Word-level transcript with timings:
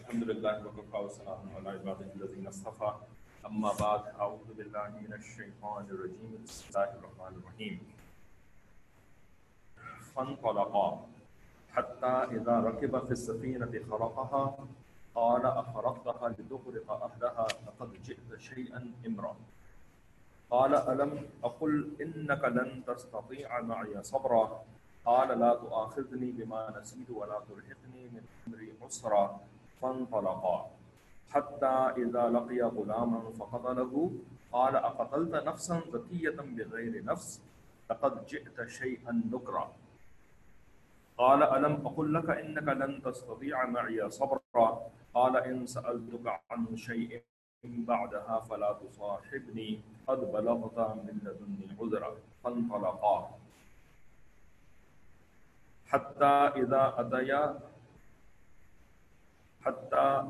الحمد 0.00 0.24
لله 0.30 0.66
وكفى 0.66 0.96
وسلام 0.96 1.50
على 1.56 1.68
عباده 1.70 2.06
الذين 2.16 2.46
اصطفى 2.46 2.90
اما 3.46 3.72
بعد 3.80 4.02
اعوذ 4.20 4.48
بالله 4.58 4.88
من 5.04 5.12
الشيطان 5.18 5.84
الرجيم 5.94 6.32
بسم 6.44 6.64
الله 6.68 6.90
الرحمن 6.98 7.32
الرحيم 7.40 7.74
فانطلقا 10.14 10.88
حتى 11.76 12.14
اذا 12.36 12.56
ركب 12.68 12.98
في 13.06 13.12
السفينه 13.18 13.72
خرقها 13.90 14.66
قال 15.14 15.46
اخرقتها 15.46 16.28
لتغرق 16.28 16.90
اهلها 16.90 17.46
لقد 17.66 17.90
جئت 18.06 18.30
شيئا 18.40 18.92
امرا 19.06 19.36
قال 20.50 20.74
ألم 20.74 21.26
أقل 21.44 21.90
إنك 22.00 22.44
لن 22.44 22.82
تستطيع 22.86 23.60
معي 23.60 24.02
صبرا؟ 24.02 24.62
قال 25.04 25.38
لا 25.40 25.54
تؤاخذني 25.54 26.30
بما 26.30 26.74
نسيت 26.80 27.10
ولا 27.10 27.40
ترهقني 27.48 28.08
من 28.12 28.22
أمري 28.48 28.72
عسرا. 28.82 29.40
فانطلقا. 29.82 30.70
حتى 31.30 31.76
إذا 32.02 32.28
لقي 32.28 32.60
غلاما 32.62 33.30
فقتله. 33.30 34.12
قال 34.52 34.76
أقتلت 34.76 35.34
نفسا 35.34 35.82
زكية 35.92 36.36
بغير 36.40 37.04
نفس؟ 37.04 37.42
لقد 37.90 38.26
جئت 38.26 38.68
شيئا 38.68 39.22
نكرا. 39.32 39.72
قال 41.18 41.42
ألم 41.42 41.86
أقل 41.86 42.14
لك 42.14 42.30
إنك 42.30 42.68
لن 42.68 43.02
تستطيع 43.02 43.66
معي 43.66 44.10
صبرا؟ 44.10 44.90
قال 45.14 45.36
إن 45.36 45.66
سألتك 45.66 46.40
عن 46.50 46.76
شيء 46.76 47.22
بعدها 47.64 48.40
فلا 48.40 48.72
تصاحبني 48.72 49.80
قد 50.06 50.32
بلغت 50.32 50.78
من 50.78 51.18
لدني 51.24 51.76
عذرا 51.80 52.14
فانطلقا. 52.44 53.30
حتى 55.86 56.34
إذا 56.56 56.94
أتيا 56.98 57.60
حتى 59.60 60.28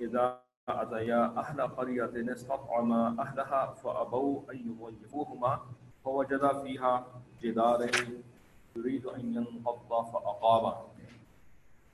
إذا 0.00 0.38
أتيا 0.68 1.24
أهل 1.38 1.60
قرية 1.60 2.32
استطعما 2.32 3.16
أهلها 3.22 3.66
فأبوا 3.72 4.52
أن 4.52 4.56
يضيفوهما 4.56 5.60
فوجدا 6.04 6.62
فيها 6.62 7.06
جدار 7.42 7.90
يريد 8.76 9.06
أن 9.06 9.34
ينقض 9.34 10.12
فأقامه 10.12 10.76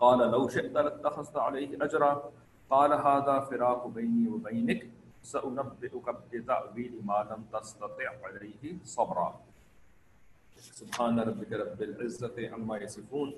قال 0.01 0.31
لو 0.31 0.49
شئت 0.49 0.73
لاتخذت 0.73 1.37
عليه 1.37 1.85
أجرا 1.85 2.33
قال 2.71 2.93
هذا 2.93 3.41
فراق 3.41 3.87
بيني 3.87 4.29
وبينك، 4.29 4.91
سأنبئك 5.23 6.07
بتأويل 6.33 6.95
ما 7.05 7.19
لم 7.31 7.45
تستطع 7.53 8.11
عليه 8.25 8.63
صبرا. 8.85 9.41
سبحان 10.81 11.21
ربك 11.21 11.53
رب 11.53 11.83
العزة 11.83 12.37
عما 12.53 12.77
يصفون، 12.77 13.35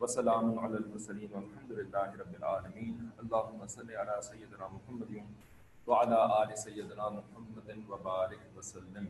وسلام 0.00 0.58
على 0.58 0.76
المرسلين 0.76 1.30
والحمد 1.32 1.72
لله 1.72 2.08
رب 2.22 2.34
العالمين. 2.40 3.10
اللهم 3.22 3.60
صل 3.66 3.90
على 3.90 4.16
سيدنا 4.20 4.66
محمد 4.76 5.12
وعلى 5.86 6.18
آل 6.42 6.58
سيدنا 6.58 7.04
محمد 7.18 7.68
وبارك 7.90 8.42
وسلم. 8.56 9.06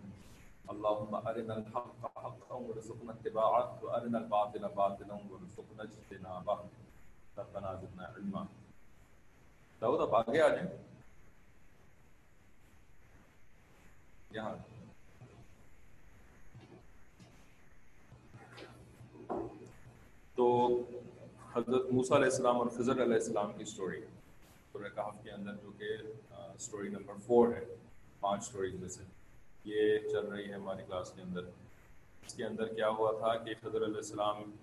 اللهم 0.72 1.12
أرنا 1.14 1.54
الحق 1.56 2.00
حقا 2.16 2.56
وارزقنا 2.66 3.12
اتباعه، 3.12 3.78
وأرنا 3.82 4.18
الباطل 4.18 4.68
باطلا 4.68 5.16
وارزقنا 5.30 5.82
اجتنابه. 5.82 6.58
ربنا 7.38 7.70
زدنا 7.80 8.04
علما. 8.16 8.46
داؤد 9.84 10.00
اب 10.00 10.16
آگے 10.16 10.40
آ 10.40 10.48
جائیں۔ 10.48 10.68
یہاں۔ 14.30 14.54
تو 20.34 20.76
حضرت 21.52 21.90
موسیٰ 21.92 22.16
علیہ 22.16 22.30
السلام 22.30 22.56
اور 22.56 22.66
خضر 22.66 23.02
علیہ 23.02 23.14
السلام 23.14 23.52
کی 23.58 23.64
سٹوری 23.64 24.00
سورہ 24.72 24.88
کہف 24.94 25.24
کے 25.24 25.30
اندر 25.30 25.52
جو 25.62 25.70
کہ 25.78 25.86
سٹوری 26.58 26.88
نمبر 26.88 27.14
فور 27.26 27.48
ہے، 27.48 27.64
پانچ 28.20 28.44
سٹوریز 28.44 28.74
میں 28.74 28.88
سے۔ 28.88 29.02
یہ 29.64 29.98
چل 29.98 30.26
رہی 30.26 30.48
ہے 30.48 30.54
ہماری 30.54 30.82
کلاس 30.86 31.12
کے 31.16 31.22
اندر۔ 31.22 31.44
اس 32.26 32.34
کے 32.34 32.44
اندر 32.44 32.74
کیا 32.74 32.88
ہوا 32.88 33.12
تھا 33.12 33.44
کہ 33.44 33.54
خضر 33.62 33.84
علیہ 33.84 33.96
السلام 33.96 34.56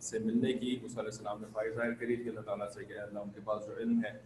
سے 0.00 0.18
ملنے 0.18 0.52
کی۔ 0.52 0.78
موسیٰ 0.82 0.98
علیہ 0.98 1.10
السلام 1.10 1.40
نے 1.40 1.46
خواہش 1.52 1.74
ظاہر 1.74 1.94
کری 1.94 2.16
تھی 2.16 2.28
اللہ 2.28 2.40
تعالیٰ 2.40 2.68
سے 2.68 2.84
کہ 2.84 2.98
اللہ 2.98 3.18
ان 3.18 3.30
کے 3.30 3.40
پاس 3.44 3.66
جو 3.66 3.76
علم 3.76 4.00
ہے، 4.04 4.18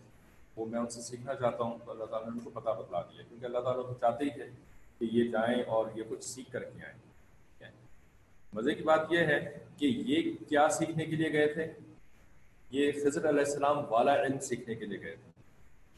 وہ 0.56 0.66
میں 0.66 0.80
ان 0.80 0.90
سے 0.90 1.00
سیکھنا 1.00 1.34
چاہتا 1.34 1.64
ہوں۔ 1.64 1.78
تو 1.84 1.90
اللہ 1.90 2.04
تعالیٰ 2.04 2.28
نے 2.28 2.32
ان 2.34 2.40
کو 2.40 2.50
پتہ 2.50 2.70
بتلا 2.70 3.02
دیا 3.02 3.22
کیونکہ 3.28 3.44
اللہ 3.44 3.58
تعالیٰ 3.58 3.88
کو 3.88 3.94
چاہتے 4.00 4.24
ہی 4.24 4.30
تھے 4.30 4.50
کہ 4.98 5.04
یہ 5.16 5.30
جائیں 5.30 5.62
اور 5.62 5.86
یہ 5.94 6.02
کچھ 6.08 6.24
سیکھ 6.24 6.52
کر 6.52 6.64
کے 6.64 6.84
آئیں۔ 6.84 7.02
مزے 8.54 8.74
کی 8.74 8.82
بات 8.82 9.00
یہ 9.10 9.18
ہے 9.18 9.64
کہ 9.76 9.86
یہ 9.86 10.32
کیا 10.48 10.68
سیکھنے 10.68 11.04
کے 11.04 11.16
لیے 11.16 11.32
گئے 11.32 11.46
تھے؟ 11.46 11.72
یہ 12.70 12.92
خضر 12.92 13.28
علیہ 13.28 13.40
السلام 13.40 13.92
والا 13.92 14.22
علم 14.22 14.38
سیکھنے 14.38 14.74
کے 14.74 14.86
لیے 14.86 15.00
گئے 15.00 15.16
تھے۔ 15.16 15.30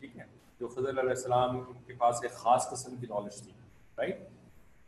ٹھیک 0.01 0.17
ہے؟ 0.17 0.25
جو 0.61 0.69
خضر 0.69 0.89
علیہ 0.89 1.11
السلام 1.11 1.73
کے 1.87 1.95
پاس 1.95 2.17
ایک 2.23 2.33
خاص 2.33 2.71
قسم 2.71 2.97
کی 2.97 3.07
نالج 3.07 3.43
تھی 3.43 3.53
رائٹ 3.99 4.19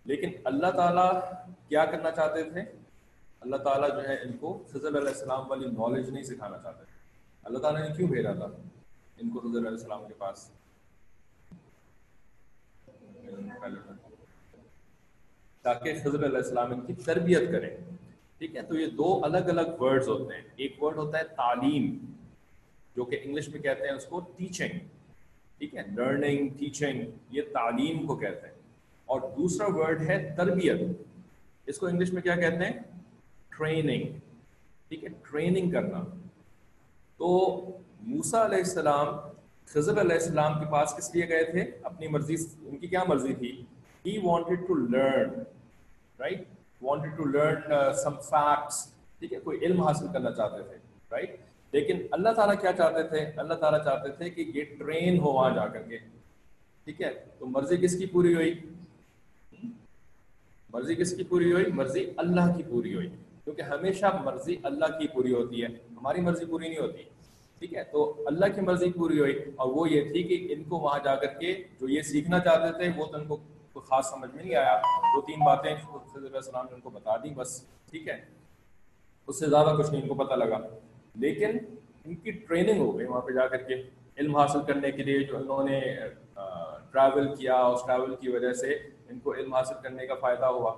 لیکن 0.05 0.31
اللہ 0.45 0.71
تعالیٰ 0.71 1.21
کیا 1.69 1.85
کرنا 1.85 2.11
چاہتے 2.11 2.51
تھے؟ 2.51 2.61
اللہ 3.47 3.57
تعالیٰ 3.57 3.91
جو 3.91 4.09
ہے 4.09 4.15
ان 4.15 4.33
کو 4.33 4.65
خضر 4.73 4.89
علیہ 4.89 4.99
السلام 4.99 5.51
والی 5.51 5.67
نالج 5.67 6.11
نہیں 6.11 6.23
سکھانا 6.23 6.59
چاہتے 6.59 6.85
اللہ 7.45 7.59
تعالیٰ 7.59 7.89
نے 7.89 7.95
کیوں 7.95 8.09
بھیجا 8.09 8.33
تھا 8.33 8.45
ان 9.17 9.31
کو 9.31 9.41
خضر 9.41 9.59
علیہ 9.59 9.71
السلام 9.71 10.09
کے 10.09 10.15
پاس؟ 10.19 10.51
تاکہ 15.63 15.95
خضر 16.05 16.27
علیہ 16.27 16.37
السلام 16.37 16.73
ان 16.73 16.81
کی 16.81 16.95
تربیت 16.95 17.53
کریں۔ 17.53 17.77
ٹھیک 18.39 18.57
ہے؟ 18.57 18.63
تو 18.63 18.75
یہ 18.79 18.87
دو 18.87 19.25
الگ 19.25 19.37
الگ 19.37 19.83
ورڈز 19.83 20.09
ہوتے 20.09 20.35
ہیں۔ 20.35 20.43
ایک 20.57 20.83
ورڈ 20.83 20.97
ہوتا 20.97 21.19
ہے 21.19 21.25
تعلیم، 21.25 21.99
جو 22.97 23.05
کہ 23.05 23.21
انگلش 23.23 23.49
میں 23.49 23.61
کہتے 23.61 23.85
ہیں 23.85 23.97
اس 23.97 24.05
کو 24.05 24.21
ٹیچنگ 24.37 24.79
ٹھیک 25.59 25.75
ہے؟ 25.75 25.83
لرننگ 25.97 26.49
ٹیچنگ 26.59 27.11
یہ 27.31 27.43
تعلیم 27.53 28.07
کو 28.07 28.17
کہتے 28.17 28.47
ہیں۔ 28.47 28.55
اور 29.07 29.21
دوسرا 29.21 29.67
ورڈ 29.75 30.03
ہے 30.03 30.35
تربیت۔ 30.37 30.81
اس 31.67 31.79
کو 31.79 31.87
انگلش 31.87 32.13
میں 32.13 32.23
کیا 32.23 32.37
کہتے 32.37 32.57
ہیں؟ 32.57 32.96
ٹریننگ 33.59 34.19
ٹھیک 34.89 35.05
ہے؟ 35.05 35.09
ٹریننگ 35.09 35.71
کرنا۔ 35.71 36.05
تو 37.17 37.27
موسا 38.01 38.45
علیہ 38.45 38.59
السلام، 38.59 39.07
خضر 39.67 40.01
علیہ 40.01 40.17
السلام 40.17 40.59
کے 40.59 40.71
پاس 40.71 40.95
کس 40.97 41.15
لیے 41.15 41.29
گئے 41.29 41.45
تھے؟ 41.45 41.65
اپنی 41.83 42.09
مرضی 42.09 42.35
ان 42.63 42.77
کی 42.77 42.87
کیا 42.87 43.05
مرضی 43.09 43.35
تھی؟ 43.35 43.63
He 44.07 44.19
wanted 44.23 44.61
to 44.69 44.75
learn 44.75 45.29
right 46.21 46.43
wanted 46.83 47.17
to 47.17 47.25
learn 47.25 47.95
some 48.05 48.21
facts 48.21 48.93
ٹھیک 49.19 49.33
ہے؟ 49.33 49.39
کوئی 49.39 49.59
علم 49.59 49.83
حاصل 49.83 50.07
کرنا 50.13 50.31
چاہتے 50.31 50.63
تھے 50.63 50.77
رائٹ 51.13 51.37
لیکن 51.73 52.07
اللہ 52.11 52.29
تعالیٰ 52.29 52.61
کیا 52.61 52.73
چاہتے 52.73 53.09
تھے؟ 53.09 53.19
اللہ 53.19 53.55
تعالیٰ 53.55 53.85
چاہتے 53.85 54.13
تھے 54.13 54.31
کہ 54.31 54.41
یہ 54.55 54.65
ٹرین 54.79 55.19
ہو 55.19 55.33
وہاں 55.33 55.55
جا 55.55 55.67
کر 55.67 55.83
کے۔ 55.83 55.99
ٹھیک 56.85 57.03
ہے؟ 57.03 57.25
تو 57.39 57.47
مرضی 57.47 57.77
کس 57.77 57.99
کی 57.99 58.07
پوری 58.07 58.35
ہوئی؟ 58.35 58.61
مرضی 60.71 60.95
کس 60.95 61.17
کی 61.17 61.25
پوری 61.25 61.53
ہوئی؟ 61.53 61.67
مرضی 61.73 62.11
اللہ 62.17 62.57
کی 62.57 62.63
پوری 62.63 62.95
ہوئی۔ 62.95 63.09
کیونکہ 63.47 63.63
ہمیشہ 63.63 64.07
مرضی 64.25 64.57
اللہ 64.63 64.99
کی 64.99 65.09
پوری 65.09 65.35
ہوتی 65.35 65.63
ہے، 65.63 65.67
ہماری 65.67 66.21
مرضی 66.21 66.45
پوری 66.45 66.69
نہیں 66.69 66.79
ہوتی۔ 66.79 67.03
ٹھیک 67.59 67.75
ہے، 67.75 67.85
تو 67.85 68.25
اللہ 68.27 68.47
کی 68.55 68.61
مرضی 68.61 68.93
پوری 68.93 69.21
ہوئی 69.21 69.39
اور 69.57 69.73
وہ 69.73 69.91
یہ 69.91 70.01
تھی 70.13 70.23
کہ 70.23 70.53
ان 70.53 70.65
کو 70.65 70.77
وہاں 70.77 70.99
جا 71.05 71.15
کر 71.15 71.27
کے 71.27 71.53
جو 71.81 71.89
یہ 71.89 72.03
سیکھنا 72.03 72.39
چاہتے 72.39 72.79
تھے، 72.79 72.91
وہ 72.97 73.07
تو 73.07 73.19
ان 73.19 73.27
کو 73.27 73.37
کوئی 73.73 73.87
خاص 73.87 74.11
سمجھ 74.11 74.35
میں 74.35 74.45
نہیں 74.45 74.55
آیا۔ 74.55 74.79
دو 74.79 75.21
تین 75.21 75.45
باتیں 75.47 75.75
السلام 76.35 76.65
نے 76.65 76.75
ان 76.75 76.81
کو 76.81 76.91
بتا 76.91 77.17
دی، 77.17 77.31
بس۔ 77.31 77.67
ٹھیک 77.91 78.09
ہے، 78.09 78.25
اس 79.27 79.39
سے 79.39 79.47
زیادہ 79.47 79.77
کچھ 79.79 79.91
نہیں 79.91 80.03
ان 80.03 80.09
کو 80.09 80.15
پتہ 80.15 80.35
لگا۔ 80.35 80.59
لیکن 81.15 81.59
ان 82.05 82.15
کی 82.15 82.31
ٹریننگ 82.31 82.81
ہو 82.81 82.99
گئی 82.99 83.07
وہاں 83.07 83.21
پہ 83.21 83.33
جا 83.33 83.47
کر 83.47 83.57
کے۔ 83.57 83.75
علم 84.19 84.37
حاصل 84.37 84.59
کرنے 84.67 84.91
کے 84.91 85.03
لیے 85.03 85.19
جو 85.19 85.37
انہوں 85.37 85.69
نے 85.69 85.81
ٹریول 86.91 87.35
کیا، 87.35 87.55
اس 87.55 87.81
ٹریول 87.87 88.17
کی 88.17 88.29
وجہ 88.29 88.53
سے 88.53 88.75
ان 89.09 89.19
کو 89.19 89.35
علم 89.35 89.55
حاصل 89.55 89.75
کرنے 89.83 90.07
کا 90.07 90.15
فائدہ 90.15 90.45
ہوا۔ 90.45 90.75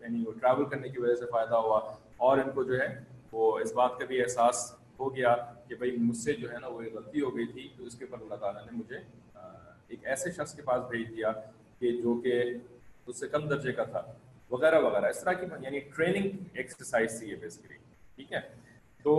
یعنی 0.00 0.24
وہ 0.26 0.32
ٹریول 0.32 0.64
کرنے 0.64 0.88
کی 0.88 1.00
وجہ 1.00 1.14
سے 1.14 1.26
فائدہ 1.26 1.54
ہوا 1.54 1.78
اور 2.16 2.38
ان 2.38 2.50
کو 2.50 2.62
جو 2.62 2.80
ہے 2.80 2.88
وہ 3.32 3.58
اس 3.58 3.72
بات 3.72 3.98
کا 3.98 4.04
بھی 4.04 4.20
احساس 4.22 4.72
ہو 5.00 5.14
گیا 5.16 5.34
کہ 5.68 5.74
بھائی 5.74 5.96
مجھ 5.96 6.16
سے 6.16 6.32
جو 6.32 6.50
ہے 6.52 6.58
نا 6.60 6.66
وہ 6.66 6.82
غلطی 6.94 7.20
ہو 7.20 7.36
گئی 7.36 7.46
تھی 7.46 7.68
تو 7.76 7.84
اس 7.84 7.98
کے 7.98 8.04
اوپر 8.04 8.22
اللہ 8.22 8.34
تعالیٰ 8.34 8.64
نے 8.64 8.76
مجھے 8.78 8.98
ایک 9.88 10.06
ایسے 10.06 10.30
شخص 10.30 10.54
کے 10.54 10.62
پاس 10.62 10.82
بھیج 10.90 11.08
دیا 11.16 11.32
کہ 11.78 11.90
جو 12.02 12.14
کہ 12.14 12.42
اس 13.06 13.20
سے 13.20 13.28
کم 13.28 13.48
درجے 13.48 13.72
کا 13.72 13.84
تھا، 13.84 14.02
وغیرہ 14.50 14.78
وغیرہ۔ 14.80 15.08
اس 15.08 15.20
طرح 15.20 15.32
کی 15.32 15.46
یعنی 15.60 15.78
ٹریننگ 15.96 16.30
ایکسرسائز 16.52 17.18
تھی 17.18 17.30
یہ 17.30 17.36
بیسکلی 17.36 17.76
ٹھیک 18.16 18.32
ہے؟ 18.32 18.40
تو 19.04 19.12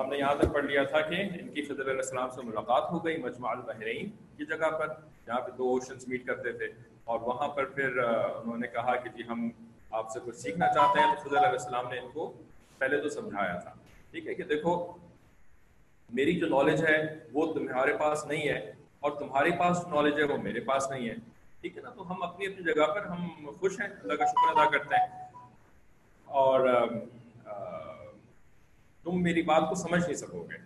ہم 0.00 0.08
نے 0.10 0.18
یہاں 0.18 0.34
تک 0.34 0.52
پڑھ 0.54 0.64
لیا 0.64 0.82
تھا 0.84 1.00
کہ 1.00 1.20
ان 1.40 1.48
کی 1.48 1.62
فضر 1.62 1.84
علیہ 1.84 2.02
السلام 2.02 2.30
سے 2.30 2.42
ملاقات 2.44 2.90
ہو 2.90 3.04
گئی 3.04 3.16
مجمع 3.16 3.50
البحرین 3.50 4.10
کی 4.36 4.44
جگہ 4.44 4.70
پر، 4.70 4.88
جہاں 5.26 5.40
پہ 5.40 5.50
دو 5.50 5.68
اوشنس 5.68 6.08
میٹ 6.08 6.26
کرتے 6.26 6.52
تھے 6.52 6.66
اور 7.04 7.20
وہاں 7.20 7.48
پر 7.48 7.64
پھر 7.64 7.98
انہوں 7.98 8.58
نے 8.58 8.68
کہا 8.68 8.96
کہ 8.96 9.08
جی 9.16 9.22
ہم 9.28 9.48
آپ 9.94 10.10
سے 10.10 10.20
کچھ 10.24 10.36
سیکھنا 10.36 10.66
چاہتے 10.68 11.00
ہیں 11.00 11.14
تو 11.14 11.28
فضر 11.28 11.38
علیہ 11.38 11.48
السلام 11.48 11.88
نے 11.88 11.98
ان 11.98 12.10
کو 12.12 12.32
پہلے 12.78 13.00
تو 13.00 13.08
سمجھایا 13.08 13.56
تھا۔ 13.56 13.72
ٹھیک 14.10 14.26
ہے 14.26 14.34
کہ 14.34 14.42
دیکھو، 14.42 14.92
میری 16.12 16.40
جو 16.40 16.46
نالج 16.46 16.86
ہے 16.86 17.18
وہ 17.32 17.52
تمہارے 17.52 17.96
پاس 17.96 18.26
نہیں 18.26 18.48
ہے 18.48 18.72
اور 19.00 19.12
تمہارے 19.12 19.50
پاس 19.58 19.86
نالج 19.86 20.18
ہے 20.18 20.24
وہ 20.24 20.36
میرے 20.36 20.60
پاس 20.60 20.90
نہیں 20.90 21.08
ہے۔ 21.08 21.14
ٹھیک 21.60 21.76
ہے 21.76 21.82
نا؟ 21.82 21.90
تو 21.90 22.10
ہم 22.10 22.22
اپنی 22.22 22.46
اپنی 22.46 22.74
جگہ 22.74 22.86
پر 22.86 23.04
ہم 23.04 23.50
خوش 23.60 23.80
ہیں۔ 23.80 23.88
اللہ 24.02 24.12
کا 24.14 24.24
شکر 24.24 24.60
ادا 24.60 24.70
کرتے 24.70 24.94
ہیں۔ 24.94 25.28
اور 26.24 26.68
تم 29.04 29.22
میری 29.22 29.42
بات 29.42 29.62
کو 29.68 29.74
سمجھ 29.74 30.02
نہیں 30.02 30.14
سکو 30.14 30.46
گے۔ 30.50 30.56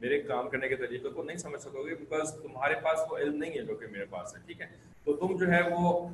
میرے 0.00 0.20
کام 0.22 0.48
کرنے 0.48 0.68
کے 0.68 0.76
طریقے 0.76 1.08
کو 1.08 1.22
نہیں 1.22 1.36
سمجھ 1.36 1.60
سکو 1.60 1.86
گے 1.86 1.94
بیکاز 1.94 2.34
تمہارے 2.42 2.74
پاس 2.74 3.00
وہ 3.10 3.16
علم 3.16 3.34
نہیں 3.34 3.50
ہے 3.50 3.62
جو 3.62 3.74
کہ 3.76 3.86
میرے 3.86 4.04
پاس 4.04 4.36
ہے۔ 4.36 4.40
ٹھیک 4.46 4.60
ہے؟ 4.60 4.66
تو 5.04 5.12
تم 5.12 5.36
جو 5.36 5.46
ہے 5.52 5.60
وہ 5.70 6.08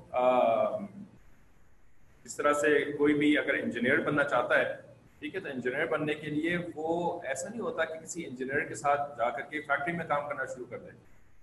اس 2.24 2.36
طرح 2.36 2.52
سے 2.52 2.78
کوئی 2.98 3.14
بھی 3.14 3.36
اگر 3.38 3.54
انجینئر 3.54 4.00
بننا 4.06 4.24
چاہتا 4.24 4.58
ہے، 4.58 4.74
ٹھیک 5.20 5.34
ہے، 5.34 5.40
تو 5.40 5.48
انجینئر 5.48 5.86
بننے 5.86 6.14
کے 6.14 6.30
لیے 6.30 6.56
وہ 6.74 7.20
ایسا 7.28 7.48
نہیں 7.48 7.60
ہوتا 7.60 7.84
کہ 7.84 7.98
کسی 8.00 8.24
انجینئر 8.26 8.64
کے 8.64 8.74
ساتھ 8.74 9.00
جا 9.18 9.30
کر 9.30 9.42
کے 9.50 9.60
فیکٹری 9.60 9.92
میں 9.92 10.04
کام 10.08 10.28
کرنا 10.28 10.44
شروع 10.54 10.66
کر 10.70 10.78
دے۔ 10.78 10.90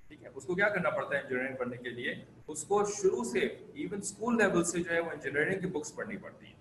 ٹھیک 0.08 0.24
ہے، 0.24 0.30
اس 0.36 0.46
کو 0.46 0.56
کیا 0.56 0.70
کرنا 0.70 0.90
پڑتا 0.90 1.16
ہے 1.16 1.22
انجینئرنگ 1.22 1.56
پڑھنے 1.56 1.78
کے 1.78 1.90
لیے؟ 1.90 2.14
اس 2.48 2.64
کو 2.64 2.84
شروع 2.98 3.24
سے 3.32 3.40
ایون 3.40 4.00
اسکول 4.00 4.38
لیول 4.38 4.64
سے 4.64 4.80
جو 4.80 4.94
ہے 4.94 5.00
وہ 5.00 5.12
انجینئرنگ 5.14 5.60
کی 5.60 5.68
بکس 5.68 5.96
پڑھنی 5.96 6.18
پڑتی۔ 6.18 6.46
ہیں 6.46 6.56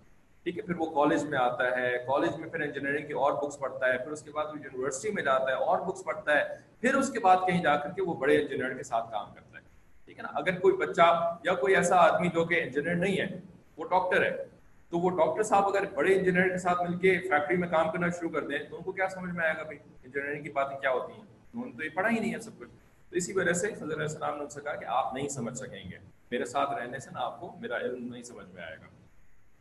ٹھیک 0.46 0.58
ہے، 0.58 0.62
پھر 0.62 0.76
وہ 0.78 0.86
کالج 0.94 1.24
میں 1.24 1.38
آتا 1.38 1.64
ہے 1.76 1.92
کالج 2.06 2.38
میں 2.38 2.48
پھر 2.48 2.60
انجینئرنگ 2.60 3.06
کی 3.06 3.12
اور 3.12 3.32
بکس 3.42 3.58
پڑھتا 3.58 3.92
ہے، 3.92 3.98
پھر 3.98 4.12
اس 4.12 4.22
کے 4.22 4.30
بعد 4.30 4.44
وہ 4.44 4.58
یونیورسٹی 4.64 5.10
میں 5.10 5.22
جاتا 5.22 5.48
ہے، 5.48 5.54
اور 5.64 5.78
بکس 5.86 6.04
پڑھتا 6.04 6.36
ہے، 6.36 6.44
پھر 6.80 6.94
اس 6.94 7.10
کے 7.12 7.20
بعد 7.20 7.46
کہیں 7.46 7.62
جا 7.62 7.76
کر 7.76 7.92
کے 7.96 8.02
وہ 8.02 8.14
بڑے 8.14 8.40
انجینئر 8.40 8.74
کے 8.74 8.82
ساتھ 8.82 9.10
کام 9.12 9.34
کرتا 9.34 9.58
ہے۔ 9.58 9.64
ٹھیک 10.06 10.18
ہے 10.18 10.22
نا، 10.22 10.28
اگر 10.34 10.58
کوئی 10.60 10.76
بچہ 10.76 11.38
یا 11.44 11.54
کوئی 11.54 11.76
ایسا 11.76 11.96
آدمی 11.96 12.28
جو 12.34 12.44
کہ 12.44 12.62
انجینئر 12.62 12.94
نہیں 12.94 13.20
ہے 13.20 13.26
وہ 13.76 13.84
ڈاکٹر 13.84 14.22
ہے۔ 14.22 14.44
تو 14.90 14.98
وہ 14.98 15.10
ڈاکٹر 15.10 15.42
صاحب 15.42 15.66
اگر 15.66 15.84
بڑے 15.94 16.14
انجینئر 16.14 16.48
کے 16.48 16.58
ساتھ 16.58 16.90
مل 16.90 16.98
کے 16.98 17.18
فیکٹری 17.18 17.56
میں 17.56 17.68
کام 17.68 17.90
کرنا 17.90 18.08
شروع 18.08 18.30
کر 18.30 18.40
دیں 18.40 18.58
تو 18.70 18.76
ان 18.76 18.82
کو 18.82 18.92
کیا 18.92 19.08
سمجھ 19.08 19.34
میں 19.34 19.44
آئے 19.44 19.54
گا 19.58 19.62
بھائی؟ 19.62 19.78
انجینئرنگ 20.04 20.42
کی 20.42 20.50
باتیں 20.50 20.78
کیا 20.78 20.90
ہوتی 20.90 21.12
ہیں؟ 21.12 21.20
انہوں 21.20 21.66
نے 21.66 21.72
تو 21.72 21.84
یہ 21.84 21.88
پڑھا 21.94 22.08
ہی 22.10 22.18
نہیں 22.18 22.34
ہے 22.34 22.40
سب 22.40 22.50
کچھ۔ 22.58 22.68
تو 23.10 23.16
اسی 23.16 23.32
وجہ 23.32 23.52
سے 23.52 23.66
حضرت 23.66 23.82
علیہ 23.82 23.94
السلام 23.94 24.36
نے 24.36 24.42
ان 24.42 24.48
سے 24.48 24.60
کہا 24.60 24.74
کہ 24.74 24.84
آپ 24.84 25.14
نہیں 25.14 25.28
سمجھ 25.28 25.58
سکیں 25.58 25.90
گے۔ 25.90 25.98
میرے 26.30 26.44
ساتھ 26.44 26.70
رہنے 26.70 26.98
سے 26.98 27.10
نا 27.10 27.20
آپ 27.20 27.40
کو 27.40 27.56
میرا 27.60 27.76
علم 27.76 28.12
نہیں 28.12 28.22
سمجھ 28.22 28.46
میں 28.54 28.62
آئے 28.62 28.76
گا۔ 28.76 28.86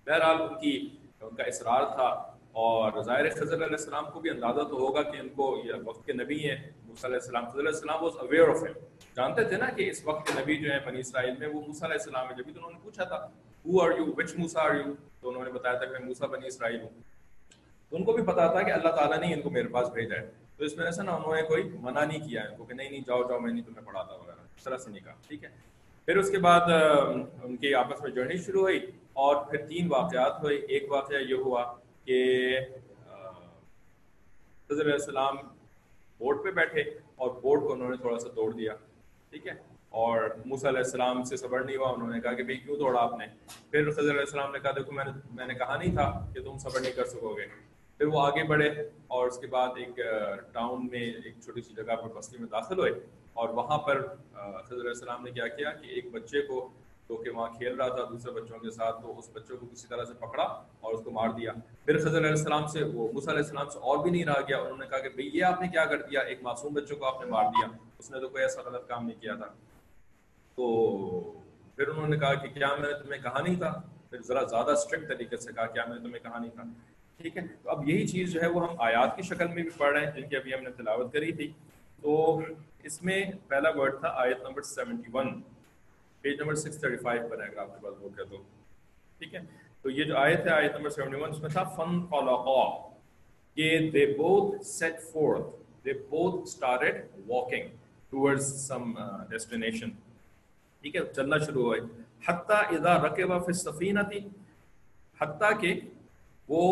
بہرحال 0.06 0.42
ان 0.42 0.60
کی 0.60 0.90
ان 1.22 1.36
کا 1.36 1.44
اصرار 1.44 1.84
تھا 1.96 2.36
اور 2.52 3.04
ظاہر 3.04 3.30
خضر 3.30 3.54
علیہ 3.54 3.66
السلام 3.66 4.06
کو 4.14 4.20
بھی 4.20 4.30
اندازہ 4.30 4.62
تو 4.62 4.76
ہوگا 4.78 5.02
کہ 5.02 5.18
ان 5.18 5.30
کو 5.30 5.62
یہ 5.66 5.74
وقت 5.86 6.06
کے 6.06 6.14
نبی 6.14 6.50
ہیں۔ 6.50 6.70
موسیٰ 6.86 7.06
علیہ 7.06 7.20
السلام 7.22 7.50
خضر 7.50 7.60
علیہ 7.60 7.70
السلام 7.70 8.04
واز 8.04 8.12
اویئر 8.20 8.50
آف 8.50 8.56
ہم 8.56 8.80
جانتے 9.16 9.44
تھے 9.44 9.58
نا 9.58 9.70
کہ 9.70 9.90
اس 9.90 10.06
وقت 10.06 10.28
کے 10.28 10.42
نبی 10.42 10.58
جو 10.58 10.72
ہیں 10.72 10.80
بنی 10.86 11.00
اسرائیل 11.00 11.36
میں، 11.40 11.48
وہ 11.48 11.62
موسیٰ 11.68 11.84
علیہ 11.84 11.98
السلام 12.00 12.30
ہے 12.30 12.34
جبھی 12.34 12.54
تو 12.54 12.60
انہوں 12.60 12.72
نے 12.72 12.80
پوچھا 12.84 13.04
تھا۔ 13.04 13.28
Who 13.68 13.82
are 13.82 13.98
you 13.98 14.06
which 14.18 14.36
Musa 14.38 14.70
are 14.70 14.76
you 14.76 14.94
تو 15.22 15.30
انہوں 15.30 15.44
نے 15.44 15.52
بتایا 15.52 15.78
تھا 15.78 15.86
کہ 15.86 15.92
میں 15.92 16.00
موسیٰ 16.00 16.28
بنی 16.28 16.48
اسرائیل 16.48 16.82
ہوں۔ 16.82 16.90
تو 17.90 17.98
ان 17.98 18.04
کو 18.04 18.14
بھی 18.14 18.24
پتا 18.24 18.48
تھا 18.48 18.62
کہ 18.62 18.72
اللہ 18.72 18.90
تعالیٰ 18.90 19.18
نے 19.18 19.34
ان 19.34 19.42
کو 19.42 19.50
میرے 19.50 19.68
پاس 19.68 19.90
بھیجا 19.90 20.16
ہے۔ 20.16 20.32
تو 20.58 20.66
اس 20.66 20.78
میں 20.78 20.86
ایسا 20.86 21.04
نا 21.04 21.12
انہوں 21.12 21.36
نے 21.36 21.42
کوئی 21.42 21.64
منع 21.64 22.06
نہیں 22.06 22.28
کیا 22.28 22.42
ان 22.42 22.58
کو 22.58 22.66
کہ 22.66 22.74
نہیں 22.74 22.90
نہیں، 22.90 23.02
جاؤ 23.08 23.24
جاؤ، 23.24 23.40
میں 23.40 23.54
نہیں 23.54 23.64
تمہیں 23.64 23.86
پڑھاتا 23.86 24.16
وغیرہ۔ 24.16 24.42
اس 24.58 24.64
طرح 24.64 24.78
سے 24.78 24.92
نہیں 24.92 25.04
کہا 25.04 25.14
ٹھیک 25.28 25.44
ہے۔ 25.44 25.50
پھر 26.06 26.18
اس 26.18 26.30
کے 26.32 26.38
بعد 26.38 26.62
ان 27.44 27.58
کی 27.58 27.74
آپس 27.74 28.02
میں 28.02 28.12
جرنی 28.12 28.38
شروع 28.38 28.62
ہوئی 28.62 28.86
اور 29.14 29.46
پھر 29.46 29.66
تین 29.66 29.88
واقعات 29.92 30.44
ہوئے۔ 30.44 30.56
ایک 30.58 30.92
واقعہ 30.92 31.18
یہ 31.18 31.36
ہوا 31.36 31.74
کہ 32.06 32.60
حضرت 34.70 34.82
علیہ 34.82 34.94
السلام 34.94 35.36
بورڈ 36.18 36.44
پہ 36.44 36.52
بیٹھے 36.52 36.82
اور 37.16 37.30
بورڈ 37.42 37.62
کو 37.62 37.74
انہوں 37.74 37.90
نے 37.90 37.98
تھوڑا 37.98 38.20
سا 38.20 38.30
توڑ 38.30 38.54
دیا، 38.54 38.76
ٹھیک 39.30 39.48
ہے۔ 39.48 39.75
اور 39.96 40.30
موسیٰ 40.46 40.70
علیہ 40.70 40.80
السلام 40.80 41.24
سے 41.24 41.38
صبر 41.38 41.60
نہیں 41.60 41.78
ہوا، 41.78 41.90
انہوں 41.90 42.10
نے 42.10 42.22
کہا 42.22 42.34
کہ 42.34 42.44
بھائی 42.44 42.58
کیوں 42.58 42.78
توڑا 42.78 43.02
آپ 43.02 43.14
نے؟ 43.18 43.26
پھر 43.72 43.88
حضرت 43.88 44.10
علیہ 44.10 44.20
السلام 44.20 44.52
نے 44.52 44.60
کہا، 44.60 44.72
دیکھو، 44.72 44.92
میں 44.92 45.06
نے 45.06 45.12
میں 45.32 45.46
نے 45.46 45.54
کہا 45.54 45.78
نہیں 45.78 45.92
تھا 45.92 46.28
کہ 46.34 46.44
تم 46.44 46.58
صبر 46.58 46.80
نہیں 46.80 46.92
کر 46.92 47.06
سکو 47.06 47.38
گے۔ 47.38 47.46
پھر 47.98 48.06
وہ 48.06 48.22
آگے 48.22 48.44
بڑھے 48.44 48.70
اور 49.08 49.28
اس 49.28 49.38
کے 49.38 49.48
بعد 49.48 49.68
ایک 49.76 50.00
ٹاؤن 50.52 50.88
میں 50.92 51.00
ایک 51.00 51.34
چھوٹی 51.44 51.62
سی 51.62 51.74
جگہ 51.74 51.96
پر 51.96 52.08
بستی 52.16 52.38
میں 52.38 52.48
داخل 52.52 52.80
ہوئے۔ 52.80 52.92
اور 53.34 53.50
وہاں 53.50 53.78
پر 53.78 53.98
حضرت 54.34 54.80
علیہ 54.80 54.90
السلام 54.90 55.24
نے 55.24 55.32
کیا 55.32 55.48
کیا 55.48 55.72
کہ 55.72 55.88
ایک 55.88 56.12
بچے 56.12 56.42
کو، 56.42 56.70
جو 57.10 57.16
کہ 57.16 57.30
وہاں 57.30 57.54
کھیل 57.58 57.76
رہا 57.76 57.88
تھا 57.88 58.04
دوسرے 58.04 58.32
بچوں 58.32 58.60
کے 58.60 58.72
ساتھ، 58.72 59.02
تو 59.02 59.20
اس 59.20 59.30
بچوں 59.34 59.58
کو 59.58 59.66
کسی 59.66 59.88
طرح 59.88 60.06
سے 60.06 60.14
پکڑا 60.14 60.44
اور 60.80 60.94
اس 60.94 61.02
کو 61.04 61.12
مار 61.12 61.30
دیا۔ 61.30 61.52
پھر 61.86 61.98
خضر 61.98 62.18
علیہ 62.18 62.30
السلام 62.30 62.68
سے، 62.68 62.84
وہ 62.84 63.08
موسیٰ 63.14 63.30
علیہ 63.30 63.44
السلام 63.44 63.70
سے 63.70 63.80
اور 63.80 63.98
بھی 63.98 64.12
نہیں 64.12 64.26
رہا 64.26 64.42
گیا، 64.42 64.58
انہوں 64.58 64.78
نے 64.78 64.86
کہا 64.88 65.00
کہ 65.00 65.10
بھئی 65.10 65.30
یہ 65.34 65.44
آپ 65.44 65.62
نے 65.62 65.68
کیا 65.68 65.86
کر 65.86 66.02
دیا؟ 66.02 66.20
ایک 66.20 66.40
معصوم 66.42 66.74
بچوں 66.74 66.98
کو 66.98 67.06
آپ 67.06 67.22
نے 67.26 67.32
مار 67.32 67.44
دیا۔ 67.44 67.78
اس 68.00 68.12
نے 68.12 68.20
تو 68.20 68.30
کوئی 68.30 68.44
ایسا 68.44 68.62
غلط 68.62 68.88
کام 68.88 69.08
نہیں 69.08 69.22
کیا 69.22 69.36
تھا۔ 69.36 69.46
تو 70.56 71.34
پھر 71.76 71.88
انہوں 71.88 72.08
نے 72.08 72.18
کہا 72.18 72.34
کہ 72.34 72.50
کیا 72.50 72.68
میں 72.80 72.92
نے 72.92 73.04
تمہیں 73.04 73.22
کہا 73.22 73.42
نہیں 73.42 73.56
تھا؟ 73.56 73.82
پھر 74.10 74.22
ذرا 74.22 74.44
زیادہ 74.44 74.72
اسٹرکٹ 74.72 75.08
طریقے 75.08 75.38
سے 75.38 75.54
کہا، 75.54 75.66
کیا 75.66 75.86
میں 75.86 75.96
نے 75.96 76.02
تمہیں 76.02 76.24
کہا 76.24 76.40
نہیں 76.40 76.52
تھا؟ 76.52 76.64
ٹھیک 77.18 77.38
ہے، 77.38 77.42
تو 77.64 77.70
اب 77.70 77.90
یہی 77.90 78.08
چیز 78.08 78.34
جو 78.34 78.42
ہے 78.42 78.48
وہ 78.48 78.70
ہم 78.70 78.76
آیات 78.80 79.16
کی 79.16 79.22
شکل 79.22 79.48
میں 79.48 79.64
بھی 79.64 79.70
پڑھ 79.78 79.94
رہے 79.94 80.06
ہیں 80.06 80.12
جن 80.12 80.30
کی 80.30 80.36
ابھی 80.36 80.54
ہم 80.54 80.64
نے 80.64 80.70
تلاوت 80.70 81.14
کری 81.14 81.32
تھی۔ 81.32 81.52
تو 82.02 82.40
اس 82.84 83.04
میں 83.04 83.26
پہلا 83.48 83.70
ورڈ 83.70 84.00
تھا 84.00 84.10
آیت 84.16 84.38
number 84.44 84.62
seventy 84.62 85.12
one 85.14 85.42
page 86.22 86.40
number 86.40 86.56
six 86.56 86.80
thirty 86.80 86.98
five 86.98 87.28
پر 87.28 87.40
ہے 87.40 87.48
اگر 87.48 87.58
آپ 87.58 87.68
کے 87.68 87.84
پاس 87.84 87.94
بک 88.00 88.20
ہے 88.20 88.26
تو 88.26 88.38
ٹھیک 89.18 89.36
ہے، 89.36 89.40
تو 89.82 89.90
یہ 89.90 90.04
جو 90.04 90.18
آیت 90.18 90.40
ہے 90.40 90.52
آیت 90.52 90.76
نمبر 90.76 90.90
سیونٹی 90.90 91.16
ون 91.16 91.30
اس 91.30 91.40
میں 91.40 91.50
تھا 91.50 91.64
فن 91.64 92.06
خلقا۔ 92.06 92.96
کہ 93.56 93.90
they 93.92 94.06
both 94.06 94.66
set 94.66 95.02
forth 95.02 95.56
they 95.86 95.94
both 95.94 96.44
started 96.44 96.96
walking 97.28 97.68
towards 98.10 98.68
some 98.68 98.94
destination 99.30 99.90
ٹھیک 100.86 100.96
ہے، 100.96 101.02
چلنا 101.14 101.38
شروع 101.46 101.64
ہوئے 101.64 101.80
حتیٰ 102.28 102.58
اذا 102.74 102.94
رکبا 103.04 103.38
فی 103.38 103.52
السفینہ 103.52 104.00
تھی 104.10 104.20
حتیٰ 105.20 105.50
کہ 105.62 105.74
وہ 106.50 106.66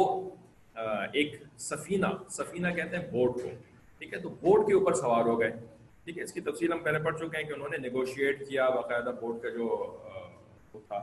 ایک 1.13 1.33
سفینہ 1.59 2.07
سفینہ 2.31 2.73
کہتے 2.75 2.97
ہیں 2.97 3.07
بوٹ 3.11 3.33
کو، 3.35 3.49
ٹھیک 4.01 4.13
ہے، 4.13 4.19
تو 4.19 4.29
بوٹ 4.41 4.65
کے 4.67 4.73
اوپر 4.73 4.93
سوار 4.93 5.25
ہو 5.25 5.39
گئے۔ 5.39 5.49
ٹھیک 6.03 6.17
ہے، 6.17 6.23
اس 6.23 6.33
کی 6.33 6.41
تفصیل 6.41 6.73
ہم 6.73 6.83
پہلے 6.83 6.99
پڑھ 7.03 7.17
چکے 7.17 7.37
ہیں 7.37 7.43
کہ 7.43 7.53
انہوں 7.53 7.69
نے 7.71 7.77
نیگوشیٹ 7.77 8.47
کیا، 8.49 8.69
باقاعدہ 8.69 9.11
بورڈ 9.21 9.41
کا 9.43 9.49
جو 9.49 9.65
وہ 10.73 10.79
تھا 10.87 10.99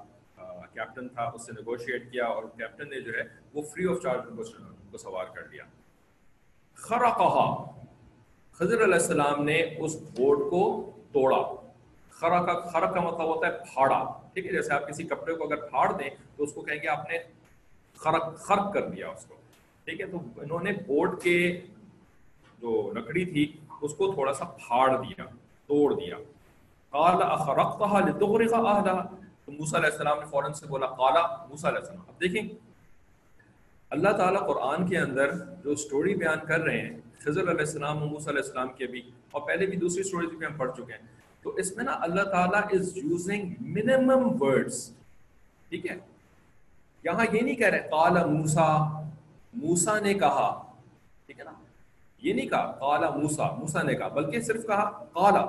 کیپٹن 0.74 1.08
تھا، 1.08 1.22
اس 1.34 1.46
سے 1.46 1.52
نیگوشیٹ 1.52 2.10
کیا 2.12 2.26
اور 2.26 2.42
کیپٹن 2.58 2.90
نے 2.90 3.00
جو 3.00 3.12
ہے 3.14 3.24
وہ 3.54 3.62
فری 3.72 3.86
آف 3.90 4.02
چارج 4.02 4.20
کو 4.90 4.98
سوار 4.98 5.34
کر 5.34 5.48
لیا 5.50 5.64
خرا 6.78 7.10
خضر 8.60 8.84
علیہ 8.84 8.94
السلام 8.94 9.44
نے 9.44 9.58
اس 9.78 9.96
بورڈ 10.16 10.50
کو 10.50 10.62
توڑا۔ 11.12 11.42
خرا 12.20 12.42
کا 12.42 12.54
کا 12.80 13.00
مطلب 13.00 13.26
ہوتا 13.26 13.46
ہے 13.46 13.52
پھاڑا۔ 13.52 14.12
ٹھیک 14.32 14.46
ہے، 14.46 14.52
جیسے 14.52 14.74
آپ 14.74 14.88
کسی 14.88 15.04
کپڑے 15.04 15.34
کو 15.34 15.44
اگر 15.44 15.56
پھاڑ 15.56 15.92
دیں 15.92 16.10
تو 16.36 16.44
اس 16.44 16.52
کو 16.52 16.60
کہیں 16.60 16.78
گے 16.82 16.88
آپ 16.88 17.10
نے 17.10 17.18
خرق 17.96 18.38
خرق 18.38 18.72
کر 18.74 18.88
دیا 18.88 19.08
اس 19.08 19.24
کو۔ 19.24 19.34
ٹھیک 19.84 20.00
ہے، 20.00 20.06
تو 20.06 20.18
انہوں 20.36 20.60
نے 20.60 20.72
بورڈ 20.72 21.22
کے 21.22 21.60
جو 22.58 22.92
لکڑی 22.94 23.24
تھی 23.24 23.52
اس 23.80 23.94
کو 23.94 24.12
تھوڑا 24.12 24.32
سا 24.32 24.44
پھاڑ 24.44 25.02
دیا، 25.02 25.24
توڑ 25.66 25.94
دیا۔ 25.94 26.16
قال 26.90 27.22
اخرقتها 27.22 27.98
لتغرق 28.00 28.54
اهلها۔ 28.54 29.16
تو 29.44 29.52
موسی 29.52 29.76
علیہ 29.76 29.90
السلام 29.90 30.18
نے 30.18 30.24
فوراً 30.30 30.52
سے 30.52 30.66
بولا، 30.66 30.86
قال 30.86 31.16
موسی 31.48 31.68
علیہ 31.68 31.78
السلام، 31.78 32.04
اب 32.08 32.20
دیکھیں۔ 32.20 32.48
اللہ 33.90 34.08
تعالیٰ 34.08 34.46
قرآن 34.46 34.86
کے 34.86 34.98
اندر 34.98 35.30
جو 35.64 35.74
سٹوری 35.74 36.14
بیان 36.14 36.38
کر 36.46 36.60
رہے 36.60 36.80
ہیں، 36.80 37.00
خضر 37.18 37.40
علیہ 37.40 37.66
السلام 37.66 38.02
و 38.02 38.06
موسیٰ 38.06 38.28
علیہ 38.28 38.42
السلام 38.42 38.68
کے 38.68 38.86
بھی، 38.86 39.10
اور 39.30 39.42
پہلے 39.42 39.66
بھی 39.66 39.76
دوسری 39.76 40.02
سٹوریز 40.02 40.30
بھی 40.30 40.46
ہم 40.46 40.56
پڑھ 40.56 40.72
چکے 40.76 40.92
ہیں۔ 40.92 41.19
تو 41.42 41.50
اس 41.50 41.76
میں 41.76 41.84
نا 41.84 41.92
اللہ 42.00 42.22
تعالیٰ 42.22 42.62
از 42.62 42.96
یوزنگ 42.96 43.52
منیمم 43.60 44.42
ورڈز 44.42 44.90
ٹھیک 45.68 45.90
ہے؟ 45.90 45.96
یہاں 47.04 47.26
یہ 47.32 47.40
نہیں 47.40 47.54
کہہ 47.54 47.66
رہے، 47.66 47.88
قال 47.90 48.24
موسا 48.24 49.00
موسا 49.52 50.00
نے 50.00 50.14
کہا۔ 50.14 50.62
ٹھیک 51.26 51.38
ہے 51.38 51.44
نا؟ 51.44 51.52
یہ 52.22 52.32
نہیں 52.32 52.48
کہا 52.48 52.72
کالا 52.72 53.10
موسا 53.10 53.50
موسا 53.50 53.82
نے 53.82 53.94
کہا، 53.94 54.08
بلکہ 54.08 54.40
صرف 54.40 54.66
کہا 54.66 54.90
کالا 54.90 55.46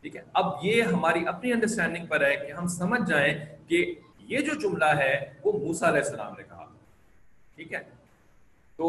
ٹھیک 0.00 0.16
ہے؟ 0.16 0.22
اب 0.32 0.46
یہ 0.62 0.82
ہماری 0.82 1.26
اپنی 1.26 1.52
انڈرسٹینڈنگ 1.52 2.06
پر 2.06 2.20
ہے 2.20 2.36
کہ 2.36 2.52
ہم 2.52 2.66
سمجھ 2.66 3.08
جائیں 3.08 3.34
کہ 3.68 3.94
یہ 4.18 4.38
جو 4.38 4.54
جملہ 4.54 4.84
ہے، 4.84 5.32
وہ 5.44 5.52
موسا 5.52 5.88
علیہ 5.88 6.00
السلام 6.00 6.32
نے 6.36 6.42
کہا۔ 6.42 6.66
ٹھیک 7.54 7.72
ہے؟ 7.72 7.82
تو 8.76 8.88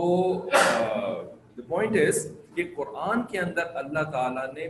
پوائنٹ 1.68 1.96
از 2.08 2.32
کہ 2.56 2.74
قرآن 2.76 3.24
کے 3.24 3.40
اندر 3.40 3.76
اللہ 3.76 4.04
تعالیٰ 4.12 4.54
نے 4.54 4.68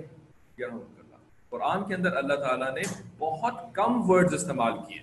قرآن 1.50 1.88
کے 1.88 1.96
اندر 1.96 2.16
اللہ 2.16 2.34
تعالیٰ 2.34 2.74
نے 2.74 2.82
بہت 3.18 3.54
کم 3.74 4.10
ورڈز 4.10 4.34
استعمال 4.34 4.74
کیے۔ 4.88 5.02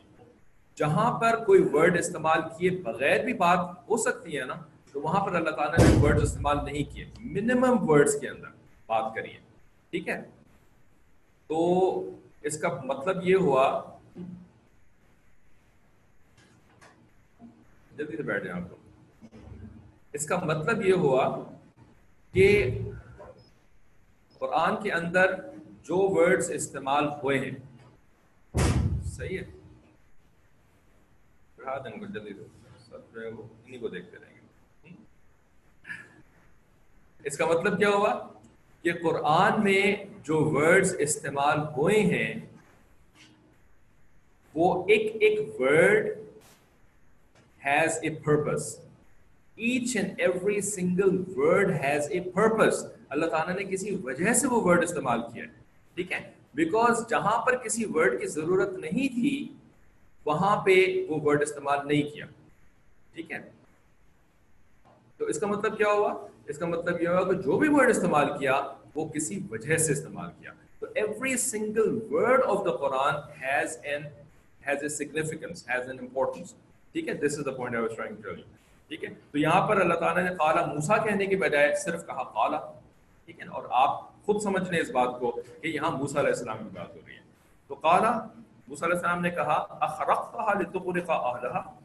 جہاں 0.75 1.21
پر 1.21 1.45
کوئی 1.45 1.63
ورڈ 1.73 1.99
استعمال 1.99 2.41
کیے 2.59 2.71
بغیر 2.71 3.25
بھی 3.25 3.33
بات 3.33 3.59
ہو 3.59 3.97
سکتی 3.97 4.39
ہے 4.39 4.45
نا، 4.45 4.55
تو 4.93 5.01
وہاں 5.01 5.27
پر 5.27 5.35
اللہ 5.35 5.51
تعالیٰ 5.51 5.79
نے 5.79 6.03
ورڈز 6.03 6.23
استعمال 6.23 6.65
نہیں 6.65 6.95
کیے۔ 6.95 7.11
منیمم 7.19 7.91
ورڈز 7.91 8.21
کے 8.21 8.29
اندر 8.29 8.49
بات 8.87 9.15
کریے۔ 9.15 9.39
ٹھیک 9.91 10.09
ہے؟ 10.09 10.23
تو 11.47 12.11
اس 12.43 12.61
کا 12.61 12.69
مطلب 12.85 13.17
یہ 13.23 13.37
ہوا، 13.37 13.83
جلدی 17.97 18.17
سے 18.17 18.23
بیٹھ 18.23 18.45
جائیں 18.45 18.63
آپ 18.63 18.71
کو 18.71 18.77
اس 20.13 20.27
کا 20.27 20.39
مطلب 20.39 20.83
یہ 20.83 20.95
ہوا 20.95 21.39
کہ 22.33 22.79
قرآن 24.39 24.83
کے 24.83 24.93
اندر 24.93 25.35
جو 25.85 25.97
ورڈز 25.97 26.51
استعمال 26.51 27.05
ہوئے 27.05 27.39
ہیں۔ 27.39 27.51
صحیح 29.05 29.39
ہے؟ 29.39 29.45
بڑھا 31.57 31.79
دیں 31.79 32.01
گے 32.01 32.07
جلدی 32.07 32.31
سب 32.91 33.15
جو 33.15 33.21
ہے 33.21 33.29
وہ 33.29 33.43
انہیں 33.67 33.81
کو 33.81 33.89
دیکھتے 33.89 34.17
رہیں 34.17 34.35
گے۔ 34.35 34.95
اس 37.25 37.37
کا 37.37 37.47
مطلب 37.47 37.79
کیا 37.79 37.89
ہوا؟ 37.89 38.29
کہ 38.83 38.93
قرآن 39.03 39.65
میں 39.65 39.97
جو 40.23 40.45
ورڈز 40.45 40.97
استعمال 40.99 41.59
ہوئے 41.59 42.01
ہیں، 42.01 42.35
وہ 44.55 44.85
ایک 44.89 45.17
ایک 45.21 45.61
word 45.61 46.07
has 47.67 47.99
a 48.03 48.11
purpose 48.11 48.79
each 49.57 49.97
and 49.97 50.21
every 50.21 50.61
single 50.61 51.25
word 51.37 51.71
has 51.71 52.07
a 52.11 52.21
purpose 52.21 52.87
اللہ 53.09 53.27
تعالیٰ 53.27 53.57
نے 53.57 53.65
کسی 53.65 53.95
وجہ 54.05 54.33
سے 54.33 54.47
وہ 54.47 54.61
ورڈ 54.61 54.83
استعمال 54.83 55.21
کیا 55.33 55.45
ہے۔ 55.45 55.64
ٹھیک 55.95 56.13
ہے؟ 56.13 56.33
بیکاز 56.55 57.09
جہاں 57.09 57.47
پر 57.47 57.57
کسی 57.57 57.85
ورڈ 57.85 58.21
کی 58.21 58.27
ضرورت 58.27 58.73
نہیں 58.73 59.15
تھی، 59.15 59.53
وہاں 60.25 60.65
پہ 60.65 61.07
وہ 61.09 61.21
ورڈ 61.23 61.43
استعمال 61.43 61.89
نہیں 61.89 62.03
کیا۔ 62.03 62.27
ٹھیک 63.15 63.33
ہے؟ 63.33 63.51
تو 65.17 65.25
اس 65.25 65.41
کا 65.41 65.47
مطلب 65.47 65.77
کیا 65.77 65.89
ہوا؟ 65.89 66.27
اس 66.47 66.59
کا 66.59 66.67
مطلب 66.67 67.03
یہ 67.03 67.09
ہوا 67.09 67.33
کہ 67.33 67.33
جو 67.33 67.59
بھی 67.59 67.69
ورڈ 67.69 67.91
استعمال 67.91 68.39
کیا، 68.39 68.61
وہ 68.95 69.09
کسی 69.09 69.41
وجہ 69.51 69.77
سے 69.77 69.93
استعمال 69.93 70.31
کیا۔ 70.41 70.53
تو 70.79 70.87
every 70.95 71.37
single 71.37 71.99
word 72.11 72.43
of 72.47 72.65
the 72.65 72.71
Quran 72.71 73.43
has 73.43 73.79
an 73.83 74.03
has 74.67 74.79
a 74.83 74.89
significance 74.89 75.69
has 75.69 75.89
an 75.89 75.99
importance 75.99 76.55
ٹھیک 76.93 77.09
ہے؟ 77.09 77.15
This 77.15 77.39
is 77.39 77.47
the 77.47 77.51
point 77.51 77.77
I 77.77 77.87
was 77.87 77.97
trying 77.97 78.17
to 78.23 78.29
ٹھیک 78.89 79.05
ہے؟ 79.05 79.09
تو 79.31 79.39
یہاں 79.39 79.69
پر 79.69 79.81
اللہ 79.81 79.95
تعالیٰ 79.95 80.25
نے 80.25 80.31
قالا 80.31 80.67
موسا 80.67 80.97
کہنے 80.97 81.27
کے 81.27 81.37
بجائے 81.37 81.75
صرف 81.75 82.07
کہا 82.07 82.23
قالا۔ 82.23 82.61
ٹھیک 83.25 83.41
ہے؟ 83.41 83.49
اور 83.49 83.63
آپ 83.71 84.14
خود 84.27 84.43
سمجھ 84.43 84.71
لیں 84.71 84.81
اس 84.81 84.91
بات 84.91 85.21
کو 85.21 85.41
کہ 85.63 85.69
یہاں 85.69 85.91
موسا 85.91 86.21
علیہ 86.21 86.31
السلام 86.31 86.59
کی 86.59 86.69
بات 86.73 86.95
ہو 86.95 87.01
رہی 87.07 87.15
ہے۔ 87.15 87.21
تو 87.69 87.75
قالا 87.75 88.27
موسا 88.69 88.87
علیہ 88.87 88.97
السلام 88.97 89.21
نے 89.21 89.31
کہا 89.31 89.67
اخرقتها 89.81 90.61
لتغرق 90.61 91.11
اهلها 91.11 91.81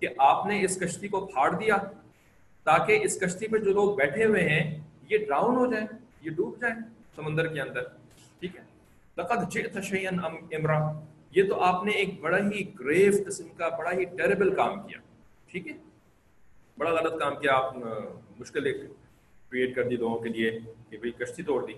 کہ 0.00 0.08
آپ 0.18 0.46
نے 0.46 0.64
اس 0.64 0.80
کشتی 0.80 1.08
کو 1.08 1.26
پھاڑ 1.26 1.50
دیا 1.50 1.76
تاکہ 2.64 2.98
اس 3.02 3.20
کشتی 3.20 3.48
پہ 3.48 3.58
جو 3.58 3.72
لوگ 3.72 3.96
بیٹھے 3.96 4.24
ہوئے 4.24 4.48
ہیں، 4.48 4.80
یہ 5.10 5.18
ڈراؤن 5.18 5.56
ہو 5.56 5.66
جائیں، 5.72 5.86
یہ 6.22 6.30
ڈوب 6.30 6.60
جائیں 6.60 6.74
سمندر 7.16 7.46
کے 7.46 7.60
اندر۔ 7.60 7.82
ٹھیک 8.40 8.56
ہے؟ 8.56 8.62
لقد 9.16 9.52
جئت 9.52 9.82
شيئا 9.82 10.26
امرا۔ 10.26 10.92
یہ 11.30 11.48
تو 11.48 11.62
آپ 11.62 11.84
نے 11.84 11.90
ایک 11.90 12.20
بڑا 12.20 12.38
ہی 12.38 12.72
گریو 12.80 13.12
قسم 13.26 13.48
کا، 13.56 13.68
بڑا 13.68 13.92
ہی 13.92 14.04
ٹیریبل 14.04 14.54
کام 14.54 14.82
کیا۔ 14.82 14.98
ٹھیک 15.46 15.66
ہے؟ 15.66 15.72
بڑا 16.78 16.90
غلط 16.90 17.18
کام 17.18 17.36
کیا 17.36 17.54
آپ، 17.54 17.76
مشکل 18.38 18.66
ایک 18.66 18.76
کریٹ 19.52 19.74
کر 19.74 19.82
دی 19.82 19.96
لوگوں 19.96 20.18
کے 20.18 20.28
لیے 20.28 20.50
کہ 20.90 20.96
بھائی 20.96 21.10
کشتی 21.10 21.42
توڑ 21.42 21.66
دی۔ 21.66 21.72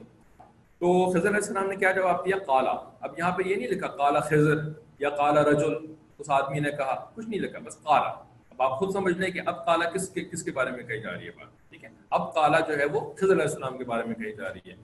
تو 0.79 1.11
خضر 1.11 1.29
علیہ 1.29 1.37
السلام 1.37 1.67
نے 1.67 1.77
کیا 1.77 1.93
جواب 1.93 2.25
دیا؟ 2.25 2.39
کالا 2.39 2.71
اب 3.01 3.19
یہاں 3.19 3.33
پہ 3.37 3.43
یہ 3.47 3.57
نہیں 3.57 3.69
لکھا 3.69 3.89
کالا 3.89 4.21
خضر 4.21 4.59
یا 4.99 5.11
کالا 5.11 5.43
رجل۔ 5.43 5.73
اس 6.19 6.31
آدمی 6.31 6.61
نے 6.61 6.71
کہا، 6.71 7.11
کچھ 7.15 7.29
نہیں 7.29 7.41
لکھا، 7.41 7.59
بس 7.59 7.77
کالا 7.77 8.09
اب 8.51 8.63
آپ 8.63 8.79
خود 8.79 8.93
سمجھ 8.93 9.19
لیں 9.19 9.31
کہ 9.31 9.41
اب 9.47 9.67
کالا 9.67 9.91
کس 9.91 10.09
کے 10.09 10.25
کس 10.25 10.43
کے 10.43 10.51
بارے 10.51 10.71
میں 10.71 10.83
کہی 10.85 11.01
جا 11.01 11.13
رہی 11.13 11.27
ہے 11.27 11.31
بات، 11.31 11.71
ٹھیک 11.71 11.85
ہے؟ 11.85 11.89
اب 12.11 12.35
کالا 12.35 12.61
جو 12.61 12.79
ہے 12.79 12.85
وہ 12.85 13.15
خضر 13.15 13.33
علیہ 13.33 13.43
السلام 13.43 13.79
کے 13.79 13.85
بارے 13.85 14.03
میں 14.03 14.15
کہی 14.15 14.33
جا 14.33 14.53
رہی 14.53 14.71
ہے، 14.71 14.77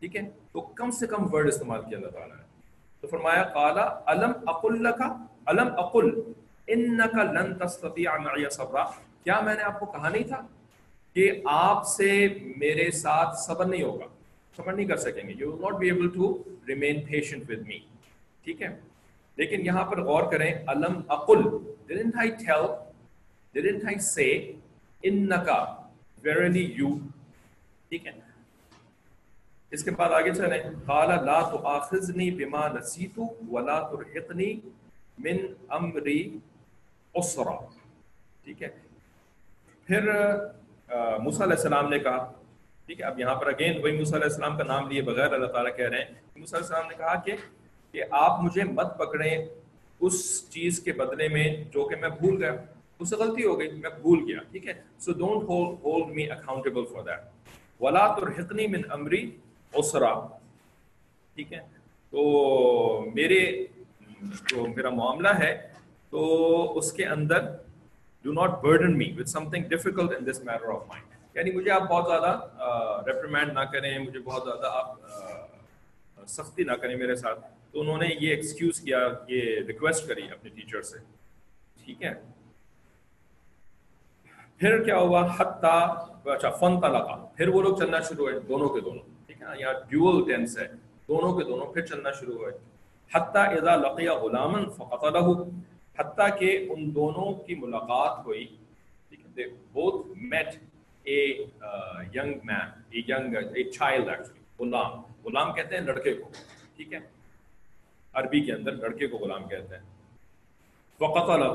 ٹھیک 0.00 0.16
ہے؟ 0.16 0.30
تو 0.52 0.60
کم 0.60 0.90
سے 0.90 1.06
کم 1.06 1.34
ورڈ 1.34 1.46
استعمال 1.48 1.80
کیا 1.80 1.98
اللہ 1.98 2.10
تعالیٰ 2.10 2.36
نے۔ 2.36 2.42
تو 3.00 3.06
فرمایا 3.06 3.42
کالا 3.42 4.00
علم 4.06 4.32
اقل 4.46 4.84
کا 4.84 5.24
علم 5.46 5.68
اقل 5.76 6.20
ان 6.66 6.98
کا 6.98 7.22
لن 7.22 7.54
تستطيع 7.54 8.16
معي 8.16 8.44
صبرا۔ 8.50 8.84
کیا 9.24 9.40
میں 9.40 9.54
نے 9.54 9.62
آپ 9.62 9.80
کو 9.80 9.86
کہا 9.86 10.08
نہیں 10.08 10.24
تھا؟ 10.24 10.46
کہ 11.16 11.42
آپ 11.44 11.86
سے 11.86 12.28
میرے 12.56 12.90
ساتھ 12.90 13.38
صبر 13.38 13.64
نہیں 13.64 13.82
ہوگا۔ 13.82 14.04
صبر 14.56 14.72
نہیں 14.72 14.86
کر 14.86 14.96
سکیں 14.96 15.28
گے۔ 15.28 15.34
You 15.38 15.52
will 15.52 15.60
not 15.60 15.74
be 15.74 15.86
able 15.86 16.08
to 16.08 16.42
remain 16.68 17.00
patient 17.04 17.50
with 17.50 17.66
me 17.66 17.78
ٹھیک 18.44 18.62
ہے؟ 18.62 18.80
لیکن 19.36 19.66
یہاں 19.66 19.84
پر 19.84 20.02
غور 20.02 20.32
کریں۔ 20.32 20.54
علم 20.66 21.00
اقل۔ 21.08 21.38
Didn't 21.92 22.24
I 22.24 22.26
tell? 22.26 22.66
Didn't 23.58 23.82
I 23.82 23.94
say? 24.18 24.52
انکا۔ 25.02 25.82
Verily 26.28 26.66
you 26.82 26.98
ٹھیک 27.88 28.06
ہے؟ 28.06 28.12
اس 29.70 29.84
کے 29.84 29.90
بعد 29.90 30.10
آگے 30.10 30.34
چلیں۔ 30.34 30.62
قال 30.86 31.26
لا 31.26 31.48
تؤاخذنی 31.48 32.30
بما 32.30 32.68
نسیت 32.68 33.20
ولا 33.50 33.80
ترهقنی 33.80 34.60
من 35.18 35.36
امری 35.68 36.38
اسرا 37.14 37.66
ٹھیک 38.44 38.62
ہے؟ 38.62 38.68
پھر 39.86 40.12
موسیٰ 40.88 41.42
علیہ 41.42 41.56
السلام 41.56 41.88
نے 41.88 41.98
کہا، 41.98 42.32
ٹھیک 42.86 43.00
ہے، 43.00 43.04
اب 43.04 43.20
یہاں 43.20 43.34
پر 43.34 43.46
اگین 43.46 43.82
وہی 43.82 43.96
موسیٰ 43.98 44.14
علیہ 44.14 44.28
السلام 44.32 44.56
کا 44.56 44.64
نام 44.64 44.88
لیے 44.88 45.02
بغیر 45.02 45.32
اللہ 45.32 45.46
تعالیٰ 45.46 45.76
کہہ 45.76 45.88
رہے 45.88 45.98
ہیں۔ 45.98 46.10
موسیٰ 46.36 46.58
علیہ 46.58 46.66
السلام 46.66 46.88
نے 46.88 46.94
کہا 46.96 47.14
کہ 47.20 47.36
کہ 47.92 48.02
آپ 48.10 48.42
مجھے 48.42 48.64
مت 48.64 48.98
پکڑیں 48.98 49.46
اس 50.00 50.50
چیز 50.50 50.80
کے 50.80 50.92
بدلے 50.92 51.28
میں 51.28 51.64
جو 51.74 51.88
کہ 51.88 51.96
میں 51.96 52.08
بھول 52.08 52.42
گیا۔ 52.42 52.54
اس 52.98 53.10
سے 53.10 53.16
غلطی 53.16 53.44
ہو 53.44 53.58
گئی، 53.58 53.70
میں 53.70 53.90
بھول 54.02 54.18
گیا، 54.28 54.38
ٹھیک 54.50 54.66
ہے۔ 54.66 54.72
So 54.98 55.12
don't 55.12 55.48
hold 55.84 56.14
me 56.14 56.30
accountable 56.30 56.84
for 56.84 57.02
that 57.02 57.20
ولا 57.82 58.06
ترحقنی 58.14 58.66
من 58.66 58.80
امری 58.90 59.30
اسرا 59.74 60.14
ٹھیک 61.34 61.52
ہے۔ 61.52 61.60
تو 62.10 62.20
میرے، 63.14 63.64
جو 64.20 64.66
میرا 64.76 64.90
معاملہ 64.90 65.28
ہے، 65.28 65.68
تو 66.10 66.78
اس 66.78 66.92
کے 66.92 67.06
اندر 67.06 67.38
do 68.26 68.32
not 68.32 68.50
burden 68.62 68.98
me 68.98 69.12
with 69.18 69.28
something 69.50 69.64
difficult 69.64 70.10
in 70.10 70.26
this 70.26 70.40
matter 70.44 70.68
of 70.68 70.86
mind 70.88 71.36
یعنی 71.36 71.50
مجھے 71.52 71.70
آپ 71.70 71.82
بہت 71.82 72.04
زیادہ 72.06 72.30
ریپریمینڈ 73.06 73.52
نہ 73.52 73.60
کریں، 73.60 73.98
مجھے 73.98 74.20
بہت 74.20 74.42
زیادہ 74.44 74.66
آپ 74.72 74.86
سختی 76.28 76.64
نہ 76.64 76.72
کریں 76.72 76.96
میرے 76.96 77.16
ساتھ۔ 77.16 77.40
تو 77.72 77.80
انہوں 77.80 77.98
نے 77.98 78.06
یہ 78.20 78.30
ایکسکیوز 78.30 78.80
کیا، 78.80 78.98
یہ 79.28 79.60
ریکویسٹ 79.66 80.08
کری 80.08 80.22
اپنے 80.22 80.50
ٹیچر 80.50 80.82
سے۔ 80.82 80.98
ٹھیک 81.84 82.02
ہے؟ 82.02 82.14
پھر 84.56 84.82
کیا 84.82 84.98
ہوا؟ 84.98 85.28
حتیٰ 85.38 85.96
اچھا 86.24 86.50
فن 86.50 86.72
لگا 86.72 87.26
پھر 87.36 87.48
وہ 87.48 87.62
لوگ 87.62 87.76
چلنا 87.76 88.00
شروع 88.00 88.28
ہوئے، 88.28 88.40
دونوں 88.40 88.68
کے 88.68 88.80
دونوں۔ 88.80 89.02
ٹھیک 89.26 89.40
ہے؟ 89.40 89.46
نا 89.46 89.52
یہاں 89.58 89.72
ڈیول 89.72 90.24
ٹینس 90.28 90.58
ہے۔ 90.58 90.68
دونوں 91.08 91.38
کے 91.38 91.44
دونوں 91.44 91.66
پھر 91.66 91.86
چلنا 91.86 92.12
شروع 92.12 92.34
ہوئے۔ 92.34 92.52
حتیٰ 93.14 93.56
اذا 93.56 93.76
لقیا 93.76 94.14
غلامن 94.14 94.70
فقتلہ 94.70 95.18
حتیٰ 95.98 96.38
کہ 96.38 96.66
ان 96.70 96.94
دونوں 96.94 97.32
کی 97.46 97.54
ملاقات 97.54 98.24
ہوئی۔ 98.26 98.44
ٹھیک 99.08 99.20
ہے 99.38 99.44
both 99.72 100.06
met 100.16 100.48
a 101.04 101.18
young 102.16 102.32
man 102.44 102.66
a 102.90 103.00
young 103.08 103.36
a 103.36 103.62
child 103.70 104.08
actually 104.08 104.42
Ghulam. 104.58 104.92
غلام 105.24 105.52
کہتے 105.54 105.76
ہیں 105.76 105.82
لڑکے 105.82 106.14
کو۔ 106.14 106.28
ٹھیک 106.76 106.92
ہے، 106.92 106.98
عربی 108.12 108.40
کے 108.40 108.52
اندر 108.52 108.72
لڑکے 108.72 109.06
کو 109.06 109.16
غلام 109.18 109.48
کہتے 109.48 109.74
ہیں۔ 109.74 109.84
فقتلہ، 110.98 111.50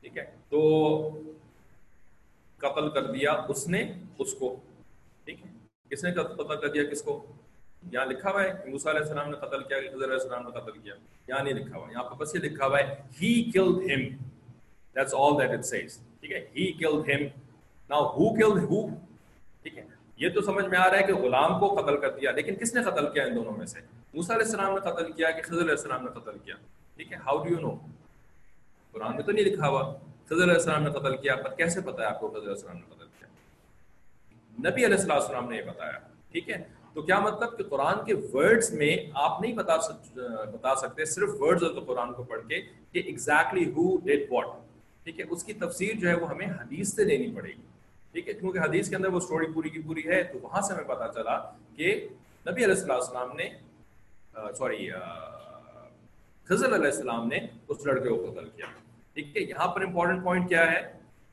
ٹھیک 0.00 0.16
ہے، 0.18 0.24
تو 0.48 0.60
قتل 2.58 2.90
کر 2.90 3.04
دیا 3.12 3.32
اس 3.48 3.68
نے 3.68 3.80
اس 4.18 4.32
کو۔ 4.34 4.56
ٹھیک 5.24 5.38
ہے، 5.40 5.50
کس 5.90 6.04
نے 6.04 6.12
قتل 6.12 6.56
کر 6.60 6.68
دیا، 6.68 6.84
کس 6.90 7.02
کو؟ 7.02 7.14
یہاں 7.92 8.04
لکھا 8.06 8.30
ہوا 8.30 8.42
ہے 8.42 8.52
کہ 8.62 8.70
موسیٰ 8.70 8.92
علیہ 8.92 9.02
السلام 9.02 9.30
نے 9.30 9.36
قتل 9.36 9.62
کیا 9.62 9.80
کہ 9.80 9.90
خضر 9.90 10.04
علیہ 10.04 10.20
السلام 10.20 10.44
نے 10.44 10.50
قتل 10.50 10.78
کیا۔ 10.78 10.94
یہاں 11.28 11.42
نہیں 11.44 11.54
لکھا 11.54 11.76
ہوا 11.76 11.86
ہے 11.86 11.92
یہاں 11.92 12.04
پر 12.04 12.16
بس 12.16 12.34
یہ 12.34 12.40
لکھا 12.40 12.66
ہوا 12.66 12.78
ہے، 12.78 12.94
he 13.18 13.32
killed 13.54 13.82
him. 13.90 14.06
That's 14.96 15.14
all 15.20 15.34
that 15.40 15.54
it 15.56 15.66
says 15.70 15.98
ٹھیک 16.20 16.32
ہے؟ 16.32 16.40
He 16.54 16.66
killed 16.80 17.10
him. 17.10 17.26
Now 17.90 18.00
who 18.14 18.28
killed 18.38 18.62
who 18.70 18.80
ٹھیک 19.62 19.78
ہے؟ 19.78 19.84
یہ 20.16 20.28
تو 20.28 20.40
سمجھ 20.40 20.64
میں 20.66 20.78
آ 20.78 20.88
رہا 20.90 20.98
ہے 20.98 21.02
کہ 21.02 21.14
غلام 21.14 21.58
کو 21.60 21.74
قتل 21.74 22.00
کر 22.00 22.10
دیا، 22.10 22.30
لیکن 22.30 22.54
کس 22.54 22.74
نے 22.74 22.82
قتل 22.82 23.12
کیا 23.12 23.24
ان 23.24 23.34
دونوں 23.34 23.56
میں 23.56 23.66
سے؟ 23.66 23.80
موسیٰ 24.14 24.36
علیہ 24.36 24.46
السلام 24.46 24.74
نے 24.74 24.80
قتل 24.80 25.12
کیا 25.12 25.30
کہ 25.30 25.42
خضر 25.42 25.62
علیہ 25.62 25.70
السلام 25.70 26.04
نے 26.04 26.20
قتل 26.20 26.38
کیا؟ 26.44 26.54
ٹھیک 26.96 27.12
ہے؟ 27.12 27.18
How 27.28 27.36
do 27.38 27.54
you 27.54 27.60
know 27.64 27.76
قرآن 28.94 29.16
میں 29.16 29.22
تو 29.22 29.32
نہیں 29.32 29.44
لکھا 29.44 29.68
ہوا 29.68 29.82
خضر 30.28 30.42
علیہ 30.42 30.54
السلام 30.54 30.82
نے 30.82 30.90
قتل 30.90 31.16
کیا، 31.16 31.36
پر 31.36 31.54
کیسے 31.54 31.80
پتا 31.80 32.02
ہے 32.02 32.06
آپ 32.06 32.20
کو 32.20 32.28
خضر 32.28 32.38
علیہ 32.38 32.50
السلام 32.50 32.76
نے 32.76 32.94
قتل 32.94 33.06
کیا؟ 33.18 33.28
نبی 34.70 34.86
علیہ 34.86 35.12
السلام 35.12 35.50
نے 35.50 35.56
یہ 35.56 35.62
بتایا، 35.62 35.98
ٹھیک 36.32 36.50
ہے؟ 36.50 36.62
تو 36.96 37.02
کیا 37.02 37.18
مطلب 37.20 37.56
کہ 37.56 37.64
قرآن 37.68 38.04
کے 38.04 38.14
ورڈز 38.32 38.70
میں 38.72 38.96
آپ 39.22 39.40
نہیں 39.40 39.52
بتا 39.54 39.76
بتا 40.52 40.74
سکتے، 40.76 41.04
صرف 41.04 41.30
ورڈز 41.40 41.64
آف 41.64 41.86
قرآن 41.86 42.12
کو 42.12 42.22
پڑھ 42.22 42.40
کے 42.48 42.60
کہ 42.92 42.98
ایگزیکٹلی 42.98 43.64
ہو 43.70 43.96
ڈیڈ 44.04 44.22
واٹ 44.30 44.46
ٹھیک 45.04 45.18
ہے، 45.20 45.24
اس 45.30 45.44
کی 45.44 45.52
تفسیر 45.54 45.98
جو 46.00 46.08
ہے 46.08 46.14
وہ 46.14 46.28
ہمیں 46.30 46.46
حدیث 46.46 46.94
سے 46.94 47.04
لینی 47.04 47.30
پڑے 47.34 47.48
گی۔ 47.48 47.66
ٹھیک 48.14 48.28
ہے، 48.28 48.34
کیونکہ 48.34 48.58
حدیث 48.58 48.88
کے 48.90 48.96
اندر 48.96 49.12
وہ 49.12 49.20
سٹوری 49.20 49.46
پوری 49.54 49.70
کی 49.70 49.82
پوری 49.86 50.06
ہے، 50.06 50.22
تو 50.22 50.38
وہاں 50.42 50.60
سے 50.60 50.72
ہمیں 50.74 50.88
پتا 50.88 51.08
چلا 51.14 51.36
کہ 51.76 51.94
نبی 52.46 52.64
علیہ 52.64 52.90
السلام 52.90 53.36
نے 53.36 53.48
سوری 54.58 54.88
خضر 56.48 56.74
علیہ 56.74 56.90
السلام 56.90 57.28
نے 57.28 57.38
اس 57.68 57.86
لڑکے 57.86 58.08
کو 58.08 58.16
قتل 58.30 58.48
کیا۔ 58.48 58.66
ٹھیک 59.14 59.36
ہے، 59.36 59.42
یہاں 59.42 59.68
پر 59.74 59.82
امپورٹنٹ 59.82 60.24
پوائنٹ 60.24 60.48
کیا 60.48 60.70
ہے 60.72 60.80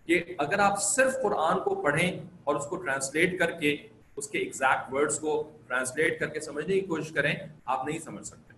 کہ 0.08 0.22
اگر 0.38 0.60
آپ 0.60 0.82
صرف 0.84 1.22
قرآن 1.24 1.63
کو 1.63 1.82
پڑھیں 1.82 2.20
اور 2.43 2.55
اس 2.55 2.65
کو 2.65 2.75
ٹرانسلیٹ 2.84 3.39
کر 3.39 3.51
کے 3.60 3.75
اس 4.15 4.27
کے 4.27 4.38
ایگزیکٹ 4.38 4.93
ورڈز 4.93 5.20
کو 5.20 5.51
ٹرانسلیٹ 5.67 6.20
کر 6.20 6.27
کے 6.27 6.39
سمجھنے 6.39 6.74
کی 6.74 6.82
کوشش 6.82 7.12
کریں، 7.12 7.36
آپ 7.65 7.88
نہیں 7.88 8.00
سمجھ 8.00 8.27
سکتے۔ 8.27 8.53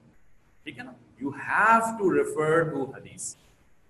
ٹھیک 0.63 0.79
ہے 0.79 0.83
نا؟ 0.83 0.91
You 1.21 1.29
have 1.29 1.97
to 1.97 2.13
refer 2.13 2.63
to 2.63 2.83
حدیث 2.83 3.35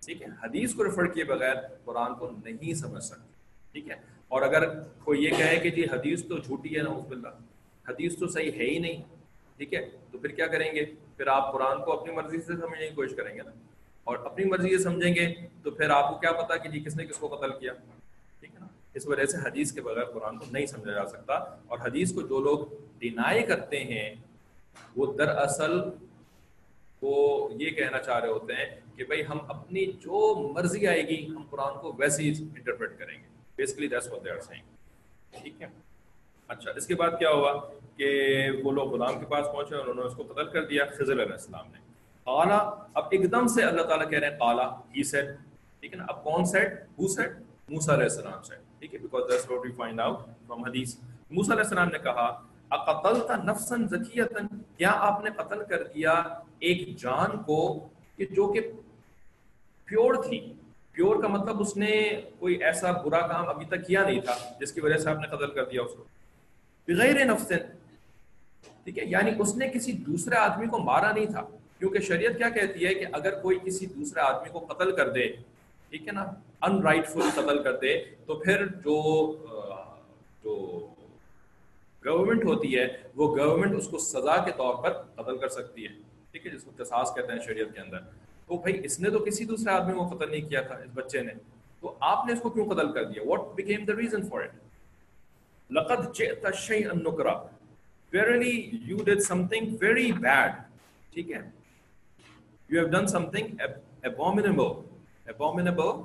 ٹھیک 0.06 0.22
ہے؟ 0.22 0.28
حدیث 0.44 0.74
کو 0.74 0.86
ریفر 0.86 1.08
کیے 1.08 1.24
بغیر 1.24 1.56
قرآن 1.86 2.16
کو 2.16 2.32
نہیں 2.46 2.74
سمجھ 2.74 3.04
سکتے۔ 3.04 3.34
ٹھیک 3.72 3.90
ہے؟ 3.90 3.96
اور 4.28 4.42
اگر 4.42 4.80
کوئی 4.80 5.24
یہ 5.24 5.30
کہے 5.30 5.60
کہ 5.60 5.70
جی 5.70 5.84
حدیث 5.84 6.26
تو 6.26 6.38
جھوٹی 6.38 6.78
ہے 6.78 6.82
نا 6.82 6.90
باللہ، 6.90 7.28
حدیث 7.90 8.18
تو 8.18 8.28
صحیح 8.28 8.52
ہے 8.52 8.66
ہی 8.66 8.80
نہیں۔ 8.80 9.04
ٹھیک 9.58 9.74
ہے؟ 9.74 9.90
تو 10.12 10.18
پھر 10.18 10.30
کیا 10.30 10.48
کریں 10.48 10.76
گے؟ 10.76 10.86
پھر 11.18 11.28
آپ 11.28 11.54
قرآن 11.54 11.84
کو 11.84 12.00
اپنی 12.00 12.14
مرضی 12.14 12.38
سے 12.38 12.54
سمجھنے 12.54 12.88
کی 12.90 12.96
کوشش 12.96 13.16
کریں 13.16 13.38
گے 13.38 13.42
نا۔ 13.42 13.52
اور 14.04 14.18
اپنی 14.18 14.46
مرضی 14.46 14.78
سے 14.78 14.84
سمجھیں 14.84 15.16
گے 15.16 15.34
تو 15.64 15.72
پھر 15.72 15.90
آپ 15.90 16.10
کو 16.10 16.16
کیا 16.20 16.32
پتا 16.32 16.58
کہ 16.58 16.70
جی 16.70 16.80
کس 16.80 16.96
نے 16.96 17.06
کس 17.06 17.18
کو 17.18 17.28
قتل 17.28 17.60
کیا۔ 17.60 17.74
اس 18.96 19.08
وجہ 19.08 19.26
سے 19.26 19.38
حدیث 19.38 19.72
کے 19.72 19.82
بغیر 19.82 20.06
قرآن 20.06 20.38
کو 20.38 20.46
نہیں 20.52 20.66
سمجھا 20.66 20.92
جا 20.92 21.06
سکتا 21.08 21.34
اور 21.68 21.80
حدیث 21.80 22.14
کو 22.14 22.22
جو 22.22 22.40
لوگ 22.40 22.66
ڈینائی 23.00 23.44
کرتے 23.44 23.84
ہیں، 23.84 24.10
وہ 24.96 25.14
دراصل 25.14 25.80
وہ 27.02 27.50
یہ 27.60 27.70
کہنا 27.70 28.00
چاہ 28.00 28.20
رہے 28.20 28.30
ہوتے 28.30 28.54
ہیں 28.54 28.66
کہ 28.96 29.04
بھائی 29.04 29.26
ہم 29.30 29.40
اپنی 29.48 29.86
جو 29.86 30.52
مرضی 30.54 30.88
آئے 30.88 31.02
گی، 31.08 31.26
ہم 31.28 31.44
قرآن 31.50 31.80
کو 31.82 31.94
ویسے 31.98 32.24
ہی 32.24 32.30
انٹرپریٹ 32.30 32.98
کریں 33.00 33.18
گے۔ 33.18 33.28
Basically 33.56 33.88
that's 33.88 34.08
what 34.12 34.24
they 34.26 34.30
are 34.30 34.40
saying 34.40 35.42
ٹھیک 35.42 35.62
ہے؟ 35.62 35.68
اچھا 36.50 36.72
اس 36.76 36.88
کے 36.88 36.96
بعد 36.96 37.12
کیا 37.20 37.30
ہوا 37.30 37.54
کہ 37.98 38.08
وہ 38.64 38.72
لوگ 38.72 38.94
غلام 38.94 39.20
کے 39.20 39.26
پاس 39.26 39.46
پہنچے 39.54 39.76
اور 39.76 39.88
انہوں 39.88 40.04
نے 40.04 40.10
اس 40.10 40.16
کو 40.16 40.24
قتل 40.24 40.50
کر 40.50 40.66
دیا 40.66 40.86
خضر 40.86 41.14
علیہ 41.14 41.32
السلام 41.32 41.72
نے۔ 41.72 41.80
قالا، 42.28 42.58
اب 42.94 43.04
ایک 43.12 43.32
دم 43.32 43.48
سے 43.48 43.64
اللہ 43.64 43.82
تعالیٰ 43.82 44.10
کہہ 44.10 44.20
رہے 44.20 44.30
ہیں 44.30 44.38
قالا 44.38 44.70
ہی 44.96 45.04
سیٹ 45.04 45.30
ٹھیک 45.80 45.94
ہے 45.94 45.98
نا؟ 45.98 46.06
اب 46.08 46.24
کون 46.24 46.46
سیٹ 46.46 46.82
ہو 47.00 47.08
سیٹ 47.08 47.32
موسیٰ 47.70 47.94
علیہ 47.94 48.04
السلام 48.04 48.42
سیٹ 48.44 48.80
ٹھیک 48.80 48.94
ہے؟ 48.94 49.00
Because 49.00 49.22
that's 49.32 49.50
what 49.52 49.60
we 49.64 49.72
find 49.72 50.00
out 50.00 50.18
from 50.48 50.64
حدیث 50.64 50.96
موسیٰ 51.32 51.52
علیہ 51.52 51.64
السلام 51.64 51.88
نے 51.88 52.00
کہا، 52.00 52.26
اقتلت 52.70 53.32
نفسا 53.46 53.76
زکیتا؟ 53.92 54.40
کیا 54.78 54.92
آپ 54.92 55.24
نے 55.24 55.30
قتل 55.38 55.64
کر 55.64 55.84
دیا 55.84 56.12
ایک 56.60 56.96
جان 56.98 57.38
کو 57.44 57.88
کہ 58.18 58.26
جو 58.26 58.48
کہ 58.54 58.62
پیور 59.88 60.24
تھی؟ 60.24 60.40
پیور 60.92 61.22
کا 61.22 61.28
مطلب 61.28 61.62
اس 61.62 61.76
نے 61.78 62.22
کوئی 62.40 62.56
ایسا 62.64 62.92
برا 62.92 63.28
کام 63.28 63.50
ابھی 63.50 63.66
تک 63.66 63.86
کیا 63.88 64.04
نہیں 64.04 64.22
تھا 64.22 64.36
جس 64.60 64.72
کی 64.72 64.82
وجہ 64.82 64.98
سے 64.98 65.10
آپ 65.10 65.18
نے 65.18 65.28
قتل 65.28 65.52
کر 65.52 65.66
دیا 65.66 65.82
اس 65.82 65.94
کو۔ 65.98 66.04
بغیر 66.88 67.26
نفس 67.26 67.52
ٹھیک 68.84 68.98
ہے؟ 69.00 69.04
یعنی 69.06 69.32
اس 69.40 69.56
نے 69.56 69.68
کسی 69.68 69.92
دوسرے 69.92 70.36
آدمی 70.36 70.68
کو 70.68 70.78
مارا 70.78 71.12
نہیں 71.12 71.26
تھا، 71.26 71.42
کیونکہ 71.80 72.00
شریعت 72.00 72.38
کیا 72.38 72.50
کہتی 72.50 72.86
ہے 72.86 72.94
کہ 72.94 73.06
اگر 73.12 73.40
کوئی 73.42 73.58
کسی 73.64 73.86
دوسرے 73.86 74.22
آدمی 74.22 74.50
کو 74.50 74.60
قتل 74.60 74.96
کر 74.96 75.10
دے 75.10 75.28
ٹھیک 75.90 76.08
ہے 76.08 76.14
نا؟ 76.14 76.24
ان 76.62 76.82
رائٹ 76.82 77.08
فل 77.08 77.30
قتل 77.36 77.64
کر 77.64 77.78
دے 77.78 78.04
تو 78.26 78.36
پھر 78.36 78.66
جو 78.66 78.96
جو 80.44 80.56
گورنمنٹ 82.06 82.46
ہوتی 82.46 82.80
ہے، 82.80 82.88
وہ 83.16 83.38
گورنمنٹ 83.38 83.76
اس 83.76 83.88
کو 83.88 83.98
سزا 83.98 84.38
کے 84.46 84.52
طور 84.58 84.84
پر 84.84 84.94
قتل 84.94 85.38
کر 85.38 85.50
سکتی 85.50 85.84
ہے، 85.84 85.94
ٹھیک 86.32 86.46
ہے، 86.46 86.52
جس 86.52 86.64
کو 86.64 86.72
قصاص 86.78 87.16
کہتے 87.16 87.34
ہیں 87.34 87.40
شریعت 87.40 87.74
کے 87.74 87.80
اندر۔ 87.80 88.00
تو 88.48 88.58
بھائی، 88.58 88.82
اس 88.84 89.00
نے 89.00 89.10
تو 89.10 89.20
کسی 89.20 89.46
دوسرے 89.46 89.74
آدمی 89.74 89.94
کو 89.94 90.08
قتل 90.08 90.32
نہیں 90.32 90.50
کیا 90.50 90.62
تھا، 90.62 90.76
اس 90.76 90.90
بچے 90.94 91.22
نے۔ 91.22 91.34
تو 91.80 91.96
آپ 92.00 92.26
نے 92.28 92.34
اس 92.34 92.42
کو 92.42 92.50
کیوں 92.50 92.66
قتل 92.66 92.92
کر 92.92 93.04
دیا؟ 93.04 93.24
What 93.26 93.40
became 93.56 93.86
the 93.86 93.94
reason 93.94 94.22
for 94.22 94.42
it 94.42 95.72
لقد 95.72 96.16
جئت 96.16 96.46
شیئا 96.54 96.94
نکرا۔ 96.94 97.34
Verily 98.16 98.56
you 98.90 98.98
did 98.98 99.22
something 99.32 99.64
very 99.84 100.08
bad 100.24 100.52
ٹھیک 101.14 101.32
ہے؟ 101.32 101.42
You 102.70 102.84
have 102.84 102.92
done 102.94 103.08
something 103.16 103.48
abominable 104.10 104.84
abominable? 105.26 105.96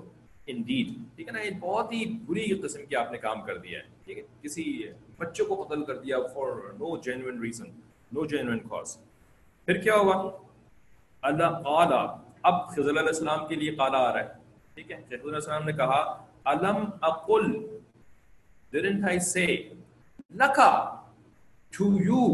Indeed. 0.51 0.89
ٹھیک 1.17 1.29
ہے 1.29 1.33
نا، 1.33 1.41
یہ 1.41 1.51
بہت 1.61 1.93
ہی 1.93 2.05
بری 2.27 2.61
قسم 2.61 2.87
کی 2.87 2.97
آپ 2.97 3.13
نے 3.13 3.19
کام 3.19 3.43
کر 3.43 3.57
دیا 3.59 3.79
ہے۔ 3.79 3.85
ٹھیک 4.05 4.19
ہے، 4.19 4.23
کسی 4.43 4.83
بچے 5.19 5.45
کو 5.45 5.63
قتل 5.63 5.85
کر 5.85 5.97
دیا 5.97 6.17
for 6.35 6.53
no 6.73 6.97
genuine 6.97 7.41
reason 7.41 7.71
no 8.13 8.25
genuine 8.27 8.59
cause 8.59 8.97
پھر 9.65 9.81
کیا 9.81 9.95
ہوا؟ 9.95 10.31
اللہ 11.23 11.59
قالا، 11.65 12.17
اب 12.43 12.69
خضر 12.69 12.91
علیہ 12.91 13.15
السلام 13.15 13.47
کے 13.47 13.55
لیے 13.55 13.75
قالا 13.75 13.99
آ 13.99 14.13
رہا 14.13 14.21
ہے۔ 14.21 14.33
ٹھیک 14.75 14.91
ہے، 14.91 14.97
خضر 14.97 15.25
علیہ 15.25 15.35
السلام 15.35 15.65
نے 15.65 15.73
کہا، 15.73 16.01
علم 16.45 16.85
اقل، 17.03 17.47
didn't 18.77 19.05
I 19.05 19.17
say 19.29 19.51
لکا، 20.35 20.73
to 21.73 21.91
you 22.09 22.25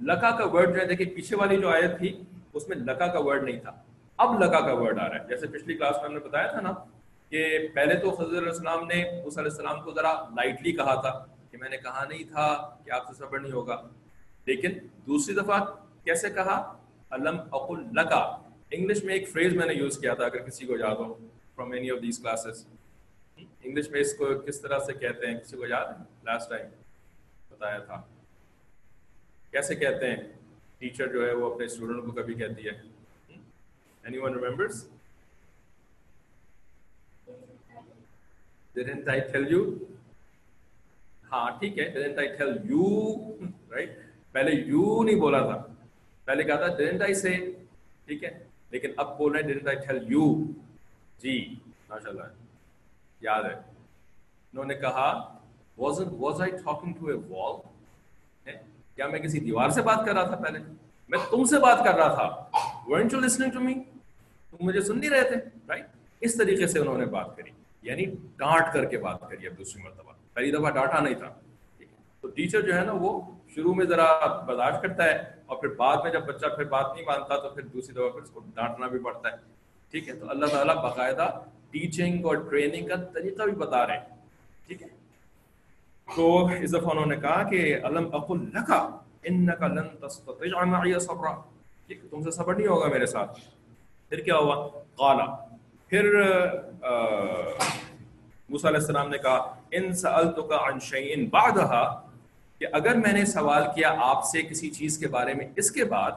لکا 0.00 0.30
کا 0.30 0.44
ورڈ 0.46 0.74
جو 0.74 0.80
ہے، 0.80 0.86
دیکھیں، 0.86 1.06
پیچھے 1.14 1.36
والی 1.36 1.56
جو 1.56 1.68
آیت 1.68 1.98
تھی، 1.98 2.22
اس 2.52 2.68
میں 2.68 2.76
لکا 2.76 3.06
کا 3.06 3.18
ورڈ 3.18 3.42
نہیں 3.42 3.60
تھا۔ 3.60 3.70
اب 4.16 4.42
لکا 4.42 4.60
کا 4.60 4.72
ورڈ 4.72 4.98
آ 4.98 5.08
رہا 5.08 5.22
ہے۔ 5.22 5.28
جیسے 5.28 5.46
پچھلی 5.46 5.74
کلاس 5.74 5.96
میں 5.96 6.04
ہم 6.04 6.12
نے 6.12 6.20
بتایا 6.20 6.46
تھا 6.46 6.60
نا 6.60 6.72
کہ 7.30 7.68
پہلے 7.74 7.94
تو 7.94 8.10
خضر 8.10 8.38
علیہ 8.38 8.48
السلام 8.48 8.86
نے 8.86 9.20
اس 9.20 9.38
علیہ 9.38 9.50
السلام 9.50 9.80
کو 9.80 9.92
ذرا 9.92 10.12
لائٹلی 10.12 10.72
کہا 10.72 11.00
تھا 11.00 11.26
کہ 11.50 11.58
میں 11.58 11.68
نے 11.68 11.76
کہا 11.76 12.04
نہیں 12.08 12.24
تھا 12.24 12.76
کہ 12.84 12.90
آپ 12.90 13.06
سے 13.06 13.14
صبر 13.14 13.38
نہیں 13.38 13.52
ہوگا۔ 13.52 13.82
لیکن 14.44 14.72
دوسری 15.06 15.34
دفعہ 15.34 15.64
کیسے 16.04 16.30
کہا؟ 16.30 16.76
علم 17.10 17.40
اقل 17.52 17.80
لکا 17.92 18.38
انگلش 18.70 19.04
میں 19.04 19.14
ایک 19.14 19.28
فریز 19.28 19.54
میں 19.54 19.66
نے 19.66 19.74
یوز 19.74 19.98
کیا 19.98 20.14
تھا، 20.14 20.24
اگر 20.24 20.38
کسی 20.38 20.66
کو 20.66 20.76
یاد 20.76 20.96
ہو 20.96 21.14
from 21.56 21.72
any 21.72 21.90
of 21.90 22.02
these 22.02 22.18
classes 22.18 22.66
English 23.36 23.90
میں 23.90 24.00
اس 24.00 24.14
کو 24.14 24.40
کس 24.46 24.60
طرح 24.60 24.78
سے 24.78 24.92
کہتے 24.92 25.26
ہیں؟ 25.26 25.40
کسی 25.40 25.56
کو 25.56 25.66
یاد 25.66 25.86
ہے؟ 25.86 26.04
لاسٹ 26.24 26.50
ٹائم 26.50 26.66
بتایا 27.50 27.78
تھا۔ 27.78 28.02
کیسے 29.50 29.74
کہتے 29.74 30.10
ہیں؟ 30.10 30.16
ٹیچر 30.78 31.06
جو 31.06 31.26
ہے 31.26 31.32
وہ 31.32 31.54
اپنے 31.54 31.64
اسٹوڈنٹ 31.64 32.04
کو 32.04 32.10
کبھی 32.10 32.34
کہتی 32.34 32.66
ہے۔ 32.66 32.95
Anyone 34.18 34.34
remembers 34.44 34.84
didn't 38.74 39.08
I 39.08 39.20
tell 39.30 39.46
you? 39.52 39.62
ہاں 41.32 41.48
ٹھیک 41.60 41.78
ہے 41.78 41.84
didn't 41.94 42.18
I 42.18 42.26
tell 42.38 42.52
you? 42.70 42.88
Right? 43.74 43.96
پہلے 44.32 44.52
you 44.68 45.04
نہیں 45.04 45.20
بولا 45.20 45.40
تھا 45.46 45.56
پہلے 46.24 46.44
کہا 46.44 46.56
تھا 46.56 46.76
didn't 46.76 47.04
I 47.08 47.12
say? 47.22 47.34
ٹھیک 48.06 48.24
ہے 48.24 48.30
لیکن 48.70 48.92
اب 48.96 49.16
بول 49.18 49.32
رہے 49.32 49.42
ہیں 49.42 49.48
didn't 49.48 49.72
I 49.74 49.76
tell 49.86 50.00
you? 50.12 50.28
جی 51.18 51.34
ماشاء 51.88 52.10
اللہ 52.10 52.30
یاد 53.20 53.44
ہے 53.44 53.54
انہوں 53.54 54.64
نے 54.64 54.74
کہا 54.74 55.08
was, 55.78 56.00
was 56.20 56.40
I 56.40 56.50
talking 56.62 56.94
to 57.00 57.10
a 57.10 57.18
wall? 57.32 57.60
کیا 58.46 59.06
میں 59.08 59.18
کسی 59.18 59.40
دیوار 59.40 59.70
سے 59.70 59.82
بات 59.82 60.06
کر 60.06 60.14
رہا 60.14 60.26
تھا 60.26 60.36
پہلے 60.36 60.58
میں 61.10 61.18
تم 61.30 61.44
سے 61.44 61.58
بات 61.60 61.84
کر 61.84 61.94
رہا 61.94 62.14
تھا 62.14 62.58
weren't 62.88 63.12
you 63.12 63.20
listening 63.20 63.50
to 63.50 63.68
me? 63.68 63.76
تم 64.58 64.66
مجھے 64.66 64.80
سن 64.80 65.00
نہیں 65.00 65.10
رہے 65.10 65.22
تھے 65.22 65.36
رائٹ 65.68 65.86
اس 66.20 66.34
طریقے 66.34 66.66
سے 66.66 66.78
انہوں 66.78 66.98
نے 66.98 67.06
بات 67.06 67.36
کری 67.36 67.50
یعنی 67.82 68.04
ڈانٹ 68.36 68.74
کر 68.74 68.84
کے 68.84 68.98
بات 68.98 69.20
کری 69.30 69.46
اب 69.46 69.58
دوسری 69.58 69.82
مرتبہ۔ 69.82 70.12
پہلی 70.32 70.50
دفعہ 70.50 70.70
ڈانٹا 70.70 71.00
نہیں 71.00 71.14
تھا۔ 71.14 71.34
تو 72.20 72.28
ٹیچر 72.28 72.60
جو 72.60 72.74
ہے 72.74 72.84
نا، 72.84 72.92
وہ 72.92 73.20
شروع 73.54 73.74
میں 73.74 73.86
ذرا 73.86 74.26
برداشت 74.42 74.82
کرتا 74.82 75.04
ہے 75.04 75.16
اور 75.46 75.56
پھر 75.56 75.68
بعد 75.68 75.96
میں 75.96 76.12
جب 76.12 76.26
بچہ 76.26 76.46
پھر 76.46 76.64
بات 76.64 76.86
نہیں 76.94 77.04
مانتا 77.06 77.36
تو 77.36 77.50
پھر 77.50 77.62
دوسری 77.62 77.94
دفعہ 77.94 78.08
پھر 78.08 78.22
اس 78.22 78.30
کو 78.30 78.40
ڈانٹنا 78.54 78.86
بھی 78.86 78.98
پڑتا 78.98 79.28
ہے۔ 79.28 79.36
ٹھیک 79.90 80.08
ہے۔ 80.08 80.14
تو 80.14 80.30
اللہ 80.30 80.46
تعالیٰ 80.46 80.74
باقاعدہ 80.74 81.30
ٹیچنگ 81.70 82.24
اور 82.24 82.36
ٹریننگ 82.36 82.88
کا 82.88 82.94
طریقہ 82.96 83.42
بھی 83.42 83.52
بتا 83.52 83.86
رہے 83.86 83.98
ہیں۔ 83.98 84.04
ٹھیک 84.66 84.82
ہے۔ 84.82 84.88
تو 86.16 86.46
اس 86.46 86.70
دفعہ 86.70 86.90
انہوں 86.90 87.06
نے 87.06 87.16
کہا 87.16 87.50
کہ 87.50 87.76
علم 87.84 88.14
اقل 88.14 88.38
لکا، 88.54 88.98
انکا 89.24 89.66
لن 89.66 90.08
تستطیع 90.08 90.64
معی 90.64 90.98
صبرا۔ 91.00 91.34
ٹھیک 91.86 92.10
تم 92.10 92.22
سے 92.22 92.30
صبر 92.30 92.54
نہیں 92.54 92.66
ہوگا 92.66 92.86
میرے 92.88 93.06
ساتھ۔ 93.06 93.38
پھر 94.08 94.20
کیا 94.20 94.36
ہوا؟ 94.36 94.56
قالا۔ 94.96 95.24
پھر 95.88 96.04
موسیٰ 98.48 98.70
علیہ 98.70 98.80
السلام 98.80 99.08
نے 99.08 99.18
کہا، 99.18 99.54
ان 99.70 99.92
سألتک 99.92 100.52
عن 100.52 100.80
شیئن 100.80 101.28
بعدہا 101.28 101.84
کہ 102.60 102.66
اگر 102.72 102.94
میں 102.94 103.12
نے 103.12 103.24
سوال 103.24 103.62
کیا 103.74 103.94
آپ 104.02 104.24
سے 104.24 104.42
کسی 104.42 104.70
چیز 104.70 104.98
کے 104.98 105.08
بارے 105.08 105.34
میں 105.34 105.46
اس 105.56 105.70
کے 105.70 105.84
بعد، 105.84 106.12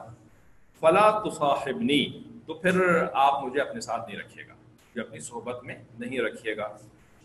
فلا 0.82 1.08
تصاحبنی، 1.24 2.04
تو 2.46 2.54
پھر 2.54 2.80
آپ 3.12 3.42
مجھے 3.44 3.60
اپنے 3.60 3.80
ساتھ 3.80 4.08
نہیں 4.08 4.20
رکھیے 4.20 4.44
گا، 4.48 4.54
مجھے 4.54 5.00
اپنی 5.00 5.20
صحبت 5.20 5.64
میں 5.64 5.74
نہیں 5.98 6.20
رکھیے 6.20 6.56
گا۔ 6.56 6.68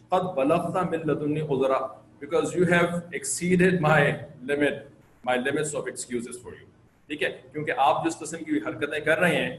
قد 0.09 0.33
بلغت 0.35 0.75
من 0.91 1.07
لدنی 1.07 1.41
عذرا، 1.41 1.85
because 2.21 2.53
you 2.55 2.65
have 2.65 2.91
exceeded 3.13 3.73
my 3.81 4.01
limit 4.49 4.75
my 5.23 5.35
limits 5.37 5.73
of 5.73 5.87
excuses 5.93 6.37
for 6.43 6.51
you 6.51 6.67
ٹھیک 7.07 7.23
ہے؟ 7.23 7.29
کیونکہ 7.51 7.71
آپ 7.77 8.05
جس 8.05 8.17
قسم 8.19 8.43
کی 8.43 8.57
حرکتیں 8.57 8.99
کر 8.99 9.19
رہے 9.19 9.35
ہیں 9.35 9.57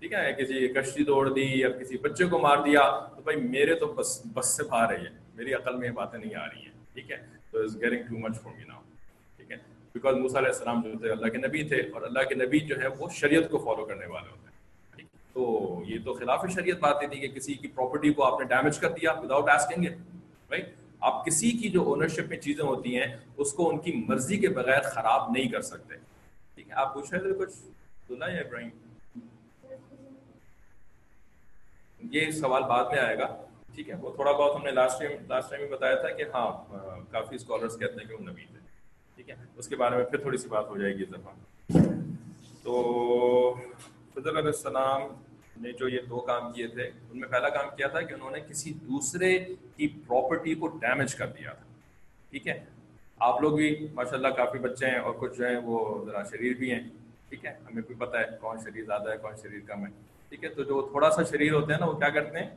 ٹھیک 0.00 0.12
ہے، 0.12 0.32
کسی 0.32 0.68
کشتی 0.68 1.04
توڑ 1.04 1.34
دی 1.34 1.60
یا 1.60 1.70
کسی 1.70 1.98
بچے 1.98 2.24
کو 2.24 2.38
مار 2.38 2.56
دیا، 2.56 3.06
تو 3.16 3.22
بھائی 3.22 3.40
میرے 3.40 3.74
تو 3.74 3.86
بس 3.86 4.22
بس 4.34 4.56
سے 4.56 4.64
باہر 4.64 4.92
رہی 4.92 5.04
ہے 5.04 5.10
میری 5.34 5.54
عقل 5.54 5.76
میں 5.76 5.88
یہ 5.88 5.92
باتیں 5.92 6.18
نہیں 6.18 6.34
آ 6.34 6.46
رہی 6.46 6.62
ہیں۔ 6.62 6.72
ٹھیک 6.94 7.10
ہے؟ 7.10 7.16
تو 7.50 7.58
is 7.58 7.82
getting 7.82 8.02
too 8.02 8.18
much 8.18 8.40
for 8.40 8.52
me 8.58 8.64
now 8.64 8.80
ٹھیک 9.36 9.52
ہے؟ 9.52 9.56
بیکاز 9.94 10.14
موسیٰ 10.14 10.36
علیہ 10.36 10.48
السلام 10.48 10.82
جو 10.82 10.98
تھے، 10.98 11.10
اللہ 11.10 11.26
کے 11.26 11.38
نبی 11.38 11.62
تھے 11.62 11.76
اور 11.76 12.02
اللہ 12.02 12.18
کے 12.28 12.34
نبی 12.34 12.60
جو 12.60 12.76
ہے 12.82 12.86
وہ 12.98 13.08
شریعت 13.08 13.50
کو 13.50 13.58
فالو 13.58 13.84
کرنے 13.84 14.06
والے 14.06 14.30
ہوتے 14.30 14.40
ہیں۔ 14.40 15.08
تو 15.32 15.82
یہ 15.86 15.98
تو 16.04 16.14
خلاف 16.14 16.44
شریعت 16.54 16.78
باتیں 16.78 17.08
تھی 17.08 17.20
کہ 17.20 17.28
کسی 17.28 17.54
کی 17.54 17.68
پراپرٹی 17.68 18.12
کو 18.12 18.24
آپ 18.24 18.40
نے 18.40 18.46
ڈیمیج 18.46 18.78
کر 18.78 18.90
دیا 18.90 19.12
وداؤٹ 19.12 19.48
آسکنگ 19.48 19.84
اٹ 19.86 19.92
رائٹ 20.50 20.74
آپ 21.00 21.26
کسی 21.26 21.50
کی 21.50 21.68
جو 21.68 21.82
اونرشپ 21.82 22.28
میں 22.28 22.36
چیزیں 22.36 22.64
ہوتی 22.64 22.98
ہیں، 22.98 23.06
اس 23.36 23.52
کو 23.52 23.68
ان 23.68 23.78
کی 23.78 24.04
مرضی 24.08 24.36
کے 24.36 24.48
بغیر 24.48 24.80
خراب 24.80 25.30
نہیں 25.30 25.48
کر 25.48 25.60
سکتے۔ 25.60 25.94
ٹھیک 26.54 26.68
ہے؟ 26.68 26.74
آپ 26.74 26.94
پوچھ 26.94 27.14
رہے 27.14 27.20
تھے 27.20 27.32
کچھ؟ 27.38 27.52
سنا 28.08 28.26
ہے 28.26 28.40
ابراہیم۔ 28.40 28.68
یہ 32.12 32.30
سوال 32.30 32.62
بعد 32.68 32.84
میں 32.92 32.98
آئے 32.98 33.18
گا۔ 33.18 33.26
ٹھیک 33.74 33.88
ہے، 33.88 33.94
وہ 34.00 34.10
تھوڑا 34.14 34.32
بہت 34.32 34.56
ہم 34.56 34.62
نے 34.64 34.70
لاسٹ 34.70 34.98
ٹائم 34.98 35.12
لاسٹ 35.28 35.50
ٹائم 35.50 35.62
میں 35.62 35.70
بتایا 35.70 35.94
تھا 36.00 36.10
کہ 36.10 36.24
ہاں 36.34 36.50
کافی 37.10 37.34
اسکالرس 37.36 37.78
کہتے 37.78 38.00
ہیں 38.00 38.08
کہ 38.08 38.14
وہ 38.14 38.20
نبی 38.20 38.44
تھے۔ 38.44 38.58
ٹھیک 39.16 39.30
ہے، 39.30 39.34
اس 39.56 39.68
کے 39.68 39.76
بارے 39.76 39.96
میں 39.96 40.04
پھر 40.04 40.20
تھوڑی 40.20 40.38
سی 40.38 40.48
بات 40.48 40.68
ہو 40.68 40.76
جائے 40.78 40.94
گی 40.96 41.02
اس 41.02 41.10
دفعہ۔ 41.10 41.32
تو 42.62 43.54
فضل 44.14 44.36
علیہ 44.36 44.52
السلام 44.54 45.02
نے 45.62 45.72
جو 45.78 45.88
یہ 45.88 46.00
دو 46.10 46.20
کام 46.26 46.52
کیے 46.52 46.66
تھے، 46.68 46.82
ان 46.82 47.20
میں 47.20 47.28
پہلا 47.28 47.48
کام 47.48 47.68
کیا 47.76 47.88
تھا 47.88 48.00
کہ 48.00 48.14
انہوں 48.14 48.30
نے 48.30 48.40
کسی 48.40 48.72
دوسرے 48.88 49.38
کی 49.76 49.88
پراپرٹی 50.06 50.54
کو 50.54 50.68
ڈیمیج 50.80 51.14
کر 51.14 51.26
دیا 51.38 51.52
تھا۔ 51.52 51.64
ٹھیک 52.30 52.46
ہے، 52.48 52.58
آپ 53.18 53.40
لوگ 53.42 53.56
بھی 53.56 53.86
ماشاء 53.94 54.16
اللہ 54.16 54.28
کافی 54.36 54.58
بچے 54.58 54.86
ہیں 54.86 54.98
اور 54.98 55.14
کچھ 55.18 55.36
جو 55.38 55.46
ہیں 55.46 55.58
وہ 55.64 56.04
ذرا 56.06 56.22
شریر 56.30 56.56
بھی 56.58 56.72
ہیں۔ 56.72 56.82
ٹھیک 57.28 57.44
ہے، 57.46 57.50
ہمیں 57.66 57.82
بھی 57.86 57.94
پتہ 57.98 58.16
ہے 58.16 58.36
کون 58.40 58.58
شریر 58.64 58.84
زیادہ 58.84 59.10
ہے، 59.12 59.16
کون 59.18 59.36
شریر 59.42 59.60
کم 59.66 59.86
ہے۔ 59.86 59.90
ٹھیک 60.30 60.44
ہے، 60.44 60.48
تو 60.48 60.62
جو 60.62 60.80
تھوڑا 60.90 61.10
سا 61.10 61.22
شریر 61.30 61.52
ہوتے 61.52 61.72
ہیں 61.72 61.80
نا، 61.80 61.86
وہ 61.86 61.98
کیا 61.98 62.08
کرتے 62.08 62.38
ہیں؟ 62.38 62.48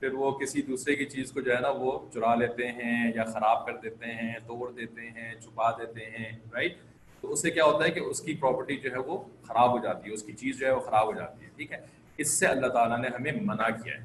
پھر 0.00 0.12
وہ 0.12 0.30
کسی 0.38 0.62
دوسرے 0.62 0.94
کی 0.96 1.04
چیز 1.04 1.30
کو 1.32 1.40
جو 1.40 1.54
ہے 1.54 1.60
نا، 1.60 1.68
وہ 1.78 1.98
چرا 2.14 2.34
لیتے 2.34 2.68
ہیں 2.72 3.12
یا 3.14 3.24
خراب 3.24 3.64
کر 3.66 3.76
دیتے 3.76 4.12
ہیں، 4.12 4.34
توڑ 4.46 4.70
دیتے 4.72 5.08
ہیں، 5.10 5.34
چھپا 5.40 5.70
دیتے 5.70 6.04
ہیں 6.10 6.30
رائٹ 6.52 6.76
تو 7.22 7.32
اس 7.32 7.42
سے 7.42 7.50
کیا 7.50 7.64
ہوتا 7.64 7.84
ہے 7.84 7.90
کہ 7.90 8.00
اس 8.00 8.20
کی 8.20 8.34
پراپرٹی 8.34 8.76
جو 8.76 8.90
ہے 8.92 8.98
وہ 9.06 9.18
خراب 9.48 9.72
ہو 9.72 9.78
جاتی 9.78 10.08
ہے، 10.08 10.14
اس 10.14 10.22
کی 10.22 10.32
چیز 10.32 10.58
جو 10.58 10.66
ہے 10.66 10.72
وہ 10.72 10.80
خراب 10.80 11.06
ہو 11.06 11.12
جاتی 11.12 11.44
ہے، 11.44 11.50
ٹھیک 11.56 11.72
ہے؟ 11.72 11.78
اس 12.18 12.38
سے 12.38 12.46
اللہ 12.46 12.66
تعالیٰ 12.66 12.98
نے 12.98 13.08
ہمیں 13.08 13.32
منع 13.42 13.68
کیا 13.82 13.94
ہے، 13.94 14.04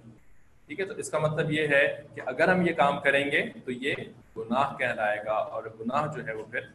ٹھیک 0.67 0.79
ہے؟ 0.79 0.85
تو 0.85 0.93
اس 0.93 1.09
کا 1.09 1.19
مطلب 1.19 1.51
یہ 1.51 1.67
ہے 1.67 1.85
کہ 2.15 2.21
اگر 2.25 2.49
ہم 2.49 2.65
یہ 2.67 2.73
کام 2.73 2.99
کریں 2.99 3.23
گے 3.31 3.43
تو 3.65 3.71
یہ 3.71 3.93
گناہ 4.37 4.75
کہلائے 4.79 5.19
گا 5.25 5.33
اور 5.33 5.63
گناہ 5.79 6.07
جو 6.15 6.25
ہے 6.27 6.33
وہ 6.33 6.43
پھر 6.51 6.67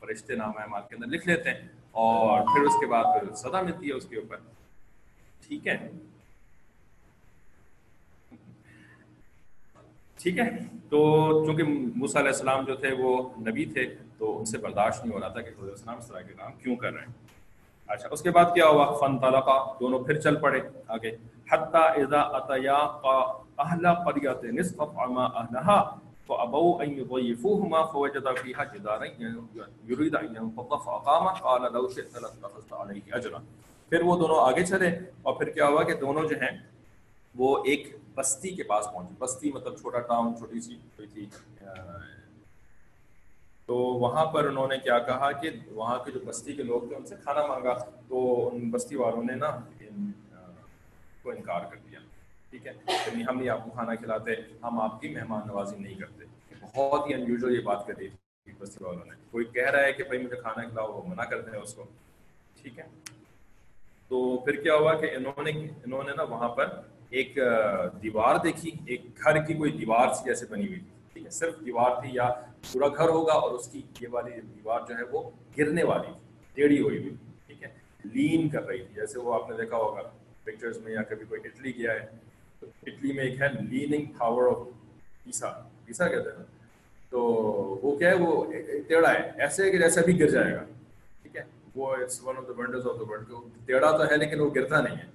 فرشتے 0.00 0.34
نامہ 0.36 0.60
اعمال 0.60 0.82
کے 0.88 0.94
اندر 0.94 1.06
لکھ 1.06 1.26
لیتے 1.28 1.50
ہیں 1.50 1.68
اور 1.92 2.42
پھر 2.46 2.62
اس 2.62 2.74
کے 2.80 2.86
بعد 2.86 3.04
پھر 3.14 3.34
سزا 3.34 3.60
ملتی 3.62 3.88
ہے 3.88 3.94
اس 3.94 4.06
کے 4.06 4.16
اوپر۔ 4.16 4.36
ٹھیک 5.40 5.68
ہے۔ 5.68 5.90
ٹھیک 10.18 10.38
ہے۔ 10.38 10.50
تو 10.90 11.44
چونکہ 11.46 11.62
موسیٰ 11.96 12.20
علیہ 12.20 12.32
السلام 12.32 12.64
جو 12.64 12.76
تھے 12.76 12.92
وہ 12.92 13.28
نبی 13.40 13.64
تھے، 13.64 13.94
تو 14.18 14.38
ان 14.38 14.44
سے 14.44 14.58
برداشت 14.58 15.04
نہیں 15.04 15.14
ہو 15.14 15.20
رہا 15.20 15.28
تھا 15.28 15.40
کہ 15.40 15.50
خود 15.58 15.68
السلام 15.68 15.98
اس 15.98 16.06
طرح 16.06 16.20
کے 16.20 16.32
کام 16.32 16.52
کیوں 16.52 16.76
کر 16.76 16.92
رہے 16.92 17.00
ہیں۔ 17.00 17.12
اچھا 17.86 18.08
اس 18.10 18.22
کے 18.22 18.30
بعد 18.30 18.44
کیا 18.44 18.66
ہوا؟ 18.66 18.98
فن 18.98 19.18
طلقا 19.18 19.72
دونوں 19.80 20.04
پھر 20.04 20.20
چل 20.20 20.36
پڑے 20.36 20.60
آگے۔ 20.88 21.16
حتی 21.52 22.02
اذا 22.02 22.20
اتیا 22.20 22.74
اہل 23.58 23.86
قریت 24.04 24.44
نصف 24.44 24.80
عما 24.80 25.24
اہلہا 25.24 25.98
فابوا 26.26 26.84
ان 26.84 26.90
يضيفوهما 26.90 27.84
فوجد 27.84 28.26
فيها 28.42 28.64
جدارا 28.64 29.04
يريد 29.88 30.14
ان 30.14 30.24
ينقض 30.24 30.84
فاقام 30.84 31.28
قال 31.28 31.72
لو 31.72 31.88
شئت 31.88 32.16
لاتخذت 32.16 32.72
عليه 32.72 33.00
اجرا۔ 33.12 33.38
پھر 33.88 34.00
وہ 34.00 34.16
دونوں 34.16 34.36
آگے 34.38 34.64
چلے 34.64 34.98
اور 35.22 35.34
پھر 35.34 35.48
کیا 35.48 35.66
ہوا 35.68 35.82
کہ 35.82 35.94
دونوں 35.94 36.22
جو 36.22 36.36
ہیں 36.36 36.58
وہ 37.34 37.64
ایک 37.64 37.96
بستی 38.14 38.50
کے 38.50 38.62
پاس 38.62 38.86
پہنچے۔ 38.92 39.14
بستی 39.18 39.52
مطلب 39.52 39.78
چھوٹا 39.80 40.00
ٹاؤن، 40.00 40.36
چھوٹی 40.36 40.60
سی 40.60 40.76
کوئی 40.96 41.08
تھی۔ 41.08 41.26
تو 43.66 43.76
وہاں 43.76 44.26
پر 44.26 44.44
انہوں 44.44 44.68
نے 44.68 44.78
کیا 44.78 44.98
کہا 44.98 45.32
کہ 45.32 45.50
وہاں 45.70 46.04
کے 46.04 46.10
جو 46.12 46.20
بستی 46.26 46.52
کے 46.52 46.62
لوگ 46.62 46.88
تھے، 46.88 46.96
ان 46.96 47.06
سے 47.06 47.14
کھانا 47.22 47.46
مانگا۔ 47.46 47.74
تو 48.08 48.48
ان 48.52 48.70
بستی 48.70 48.96
والوں 48.96 49.22
نے 49.24 49.34
نا 49.34 49.60
کو 51.22 51.30
انکار 51.30 51.60
کر 51.70 51.76
دیا۔ 51.76 51.98
ٹھیک 52.50 52.66
ہے؟ 52.66 52.72
یعنی 52.88 53.24
ہم 53.28 53.38
نہیں، 53.38 53.48
آپ 53.48 53.64
کو 53.64 53.70
کھانا 53.70 53.94
کھلاتے، 53.94 54.30
ہم 54.62 54.80
آپ 54.80 55.00
کی 55.00 55.08
مہمان 55.08 55.42
نوازی 55.46 55.76
نہیں 55.76 55.94
کرتے۔ 55.94 56.24
بہت 56.76 57.08
ہی 57.08 57.14
انیوژل 57.14 57.56
یہ 57.56 57.60
بات 57.60 57.86
کر 57.86 57.94
دی 57.94 58.08
تھی 58.08 58.52
بستی 58.58 58.84
والوں 58.84 59.04
نے۔ 59.04 59.12
کوئی 59.30 59.44
کہہ 59.44 59.70
رہا 59.70 59.82
ہے 59.82 59.92
کہ 59.92 60.04
بھائی 60.04 60.22
مجھے 60.22 60.36
کھانا 60.36 60.68
کھلاؤ، 60.68 60.92
وہ 60.92 61.02
منع 61.06 61.24
کرتے 61.24 61.50
ہیں 61.50 61.62
اس 61.62 61.74
کو۔ 61.74 61.84
ٹھیک 62.62 62.78
ہے؟ 62.78 62.84
تو 64.10 64.36
پھر 64.44 64.56
کیا 64.62 64.74
ہوا 64.74 64.94
کہ 65.00 65.10
انہوں 65.16 65.42
نے 65.42 65.50
انہوں 65.50 66.02
نے 66.02 66.12
نا 66.16 66.22
وہاں 66.24 66.48
پر 66.56 66.68
ایک 67.10 67.38
دیوار 68.02 68.36
دیکھی، 68.44 68.70
ایک 68.86 69.02
گھر 69.24 69.40
کی 69.46 69.54
کوئی 69.54 69.70
دیوار 69.72 70.12
سی 70.14 70.24
جیسے 70.24 70.46
بنی 70.50 70.66
ہوئی 70.66 70.78
تھی، 70.80 70.90
ٹھیک 71.12 71.24
ہے؟ 71.24 71.30
صرف 71.30 71.54
دیوار 71.66 72.00
تھی 72.00 72.14
یا 72.14 72.28
پورا 72.72 72.88
گھر 72.88 73.08
ہوگا 73.08 73.32
اور 73.32 73.54
اس 73.54 73.66
کی 73.72 73.82
یہ 74.00 74.08
والی 74.10 74.40
دیوار 74.56 74.80
جو 74.88 74.96
ہے 74.98 75.02
وہ 75.10 75.22
گرنے 75.58 75.82
والی 75.82 76.12
تھی، 76.12 76.54
ٹیڑھی 76.56 76.80
ہوئی 76.82 76.98
ہوئی، 76.98 77.14
ٹھیک 77.46 77.62
ہے؟ 77.62 77.68
لین 78.14 78.48
کر 78.48 78.66
رہی 78.66 78.78
تھی، 78.78 78.94
جیسے 78.94 79.18
وہ 79.18 79.34
آپ 79.34 79.50
نے 79.50 79.56
دیکھا 79.56 79.76
ہوگا 79.76 80.02
پکچرز 80.44 80.78
میں 80.80 80.92
یا 80.92 81.02
کبھی 81.02 81.24
کوئی 81.28 81.40
اٹلی 81.44 81.72
گیا 81.78 81.92
ہے، 81.92 82.06
تو 82.60 82.66
اٹلی 82.86 83.12
میں 83.12 83.24
ایک 83.24 83.40
ہے 83.40 83.48
لیننگ 83.60 84.12
ٹاور 84.18 84.48
آف 84.50 84.66
پیسا 85.24 85.50
پیسا 85.86 86.08
کہتے 86.08 86.36
ہیں 86.36 86.44
تو 87.10 87.20
وہ 87.82 87.96
کیا 87.98 88.10
ہے، 88.10 88.14
وہ 88.14 88.44
ٹیڑھا 88.88 89.12
ہے، 89.12 89.30
ایسے 89.38 89.70
کہ 89.70 89.78
جیسے 89.78 90.00
ابھی 90.00 90.18
گر 90.20 90.30
جائے 90.30 90.54
گا۔ 90.54 90.64
وہ 91.76 91.90
it's 91.94 92.22
one 92.24 92.36
of 92.36 92.46
the 92.48 92.52
wonders 92.58 92.86
of 92.86 92.98
the 93.00 93.10
world 93.10 93.66
ٹیڑھا 93.66 93.90
تو 93.96 94.10
ہے 94.10 94.16
لیکن 94.16 94.40
وہ 94.40 94.50
گرتا 94.54 94.80
نہیں 94.80 94.96
ہے۔ 94.96 95.10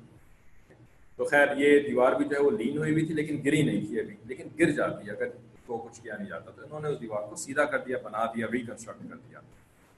تو 1.19 1.25
خیر، 1.25 1.47
یہ 1.57 1.79
دیوار 1.87 2.13
بھی 2.13 2.25
جو 2.25 2.35
ہے 2.35 2.41
وہ 2.41 2.51
لین 2.51 2.77
ہوئی 2.77 2.91
ہوئی 2.91 3.05
تھی 3.05 3.13
لیکن 3.13 3.41
گری 3.45 3.61
نہیں 3.63 3.85
تھی 3.85 3.99
ابھی، 3.99 4.15
لیکن 4.25 4.47
گر 4.59 4.71
جاتی 4.71 5.09
اگر 5.09 5.27
کو 5.65 5.77
کچھ 5.77 6.01
کیا 6.01 6.15
نہیں 6.17 6.29
جاتا، 6.29 6.51
تو 6.51 6.61
انہوں 6.63 6.79
نے 6.79 6.89
اس 6.89 6.99
دیوار 7.01 7.27
کو 7.29 7.35
سیدھا 7.35 7.65
کر 7.65 7.79
دیا، 7.79 7.97
بنا 8.03 8.25
دیا 8.35 8.47
ریکنسٹرکٹ 8.51 9.09
کر 9.09 9.15
دیا۔ 9.29 9.39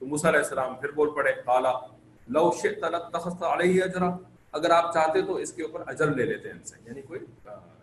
تو 0.00 0.06
موسیٰ 0.06 0.30
علیہ 0.30 0.40
السلام 0.40 0.74
پھر 0.80 0.90
بول 0.90 1.10
پڑے، 1.14 1.32
قالا، 1.44 1.72
لو 2.28 2.50
شئت 2.62 2.84
لتخذت 2.84 3.42
علیہ 3.42 3.82
اجرا۔ 3.82 4.10
اگر 4.52 4.70
آپ 4.70 4.92
چاہتے 4.94 5.22
تو 5.22 5.34
اس 5.34 5.52
کے 5.52 5.62
اوپر 5.62 5.82
اجر 5.86 6.14
لے 6.14 6.24
لیتے 6.24 6.50
ان 6.50 6.62
سے 6.64 6.76
یعنی 6.86 7.02
کوئی 7.02 7.20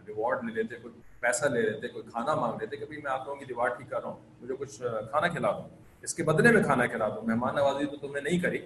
ریوارڈ 0.08 0.44
لے 0.44 0.54
لیتے، 0.54 0.76
کوئی 0.82 0.94
پیسہ 1.20 1.46
لے 1.46 1.62
لیتے، 1.62 1.88
کوئی 1.88 2.04
کھانا 2.12 2.36
مانگ 2.36 2.62
لیتے 2.62 2.78
کہ 2.78 2.86
بھائی 2.86 3.02
میں 3.02 3.12
آپ 3.12 3.26
لوگوں 3.26 3.40
کی 3.40 3.46
دیوار 3.46 3.70
ٹھیک 3.70 3.90
کر 3.90 4.02
رہا 4.02 4.10
ہوں، 4.10 4.20
مجھے 4.42 4.56
کچھ 4.60 4.82
کھانا 5.12 5.28
کھلا 5.28 5.52
دوں 5.52 5.68
اس 6.02 6.14
کے 6.14 6.24
بدلے 6.24 6.52
میں 6.52 6.64
کھانا 6.64 6.86
کھلا 6.88 7.08
دوں 7.10 7.22
مہمان 7.22 7.56
نوازی 7.56 7.86
تو 7.86 7.98
تم 7.98 8.14
نے 8.14 8.20
نہیں 8.20 8.40
کری، 8.40 8.58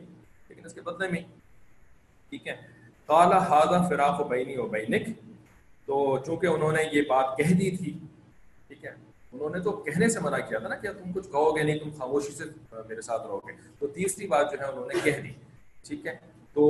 لیکن 0.49 0.65
اس 0.65 0.73
کے 0.73 0.81
بدلے 0.81 1.07
میں۔ 1.07 1.21
ٹھیک 2.29 2.47
ہے۔ 2.47 2.55
کالا 3.07 3.37
ہاضا 3.47 3.87
فراق 3.87 4.21
و 4.21 4.23
بینی 4.23 4.57
و 4.57 4.67
بینک۔ 4.67 5.07
تو 5.85 6.17
چونکہ 6.25 6.47
انہوں 6.47 6.71
نے 6.71 6.83
یہ 6.91 7.01
بات 7.07 7.37
کہہ 7.37 7.53
دی 7.53 7.69
تھی، 7.77 7.91
ٹھیک 8.67 8.85
ہے، 8.85 8.93
انہوں 9.31 9.49
نے 9.49 9.59
تو 9.59 9.71
کہنے 9.71 10.07
سے 10.09 10.19
منع 10.19 10.37
کیا 10.37 10.59
تھا 10.59 10.67
نا 10.67 10.75
کہ 10.75 10.89
تم 10.93 11.11
کچھ 11.11 11.27
کہو 11.27 11.55
گے 11.57 11.63
نہیں، 11.63 11.79
تم 11.79 11.89
خاموشی 11.97 12.31
سے 12.31 12.43
میرے 12.71 13.01
ساتھ 13.01 13.21
رہو 13.21 13.37
گے۔ 13.37 13.51
تو 13.79 13.87
تیسری 13.87 14.27
بات 14.27 14.51
جو 14.51 14.57
ہے 14.59 14.65
انہوں 14.65 14.87
نے 14.87 14.99
کہہ 15.03 15.21
دی، 15.21 15.31
ٹھیک 15.87 16.07
ہے۔ 16.07 16.15
تو 16.53 16.63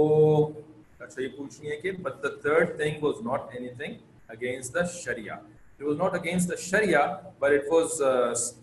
اچھا 1.00 1.22
یہ 1.22 1.28
پوچھنی 1.38 1.72
ہے 1.72 1.76
کہ 1.76 1.92
but 1.92 2.24
the 2.24 2.30
third 2.42 2.78
thing 2.78 3.04
was 3.04 3.22
not 3.22 3.42
anything 3.70 3.94
against 4.28 4.74
the 4.74 4.86
Shreya 4.86 5.34
it 5.34 5.82
was 5.82 5.98
not 5.98 6.14
against 6.14 6.50
the 6.50 6.56
Shreya 6.56 7.06
but 7.40 7.52
it 7.52 7.72
was 7.72 8.02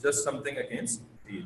just 0.03 0.25
something 0.43 0.59
against 0.59 1.03
deal 1.27 1.45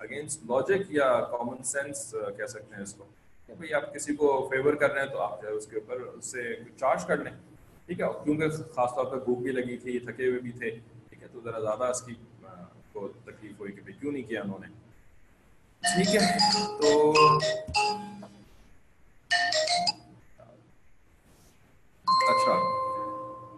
against 0.00 0.44
logic 0.50 0.90
یا 0.90 1.08
کامن 1.30 1.62
سینس 1.62 2.14
uh, 2.16 2.36
کہہ 2.36 2.46
سکتے 2.46 2.74
ہیں 2.74 2.82
اس 2.82 2.94
کو. 2.94 3.04
بھائی 3.48 3.72
آپ 3.74 3.92
کسی 3.94 4.14
کو 4.16 4.48
فیور 4.50 4.74
کر 4.74 4.92
رہے 4.92 5.00
ہیں 5.00 5.08
تو 5.08 5.20
آپ 5.20 5.40
جو 5.42 5.48
ہے 5.48 5.52
اس 5.52 5.66
کے 5.66 5.76
اوپر 5.76 6.00
اس 6.00 6.30
سے 6.32 6.42
چارج 6.76 7.04
کر 7.06 7.16
لیں. 7.16 7.32
ٹھیک 7.86 8.00
ہے؟ 8.00 8.06
کیونکہ 8.24 8.62
خاص 8.74 8.94
طور 8.94 9.04
پہ 9.04 9.16
بھوک 9.24 9.38
بھی 9.38 9.52
لگی 9.52 9.76
تھی، 9.76 9.98
تھکے 9.98 10.28
ہوئے 10.28 10.40
بھی 10.40 10.52
تھے، 10.52 10.70
ٹھیک 11.08 11.22
ہے؟ 11.22 11.28
تو 11.32 11.40
ذرا 11.44 11.60
زیادہ 11.60 11.84
اس 11.84 12.02
کی 12.02 12.14
کو 12.92 13.08
تکلیف 13.24 13.60
ہوئی 13.60 13.72
کہ 13.72 13.80
بھائی 13.80 13.96
کیوں 14.00 14.12
نہیں 14.12 14.28
کیا 14.28 14.42
انہوں 14.42 14.58
نے؟ 14.58 14.66
ٹھیک 15.82 16.16
ہے؟ 16.16 16.22
تو 16.80 17.12
اچھا 22.28 22.58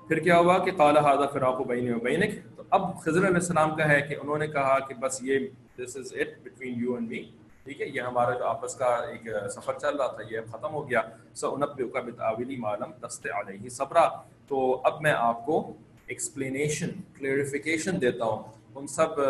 پھر 0.08 0.18
کیا 0.18 0.38
ہوا 0.38 0.58
کہ 0.58 0.72
قال 0.76 0.96
هذا 0.96 1.26
فراق 1.26 1.66
بین 1.66 1.92
و 1.94 1.98
بینک؟ 2.00 2.38
اب 2.76 2.82
خضر 3.00 3.26
علیہ 3.26 3.36
السلام 3.36 3.74
کا 3.76 3.88
ہے 3.88 4.00
کہ 4.00 4.16
انہوں 4.22 4.38
نے 4.38 4.46
کہا 4.46 4.78
کہ 4.78 4.94
بس 4.94 5.18
یہ 5.22 5.38
this 5.78 5.96
is 5.96 6.12
it 6.12 6.28
between 6.42 6.74
you 6.84 6.94
and 6.94 7.08
me 7.08 7.22
ٹھیک 7.64 7.80
ہے؟ 7.80 7.86
یہ 7.86 8.00
ہمارا 8.00 8.38
جو 8.38 8.44
آپس 8.44 8.74
کا 8.74 8.86
ایک 8.86 9.28
سفر 9.50 9.78
چل 9.78 9.96
رہا 9.96 10.06
تھا، 10.06 10.22
یہ 10.30 10.40
ختم 10.50 10.72
ہو 10.74 10.90
گیا۔ 10.90 11.00
سو 11.34 11.56
کا 11.88 12.00
بتاویلی 12.00 12.56
معلوم 12.56 12.92
دست 13.06 13.26
علیہ 13.34 13.68
صبرا۔ 13.68 14.08
تو 14.48 14.80
اب 14.84 15.00
میں 15.02 15.12
آپ 15.12 15.44
کو 15.46 15.72
ایکسپلینیشن 16.06 16.88
کلیئرفیکیشن 17.18 18.00
دیتا 18.00 18.24
ہوں 18.24 18.42
ان 18.74 18.86
سب 18.86 19.20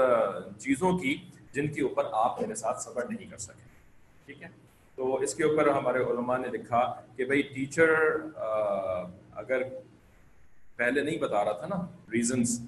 چیزوں 0.58 0.98
کی 0.98 1.16
جن 1.52 1.72
کے 1.72 1.82
اوپر 1.82 2.04
آپ 2.12 2.40
میرے 2.40 2.54
ساتھ 2.54 2.82
صبر 2.82 3.04
نہیں 3.04 3.30
کر 3.30 3.38
سکے۔ 3.38 3.68
ٹھیک 4.26 4.42
ہے؟ 4.42 4.48
تو 4.94 5.16
اس 5.16 5.34
کے 5.34 5.44
اوپر 5.44 5.68
ہمارے 5.68 5.98
علماء 5.98 6.38
نے 6.38 6.48
لکھا 6.48 6.80
کہ 7.16 7.24
بھائی 7.24 7.42
ٹیچر 7.42 7.90
اگر 9.34 9.62
پہلے 10.76 11.02
نہیں 11.02 11.18
بتا 11.18 11.44
رہا 11.44 11.52
تھا 11.52 11.66
نا 11.66 11.86
ریزنس 12.12 12.60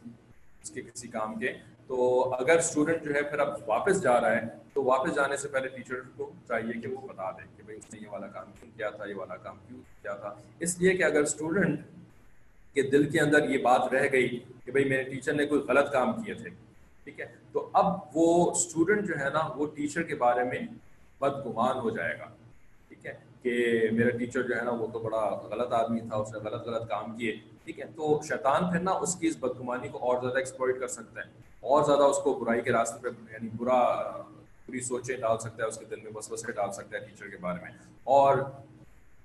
اس 0.64 0.70
کے 0.70 0.82
کسی 0.82 1.08
کام 1.08 1.34
کے۔ 1.38 1.52
تو 1.86 1.96
اگر 2.34 2.58
اسٹوڈنٹ 2.58 3.02
جو 3.04 3.14
ہے 3.14 3.22
پھر 3.22 3.38
اب 3.38 3.48
واپس 3.66 4.00
جا 4.02 4.20
رہا 4.20 4.36
ہے، 4.36 4.46
تو 4.72 4.82
واپس 4.84 5.14
جانے 5.14 5.36
سے 5.36 5.48
پہلے 5.48 5.68
ٹیچر 5.68 6.00
کو 6.16 6.30
چاہیے 6.48 6.80
کہ 6.80 6.88
وہ 6.88 7.06
بتا 7.08 7.30
دیں 7.30 7.46
کہ 7.56 7.62
بھائی 7.62 7.78
اس 7.78 7.92
نے 7.92 8.00
یہ 8.00 8.08
والا 8.10 8.26
کام 8.26 8.50
کیوں 8.60 8.70
کیا 8.76 8.90
تھا، 8.90 9.04
یہ 9.04 9.14
والا 9.14 9.36
کام 9.36 9.56
کیوں 9.68 9.80
کیا 10.02 10.14
تھا۔ 10.14 10.34
اس 10.60 10.78
لیے 10.78 10.94
کہ 10.96 11.02
اگر 11.02 11.22
اسٹوڈنٹ 11.22 11.80
کے 12.74 12.82
دل 12.82 13.10
کے 13.10 13.20
اندر 13.20 13.48
یہ 13.50 13.58
بات 13.58 13.92
رہ 13.92 14.06
گئی 14.12 14.38
کہ 14.64 14.72
بھائی 14.72 14.84
میرے 14.88 15.02
ٹیچر 15.02 15.32
نے 15.32 15.46
کوئی 15.46 15.60
غلط 15.68 15.92
کام 15.92 16.12
کیے 16.22 16.34
تھے، 16.34 16.50
ٹھیک 17.04 17.20
ہے، 17.20 17.26
تو 17.52 17.68
اب 17.72 18.16
وہ 18.16 18.50
اسٹوڈنٹ 18.50 19.06
جو 19.08 19.14
ہے 19.20 19.30
نا، 19.30 19.46
وہ 19.56 19.66
ٹیچر 19.74 20.02
کے 20.02 20.14
بارے 20.14 20.44
میں 20.44 20.60
بدگمان 21.20 21.78
ہو 21.78 21.90
جائے 21.90 22.18
گا۔ 22.18 22.28
کہ 23.44 23.88
میرا 23.92 24.10
ٹیچر 24.18 24.42
جو 24.42 24.54
ہے 24.56 24.60
نا 24.64 24.70
وہ 24.72 24.86
تو 24.92 24.98
بڑا 24.98 25.22
غلط 25.50 25.72
آدمی 25.74 26.00
تھا، 26.00 26.16
اس 26.16 26.32
نے 26.32 26.38
غلط 26.44 26.66
غلط 26.66 26.88
کام 26.88 27.16
کیے، 27.16 27.32
ٹھیک 27.64 27.80
ہے؟ 27.80 27.84
تو 27.96 28.20
شیطان 28.28 28.70
پھر 28.70 28.80
نا 28.80 28.92
اس 29.02 29.14
کی 29.16 29.26
اس 29.26 29.36
بدگمانی 29.40 29.88
کو 29.88 29.98
اور 30.00 30.20
زیادہ 30.20 30.38
ایکسپلوئٹ 30.38 30.80
کر 30.80 30.88
سکتا 30.88 31.20
ہے، 31.20 31.26
اور 31.62 31.82
زیادہ 31.84 32.02
اس 32.02 32.18
کو 32.24 32.32
برائی 32.34 32.62
کے 32.62 32.72
راستے 32.72 33.02
پہ 33.02 33.08
یعنی 33.32 33.48
برا 33.56 33.80
بری 34.66 34.80
سوچیں 34.80 35.16
ڈال 35.16 35.38
سکتا 35.38 35.62
ہے، 35.62 35.68
اس 35.68 35.78
کے 35.78 35.84
دل 35.90 36.00
میں 36.02 36.12
بس 36.12 36.30
بسے 36.32 36.52
ڈال 36.52 36.72
سکتا 36.72 36.96
ہے 36.96 37.04
ٹیچر 37.06 37.28
کے 37.30 37.36
بارے 37.40 37.62
میں، 37.62 37.70
اور 38.16 38.42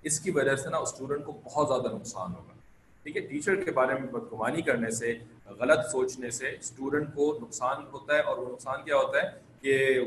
اس 0.03 0.19
کی 0.19 0.31
وجہ 0.31 0.55
سے 0.55 0.69
نا 0.69 0.77
اسٹوڈنٹ 0.77 1.25
کو 1.25 1.39
بہت 1.43 1.67
زیادہ 1.67 1.95
نقصان 1.95 2.35
ہوگا۔ 2.35 2.53
ٹھیک 3.05 3.17
ہے؟ 3.17 3.21
ٹیچر 3.27 3.63
کے 3.63 3.71
بارے 3.71 3.93
میں 3.99 4.11
بدگمانی 4.11 4.61
کرنے 4.61 4.91
سے، 4.91 5.17
غلط 5.59 5.85
سوچنے 5.91 6.29
سے 6.31 6.49
اسٹوڈنٹ 6.49 7.13
کو 7.15 7.37
نقصان 7.41 7.83
ہوتا 7.93 8.15
ہے، 8.15 8.19
اور 8.19 8.37
وہ 8.37 8.51
نقصان 8.51 8.83
کیا 8.85 8.95
ہوتا 8.95 9.21
ہے 9.21 9.29
کہ 9.61 9.99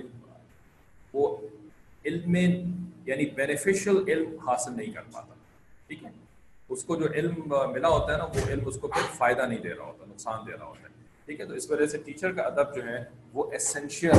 وہ 1.15 1.37
علم 2.05 2.31
میں 2.33 2.47
یعنی 3.07 3.27
بینیفیشل 3.27 4.09
علم 4.09 4.37
حاصل 4.47 4.73
نہیں 4.77 4.93
کر 4.93 5.03
پاتا۔ 5.13 5.35
ٹھیک 5.87 6.05
ہے؟ 6.05 6.11
اس 6.69 6.85
کو 6.85 6.97
جو 6.97 7.07
علم 7.15 7.35
ملا 7.73 7.89
ہوتا 7.89 8.13
ہے 8.13 8.19
نا، 8.19 8.25
وہ 8.25 8.51
علم 8.51 8.69
اس 8.69 8.79
کو 8.81 8.89
پھر 8.89 9.15
فائدہ 9.15 9.43
نہیں 9.43 9.59
دے 9.59 9.69
رہا 9.69 9.85
ہوتا، 9.85 10.05
نقصان 10.09 10.47
دے 10.47 10.53
رہا 10.53 10.67
ہوتا 10.67 10.83
ہے۔ 10.83 10.93
ٹھیک 11.27 11.41
ہے؟ 11.41 11.47
تو 11.47 11.55
اس 11.55 11.71
وجہ 11.71 11.87
سے 11.87 11.99
ٹیچر 11.99 12.33
کا 12.33 12.43
ادب 12.43 12.75
جو 12.75 12.85
ہے، 12.87 13.05
وہ 13.33 13.53
اسینشیل 13.53 14.11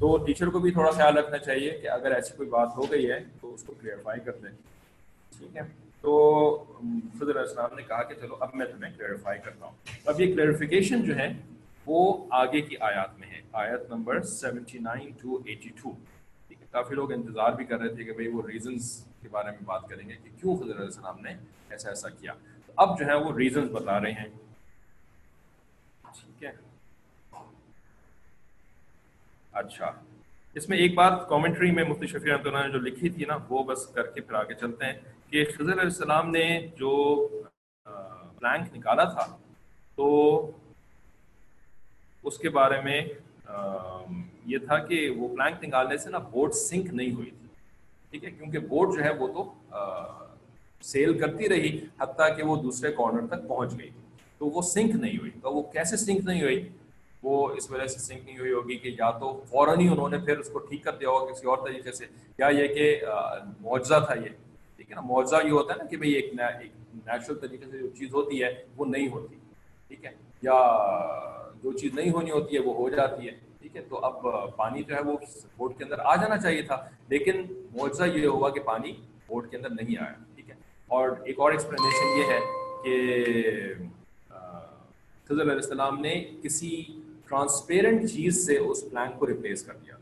تو 0.00 0.16
ٹیچر 0.16 0.48
کو 0.48 0.58
بھی 0.58 0.70
تھوڑا 0.70 0.90
خیال 0.90 1.18
رکھنا 1.18 1.38
چاہیے 1.38 1.70
کہ 1.70 1.88
اگر 1.88 2.10
ایسی 2.14 2.34
کوئی 2.36 2.48
بات 2.48 2.68
ہو 2.76 2.90
گئی 2.90 3.10
ہے، 3.10 3.18
تو 3.40 3.54
اس 3.54 3.62
کو 3.62 3.74
کلیئرفائی 3.80 4.20
کر 4.20 4.32
دیں۔ 4.32 4.50
ٹھیک 5.38 5.56
ہے؟ 5.56 5.62
تو 6.00 6.56
خضر 7.20 7.30
علیہ 7.30 7.40
السلام 7.40 7.74
نے 7.76 7.82
کہا 7.82 8.02
کہ 8.02 8.14
چلو، 8.14 8.36
اب 8.40 8.48
میں 8.54 8.66
تمہیں 8.66 8.92
کلیئرفائی 8.98 9.38
کرتا 9.44 9.66
ہوں۔ 9.66 9.72
اب 10.06 10.20
یہ 10.20 10.26
کلیئرفیکیشن 10.26 11.02
جو 11.02 11.16
ہے، 11.16 11.32
وہ 11.86 12.26
آگے 12.30 12.60
کی 12.60 12.76
آیات 12.80 13.18
میں 13.18 13.28
ہے۔ 13.28 13.40
آیت 13.52 13.90
number 13.90 14.22
seventy 14.22 14.78
nine 14.78 15.10
to 15.22 15.38
eighty 15.46 15.68
two 15.68 15.90
کافی 16.70 16.94
لوگ 16.94 17.12
انتظار 17.12 17.52
بھی 17.52 17.64
کر 17.64 17.78
رہے 17.78 17.94
تھے 17.94 18.04
کہ 18.04 18.12
بھئی 18.12 18.28
وہ 18.28 18.42
ریزنز 18.48 19.06
کے 19.22 19.28
بارے 19.28 19.50
میں 19.50 19.64
بات 19.64 19.88
کریں 19.88 20.08
گے 20.08 20.14
کہ 20.24 20.30
کیوں 20.40 20.56
خضر 20.56 20.74
علیہ 20.74 20.84
السلام 20.84 21.20
نے 21.20 21.34
ایسا 21.70 21.88
ایسا 21.88 22.08
کیا۔ 22.08 22.32
تو 22.66 22.72
اب 22.76 22.98
جو 22.98 23.06
ہے 23.06 23.14
وہ 23.14 23.38
ریزنز 23.38 23.70
بتا 23.70 24.00
رہے 24.00 24.12
ہیں۔ 24.12 24.26
ٹھیک 26.02 26.44
ہے۔ 26.44 26.52
اچھا۔ 29.52 29.92
اس 30.54 30.68
میں 30.68 30.78
ایک 30.78 30.94
بات 30.94 31.28
کامنٹری 31.28 31.70
میں 31.70 31.84
مفتی 31.84 32.06
شفیع 32.06 32.32
رحمۃ 32.32 32.44
اللہ 32.44 32.58
نے 32.58 32.72
جو 32.72 32.78
لکھی 32.78 33.08
تھی 33.08 33.24
نا، 33.24 33.36
وہ 33.48 33.64
بس 33.64 33.86
کر 33.86 34.06
کے 34.06 34.20
پھر 34.20 34.34
آگے 34.34 34.54
چلتے 34.54 34.84
ہیں 34.84 34.92
کہ 35.30 35.44
خضر 35.44 35.72
علیہ 35.72 35.82
السلام 35.82 36.30
نے 36.30 36.66
جو 36.76 36.92
بلینک 38.40 38.76
نکالا 38.76 39.04
تھا، 39.04 39.36
تو 39.94 40.50
اس 42.22 42.38
کے 42.38 42.48
بارے 42.48 42.80
میں 42.80 43.00
یہ 44.48 44.58
تھا 44.58 44.78
کہ 44.78 45.10
وہ 45.10 45.28
بلینک 45.28 45.64
نکالنے 45.64 45.96
سے 45.96 46.10
نا 46.10 46.18
بوٹ 46.18 46.54
سنک 46.54 46.94
نہیں 46.94 47.12
ہوئی 47.12 47.30
تھی۔ 47.30 47.46
ٹھیک 48.10 48.24
ہے؟ 48.24 48.30
کیونکہ 48.30 48.58
بوٹ 48.58 48.96
جو 48.96 49.04
ہے 49.04 49.10
وہ 49.10 49.28
تو 49.28 49.52
سیل 50.82 51.18
کرتی 51.18 51.48
رہی، 51.48 51.78
حتیٰ 52.00 52.36
کہ 52.36 52.42
وہ 52.42 52.62
دوسرے 52.62 52.92
کارنر 52.92 53.26
تک 53.26 53.48
پہنچ 53.48 53.72
گئی۔ 53.78 53.90
تو 54.38 54.46
وہ 54.46 54.62
سنک 54.62 54.94
نہیں 54.94 55.16
ہوئی۔ 55.18 55.30
تو 55.42 55.52
وہ 55.52 55.62
کیسے 55.62 55.96
سنک 55.96 56.20
نہیں 56.24 56.42
ہوئی؟ 56.42 56.68
وہ 57.22 57.48
اس 57.48 57.70
وجہ 57.70 57.86
سے 57.86 57.98
سنک 57.98 58.24
نہیں 58.24 58.38
ہوئی 58.38 58.52
ہوگی 58.52 58.76
کہ 58.76 58.88
یا 58.88 59.10
تو 59.10 59.42
فوراً 59.48 59.80
ہی 59.80 59.88
انہوں 59.88 60.08
نے 60.08 60.18
پھر 60.18 60.38
اس 60.38 60.48
کو 60.48 60.58
ٹھیک 60.58 60.84
کر 60.84 60.92
دیا 60.92 61.08
ہوگا 61.08 61.32
کسی 61.32 61.46
اور 61.46 61.58
طریقے 61.68 61.92
سے۔ 61.92 62.06
یا 62.38 62.46
یہ 62.48 62.66
کہ 62.68 63.00
معاوضہ 63.60 64.04
تھا 64.06 64.14
یہ۔ 64.14 64.28
ٹھیک 64.76 64.90
ہے 64.90 64.94
نا؟ 64.94 65.00
معاوضہ 65.00 65.36
یہ 65.44 65.50
ہوتا 65.50 65.72
ہے 65.72 65.78
نا 65.78 65.84
کہ 65.84 65.96
بھائی 65.96 66.12
ایک 66.12 66.34
نیچرل 66.34 67.38
طریقے 67.38 67.64
سے 67.70 67.78
جو 67.78 67.88
چیز 67.88 68.14
ہوتی 68.14 68.42
ہے 68.42 68.64
وہ 68.76 68.84
نہیں 68.84 69.08
ہوتی۔ 69.08 69.34
ٹھیک 69.88 70.04
ہے؟ 70.04 70.10
یا 70.42 70.52
جو 71.62 71.72
چیز 71.72 71.94
نہیں 71.94 72.10
ہونی 72.10 72.30
ہوتی 72.30 72.56
ہے 72.56 72.60
وہ 72.60 72.74
ہو 72.74 72.90
جاتی 72.90 73.28
ہے۔ 73.28 73.47
ٹھیک 73.62 73.76
ہے، 73.76 73.82
تو 73.88 74.04
اب 74.04 74.26
پانی 74.56 74.82
جو 74.82 74.94
ہے 74.94 75.00
وہ 75.04 75.16
بوٹ 75.56 75.76
کے 75.78 75.84
اندر 75.84 75.98
آ 75.98 76.14
جانا 76.16 76.36
چاہیے 76.38 76.62
تھا، 76.62 76.76
لیکن 77.08 77.42
معاوضہ 77.72 78.04
یہ 78.04 78.26
ہوا 78.26 78.50
کہ 78.50 78.60
پانی 78.66 78.92
بوٹ 79.26 79.50
کے 79.50 79.56
اندر 79.56 79.70
نہیں 79.70 80.02
آیا، 80.02 80.14
ٹھیک 80.34 80.50
ہے۔ 80.50 80.54
اور 80.90 81.10
ایک 81.24 81.40
اور 81.40 81.52
ایکسپلینیشن 81.52 82.18
یہ 82.18 82.32
ہے 82.32 82.40
کہ 82.84 83.74
خضر 85.28 85.42
علیہ 85.42 85.52
السلام 85.52 86.00
نے 86.00 86.14
کسی 86.42 86.70
ٹرانسپیرنٹ 87.28 88.10
چیز 88.10 88.44
سے 88.46 88.56
اس 88.58 88.84
پلان 88.90 89.10
کو 89.18 89.26
ریپلیس 89.26 89.64
کر 89.66 89.76
دیا۔ 89.76 89.96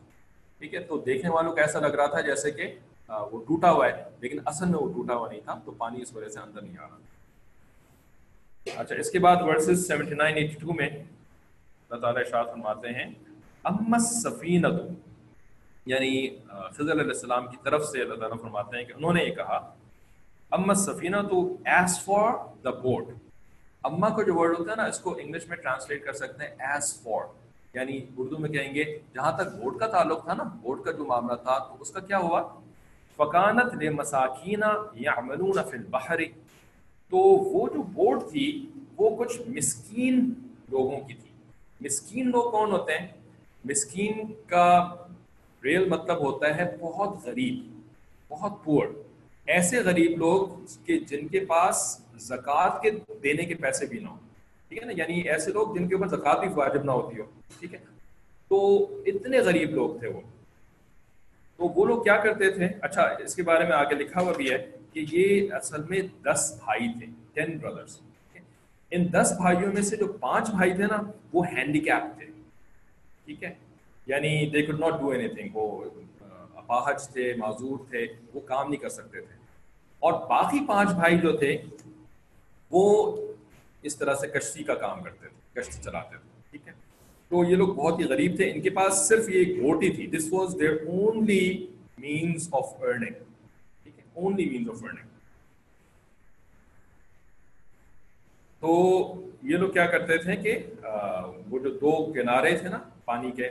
ٹھیک 0.59 0.75
ہے، 0.75 0.83
تو 0.88 0.99
دیکھنے 1.07 1.31
والوں 1.31 1.53
کو 1.53 1.61
ایسا 1.61 1.81
لگ 1.81 1.95
رہا 1.99 2.07
تھا 2.07 2.21
جیسے 2.27 2.51
کہ 2.51 2.75
وہ 3.09 3.38
ٹوٹا 3.49 3.71
ہوا 3.73 3.87
ہے، 3.87 4.03
لیکن 4.21 4.38
اصل 4.47 4.66
میں 4.66 4.79
وہ 4.79 4.92
ٹوٹا 4.95 5.14
ہوا 5.14 5.29
نہیں 5.29 5.40
تھا، 5.45 5.59
تو 5.64 5.71
پانی 5.79 6.03
اس 6.03 6.14
وجہ 6.14 6.29
سے 6.29 6.40
اندر 6.40 6.62
نہیں 6.62 6.79
آ 6.79 6.87
رہا۔ 6.87 6.99
اچھا 8.81 8.95
اس 8.95 9.11
کے 9.11 9.19
بعد 9.19 9.42
verses 9.42 9.87
seventy 9.87 10.14
nine 10.14 10.37
eighty 10.37 10.57
two 10.61 10.73
میں 10.73 10.88
اللہ 10.88 12.01
تعالیٰ 12.01 12.23
اشاعت 12.23 12.51
فرماتے 12.51 12.88
ہیں 12.95 13.07
امس 13.66 14.22
سفینت 14.22 14.81
یعنی 15.87 16.29
خضر 16.46 16.92
علیہ 16.92 17.02
السلام 17.02 17.46
کی 17.46 17.57
طرف 17.62 17.85
سے 17.85 18.00
اللہ 18.00 18.14
تعالیٰ 18.14 18.40
فرماتے 18.40 18.76
ہیں 18.76 18.85
کہ 18.85 18.92
انہوں 18.92 19.12
نے 19.12 19.24
یہ 19.24 19.35
کہا 19.35 19.74
امس 20.50 20.79
سفینہ 20.79 21.16
تو 21.31 21.57
ایز 21.64 22.00
فار 22.05 22.33
دا 22.64 22.70
بوٹ 22.70 23.05
اما 23.83 24.09
کا 24.09 24.22
جو 24.22 24.35
ورڈ 24.35 24.59
ہوتا 24.59 24.70
ہے 24.70 24.76
نا، 24.76 24.85
اس 24.85 24.98
کو 24.98 25.18
انگلش 25.18 25.48
میں 25.48 25.57
ٹرانسلیٹ 25.57 26.05
کر 26.05 26.12
سکتے 26.12 26.44
ہیں 26.44 26.50
ایز 26.59 27.02
فار۔ 27.02 27.24
یعنی 27.74 28.00
اردو 28.16 28.38
میں 28.38 28.50
کہیں 28.50 28.74
گے، 28.74 28.98
جہاں 29.14 29.33
تک 29.33 29.62
بورڈ 29.62 29.79
کا 29.79 29.87
تعلق 29.87 30.24
تھا 30.24 30.35
نا، 30.35 30.42
بورڈ 30.42 30.83
کا 30.83 30.90
جو 30.90 31.05
معاملہ 31.05 31.35
تھا، 31.35 31.59
تو 31.59 31.76
اس 31.81 31.90
کا 31.90 32.00
کیا 32.00 32.18
ہوا؟ 32.18 32.61
فکانت 33.16 33.74
لے 33.74 33.90
مساکینہ 33.90 34.64
یا 34.94 35.12
امنون 35.12 35.59
فل 35.70 35.83
بحری 35.90 36.26
تو 37.11 37.16
وہ 37.18 37.68
جو 37.74 37.83
بورڈ 37.83 38.20
تھی، 38.31 38.70
وہ 38.96 39.24
کچھ 39.24 39.40
مسکین 39.46 40.33
لوگوں 40.68 41.00
کی 41.00 41.14
تھی۔ 41.14 41.31
مسکین 41.81 42.31
لوگ 42.31 42.50
کون 42.50 42.72
ہوتے 42.72 42.98
ہیں؟ 42.98 43.09
مسکین 43.68 44.33
کا 44.46 44.94
ریل 45.64 45.88
مطلب 45.88 46.18
ہوتا 46.18 46.57
ہے 46.57 46.76
بہت 46.81 47.24
غریب، 47.24 47.81
بہت 48.29 48.64
پور 48.64 48.87
ایسے 49.46 49.81
غریب 49.81 50.18
لوگ 50.18 50.46
کہ 50.87 50.98
جن 50.98 51.29
کے 51.29 51.40
پاس 51.40 52.00
زکوٰۃ 52.18 52.81
کے 52.83 52.90
دینے 53.22 53.44
کے 53.44 53.55
پیسے 53.55 53.87
بھی 53.87 53.98
نہ 53.98 54.09
ہوں۔ 54.09 54.16
ٹھیک 54.68 54.83
ہے 54.83 54.87
نا؟ 54.87 54.92
یعنی 54.96 55.20
ایسے 55.20 55.52
لوگ 55.52 55.76
جن 55.76 55.88
کے 55.88 55.94
اوپر 55.94 56.07
زکوٰۃ 56.09 56.40
بھی 56.40 56.48
واجب 56.48 56.85
نہ 56.85 56.90
ہوتی 56.90 57.20
ہو۔ 57.20 57.24
ٹھیک 57.59 57.74
ہے؟ 57.74 57.79
تو 58.48 58.83
اتنے 59.07 59.38
غریب 59.38 59.70
لوگ 59.70 59.98
تھے 59.98 60.09
وہ۔ 60.09 60.20
تو 61.57 61.64
وہ 61.64 61.85
لوگ 61.87 62.02
کیا 62.02 62.16
کرتے 62.16 62.50
تھے؟ 62.50 62.68
اچھا 62.83 63.02
اس 63.02 63.35
کے 63.35 63.42
بارے 63.42 63.64
میں 63.64 63.72
آگے 63.72 63.94
لکھا 63.94 64.20
ہوا 64.20 64.33
بھی 64.33 64.50
ہے 64.50 64.70
کہ 64.92 65.05
یہ 65.12 65.52
اصل 65.52 65.83
میں 65.88 66.00
دس 66.22 66.61
بھائی 66.64 66.92
تھے 66.98 67.07
ٹین 67.35 67.59
بردرس 67.59 68.00
ان 68.90 69.07
دس 69.12 69.35
بھائیوں 69.37 69.72
میں 69.72 69.83
سے 69.83 69.96
جو 69.96 70.07
پانچ 70.07 70.50
بھائی 70.50 70.72
تھے 70.72 70.83
نا، 70.83 71.02
وہ 71.33 71.46
ہینڈی 71.46 71.81
کیپ 71.81 72.18
تھے۔ 72.18 72.36
ٹھیک 73.27 73.45
ہے؟ 73.45 73.55
یعنی 74.07 74.51
they 74.51 74.62
could 74.62 74.81
not 74.81 75.01
do 75.01 75.09
anything 75.29 75.49
وہ 75.55 75.85
اپاہج 76.55 77.09
تھے، 77.09 77.35
معذور 77.37 77.79
تھے، 77.91 78.07
وہ 78.35 78.41
کام 78.41 78.69
نہیں 78.69 78.81
کر 78.81 78.89
سکتے 78.89 79.21
تھے۔ 79.21 79.35
اور 79.99 80.12
باقی 80.12 80.67
پانچ 80.67 80.91
بھائی 80.91 81.19
جو 81.19 81.37
تھے، 81.37 81.62
وہ 82.71 83.17
اس 83.83 83.97
طرح 83.97 84.15
سے 84.15 84.27
کشتی 84.27 84.65
کا 84.65 84.75
کام 84.75 85.03
کرتے 85.03 85.27
تھے، 85.29 85.61
کشتی 85.61 85.83
چلاتے 85.83 86.17
تھے، 86.17 86.41
ٹھیک 86.51 86.69
ہے؟ 86.69 86.73
تو 87.29 87.45
یہ 87.45 87.57
لوگ 87.57 87.69
بہت 87.69 88.01
ہی 88.01 88.05
غریب 88.05 88.37
تھے۔ 88.37 88.51
ان 88.51 88.61
کے 88.61 88.71
پاس 88.71 89.09
صرف 89.09 89.29
یہ 89.29 89.39
ایک 89.39 89.61
گھوٹی 89.61 89.91
تھی۔ 89.91 90.07
This 90.07 90.33
was 90.33 90.57
their 90.61 90.73
only 90.73 91.67
means 91.99 92.49
of 92.53 92.83
earning 92.83 93.25
ٹھیک 93.83 93.99
ہے؟ 93.99 94.05
اونلی 94.15 94.51
مینس 94.51 94.69
آف 94.69 94.85
ارننگ 94.85 95.09
تو 98.61 98.71
یہ 99.43 99.57
لوگ 99.57 99.71
کیا 99.71 99.87
کرتے 99.87 100.19
تھے 100.19 100.37
کہ 100.37 100.59
وہ 101.51 101.59
جو 101.59 101.71
دو 101.71 102.12
کنارے 102.12 102.57
تھے 102.57 102.69
نا 102.69 102.79
پانی 103.07 103.31
کے 103.31 103.49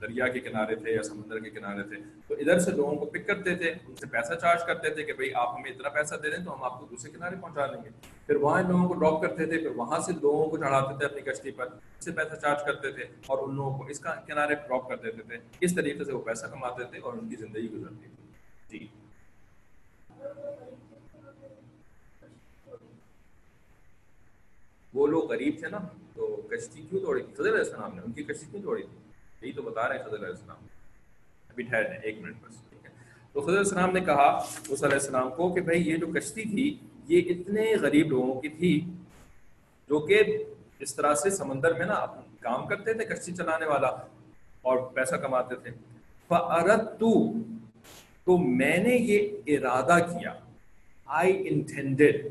دریا 0.00 0.28
کے 0.28 0.40
کنارے 0.40 0.76
تھے 0.76 0.90
یا 0.92 1.02
سمندر 1.02 1.38
کے 1.38 1.50
کنارے 1.50 1.82
تھے۔ 1.82 1.96
تو 2.28 2.34
ادھر 2.34 2.58
سے 2.58 2.70
لوگوں 2.70 2.96
کو 2.96 3.04
پک 3.06 3.26
کرتے 3.26 3.56
تھے، 3.56 3.70
ان 3.70 3.96
سے 3.96 4.06
پیسہ 4.06 4.34
چارج 4.34 4.66
کرتے 4.66 4.90
تھے 4.90 5.02
کہ 5.02 5.12
بھائی 5.12 5.34
آپ 5.34 5.48
ہمیں 5.54 5.70
اتنا 5.70 5.88
پیسہ 5.88 6.14
دے 6.14 6.30
دیں 6.30 6.44
تو 6.44 6.54
ہم 6.54 6.64
آپ 6.64 6.80
کو 6.80 6.86
دوسرے 6.90 7.10
کنارے 7.10 7.36
پہنچا 7.40 7.66
دیں 7.66 7.84
گے۔ 7.84 7.88
پھر 8.26 8.36
وہاں 8.36 8.62
لوگوں 8.62 8.88
کو 8.88 8.94
ڈراپ 8.94 9.22
کرتے 9.22 9.46
تھے، 9.46 9.58
پھر 9.58 9.70
وہاں 9.76 10.00
سے 10.00 10.12
لوگوں 10.22 10.50
کو 10.50 10.56
چڑھاتے 10.56 10.98
تھے 10.98 11.04
اپنی 11.04 11.20
کشتی 11.20 11.50
پر 11.50 11.66
اس 11.98 12.04
سے 12.04 12.12
پیسہ 12.12 12.34
چارج 12.34 12.58
کرتے 12.66 12.92
تھے 12.92 13.04
اور 13.26 13.48
ان 13.48 13.54
لوگوں 13.54 13.78
کو 13.78 13.86
اس 13.86 14.00
کا 14.00 14.14
کنارے 14.14 14.54
ڈراپ 14.54 14.88
کر 14.88 14.96
دیتے 14.96 15.22
تھے۔ 15.22 15.38
اس 15.60 15.74
طریقے 15.74 16.04
سے 16.04 16.12
وہ 16.12 16.22
پیسہ 16.22 16.46
کماتے 16.46 16.84
تھے 16.84 16.98
اور 16.98 17.12
ان 17.12 17.28
کی 17.28 17.36
زندگی 17.36 17.70
گزرتی 17.70 18.08
تھی۔ 18.68 18.78
جی۔ 18.78 18.86
وہ 24.94 25.06
لوگ 25.06 25.30
غریب 25.30 25.54
تھے 25.58 25.68
نا۔ 25.68 25.78
تو 26.20 26.46
کشتی 26.50 26.82
کیوں 26.90 27.00
توڑی 27.00 27.22
تھی؟ 27.22 27.34
خضر 27.34 27.48
علیہ 27.48 27.58
السلام 27.58 27.94
نے، 27.94 28.02
ان 28.06 28.12
کی 28.12 28.22
کشتی 28.22 28.46
کیوں 28.50 28.62
توڑی 28.62 28.82
تھی؟ 28.82 28.98
یہی 29.42 29.52
تو 29.52 29.62
بتا 29.62 29.88
رہے 29.88 29.96
ہیں 29.96 30.04
خضر 30.04 30.16
علیہ 30.16 30.26
السلام۔ 30.26 30.56
ابھی 31.50 31.64
ٹھہر 31.64 31.82
جائیں، 31.82 32.00
ایک 32.02 32.20
منٹ 32.20 32.36
بس، 32.42 32.54
ٹھیک 32.70 32.84
ہے۔ 32.84 32.90
تو 33.32 33.40
خضر 33.40 33.50
علیہ 33.50 33.58
السلام 33.58 33.90
نے 33.92 34.00
کہا 34.00 34.44
اس 34.68 34.84
علیہ 34.84 34.94
السلام 34.94 35.30
کو 35.30 35.54
کہ 35.54 35.60
بھائی 35.60 35.90
یہ 35.90 35.96
جو 35.96 36.06
کشتی 36.06 36.42
تھی، 36.42 36.78
یہ 37.08 37.22
اتنے 37.26 37.74
غریب 37.80 38.08
لوگوں 38.08 38.40
کی 38.40 38.48
تھی 38.48 38.80
جو 39.88 39.98
کہ 40.00 40.44
اس 40.78 40.94
طرح 40.94 41.14
سے 41.14 41.30
سمندر 41.30 41.72
میں 41.72 41.86
نا 41.86 42.06
کام 42.40 42.66
کرتے 42.66 42.94
تھے 42.94 43.04
کشتی 43.04 43.34
چلانے 43.34 43.66
والا 43.66 43.88
اور 44.62 44.78
پیسہ 44.78 45.14
کماتے 45.14 45.54
تھے۔ 45.54 45.70
فَأَرَدْتُ، 46.28 47.06
تو 48.24 48.38
میں 48.38 48.76
نے 48.76 48.96
یہ 48.96 49.28
ارادہ 49.46 50.02
کیا۔ 50.04 50.34
آئی 51.06 51.48
انٹینڈیڈ 51.48 52.26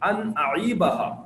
ان 0.00 0.32
اعیبها 0.36 1.25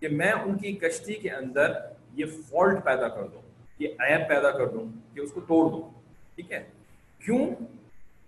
کہ 0.00 0.08
میں 0.08 0.32
ان 0.32 0.58
کی 0.58 0.72
کشتی 0.72 1.14
کے 1.14 1.30
اندر 1.30 1.72
یہ 2.14 2.24
فالٹ 2.50 2.84
پیدا 2.84 3.08
کر 3.08 3.22
دوں، 3.22 3.42
یہ 3.78 3.88
عیب 3.88 4.28
پیدا 4.28 4.50
کر 4.50 4.66
دوں 4.66 4.84
کہ 5.14 5.20
اس 5.20 5.32
کو 5.32 5.40
توڑ 5.40 5.70
دوں۔ 5.70 5.82
ٹھیک 6.34 6.52
ہے؟ 6.52 6.68
کیوں؟ 7.24 7.46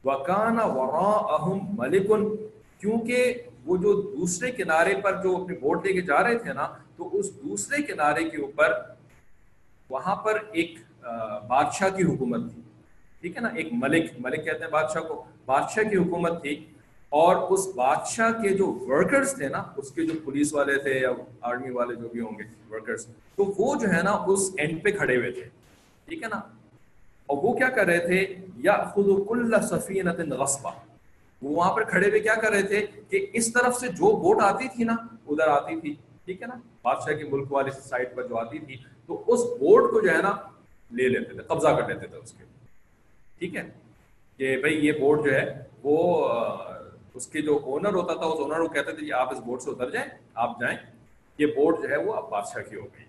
وکانا 0.05 0.67
ورا 0.67 1.55
ملکن 1.79 2.37
کیونکہ 2.79 3.35
وہ 3.65 3.77
جو 3.77 4.03
دوسرے 4.03 4.51
کنارے 4.51 4.95
پر 5.03 5.23
جو 5.23 5.37
اپنے 5.37 5.59
بوٹ 5.59 5.87
لے 5.87 5.93
کے 5.93 6.01
جا 6.01 6.23
رہے 6.23 6.39
تھے 6.39 6.53
نا، 6.53 6.69
تو 6.97 7.19
اس 7.19 7.35
دوسرے 7.37 7.83
کنارے 7.83 8.29
کے 8.29 8.43
اوپر 8.43 8.73
وہاں 9.91 10.17
پر 10.17 10.39
ایک 10.53 10.75
بادشاہ 11.49 11.89
کی 11.89 12.03
حکومت 12.03 12.55
تھی۔ 12.55 12.63
ٹھیک 13.21 13.37
ہے 13.37 13.41
نا؟ 13.41 13.49
ایک 13.49 13.69
ملک 13.73 14.11
ملک 14.19 14.45
کہتے 14.45 14.65
ہیں 14.65 14.71
بادشاہ 14.71 15.03
کو۔ 15.03 15.25
بادشاہ 15.47 15.85
کی 15.91 15.97
حکومت 15.97 16.43
تھی۔ 16.43 16.65
اور 17.09 17.37
اس 17.37 17.67
بادشاہ 17.75 18.43
کے 18.43 18.49
جو 18.49 18.79
ورکرز 18.81 19.35
تھے 19.35 19.49
نا، 19.49 19.65
اس 19.77 19.91
کے 19.91 20.07
جو 20.07 20.13
پولیس 20.25 20.55
والے 20.55 20.79
تھے 20.79 20.91
یا 20.91 21.11
آرمی 21.41 21.71
والے 21.71 21.95
جو 21.95 22.09
بھی 22.09 22.21
ہوں 22.21 22.39
گے 22.39 22.75
ورکرز 22.75 23.07
تو 23.07 23.45
وہ 23.59 23.75
جو 23.75 23.93
ہے 23.93 24.03
نا، 24.03 24.11
اس 24.11 24.51
اینڈ 24.59 24.83
پہ 24.83 24.91
کھڑے 24.91 25.17
ہوئے 25.17 25.31
تھے۔ 25.31 25.45
ٹھیک 26.05 26.23
ہے 26.23 26.29
نا؟ 26.29 26.37
اور 27.27 27.39
وہ 27.43 27.53
کیا 27.53 27.69
کر 27.69 27.87
رہے 27.87 27.99
تھے؟ 27.99 28.35
یا 28.57 28.85
خود 28.85 29.29
کل 29.29 29.55
سفینت 29.63 30.33
غصبہ 30.33 30.71
وہ 31.43 31.57
وہاں 31.57 31.73
پر 31.73 31.85
کھڑے 31.85 32.09
ہوئے 32.09 32.21
کیا 32.21 32.35
کر 32.35 32.51
رہے 32.51 32.63
تھے؟ 32.63 32.87
کہ 33.11 33.27
اس 33.33 33.53
طرف 33.53 33.77
سے 33.77 33.89
جو 33.89 34.17
بوٹ 34.17 34.43
آتی 34.43 34.69
تھی 34.69 34.85
نا، 34.85 34.97
ادھر 35.29 35.49
آتی 35.49 35.81
تھی۔ 35.81 35.95
ٹھیک 36.25 36.43
ہے 36.43 36.47
نا؟ 36.47 36.55
بادشاہ 36.83 37.15
کے 37.15 37.25
ملک 37.25 37.53
والی 37.53 37.71
سائڈ 37.71 38.09
پر 38.15 38.27
جو 38.27 38.37
آتی 38.37 38.59
تھی، 38.59 38.77
تو 39.07 39.25
اس 39.27 39.41
بوٹ 39.41 39.91
کو 39.91 40.01
جو 40.01 40.11
ہے 40.11 40.23
نا، 40.23 40.31
لے 40.93 41.09
لیتے 41.09 41.33
تھے، 41.33 41.43
قبضہ 41.43 41.69
کر 41.69 41.89
لیتے 41.89 42.07
تھے 42.07 42.19
اس 42.19 42.33
کے۔ 42.33 42.45
ٹھیک 43.39 43.57
ہے؟ 43.57 43.71
کہ 44.37 44.57
بھائی 44.57 44.87
یہ 44.87 44.93
بوٹ 44.93 45.25
جو 45.25 45.33
ہے، 45.33 45.63
وہ 45.83 46.29
اس 47.19 47.27
کے 47.27 47.41
جو 47.41 47.61
اونر 47.63 47.95
ہوتا 47.95 48.15
تھا، 48.15 48.27
اس 48.27 48.39
اونر 48.39 48.59
کو 48.59 48.69
کہتے 48.69 48.93
تھے 48.93 49.07
کہ 49.07 49.13
آپ 49.13 49.33
اس 49.33 49.39
بوٹ 49.41 49.63
سے 49.63 49.71
اتر 49.71 49.91
جائیں، 49.91 50.09
آپ 50.35 50.61
جائیں، 50.61 50.79
یہ 51.39 51.47
بوٹ 51.47 51.83
جو 51.83 51.89
ہے 51.89 51.97
وہ 51.97 52.15
اب 52.15 52.29
بادشاہ 52.29 52.63
کی 52.63 52.77
ہو 52.77 52.85
گئی 52.85 53.05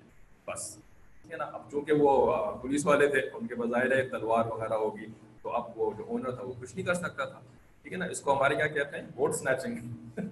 بس۔ 0.47 0.75
ٹھیک 1.21 1.31
ہے 1.31 1.37
نا؟ 1.37 1.43
اب 1.43 1.61
چونکہ 1.71 1.93
وہ 1.93 2.35
پولیس 2.61 2.85
والے 2.85 3.07
تھے، 3.07 3.19
ان 3.19 3.47
کے 3.47 3.55
بظاہر 3.55 3.91
ہے 3.91 4.09
تلوار 4.09 4.45
وغیرہ 4.45 4.73
ہوگی، 4.73 5.05
تو 5.41 5.49
اب 5.49 5.63
وہ 5.75 5.91
جو 5.97 6.03
اونر 6.07 6.31
تھا 6.31 6.43
وہ 6.43 6.53
کچھ 6.61 6.75
نہیں 6.75 6.85
کر 6.85 6.93
سکتا 6.93 7.25
تھا۔ 7.25 7.39
ٹھیک 7.81 7.93
ہے 7.93 7.97
نا؟ 7.97 8.05
اس 8.05 8.21
کو 8.21 8.37
ہمارے 8.37 8.55
کیا 8.55 8.67
کہتے 8.67 8.97
ہیں؟ 8.97 9.07
ووٹ 9.15 9.29
اسنیچنگ 9.29 9.77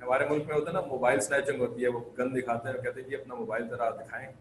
ہمارے 0.00 0.26
ملک 0.28 0.46
میں 0.46 0.54
ہوتا 0.54 0.66
ہے 0.66 0.72
نا 0.72 0.80
موبائل 0.80 1.18
اسنیچنگ 1.18 1.60
ہوتی 1.60 1.82
ہے، 1.82 1.88
وہ 1.88 2.00
گن 2.18 2.40
دکھاتے 2.40 2.68
ہیں 2.68 2.76
اور 2.76 2.84
کہتے 2.84 3.02
ہیں 3.02 3.08
کہ 3.08 3.14
اپنا 3.14 3.34
موبائل 3.34 3.68
ذرا 3.68 3.90
دکھائیں۔ 3.90 4.32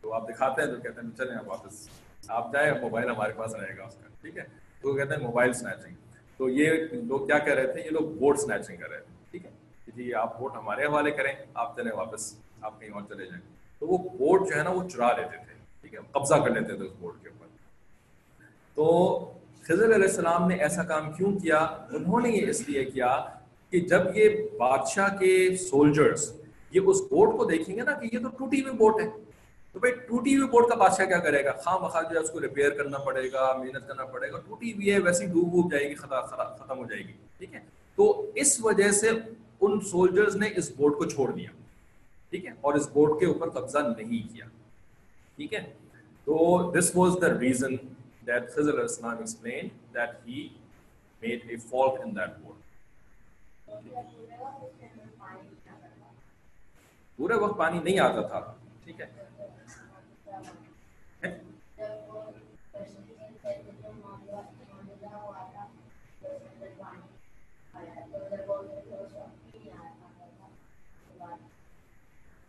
تو 0.00 0.12
آپ 0.12 0.28
دکھاتے 0.28 0.62
ہیں 0.62 0.68
تو 0.68 0.80
کہتے 0.80 1.00
ہیں 1.04 1.16
چلیں 1.16 1.36
آپ 1.36 1.48
واپس۔ 1.48 1.88
آپ 2.28 2.52
جائیں 2.52 2.80
موبائل 2.80 3.10
ہمارے 3.10 3.32
پاس 3.32 3.54
رہے 3.54 3.76
گا 3.78 3.84
اس 3.84 3.94
کا۔ 3.94 4.08
ٹھیک 4.20 4.38
ہے؟ 4.38 4.44
تو 4.80 4.88
وہ 4.88 4.94
کہتے 4.94 5.14
ہیں 5.14 5.22
موبائل 5.22 5.50
اسنیچنگ 5.50 5.94
تو 6.36 6.48
یہ 6.48 6.70
لوگ 6.92 7.26
کیا 7.26 7.38
کہہ 7.38 7.54
رہے 7.54 7.72
تھے؟ 7.72 7.80
یہ 7.80 7.90
لوگ 7.90 8.02
ووٹ 8.02 8.38
اسنیچنگ 8.38 8.76
کر 8.76 8.88
رہے 8.90 9.00
تھے، 9.00 9.14
ٹھیک 9.30 9.46
ہے؟ 9.46 9.50
جی 9.96 10.14
آپ 10.14 10.42
ووٹ 10.42 10.56
ہمارے 10.56 10.84
حوالے 10.84 11.10
کریں، 11.10 11.32
آپ 11.54 11.76
چلیں 11.76 11.92
واپس، 11.92 12.34
آپ 12.60 12.80
کہیں 12.80 12.90
اور 12.90 13.02
چلے 13.08 13.24
جائیں۔ 13.24 13.42
تو 13.78 13.86
وہ 13.86 13.98
ووٹ 13.98 14.48
جو 14.48 14.56
ہے 14.56 14.62
نا 14.62 14.70
وہ 14.70 14.88
چرا 14.88 15.16
لیتے 15.16 15.36
تھے، 15.36 15.54
ٹھیک 15.80 15.94
ہے؟ 15.94 15.98
قبضہ 16.12 16.34
کر 16.34 16.50
لیتے 16.50 16.76
تھے 16.76 16.84
اس 16.84 16.92
ووٹ 17.00 17.22
کے 17.22 17.28
اوپر۔ 17.28 17.46
تو 18.74 18.84
خضر 19.62 19.84
علیہ 19.84 20.08
السلام 20.08 20.48
نے 20.48 20.54
ایسا 20.54 20.82
کام 20.82 21.12
کیوں 21.12 21.38
کیا؟ 21.38 21.58
انہوں 21.90 22.20
نے 22.20 22.28
یہ 22.28 22.48
اس 22.48 22.68
لیے 22.68 22.84
کیا 22.84 23.24
کہ 23.70 23.80
جب 23.80 24.00
یہ 24.14 24.28
بادشاہ 24.58 25.16
کے 25.16 25.56
سولجرز 25.56 26.40
یہ 26.70 26.80
اس 26.86 27.00
بوٹ 27.00 27.36
کو 27.36 27.44
دیکھیں 27.44 27.76
گے 27.76 27.82
نا 27.82 27.92
کہ 27.92 28.08
یہ 28.12 28.18
تو 28.18 28.28
ٹوٹی 28.28 28.60
ہوئی 28.60 28.76
بوٹ 28.76 29.00
ہے۔ 29.00 29.06
تو 29.76 29.80
بھائی 29.80 29.94
ٹوٹی 30.06 30.36
ہوئی 30.36 30.48
بوٹ 30.48 30.68
کا 30.68 30.74
بادشاہ 30.74 31.06
کیا 31.06 31.18
کرے 31.20 31.44
گا؟ 31.44 31.52
خواہ 31.52 31.78
مخواہ 31.78 32.02
جو 32.02 32.16
ہے 32.16 32.20
اس 32.20 32.30
کو 32.30 32.40
ریپیئر 32.40 32.70
کرنا 32.76 32.98
پڑے 32.98 33.30
گا، 33.32 33.52
محنت 33.58 33.88
کرنا 33.88 34.04
پڑے 34.12 34.30
گا، 34.32 34.38
ٹوٹی 34.46 34.72
ہوئی 34.72 34.90
ہے، 34.92 34.98
ویسی 34.98 35.26
ڈوب 35.26 35.54
ووب 35.54 35.70
جائے 35.72 35.88
گی 35.88 35.94
ختم 35.94 36.78
ہو 36.78 36.84
جائے 36.84 37.00
گی، 37.00 37.12
ٹھیک 37.38 37.54
ہے؟ 37.54 37.60
تو 37.98 38.30
اس 38.34 38.60
وجہ 38.60 38.90
سے 38.90 39.10
ان 39.10 39.80
سولجرز 39.90 40.36
نے 40.36 40.48
اس 40.56 40.70
بوٹ 40.76 40.96
کو 40.98 41.04
چھوڑ 41.04 41.30
دیا، 41.32 41.50
ٹھیک 42.30 42.46
ہے؟ 42.46 42.52
اور 42.60 42.74
اس 42.74 42.88
بوٹ 42.92 43.18
کے 43.20 43.26
اوپر 43.26 43.50
قبضہ 43.50 43.78
نہیں 43.78 44.32
کیا، 44.32 44.46
ٹھیک 45.36 45.54
ہے؟ 45.54 45.60
تو 46.26 46.72
this 46.72 46.90
was 46.96 47.20
the 47.22 47.38
reason 47.38 47.76
that 48.26 48.48
Khizr 48.52 48.74
al-Islam 48.74 49.20
explained 49.20 49.70
that 49.92 50.20
he 50.24 50.52
made 51.22 51.42
a 51.48 51.58
fault 51.58 52.00
in 52.04 52.14
that 52.14 52.32
boat. 52.42 52.56
پورے 57.18 57.34
وقت 57.34 57.56
پانی 57.58 57.78
نہیں 57.78 57.98
آتا 57.98 58.22
تھا 58.22 58.40
ٹھیک 58.84 59.00
ہے 59.00 59.06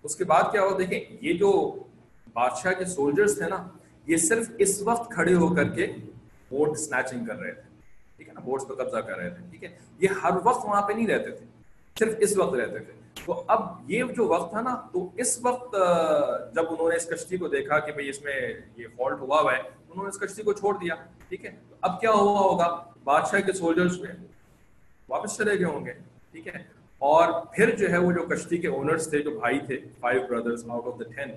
اس 0.07 0.15
کے 0.15 0.23
بعد 0.23 0.43
کیا 0.51 0.61
ہو 0.61 0.77
دیکھیں، 0.77 0.99
یہ 1.21 1.33
جو 1.33 1.49
بادشاہ 2.33 2.73
کے 2.73 2.85
سولجرز 2.85 3.37
تھے 3.37 3.47
نا، 3.49 3.57
یہ 4.05 4.17
صرف 4.17 4.49
اس 4.57 4.81
وقت 4.81 5.11
کھڑے 5.11 5.33
ہو 5.33 5.53
کر 5.55 5.67
کے 5.69 5.87
بوٹ 6.49 6.77
سنیچنگ 6.77 7.25
کر 7.25 7.39
رہے 7.39 7.51
تھے۔ 7.51 7.69
ٹھیک 8.17 8.27
ہے 8.27 8.33
نا 8.33 8.39
بوٹس 8.39 8.67
پہ 8.67 8.73
قبضہ 8.73 8.97
کر 8.97 9.17
رہے 9.17 9.29
تھے۔ 9.29 9.43
ٹھیک 9.49 9.63
ہے، 9.63 9.69
یہ 9.99 10.07
ہر 10.23 10.33
وقت 10.43 10.65
وہاں 10.65 10.81
پہ 10.87 10.93
نہیں 10.93 11.07
رہتے 11.07 11.31
تھے، 11.31 11.45
صرف 11.99 12.13
اس 12.19 12.37
وقت 12.37 12.53
رہتے 12.53 12.79
تھے۔ 12.79 12.93
تو 13.25 13.43
اب 13.47 13.61
یہ 13.91 14.03
جو 14.17 14.27
وقت 14.27 14.49
تھا 14.51 14.61
نا، 14.61 14.75
تو 14.93 15.07
اس 15.17 15.37
وقت 15.43 15.75
جب 16.55 16.69
انہوں 16.69 16.89
نے 16.89 16.95
اس 16.95 17.05
کشتی 17.05 17.37
کو 17.37 17.47
دیکھا 17.47 17.79
کہ 17.79 17.91
بھائی 17.91 18.09
اس 18.09 18.21
میں 18.23 18.35
یہ 18.77 18.87
فالٹ 18.97 19.19
ہوا 19.19 19.41
ہوا 19.41 19.53
ہے، 19.53 19.61
انہوں 19.89 20.03
نے 20.03 20.09
اس 20.09 20.19
کشتی 20.19 20.43
کو 20.43 20.53
چھوڑ 20.53 20.73
دیا۔ 20.77 20.95
ٹھیک 21.29 21.45
ہے، 21.45 21.55
اب 21.81 21.99
کیا 22.01 22.11
ہوا 22.11 22.39
ہوگا؟ 22.39 22.67
بادشاہ 23.03 23.39
کے 23.39 23.53
سولجرس 23.53 23.99
میں 23.99 24.15
واپس 25.09 25.37
چلے 25.37 25.57
گئے 25.59 25.65
ہوں 25.65 25.85
گے۔ 25.85 25.93
ٹھیک 26.31 26.47
ہے 26.47 26.63
اور 27.01 27.45
پھر 27.55 27.75
جو 27.75 27.89
ہے 27.89 27.97
وہ 27.97 28.11
جو 28.11 28.23
کشتی 28.23 28.57
کے 28.57 28.67
اونرس 28.67 29.09
تھے، 29.09 29.19
جو 29.19 29.39
بھائی 29.39 29.59
تھے 29.59 29.77
five 29.99 30.21
brothers 30.29 30.63
out 30.69 30.87
of 30.87 30.99
the 30.99 31.11
ten 31.15 31.31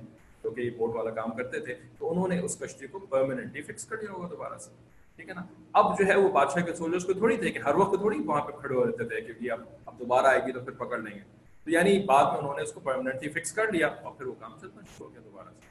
جو 0.44 0.50
کہ 0.50 0.70
بوٹ 0.70 0.94
والا 0.94 1.10
کام 1.10 1.30
کرتے 1.30 1.60
تھے، 1.60 1.74
تو 1.98 2.10
انہوں 2.10 2.28
نے 2.28 2.38
اس 2.38 2.56
کشتی 2.56 2.86
کو 2.86 2.98
پرماننٹلی 2.98 3.62
فکس 3.62 3.84
کر 3.84 3.96
دیا 3.96 4.12
ہوگا 4.12 4.28
دوبارہ 4.30 4.58
سے۔ 4.58 4.70
ٹھیک 5.16 5.28
ہے 5.28 5.34
نا؟ 5.34 5.42
اب 5.72 5.98
جو 5.98 6.06
ہے 6.06 6.16
وہ 6.16 6.28
بادشاہ 6.28 6.62
کے 6.62 6.74
سولجرس 6.74 7.04
کو 7.04 7.12
تھوڑی 7.12 7.36
تھے 7.36 7.50
کہ 7.50 7.58
ہر 7.58 7.74
وقت 7.74 7.98
تھوڑی 7.98 8.18
وہاں 8.18 8.40
پہ 8.40 8.52
کھڑے 8.60 8.74
ہو 8.74 8.86
رہتے 8.86 9.04
تھے 9.04 9.20
کہ 9.20 9.50
اب 9.50 9.60
اب 9.86 9.98
دوبارہ 9.98 10.26
آئے 10.26 10.40
گی 10.46 10.52
تو 10.52 10.60
پھر 10.60 10.72
پکڑ 10.72 10.98
لیں 10.98 11.14
گے۔ 11.14 11.22
تو 11.64 11.70
یعنی 11.70 12.02
بعد 12.06 12.24
میں 12.24 12.38
انہوں 12.38 12.54
نے 12.56 12.62
اس 12.62 12.72
کو 12.72 12.80
پرماننٹلی 12.80 13.28
فکس 13.30 13.52
کر 13.52 13.72
لیا 13.72 13.86
اور 13.86 14.12
پھر 14.12 14.26
وہ 14.26 14.34
کام 14.40 14.52
چلنا 14.60 14.80
شروع 14.80 15.06
ہو 15.06 15.12
گیا 15.12 15.20
دوبارہ 15.24 15.48
سے۔ 15.48 15.68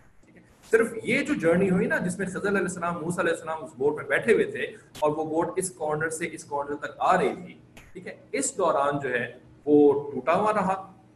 صرف 0.72 0.88
یہ 1.04 1.24
جو 1.24 1.34
جرنی 1.34 1.70
ہوئی 1.70 1.88
نا، 1.88 1.98
جس 1.98 2.18
میں 2.18 2.28
خضر 2.28 2.48
علیہ 2.48 2.60
السلام، 2.60 2.94
موسیٰ 3.02 3.20
علیہ 3.20 3.34
السلام 3.34 3.64
اس 3.64 3.70
بوٹ 3.78 3.96
میں 3.96 4.04
بیٹھے 4.04 4.34
ہوئے 4.34 4.46
تھے 4.46 4.66
اور 5.00 5.12
وہ 5.12 5.26
بوٹ 5.26 5.48
اس 5.56 5.72
کارنر 5.72 6.10
سے 6.10 6.30
اس 6.32 6.44
کارنر 6.46 6.76
تک 6.76 6.96
آ 7.00 7.18
رہی 7.18 7.36
تھی، 7.46 7.54
ٹھیک 7.94 8.08
ہے؟ 8.08 8.16
اس 8.32 8.58
دوران 8.58 9.00
جو 9.04 9.10
ہے 9.10 9.26
وہ 9.70 10.12
ٹوٹا 10.12 10.34
ہوا 10.34 10.54
رہا 10.54 10.74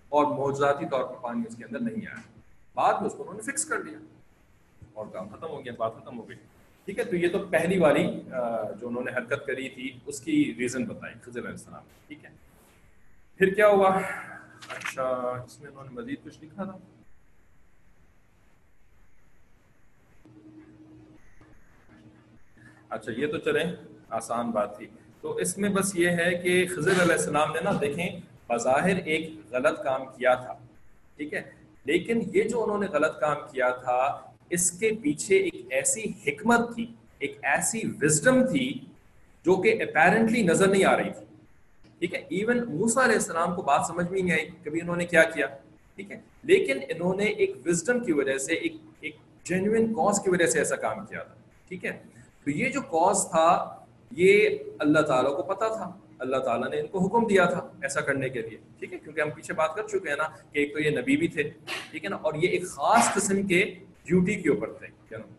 اور 0.10 0.26
موجوداتی 0.26 0.86
طور 0.86 1.04
پر 1.04 1.16
پانی 1.22 1.42
اس 1.50 1.56
کے 1.56 1.64
اندر 1.66 1.80
نہیں 1.80 2.08
آیا۔ 2.08 2.22
بعد 2.74 2.94
میں 2.94 3.10
اس 3.10 3.14
کو 3.18 3.24
انہوں 3.24 3.36
نے 3.36 3.52
فکس 3.52 3.66
کر 3.66 3.84
لیا 3.84 3.98
اور 4.94 5.06
کام 5.14 5.30
ختم 5.30 5.48
ہو 5.48 5.66
گیا، 5.66 5.74
بات 5.78 5.92
ختم 6.02 6.20
ہو 6.20 6.30
گئی۔ 6.30 6.38
ٹھیک 6.86 7.00
ہے، 7.00 7.04
تو 7.04 7.16
یہ 7.16 7.30
تو 7.30 7.40
پہلی 7.40 7.80
والی 7.80 8.22
جو 8.80 8.88
انہوں 8.88 9.04
نے 9.04 9.12
حرکت 9.12 9.48
کری 9.48 9.70
تھی، 9.70 10.00
اس 10.06 10.20
کی 10.22 10.56
ریزن 10.58 10.86
بتائی، 10.86 11.14
خضر 11.22 11.40
علیہ 11.40 11.50
السلام۔ 11.50 11.84
ٹھیک 12.08 12.26
ہے۔ 12.26 12.30
پھر 13.38 13.54
کیا 13.54 13.68
ہوا؟ 13.68 13.98
اچھا 14.70 15.04
اس 15.46 15.60
میں 15.60 15.70
انہوں 15.70 15.84
نے 15.84 15.90
مزید 15.90 16.18
کچھ 16.24 16.38
لکھا 16.42 16.64
تھا۔ 16.64 16.78
اچھا 22.90 23.12
یہ 23.12 23.28
تو 23.28 23.38
چلیں، 23.38 23.72
آسان 24.10 24.52
بات 24.52 24.78
تھی۔ 24.78 24.88
تو 25.22 25.36
اس 25.36 25.58
میں 25.58 25.70
بس 25.70 25.96
یہ 25.96 26.10
ہے 26.10 26.36
کہ 26.36 26.68
خضر 26.68 27.02
علیہ 27.02 27.14
السلام 27.14 27.52
نے 27.52 27.60
نا، 27.62 27.72
دیکھیں 27.82 28.10
بظاہر 28.50 28.96
ایک 29.06 29.30
غلط 29.52 29.84
کام 29.84 30.06
کیا 30.06 30.34
تھا، 30.34 30.54
ٹھیک 31.18 31.34
ہے؟ 31.34 31.42
لیکن 31.86 32.22
یہ 32.34 32.44
جو 32.44 32.64
انہوں 32.64 32.78
نے 32.78 32.88
غلط 32.88 33.20
کام 33.20 33.38
کیا 33.52 33.70
تھا، 33.70 34.20
اس 34.50 34.72
کے 34.72 34.92
پیچھے 35.04 35.38
ایک 35.38 35.66
ایسی 35.70 36.04
حکمت 36.28 36.76
تھی، 36.76 36.86
ایک 37.20 37.38
ایسی 37.42 37.82
وزڈم 38.02 38.48
تھی 38.48 38.80
جو 39.46 39.56
کہ 39.56 39.84
اپیرنٹلی 39.84 40.42
نظر 40.42 40.68
نہیں 40.68 40.86
آ 40.86 40.98
رہی 40.98 41.10
تھی۔ 41.10 41.26
ٹھیک 42.00 42.14
ہے؟ 42.14 42.20
ایون 42.20 42.58
موسا 42.58 43.06
علیہ 43.06 43.16
السلام 43.16 43.56
کو 43.56 43.62
بات 43.62 43.82
سمجھ 43.88 44.12
میں 44.12 44.22
نہیں 44.22 44.32
آئی 44.32 44.50
کبھی 44.64 44.82
انہوں 44.82 44.96
نے 44.96 45.06
کیا 45.06 45.24
کیا۔ 45.24 45.48
ٹھیک 45.96 46.12
ہے؟ 46.12 46.20
لیکن 46.44 46.80
انہوں 46.90 47.16
نے 47.16 47.24
ایک 47.24 47.52
وزڈم 47.66 48.00
کی 48.00 48.12
وجہ 48.12 48.38
سے، 48.38 48.54
ایک 48.54 48.74
ایک 49.00 49.16
جینوئن 49.44 49.94
کاز 49.94 50.20
کی 50.24 50.30
وجہ 50.30 50.46
سے 50.46 50.60
ایسا 50.60 50.76
کام 50.76 51.06
کیا 51.06 51.24
تھا۔ 51.24 51.34
ٹھیک 51.68 51.86
ہے؟ 51.86 52.04
تو 52.44 52.52
یہ 52.52 52.70
جو 52.70 52.82
کاز 52.82 53.28
تھا، 53.30 53.76
یہ 54.12 54.50
اللہ 54.80 55.00
تعالیٰ 55.00 55.36
کو 55.36 55.44
پتا 55.44 55.68
تھا۔ 55.68 55.92
اللہ 56.20 56.38
تعالیٰ 56.38 56.70
نے 56.70 56.80
ان 56.80 56.88
کو 56.88 57.06
حکم 57.06 57.28
دیا 57.28 57.46
تھا 57.46 57.68
ایسا 57.82 58.02
کرنے 58.02 58.30
کے 58.30 58.42
لیے، 58.42 58.58
ٹھیک 58.80 58.94
ہے؟ 58.94 58.98
کیونکہ 58.98 59.22
ہم 59.22 59.30
پیچھے 59.30 59.54
بات 59.54 59.76
کر 59.76 59.88
چکے 59.88 60.10
ہیں 60.10 60.16
نا 60.18 60.28
کہ 60.52 60.60
ایک 60.60 60.74
تو 60.74 60.80
یہ 60.80 60.98
نبی 61.00 61.18
بھی 61.18 61.28
تھے، 61.28 61.44
ٹھیک 61.92 62.04
ہے 62.06 62.10
نا؟ 62.10 62.16
اور 62.16 62.34
یہ 62.34 62.50
ایک 62.50 62.68
خاص 62.68 63.14
قسم 63.14 63.42
کے 63.48 63.64
ڈیوٹی 64.06 64.36
کے 64.36 64.50
اوپر 64.50 64.74
تھے، 64.74 64.88
کیا 65.10 65.18
نام 65.18 65.32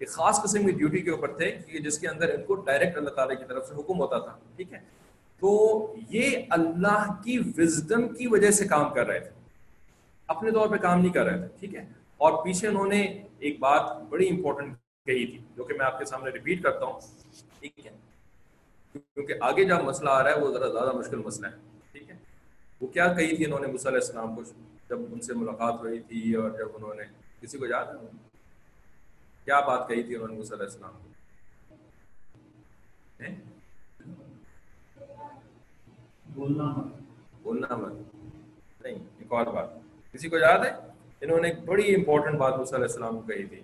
ایک 0.00 0.08
خاص 0.08 0.42
قسم 0.42 0.64
کی 0.66 0.72
ڈیوٹی 0.72 1.00
کے 1.00 1.10
اوپر 1.10 1.32
تھے 1.32 1.50
کہ 1.66 1.78
جس 1.78 1.98
کے 1.98 2.08
اندر 2.08 2.34
ان 2.34 2.42
کو 2.44 2.54
ڈائریکٹ 2.54 2.96
اللہ 2.96 3.10
تعالیٰ 3.10 3.38
کی 3.38 3.44
طرف 3.48 3.68
سے 3.68 3.74
حکم 3.74 4.00
ہوتا 4.00 4.18
تھا، 4.18 4.36
ٹھیک 4.56 4.72
ہے؟ 4.72 4.78
تو 5.42 5.50
یہ 6.10 6.36
اللہ 6.50 7.06
کی 7.24 7.38
وزڈم 7.58 8.08
کی 8.08 8.26
وجہ 8.26 8.50
سے 8.50 8.66
کام 8.66 8.92
کر 8.94 9.06
رہے 9.06 9.20
تھے، 9.20 9.30
اپنے 10.28 10.50
طور 10.50 10.68
پہ 10.68 10.76
کام 10.76 11.00
نہیں 11.00 11.12
کر 11.12 11.24
رہے 11.24 11.38
تھے، 11.38 11.48
ٹھیک 11.60 11.74
ہے؟ 11.74 11.84
اور 12.20 12.44
پیچھے 12.44 12.68
انہوں 12.68 12.86
نے 12.86 13.02
ایک 13.38 13.58
بات 13.60 13.90
بڑی 14.08 14.28
امپورٹنٹ 14.28 14.76
کہی 15.06 15.26
تھی، 15.26 15.38
جو 15.56 15.64
کہ 15.64 15.74
میں 15.74 15.86
آپ 15.86 15.98
کے 15.98 16.04
سامنے 16.04 16.30
ریپیٹ 16.30 16.62
کرتا 16.62 16.86
ہوں، 16.86 17.00
ٹھیک 17.60 17.86
ہے؟ 17.86 17.90
کیونکہ 18.98 19.34
آگے 19.40 19.64
جب 19.64 19.82
مسئلہ 19.82 20.10
آ 20.10 20.22
رہا 20.22 20.30
ہے 20.30 20.40
وہ 20.40 20.52
ذرا 20.52 20.68
زیادہ 20.68 20.92
مشکل 20.92 21.16
مسئلہ 21.16 21.46
ہے۔ 21.46 21.52
ٹھیک 21.92 22.10
ہے؟ 22.10 22.16
وہ 22.80 22.86
کیا 22.86 23.12
کہی 23.12 23.36
تھی 23.36 23.44
انہوں 23.44 23.60
نے 23.60 23.66
علیہ 23.66 23.88
السلام 23.88 24.34
کو 24.34 24.42
جب 24.88 24.98
ان 25.12 25.20
سے 25.20 25.34
ملاقات 25.34 25.80
ہوئی 25.80 26.00
تھی 26.00 26.34
اور 26.34 26.50
جب 26.50 26.68
انہوں 26.74 26.94
نے 26.94 27.02
کسی 27.40 27.58
کو 27.58 27.66
یاد 27.66 27.84
ہے؟ 27.84 28.06
کیا 29.44 29.60
بات 29.60 29.88
کہی 29.88 30.02
تھی 30.02 30.14
انہوں 30.14 30.28
نے 30.28 30.34
علیہ 30.34 30.56
السلام 30.60 30.90
کو؟ 30.90 31.06
بولنا 37.42 37.76
مت۔ 37.76 38.16
نہیں 38.82 38.94
ایک 38.94 39.32
اور 39.32 39.46
بات۔ 39.46 39.68
کسی 40.12 40.28
کو 40.28 40.38
یاد 40.38 40.58
ہے؟ 40.58 40.76
انہوں 41.20 41.40
نے 41.40 41.48
ایک 41.48 41.64
بڑی 41.64 41.94
امپورٹنٹ 41.94 42.38
بات 42.38 42.52
علیہ 42.52 42.74
السلام 42.74 43.20
کو 43.20 43.22
کہی 43.26 43.46
تھی۔ 43.46 43.62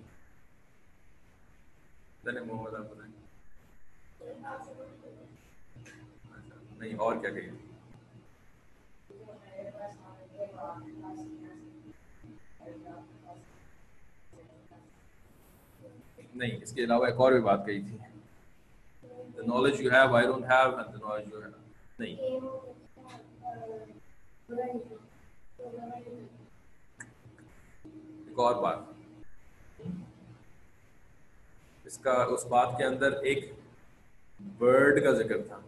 محمد 2.25 2.75
آپ 2.75 2.81
بتائیں۔ 2.81 3.13
نہیں، 6.83 6.95
اور 6.99 7.15
کیا 7.15 7.29
کہی 7.29 7.49
نہیں، 16.35 16.61
اس 16.63 16.71
کے 16.73 16.83
علاوہ 16.83 17.05
ایک 17.05 17.15
اور 17.17 17.31
بھی 17.31 17.41
بات 17.41 17.65
کہی 17.65 17.81
تھی۔ 17.81 17.97
Knowledge 19.47 19.81
you 19.81 19.91
have 19.91 20.15
I 20.15 20.25
don't 20.27 20.45
have 20.45 20.75
and 20.77 20.95
knowledge 20.95 21.27
you 21.33 21.41
have 21.41 21.49
نہیں۔ 21.99 22.15
ایک 28.27 28.39
اور 28.39 28.55
بات۔ 28.63 28.79
اس 31.85 31.97
کا، 31.97 32.11
اس 32.11 32.45
بات 32.45 32.77
کے 32.77 32.83
اندر 32.85 33.11
ایک 33.11 33.51
برڈ 34.57 35.03
کا 35.03 35.11
ذکر 35.11 35.41
تھا۔ 35.47 35.59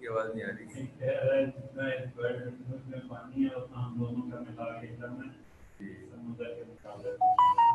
کی 0.00 0.08
آواز 0.08 0.34
نہیں 0.34 0.44
آ 0.44 0.48
رہی۔ 0.48 0.64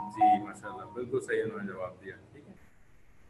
جی 0.10 0.44
ماشاء 0.44 0.70
اللہ 0.70 0.86
بالکل 0.94 1.22
صحیح 1.22 1.44
انہوں 1.44 1.60
نے 1.60 1.68
جواب 1.74 1.92
دیا۔ 2.06 2.16
ٹھیک 2.32 2.44
ہے۔ 2.48 2.54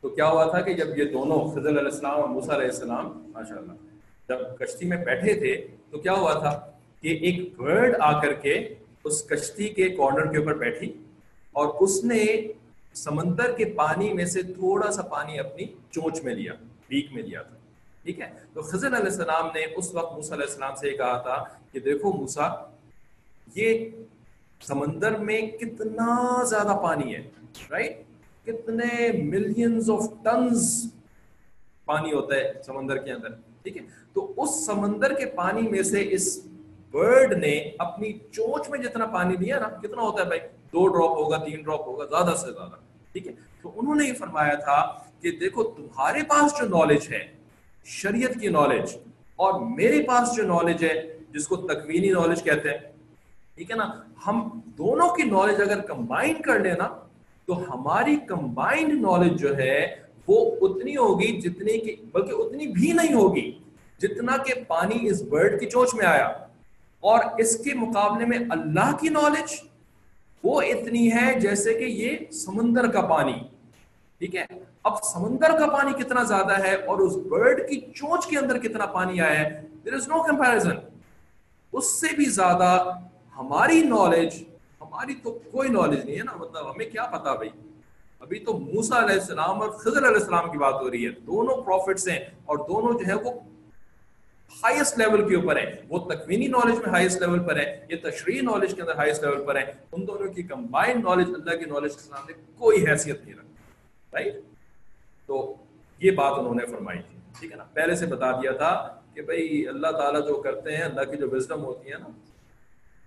تو 0.02 0.10
کیا 0.10 0.28
ہوا 0.30 0.46
تھا 0.46 0.62
کہ 0.62 0.74
جب 0.74 0.98
یہ 0.98 1.06
دونوں 1.06 1.52
خضر 1.52 1.70
علیہ 1.70 1.80
السلام 1.80 2.22
اور 2.22 2.30
موسیٰ 2.30 2.56
علیہ 2.56 2.66
السلام 2.66 3.32
ماشاء 3.34 3.56
اللہ 3.56 3.72
جب 4.30 4.58
کشتی 4.60 4.86
میں 4.86 4.98
بیٹھے 4.98 5.34
تھے 5.34 5.68
تو 5.92 6.00
کیا 6.00 6.14
ہوا 6.14 6.34
تھا؟ 6.34 6.75
کہ 7.06 7.18
ایک 7.22 7.58
برڈ 7.58 7.96
آ 8.00 8.12
کر 8.22 8.34
کے 8.34 8.54
اس 9.04 9.22
کشتی 9.24 9.68
کے 9.70 9.90
کارنر 9.90 10.32
کے 10.32 10.38
اوپر 10.38 10.54
بیٹھی 10.58 10.92
اور 11.52 11.68
اس 11.80 12.04
نے 12.04 12.26
سمندر 12.96 13.52
کے 13.52 13.66
پانی 13.66 14.14
میں 14.14 14.26
سے 14.26 14.42
تھوڑا 14.44 14.92
سا 14.92 15.02
پانی 15.02 15.40
اپنی 15.40 15.66
چونچ 15.92 16.24
میں 16.24 16.34
لیا 16.36 16.54
بیک 16.88 17.12
میں 17.14 17.24
لیا 17.24 17.42
تھا۔ 17.42 17.56
ٹھیک 18.04 18.22
ہے؟ 18.22 18.30
تو 18.54 18.62
خضر 18.62 18.88
علیہ 18.88 19.12
السلام 19.12 19.50
نے 19.56 19.66
اس 19.66 19.94
وقت 19.96 20.14
موسیٰ 20.14 20.34
علیہ 20.34 20.48
السلام 20.50 20.76
سے 20.76 20.88
یہ 20.90 20.98
کہا 20.98 21.18
تھا 21.18 21.36
کہ 21.72 21.80
دیکھو 21.80 22.14
موسیٰ، 22.14 22.50
یہ 23.56 23.90
سمندر 24.62 25.18
میں 25.20 25.40
کتنا 25.42 26.44
زیادہ 26.50 26.80
پانی 26.84 27.16
ہے 27.16 27.22
رائٹ 27.72 28.02
کتنے 28.48 29.12
ملینز 29.24 29.90
آف 29.90 30.10
ٹنز 30.24 30.92
پانی 31.86 32.14
ہوتا 32.14 32.36
ہے 32.36 32.52
سمندر 32.66 32.98
کے 32.98 33.12
اندر، 33.12 33.32
ٹھیک 33.64 33.78
ہے؟ 33.78 33.86
تو 34.14 34.34
اس 34.38 34.66
سمندر 34.66 35.14
کے 35.14 35.26
پانی 35.36 35.68
میں 35.68 35.84
سے 35.84 36.08
اس 36.12 36.28
برڈ 36.96 37.34
نے 37.34 37.72
اپنی 37.80 38.14
چونچ 38.32 38.70
میں 38.70 38.80
جتنا 38.80 39.06
پانی 39.06 39.36
لیا 39.36 39.60
نا، 39.60 39.68
کتنا 39.68 40.02
ہوتا 40.02 40.24
ہے 40.24 40.28
بھائی؟ 40.28 40.40
دو 40.74 40.88
ڈراپ 40.88 41.18
ہوگا، 41.18 41.38
تین 41.38 41.62
ڈراپ 41.62 41.88
ہوگا، 41.88 42.06
زیادہ 42.06 42.36
سے 42.36 42.52
زیادہ، 42.52 42.76
ٹھیک 43.12 43.28
ہے؟ 43.28 43.32
تو 43.62 43.72
انہوں 43.76 43.96
نے 43.96 44.08
یہ 44.08 44.14
فرمایا 44.14 44.54
تھا 44.54 45.00
کہ 45.22 45.32
دیکھو، 45.32 45.64
تمہارے 45.64 46.20
پاس 46.28 46.60
جو 46.60 46.68
نالج 46.68 47.14
ہے، 47.14 47.34
شریعت 47.86 48.40
کی 48.42 48.48
نالج 48.48 48.98
اور 49.36 49.60
میرے 49.60 50.02
پاس 50.04 50.36
جو 50.36 50.44
نالج 50.44 50.84
ہے، 50.84 51.18
جس 51.30 51.48
کو 51.48 51.56
تکوینی 51.56 52.10
نالج 52.10 52.44
کہتے 52.44 52.70
ہیں، 52.70 52.78
ٹھیک 53.56 53.72
ہے 53.72 53.76
نا؟ 53.76 53.90
ہم 54.28 54.50
دونوں 54.78 55.10
کی 55.10 55.24
نالج 55.24 55.62
اگر 55.62 55.82
کمبائن 55.82 56.42
کر 56.42 56.60
لیں 56.60 56.74
نا، 56.74 56.88
تو 57.46 57.54
ہماری 57.54 58.16
کمبائنڈ 58.16 59.02
نالج 59.02 59.40
جو 59.42 59.58
ہے، 59.58 59.96
وہ 60.28 60.56
اتنی 60.62 60.98
ہوگی 60.98 61.42
جتنی 61.42 61.78
کی 61.80 61.96
بلکہ 62.12 62.32
اتنی 62.32 62.68
بھی 62.68 62.92
نہیں 62.92 63.14
ہوگی 63.14 63.60
جتنا 64.00 64.38
کہ 64.38 64.54
پانی 64.68 65.08
اس 65.10 65.22
برڈ 65.22 65.60
کی 65.60 65.70
چوچ 65.70 65.96
میں 65.96 66.06
آیا۔ 66.06 66.45
اور 67.06 67.20
اس 67.38 67.58
کے 67.64 67.74
مقابلے 67.74 68.26
میں 68.26 68.40
اللہ 68.50 68.96
کی 69.00 69.10
نالج 69.10 69.54
وہ 70.44 70.62
اتنی 70.62 71.12
ہے 71.14 71.40
جیسے 71.40 71.74
کہ 71.74 71.84
یہ 71.84 72.32
سمندر 72.32 72.92
کا 72.92 73.02
پانی۔ 73.02 73.38
ٹھیک 74.20 74.36
ہے؟ 74.36 74.46
اب 74.84 75.04
سمندر 75.04 75.52
کا 75.60 75.68
پانی 75.68 76.04
کتنا 76.04 76.24
زیادہ 76.24 76.58
ہے 76.64 76.76
اور 76.76 77.00
اس 77.00 77.16
برڈ 77.30 77.62
کی 77.70 77.80
چونچ 77.96 78.28
کے 78.28 78.38
اندر 78.38 78.60
کتنا 78.60 78.86
پانی 78.86 79.22
آیا 79.22 79.40
ہے 79.40 79.62
دیر 79.86 79.94
از 79.94 80.08
نو 80.08 80.22
کمپیرزن 80.24 80.78
اس 81.74 81.86
سے 82.02 82.16
بھی 82.16 82.26
زیادہ 82.26 82.70
ہماری 83.38 83.82
نالج 83.84 84.44
ہماری 84.82 85.14
تو 85.24 85.32
کوئی 85.52 85.70
نالج 85.70 86.06
نہیں 86.06 86.18
ہے 86.18 86.24
نا۔ 86.24 86.36
مطلب 86.36 86.70
ہمیں 86.72 86.86
کیا 86.86 87.06
پتا 87.06 87.34
بھائی؟ 87.36 87.50
ابھی 88.20 88.40
تو 88.40 88.58
موسا 88.58 88.98
علیہ 89.06 89.20
السلام 89.20 89.62
اور 89.62 89.70
خضر 89.70 90.04
علیہ 90.08 90.20
السلام 90.22 90.52
کی 90.52 90.58
بات 90.58 90.74
ہو 90.82 90.92
رہی 90.92 91.06
ہے۔ 91.06 91.12
دونوں 91.28 91.56
پروفٹس 91.62 92.08
ہیں 92.08 92.20
اور 92.46 92.58
دونوں 92.58 92.94
جو 93.00 93.08
ہے 93.08 93.14
وہ 93.14 93.32
ہائیسٹ 94.50 94.98
لیول 94.98 95.30
کے 95.30 95.36
اوپر 95.36 95.56
ہے۔ 95.56 95.72
وہ 95.90 96.00
تکوینی 96.00 96.48
نالج 96.48 96.76
میں 96.80 96.90
ہائیسٹ 96.90 97.20
لیول 97.22 97.40
پر 97.40 97.56
ہے، 97.56 97.86
یہ 97.90 97.96
تشریح 98.04 98.42
نالج 98.42 98.76
کے 98.76 98.82
اندر 98.82 98.96
ہائیسٹ 98.96 99.24
لیول 99.24 99.46
پر 99.46 99.56
ہے۔ 99.56 99.72
ان 99.92 100.08
دونوں 100.08 100.34
کی 100.34 100.44
کمبائنڈ 100.44 101.04
نالج 101.04 101.30
اللہ 101.34 101.64
کی 101.64 101.66
نالج 101.66 101.94
کے 101.94 102.02
سامنے 102.02 102.34
کوئی 102.58 102.88
حیثیت 102.88 103.26
نہیں 103.26 103.36
رکھتی 103.36 103.54
رائٹ 104.14 104.36
تو 105.28 105.56
یہ 106.00 106.12
بات 106.12 106.40
انہوں 106.40 106.56
نے 106.56 106.66
فرمائی 106.66 107.00
تھی، 107.00 107.20
ٹھیک 107.40 107.52
ہے 107.52 107.58
نا؟ 107.58 107.64
پہلے 107.64 107.96
سے 107.96 108.06
بتا 108.06 108.32
دیا 108.32 108.52
تھا 108.52 109.00
کہ 109.14 109.22
بھائی 109.22 109.68
اللہ 109.68 109.88
تعالیٰ 109.88 110.28
جو 110.28 110.36
کرتے 110.42 110.76
ہیں، 110.76 110.84
اللہ 110.84 111.12
کی 111.12 111.18
جو 111.18 111.30
وزڈم 111.32 111.64
ہوتی 111.64 111.92
ہے 111.92 111.98
نا، 111.98 112.10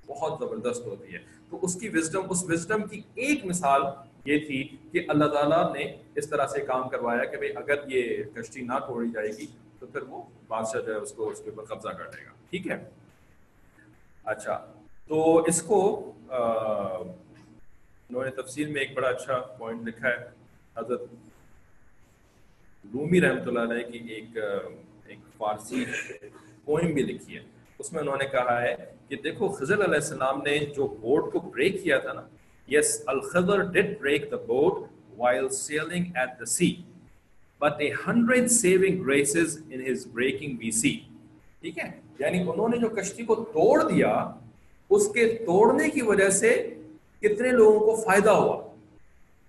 بہت 0.07 0.39
زبردست 0.39 0.87
ہوتی 0.87 1.15
ہے۔ 1.15 1.19
تو 1.51 1.59
اس 1.63 1.75
کی 1.81 1.89
وزڈم 1.89 2.23
اس 2.29 2.45
وزڈم 2.49 2.83
کی 2.83 3.01
ایک 3.15 3.47
مثال 3.47 3.83
یہ 4.25 4.39
تھی 4.39 4.77
کہ 4.93 5.01
اللہ 5.09 5.25
تعالیٰ 5.25 5.73
نے 5.75 5.85
اس 6.15 6.29
طرح 6.29 6.47
سے 6.47 6.61
کام 6.61 6.89
کروایا 6.89 7.25
کہ 7.25 7.37
بھائی 7.37 7.53
اگر 7.57 7.75
یہ 7.87 8.23
کشتی 8.35 8.63
نہ 8.63 8.79
توڑی 8.87 9.09
جائے 9.15 9.29
گی 9.29 9.47
تو 9.79 9.87
پھر 9.87 10.03
وہ 10.09 10.23
بادشاہ 10.49 10.81
جو 10.81 10.93
ہے 10.93 10.99
اس 10.99 11.13
کو 11.13 11.29
اس 11.31 11.41
کے 11.45 11.51
اوپر 11.51 11.65
قبضہ 11.75 11.89
کر 11.89 12.05
لے 12.15 12.25
گا۔ 12.25 12.33
ٹھیک 12.51 12.67
ہے؟ 12.69 12.79
اچھا 14.33 14.55
تو 15.09 15.39
اس 15.49 15.63
کو 15.63 15.81
انہوں 18.11 18.25
نے 18.25 18.31
تفصیل 18.43 18.69
میں 18.73 18.81
ایک 18.81 18.97
بڑا 18.97 19.09
اچھا 19.09 19.39
پوائنٹ 19.59 19.87
لکھا 19.89 20.09
ہے۔ 20.09 20.29
حضرت 20.77 21.03
رومی 22.85 23.21
رحمۃ 23.21 23.47
اللہ 23.47 23.73
علیہ 23.73 23.91
کی 23.91 23.99
ایک 24.15 24.37
ایک 25.07 25.19
فارسی 25.37 25.85
پوئم 26.65 26.93
بھی 26.95 27.03
لکھی 27.03 27.37
ہے۔ 27.37 27.43
اس 27.79 27.93
میں 27.93 28.01
انہوں 28.01 28.17
نے 28.17 28.27
کہا 28.27 28.61
ہے 28.63 28.75
کہ 29.09 29.17
دیکھو، 29.25 29.49
خضر 29.49 29.85
علیہ 29.85 29.95
السلام 29.95 30.43
نے 30.43 30.59
جو 30.77 30.87
بورڈ 31.01 31.33
کو 31.33 31.41
بریک 31.41 31.83
کیا 31.83 31.99
تھا 31.99 32.13
نا 32.13 32.23
yes 32.69 33.03
al Khidr 33.07 33.63
did 33.73 33.99
break 34.01 34.31
the 34.31 34.37
board 34.47 34.83
while 35.17 35.49
sailing 35.49 36.17
at 36.17 36.39
the 36.41 36.45
sea 36.45 36.75
but 37.61 37.81
a 37.81 37.91
hundred 38.01 38.51
saving 38.51 38.99
graces 38.99 39.61
in 39.71 39.81
his 39.83 40.07
breaking 40.09 40.59
we 40.59 40.71
see 40.75 40.97
ٹھیک 41.63 41.79
ہے 41.79 41.91
یعنی 42.19 42.41
انہوں 42.41 42.69
نے 42.69 42.77
جو 42.79 42.89
کشتی 42.91 43.25
کو 43.25 43.35
توڑ 43.53 43.83
دیا 43.83 44.11
اس 44.91 45.09
کے 45.13 45.27
توڑنے 45.47 45.89
کی 45.91 46.03
وجہ 46.03 46.29
سے 46.33 46.51
کتنے 47.23 47.51
لوگوں 47.53 47.81
کو 47.81 47.95
فائدہ 47.97 48.31
ہوا 48.33 48.57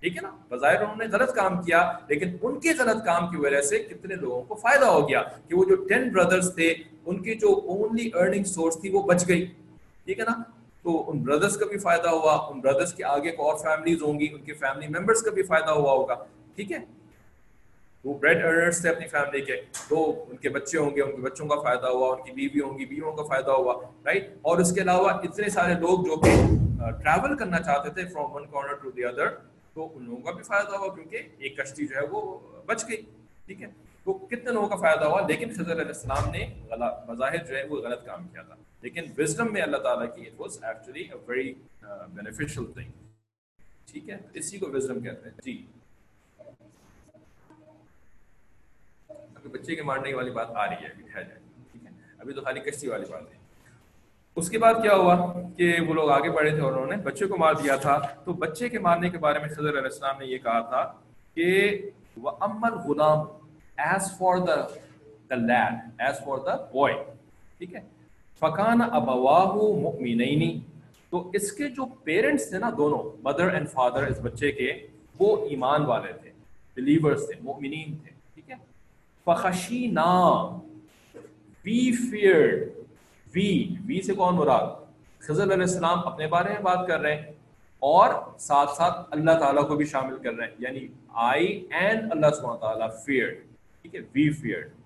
ٹھیک 0.02 0.16
ہے 0.16 0.22
نا 0.22 0.30
بظاہر 0.50 0.82
انہوں 0.82 0.96
نے 0.96 1.06
غلط 1.12 1.34
کام 1.34 1.60
کیا 1.62 1.82
لیکن 2.08 2.36
ان 2.42 2.58
کے 2.60 2.72
غلط 2.78 3.04
کام 3.04 3.30
کی 3.30 3.36
وجہ 3.36 3.60
سے 3.62 3.78
کتنے 3.80 4.14
لوگوں 4.14 4.42
کو 4.42 4.54
فائدہ 4.54 4.86
ہو 4.86 5.08
گیا 5.08 5.22
کہ 5.48 5.54
وہ 5.54 5.64
جو 5.64 5.76
ٹین 5.84 6.08
بردرس 6.12 6.54
تھے 6.54 6.74
ان 7.06 7.22
کی 7.22 7.34
جو 7.34 7.54
اونلی 7.66 8.10
ارننگ 8.14 8.44
سورس 8.46 8.80
تھی 8.80 8.90
وہ 8.90 9.02
بچ 9.02 9.28
گئی 9.28 9.44
ٹھیک 10.06 10.20
ہے 10.20 10.24
نا 10.24 10.42
تو 10.84 11.02
ان 11.10 11.18
بردرس 11.22 11.56
کا 11.56 11.66
بھی 11.66 11.78
فائدہ 11.78 12.08
ہوا 12.10 12.34
ان 12.46 12.60
بردرس 12.60 12.94
کے 12.94 13.04
آگے 13.06 13.30
کو 13.30 13.50
اور 13.50 13.58
فیملیز 13.58 14.02
ہوں 14.02 14.20
گی 14.20 14.28
ان 14.32 14.40
کے 14.40 14.54
فیملی 14.54 14.88
ممبرس 14.88 15.22
کا 15.22 15.30
بھی 15.30 15.42
فائدہ 15.42 15.70
ہوا 15.70 15.92
ہوگا 15.92 16.16
ٹھیک 16.56 16.72
ہے 16.72 16.78
وہ 18.04 18.18
بریڈ 18.18 18.44
ارنرس 18.44 18.80
تھے 18.80 18.88
اپنی 18.88 19.06
فیملی 19.06 19.40
کے۔ 19.40 19.60
تو 19.88 20.24
ان 20.28 20.36
کے 20.36 20.48
بچے 20.48 20.78
ہوں 20.78 20.90
گے، 20.96 21.02
ان 21.02 21.10
کے 21.10 21.22
بچوں 21.22 21.48
کا 21.48 21.60
فائدہ 21.60 21.86
ہوا، 21.86 22.16
ان 22.16 22.22
کی 22.22 22.32
بیوی 22.32 22.60
ہوں 22.60 22.78
گی، 22.78 22.84
بیویوں 22.84 23.12
کا 23.12 23.22
فائدہ 23.22 23.50
ہوا 23.50 23.74
رائٹ 24.04 24.30
اور 24.42 24.58
اس 24.58 24.74
کے 24.74 24.80
علاوہ 24.80 25.10
اتنے 25.10 25.48
سارے 25.48 25.74
لوگ 25.74 26.04
جو 26.04 26.16
کہ 26.16 26.34
ٹریول 27.02 27.36
کرنا 27.36 27.58
چاہتے 27.58 27.90
تھے 27.90 28.08
from 28.08 28.32
one 28.32 28.46
corner 28.46 28.74
to 28.74 28.90
the 28.90 29.04
other 29.04 29.28
تو 29.74 29.88
ان 29.94 30.04
لوگوں 30.04 30.22
کا 30.22 30.30
بھی 30.30 30.42
فائدہ 30.42 30.76
ہوا 30.76 30.94
کیونکہ 30.94 31.22
ایک 31.38 31.56
کشتی 31.58 31.86
جو 31.86 31.96
ہے 31.96 32.06
وہ 32.10 32.38
بچ 32.66 32.84
گئی، 32.88 33.02
ٹھیک 33.46 33.62
ہے؟ 33.62 33.66
تو 34.04 34.12
کتنے 34.12 34.50
لوگوں 34.50 34.68
کا 34.68 34.76
فائدہ 34.76 35.04
ہوا؟ 35.04 35.20
لیکن 35.28 35.50
خضر 35.50 35.72
علیہ 35.72 35.94
السلام 35.96 36.30
نے 36.30 36.46
بظاہر 37.06 37.44
جو 37.44 37.56
ہے 37.56 37.64
وہ 37.64 37.76
غلط 37.76 38.06
کام 38.06 38.28
کیا 38.28 38.42
تھا۔ 38.42 38.54
لیکن 38.82 39.02
وزڈم 39.18 39.52
میں 39.52 39.62
اللہ 39.62 39.76
تعالیٰ 39.76 40.14
کی 40.14 40.22
it 40.22 40.40
was 40.40 40.58
actually 40.62 41.00
a 41.00 41.18
very 41.26 41.54
beneficial 42.14 42.72
thing 42.72 42.90
ٹھیک 43.92 44.10
ہے؟ 44.10 44.16
اسی 44.34 44.58
کو 44.58 44.66
وزڈم 44.72 45.00
کہتے 45.00 45.28
ہیں۔ 45.28 45.40
جی۔ 45.44 45.66
بچے 49.48 49.74
کے 49.74 49.82
مارنے 49.82 50.14
والی 50.14 50.30
بات 50.30 50.50
آ 50.50 50.66
رہی 50.66 50.74
ہے، 50.74 50.86
ابھی 50.86 51.04
ٹھہر 51.12 51.22
جائے۔ 51.22 51.38
ٹھیک 51.72 51.84
ہے۔ 51.84 51.90
ابھی 52.18 52.34
تو 52.34 52.40
خالی 52.40 52.60
کشتی 52.60 52.88
والی 52.88 53.04
بات 53.10 53.22
ہے۔ 53.22 53.40
اس 54.36 54.50
کے 54.50 54.58
بعد 54.58 54.74
کیا 54.74 54.94
ہوا 54.94 55.32
کہ 55.56 55.76
وہ 55.88 55.94
لوگ 55.94 56.10
آگے 56.10 56.30
بڑھے 56.30 56.50
تھے 56.50 56.60
اور 56.60 56.72
انہوں 56.72 56.86
نے 56.86 56.96
بچے 56.96 57.26
کو 57.26 57.36
مار 57.36 57.54
دیا 57.54 57.76
تھا۔ 57.76 57.98
تو 58.24 58.32
بچے 58.32 58.68
کے 58.68 58.78
مارنے 58.78 59.10
کے 59.10 59.18
بارے 59.18 59.38
میں 59.38 59.48
خضر 59.48 59.68
علیہ 59.68 59.80
السلام 59.80 60.18
نے 60.18 60.26
یہ 60.26 60.38
کہا 60.38 60.60
تھا 60.60 60.92
کہ 61.34 61.78
وہ 62.16 62.30
امر 62.40 62.72
Ghulam 62.72 63.18
as 63.76 64.18
for 64.18 64.38
the 64.38 64.56
the 65.30 65.34
land, 65.34 65.78
as 65.98 66.24
for 66.24 66.38
the 66.38 66.56
boy. 66.56 67.04
ٹھیک 67.58 67.74
ہے۔ 67.74 67.80
فقان 68.38 68.82
ابواہ 68.82 69.44
مؤمنینی 69.54 70.60
تو 71.10 71.30
اس 71.34 71.52
کے 71.52 71.68
جو 71.68 71.84
پیرنٹس 71.86 72.50
تھے 72.50 72.58
نا 72.58 72.70
دونوں، 72.76 73.16
مدر 73.22 73.52
اینڈ 73.52 73.70
فادر 73.70 74.06
اس 74.06 74.20
بچے 74.22 74.52
کے، 74.52 74.86
وہ 75.18 75.48
ایمان 75.48 75.82
والے 75.82 76.12
تھے 76.12 76.30
بلیورز 76.76 77.26
تھے، 77.26 77.34
مؤمنین 77.40 77.96
تھے۔ 77.96 78.09
فخشینا 79.26 80.12
وی 81.64 81.92
فیئرڈ 82.10 82.68
وی 83.34 83.76
وی 83.86 84.00
سے 84.02 84.14
کون 84.14 84.34
مراد؟ 84.34 84.66
خضر 85.20 85.42
علیہ 85.42 85.62
السلام 85.62 86.06
اپنے 86.08 86.26
بارے 86.26 86.52
میں 86.52 86.60
بات 86.62 86.86
کر 86.88 87.00
رہے 87.00 87.14
ہیں 87.14 87.32
اور 87.82 88.14
ساتھ 88.38 88.70
ساتھ 88.76 88.98
اللہ 89.10 89.38
تعالیٰ 89.40 89.68
کو 89.68 89.76
بھی 89.76 89.84
شامل 89.86 90.18
کر 90.22 90.34
رہے 90.34 90.46
ہیں 90.46 90.54
یعنی 90.58 90.86
آئی 91.28 91.46
اینڈ 91.70 92.12
اللہ 92.12 92.34
سبحانہ 92.36 92.58
تعالیٰ 92.58 92.88
فیئرڈ 93.04 93.38
ٹھیک 93.82 93.94
ہے؟ 93.94 94.00
وی 94.14 94.30
فیئرڈ 94.30 94.78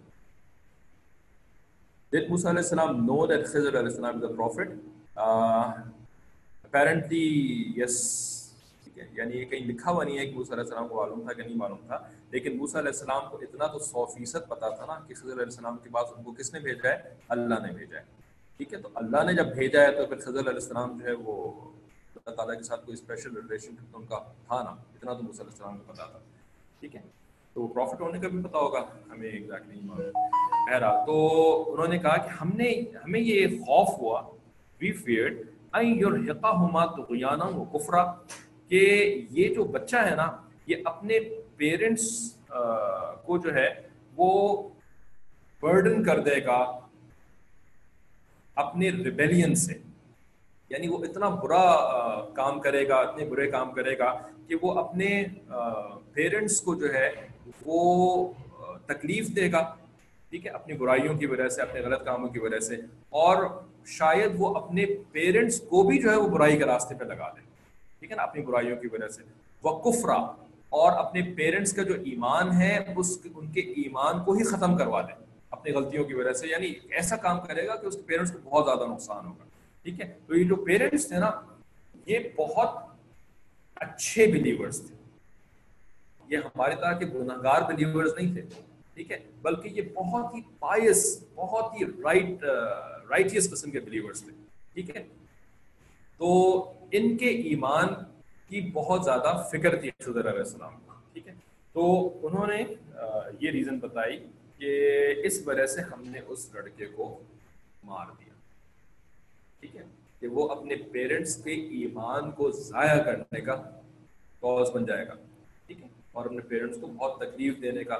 Did 2.12 2.28
Musa 2.28 2.48
علیہ 2.50 2.62
السلام 2.62 2.98
know 3.06 3.26
that 3.26 3.44
Khizr 3.44 3.68
علیہ 3.68 3.78
السلام 3.80 4.18
is 4.18 4.24
a 4.24 4.28
prophet? 4.28 4.68
Uh, 5.16 5.72
apparently, 6.64 7.72
yes, 7.76 7.94
ٹھیک 8.94 8.98
ہے۔ 8.98 9.22
یعنی 9.22 9.38
یہ 9.38 9.44
کہیں 9.44 9.66
لکھا 9.66 9.90
ہوا 9.90 10.04
نہیں 10.04 10.18
ہے 10.18 10.26
کہ 10.26 10.34
موسیٰ 10.34 10.52
علیہ 10.52 10.64
السلام 10.64 10.88
کو 10.88 10.94
معلوم 10.94 11.22
تھا 11.22 11.32
کہ 11.32 11.42
نہیں 11.42 11.56
معلوم 11.56 11.78
تھا، 11.86 11.98
لیکن 12.30 12.56
موسیٰ 12.56 12.80
علیہ 12.80 12.88
السلام 12.88 13.28
کو 13.30 13.38
اتنا 13.42 13.66
تو 13.66 13.78
سو 13.78 14.04
فیصد 14.06 14.48
پتا 14.48 14.68
تھا 14.68 14.86
نا 14.86 14.98
کہ 15.08 15.14
خضر 15.14 15.32
علیہ 15.32 15.44
السلام 15.44 15.76
کے 15.82 15.90
پاس 15.90 16.08
ان 16.16 16.22
کو 16.22 16.32
کس 16.32 16.52
نے 16.54 16.60
بھیجا 16.60 16.90
ہے؟ 16.90 17.14
اللہ 17.28 17.66
نے 17.66 17.72
بھیجا 17.72 17.98
ہے۔ 17.98 18.02
ٹھیک 18.56 18.74
ہے، 18.74 18.78
تو 18.78 18.88
اللہ 18.94 19.24
نے 19.24 19.34
جب 19.34 19.46
بھیجا 19.46 19.82
ہے 19.82 19.92
تو 19.92 20.06
پھر 20.06 20.18
خضر 20.18 20.40
علیہ 20.40 20.60
السلام 20.62 20.98
جو 20.98 21.06
ہے 21.06 21.12
وہ 21.12 21.50
اللہ 22.16 22.34
تعالیٰ 22.34 22.56
کے 22.56 22.62
ساتھ 22.62 22.84
کوئی 22.86 22.94
اسپیشل 22.94 23.34
ریلیشن 23.36 23.74
تو 23.92 23.98
ان 23.98 24.06
کا 24.06 24.18
تھا 24.46 24.62
نا، 24.62 24.70
اتنا 24.70 25.12
تو 25.12 25.22
موسیٰ 25.22 25.40
علیہ 25.40 25.52
السلام 25.52 25.78
کو 25.78 25.92
پتا 25.92 26.04
تھا۔ 26.04 26.18
ٹھیک 26.80 26.96
ہے، 26.96 27.00
تو 27.54 27.66
پروفٹ 27.66 28.00
ہونے 28.00 28.18
کا 28.18 28.28
بھی 28.28 28.42
پتا 28.42 28.58
ہوگا، 28.58 28.84
ہمیں 29.10 29.28
ایگزیکٹلی 29.28 29.80
بہرحال 29.88 31.06
تو 31.06 31.16
انہوں 31.72 31.88
نے 31.88 31.98
کہا 31.98 32.16
کہ 32.16 32.28
ہم 32.28 32.50
نے، 32.54 32.70
ہمیں 33.04 33.20
یہ 33.20 33.58
خوف 33.58 33.88
ہوا 33.98 34.20
وی 34.80 34.92
فیئرڈ 34.92 35.42
این 35.72 35.98
یور 35.98 36.12
حقا 36.12 36.86
طغیانا 36.86 37.44
و 37.44 37.64
کفرا 37.64 38.04
کہ 38.68 39.14
یہ 39.30 39.54
جو 39.54 39.64
بچہ 39.64 39.96
ہے 39.96 40.14
نا، 40.14 40.36
یہ 40.66 40.76
اپنے 40.84 41.18
پیرنٹس 41.56 42.36
کو 43.24 43.38
جو 43.38 43.54
ہے، 43.54 43.68
وہ 44.16 44.62
برڈن 45.62 46.04
کر 46.04 46.20
دے 46.20 46.44
گا 46.46 46.80
اپنے 48.54 48.90
ریبیلین 48.90 49.54
سے۔ 49.54 49.74
یعنی 50.68 50.88
وہ 50.88 51.04
اتنا 51.04 51.28
برا 51.28 51.64
کام 52.34 52.60
کرے 52.60 52.88
گا، 52.88 52.96
اتنے 52.96 53.24
برے 53.24 53.50
کام 53.50 53.72
کرے 53.72 53.98
گا 53.98 54.28
کہ 54.48 54.54
وہ 54.62 54.72
اپنے 54.72 55.24
پیرنٹس 56.12 56.60
کو 56.60 56.74
جو 56.74 56.94
ہے، 56.94 57.10
وہ 57.66 58.32
تکلیف 58.86 59.28
دے 59.28 59.52
گا۔ 59.52 59.74
ٹھیک 60.30 60.46
ہے، 60.46 60.50
اپنی 60.50 60.76
برائیوں 60.76 61.18
کی 61.18 61.26
وجہ 61.26 61.48
سے، 61.48 61.62
اپنے 61.62 61.80
غلط 61.80 62.04
کاموں 62.04 62.28
کی 62.28 62.38
وجہ 62.38 62.58
سے۔ 62.58 62.74
اور 63.10 63.46
شاید 63.86 64.30
وہ 64.36 64.54
اپنے 64.54 64.86
پیرنٹس 65.12 65.60
کو 65.60 65.82
بھی 65.82 65.98
جو 65.98 66.10
ہے، 66.10 66.16
وہ 66.16 66.28
برائی 66.28 66.56
کے 66.56 66.64
راستے 66.64 66.94
پہ 66.94 67.04
لگا 67.04 67.28
دے۔ 67.28 67.53
ٹھیک 68.04 68.10
ہے 68.10 68.16
نا، 68.16 68.22
اپنی 68.22 68.42
برائیوں 68.42 68.76
کی 68.76 68.86
وجہ 68.92 69.08
سے۔ 69.08 69.22
وہ 69.62 69.92
کفرا، 69.92 70.14
اور 70.68 70.92
اپنے 70.92 71.22
پیرنٹس 71.36 71.72
کا 71.72 71.82
جو 71.82 71.94
ایمان 71.94 72.52
ہے، 72.52 72.84
اس 72.96 73.18
ان 73.34 73.52
کے 73.52 73.60
ایمان 73.60 74.24
کو 74.24 74.32
ہی 74.32 74.44
ختم 74.44 74.76
کروا 74.76 75.02
دے۔ 75.02 75.24
اپنی 75.50 75.74
غلطیوں 75.74 76.04
کی 76.04 76.14
وجہ 76.14 76.32
سے 76.32 76.48
یعنی 76.48 76.74
ایسا 76.90 77.16
کام 77.16 77.40
کرے 77.40 77.66
گا 77.66 77.76
کہ 77.76 77.86
اس 77.86 77.96
کے 77.96 78.02
پیرنٹس 78.02 78.32
کو 78.32 78.38
بہت 78.44 78.64
زیادہ 78.64 78.90
نقصان 78.90 79.26
ہوگا۔ 79.26 79.44
ٹھیک 79.82 80.00
ہے؟ 80.00 80.18
تو 80.26 80.36
یہ 80.36 80.44
جو 80.44 80.56
پیرنٹس 80.56 81.08
تھے 81.08 81.18
نا، 81.18 81.30
یہ 82.06 82.18
بہت 82.36 82.68
اچھے 83.74 84.26
بلیورس 84.26 84.86
تھے۔ 84.86 84.94
یہ 86.28 86.36
ہمارے 86.36 86.74
طرح 86.74 86.92
کے 86.92 87.06
گناہ 87.06 87.36
گار 87.42 87.62
بلیورز 87.62 88.10
نہیں 88.18 88.34
تھے۔ 88.34 88.42
ٹھیک 88.94 89.12
ہے؟ 89.12 89.18
بلکہ 89.42 89.68
یہ 89.68 89.82
بہت 89.94 90.34
ہی 90.34 90.40
پائس 90.58 91.24
بہت 91.34 91.72
ہی 91.72 91.86
رائٹ 91.86 92.44
رائٹیس 93.10 93.50
قسم 93.50 93.70
کے 93.70 93.80
بلیورس 93.80 94.22
تھے۔ 94.22 94.32
ٹھیک 94.74 94.96
ہے؟ 94.96 95.04
تو 96.18 96.28
ان 96.92 97.16
کے 97.16 97.28
ایمان 97.28 97.86
کی 98.48 98.60
بہت 98.72 99.04
زیادہ 99.04 99.48
فکر 99.52 99.76
تھی 99.76 99.90
خضر 100.04 100.28
علیہ 100.30 100.38
السلام 100.38 100.74
کو 100.86 100.92
ٹھیک 101.12 101.28
ہے؟ 101.28 101.34
تو 101.72 102.10
انہوں 102.22 102.46
نے 102.46 102.64
یہ 103.40 103.50
ریزن 103.50 103.78
بتائی 103.78 104.18
کہ 104.58 105.14
اس 105.24 105.42
وجہ 105.46 105.66
سے 105.66 105.82
ہم 105.82 106.02
نے 106.04 106.20
اس 106.26 106.54
لڑکے 106.54 106.86
کو 106.86 107.22
مار 107.84 108.06
دیا، 108.18 108.34
ٹھیک 109.60 109.76
ہے؟ 109.76 109.82
کہ 110.20 110.26
وہ 110.26 110.48
اپنے 110.48 110.74
پیرنٹس 110.92 111.44
کے 111.44 111.52
ایمان 111.52 112.30
کو 112.30 112.50
ضائع 112.50 113.02
کرنے 113.02 113.40
کا 113.40 113.56
کوز 114.40 114.70
بن 114.70 114.84
جائے 114.84 115.06
گا، 115.08 115.14
ٹھیک 115.66 115.82
ہے؟ 115.82 115.88
اور 116.12 116.26
اپنے 116.26 116.40
پیرنٹس 116.40 116.80
کو 116.80 116.86
بہت 116.86 117.18
تکلیف 117.18 117.62
دینے 117.62 117.84
کا 117.84 117.98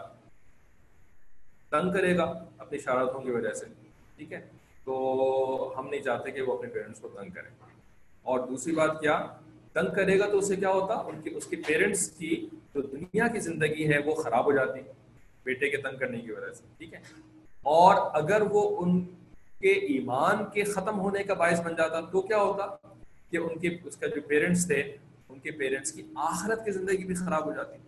تنگ 1.70 1.92
کرے 1.92 2.16
گا 2.16 2.24
اپنی 2.58 2.78
شرارتوں 2.78 3.20
کی 3.20 3.30
وجہ 3.30 3.52
سے، 3.52 3.66
ٹھیک 4.16 4.32
ہے؟ 4.32 4.40
تو 4.84 5.74
ہم 5.78 5.88
نہیں 5.88 6.02
چاہتے 6.02 6.30
کہ 6.30 6.42
وہ 6.42 6.58
اپنے 6.58 6.68
پیرنٹس 6.68 7.00
کو 7.00 7.08
تنگ 7.08 7.30
کرے۔ 7.30 7.48
اور 8.24 8.40
دوسری 8.40 8.72
بات 8.72 9.00
کیا؟ 9.00 9.26
تنگ 9.72 9.94
کرے 9.94 10.18
گا 10.18 10.28
تو 10.28 10.38
اسے 10.38 10.56
کیا 10.56 10.70
ہوتا؟ 10.70 10.94
ان 10.94 11.20
کی 11.20 11.30
اس 11.34 11.46
کے 11.46 11.56
پیرنٹس 11.66 12.10
کی 12.10 12.46
جو 12.74 12.82
دنیا 12.82 13.28
کی 13.28 13.38
زندگی 13.38 13.94
ہے 13.94 13.98
وہ 13.98 14.14
خراب 14.14 14.44
ہو 14.44 14.52
جاتی، 14.52 14.80
بیٹے 15.44 15.70
کے 15.70 15.76
تنگ 15.76 15.96
کرنے 15.96 16.18
کی 16.18 16.32
وجہ 16.32 16.52
سے، 16.52 16.64
ٹھیک 16.78 16.94
ہے؟ 16.94 16.98
اور 17.62 18.10
اگر 18.12 18.42
وہ 18.50 18.82
ان 18.82 19.00
کے 19.60 19.72
ایمان 19.72 20.44
کے 20.54 20.64
ختم 20.64 21.00
ہونے 21.00 21.22
کا 21.22 21.34
باعث 21.34 21.60
بن 21.60 21.74
جاتا 21.74 22.00
تو 22.00 22.20
کیا 22.20 22.38
ہوتا؟ 22.38 22.88
کہ 23.30 23.36
ان 23.36 23.58
کے 23.58 23.76
اس 23.84 23.96
کا 23.96 24.06
جو 24.06 24.20
پیرنٹس 24.26 24.66
تھے، 24.66 24.96
ان 25.28 25.38
کے 25.38 25.50
پیرنٹس 25.50 25.92
کی 25.92 26.02
آخرت 26.14 26.64
کی 26.64 26.70
زندگی 26.70 27.04
بھی 27.04 27.14
خراب 27.14 27.44
ہو 27.44 27.52
جاتی۔ 27.52 27.78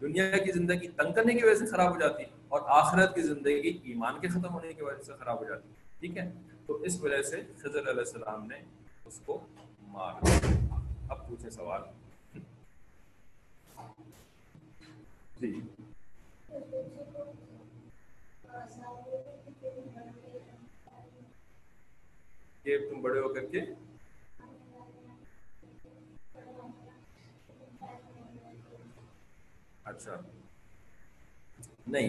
دنیا 0.00 0.38
کی 0.38 0.52
زندگی 0.52 0.88
تنگ 0.88 1.12
کرنے 1.12 1.34
کی 1.34 1.46
وجہ 1.46 1.54
سے 1.54 1.66
خراب 1.66 1.94
ہو 1.94 2.00
جاتی 2.00 2.24
اور 2.48 2.60
آخرت 2.66 3.14
کی 3.14 3.22
زندگی 3.22 3.78
ایمان 3.84 4.20
کے 4.20 4.28
ختم 4.28 4.54
ہونے 4.54 4.72
کی 4.72 4.82
وجہ 4.82 5.02
سے 5.02 5.12
خراب 5.18 5.38
ہو 5.38 5.44
جاتی، 5.44 5.68
ٹھیک 6.00 6.18
ہے؟ 6.18 6.30
تو 6.66 6.74
اس 6.74 7.00
وجہ 7.00 7.22
سے 7.22 7.42
خضر 7.58 7.80
علیہ 7.80 8.04
السلام 8.06 8.46
نے 8.46 8.56
اس 9.04 9.20
کو 9.26 9.46
اب 9.96 11.28
پوچھیں 11.28 11.50
سوال۔ 11.50 11.82
جی۔ 15.40 15.60
کہ 22.62 22.78
تم 22.78 23.00
بڑے 23.02 23.20
ہو 23.20 23.34
کر 23.34 23.46
کے۔ 23.46 23.60
اچھا۔ 29.84 30.20
نہیں، 31.86 32.08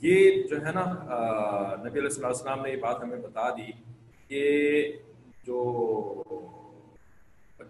یہ 0.00 0.42
جو 0.42 0.66
ہے 0.66 0.72
نا 0.72 0.84
نبی 1.84 1.98
علیہ 1.98 2.26
السلام 2.26 2.60
نے 2.60 2.70
یہ 2.70 2.76
بات 2.76 3.02
ہمیں 3.02 3.16
بتا 3.16 3.50
دی 3.50 3.70
کہ 4.28 4.42
جو 5.46 5.58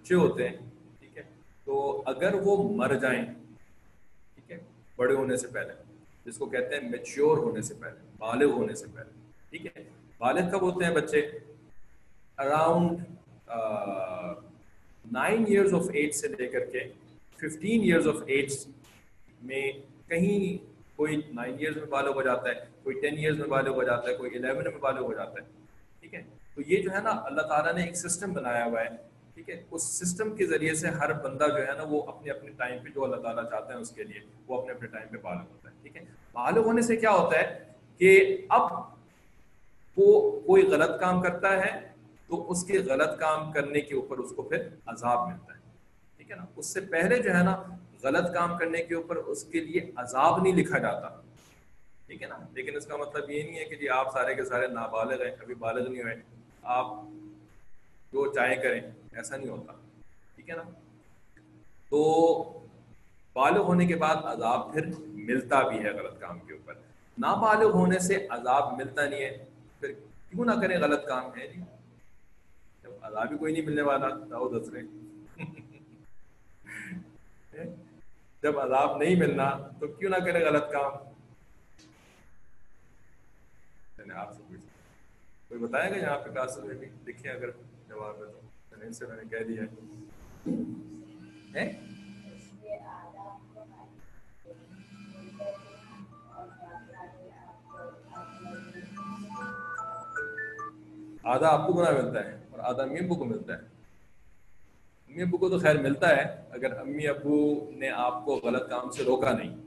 بچے 0.06 0.14
ہوتے 0.14 0.48
ہیں، 0.48 0.56
ٹھیک 0.98 1.16
ہے؟ 1.18 1.22
تو 1.64 2.02
اگر 2.06 2.34
وہ 2.42 2.56
مر 2.76 2.94
جائیں، 2.94 3.24
ٹھیک 4.34 4.50
ہے، 4.52 4.58
بڑے 4.96 5.14
ہونے 5.14 5.36
سے 5.36 5.48
پہلے، 5.52 5.72
جس 6.26 6.36
کو 6.38 6.46
کہتے 6.46 6.74
ہیں 6.74 6.88
میچیور 6.90 7.38
ہونے 7.38 7.62
سے 7.62 7.74
پہلے، 7.74 8.06
بالغ 8.18 8.50
ہونے 8.50 8.74
سے 8.74 8.86
پہلے، 8.94 9.10
ٹھیک 9.50 9.66
ہے؟ 9.66 9.82
بالغ 10.18 10.50
کب 10.52 10.62
ہوتے 10.62 10.84
ہیں 10.84 10.94
بچے؟ 10.94 11.20
Around 12.38 13.00
nine 15.12 15.44
years 15.48 15.74
of 15.74 15.88
age 15.92 16.14
سے 16.14 16.28
لے 16.28 16.46
کر 16.46 16.64
کے 16.64 16.84
ففٹین 17.38 17.80
ایئرس 17.80 18.06
آف 18.06 18.22
ایج 18.26 18.56
میں 19.42 19.70
کہیں 20.08 20.38
کوئی 20.96 21.20
نائن 21.34 21.54
ایئرس 21.58 21.76
میں 21.76 21.86
بالغ 21.86 22.14
ہو 22.14 22.22
جاتا 22.22 22.48
ہے، 22.48 22.54
کوئی 22.82 23.00
ٹین 23.00 23.18
ایئرس 23.18 23.38
میں 23.38 23.48
بالغ 23.48 23.74
ہو 23.74 23.82
جاتا 23.82 24.08
ہے، 24.08 24.14
کوئی 24.14 24.30
الیون 24.36 24.64
میں 24.64 24.78
بالغ 24.80 25.00
ہو 25.00 25.12
جاتا 25.12 25.42
ہے، 25.42 25.46
ٹھیک 26.00 26.14
ہے؟ 26.14 26.22
تو 26.54 26.62
یہ 26.66 26.82
جو 26.82 26.90
ہے 26.92 27.00
نا، 27.00 27.10
اللہ 27.24 27.42
تعالیٰ 27.42 27.74
نے 27.74 27.84
ایک 27.84 27.96
سسٹم 27.96 28.32
بنایا 28.32 28.64
ہوا 28.64 28.80
ہے۔ 28.80 29.15
ٹھیک 29.36 29.48
ہے؟ 29.50 29.62
اس 29.70 29.82
سسٹم 29.92 30.34
کے 30.36 30.46
ذریعے 30.46 30.74
سے 30.74 30.88
ہر 31.00 31.12
بندہ 31.22 31.46
جو 31.56 31.66
ہے 31.66 31.72
نا 31.76 31.84
وہ 31.88 32.02
اپنے 32.08 32.30
اپنے 32.30 32.50
ٹائم 32.58 32.82
پہ 32.84 32.90
جو 32.90 33.04
اللہ 33.04 33.16
تعالیٰ 33.22 33.44
چاہتے 33.50 33.72
ہیں 33.72 33.80
اس 33.80 33.90
کے 33.90 34.04
لیے 34.04 34.20
وہ 34.46 34.60
اپنے 34.60 34.72
اپنے 34.72 34.88
ٹائم 34.88 35.08
پہ 35.08 35.16
بالغ 35.22 35.42
ہوتا 35.42 35.68
ہے، 35.68 35.74
ٹھیک 35.82 35.96
ہے؟ 35.96 36.04
بالغ 36.32 36.66
ہونے 36.66 36.82
سے 36.82 36.96
کیا 36.96 37.10
ہوتا 37.12 37.38
ہے 37.38 37.64
کہ 38.00 38.36
اب 38.50 38.72
وہ 39.96 40.40
کوئی 40.46 40.66
غلط 40.68 40.98
کام 41.00 41.20
کرتا 41.22 41.52
ہے 41.58 41.70
تو 42.30 42.50
اس 42.50 42.64
کے 42.64 42.78
غلط 42.86 43.18
کام 43.18 43.50
کرنے 43.52 43.80
کے 43.80 43.94
اوپر 43.94 44.18
اس 44.18 44.32
کو 44.36 44.42
پھر 44.42 44.66
عذاب 44.86 45.26
ملتا 45.28 45.54
ہے، 45.54 45.60
ٹھیک 46.16 46.30
ہے 46.30 46.36
نا؟ 46.36 46.44
اس 46.56 46.66
سے 46.66 46.80
پہلے 46.90 47.18
جو 47.22 47.34
ہے 47.34 47.42
نا 47.42 47.56
غلط 48.02 48.32
کام 48.34 48.56
کرنے 48.58 48.82
کے 48.82 48.94
اوپر 48.94 49.16
اس 49.16 49.44
کے 49.44 49.60
لیے 49.60 49.80
عذاب 49.96 50.42
نہیں 50.42 50.56
لکھا 50.56 50.78
جاتا، 50.78 51.08
ٹھیک 52.06 52.22
ہے 52.22 52.28
نا؟ 52.28 52.38
لیکن 52.54 52.76
اس 52.76 52.86
کا 52.86 52.96
مطلب 52.96 53.30
یہ 53.30 53.42
نہیں 53.42 53.58
ہے 53.58 53.64
کہ 53.64 53.76
جی 53.76 53.88
آپ 53.88 54.12
سارے 54.12 54.34
کے 54.34 54.44
سارے 54.44 54.66
نابالغ 54.72 55.22
ہیں 55.24 55.34
کبھی 55.40 55.54
بالغ 55.54 55.88
نہیں 55.88 56.02
ہوئے، 56.02 56.14
آپ 56.62 56.92
جو 58.16 58.32
چاہے 58.32 58.56
کریں، 58.56 58.80
ایسا 59.12 59.36
نہیں 59.36 59.48
ہوتا۔ 59.48 59.72
ٹھیک 60.34 60.50
ہے 60.50 60.56
نا؟ 60.56 60.62
تو 61.88 62.42
بالغ 63.32 63.58
ہونے 63.58 63.86
کے 63.86 63.96
بعد 63.96 64.16
عذاب 64.16 64.72
پھر 64.72 64.86
ملتا 65.00 65.68
بھی 65.68 65.78
ہے 65.78 65.90
غلط 65.90 66.20
کام 66.20 66.40
کے 66.40 66.52
اوپر۔ 66.52 66.74
نابالغ 67.18 67.64
ہونے 67.64 67.98
سے 67.98 68.26
عذاب 68.30 68.72
ملتا 68.72 69.08
نہیں 69.08 69.20
ہے۔ 69.20 69.44
پھر 69.80 69.92
کیوں 70.30 70.44
نہ 70.44 70.60
کریں 70.60 70.78
غلط 70.78 71.06
کام؟ 71.06 71.38
ہے 71.38 71.46
جی۔ 71.46 71.60
جب 72.82 72.90
عذاب 73.02 73.32
ہی 73.32 73.38
کوئی 73.38 73.52
نہیں 73.52 73.64
ملنے 73.64 73.82
والا 73.82 74.08
داؤ 74.30 74.48
دسرے 74.48 74.80
جب 78.42 78.58
عذاب 78.58 78.96
نہیں 78.96 79.14
ملنا، 79.14 79.68
تو 79.80 79.86
کیوں 79.86 80.10
نہ 80.10 80.16
کرے 80.16 80.44
غلط 80.44 80.72
کام؟ 80.72 80.92
آپ 84.16 84.32
سے 84.32 84.42
پوچھ 84.48 84.60
کوئی 85.48 85.60
بتائے 85.60 85.90
گا 85.90 85.96
یہاں 85.96 86.18
پہ 86.18 86.30
کاسل 86.30 86.62
میں 86.62 86.74
بھی 86.74 86.86
دیکھیں 87.06 87.32
اگر 87.32 87.50
جواب 87.88 88.16
ہے 88.16 88.32
تو۔ 88.32 88.40
یعنی 88.72 88.86
ان 88.86 88.92
سے 88.92 89.06
میں 89.06 89.16
نے 89.16 89.22
کہہ 89.30 89.44
دیا 89.44 89.62
ہے۔ 89.62 89.66
آدھا 101.22 101.48
آپ 101.48 101.66
کو 101.66 101.72
گناہ 101.72 101.90
ملتا 101.90 102.24
ہے 102.24 102.38
اور 102.50 102.58
آدھا 102.58 102.82
امی 102.82 102.98
ابو 102.98 103.14
کو 103.14 103.24
ملتا 103.24 103.52
ہے۔ 103.52 103.58
امی 105.08 105.22
ابو 105.22 105.38
کو 105.38 105.48
تو 105.48 105.58
خیر 105.58 105.82
ملتا 105.82 106.16
ہے، 106.16 106.42
اگر 106.50 106.80
امی 106.80 107.08
ابو 107.08 107.70
نے 107.76 107.90
آپ 107.90 108.24
کو 108.24 108.36
غلط 108.36 108.70
کام 108.70 108.90
سے 108.90 109.04
روکا 109.04 109.32
نہیں۔ 109.32 109.65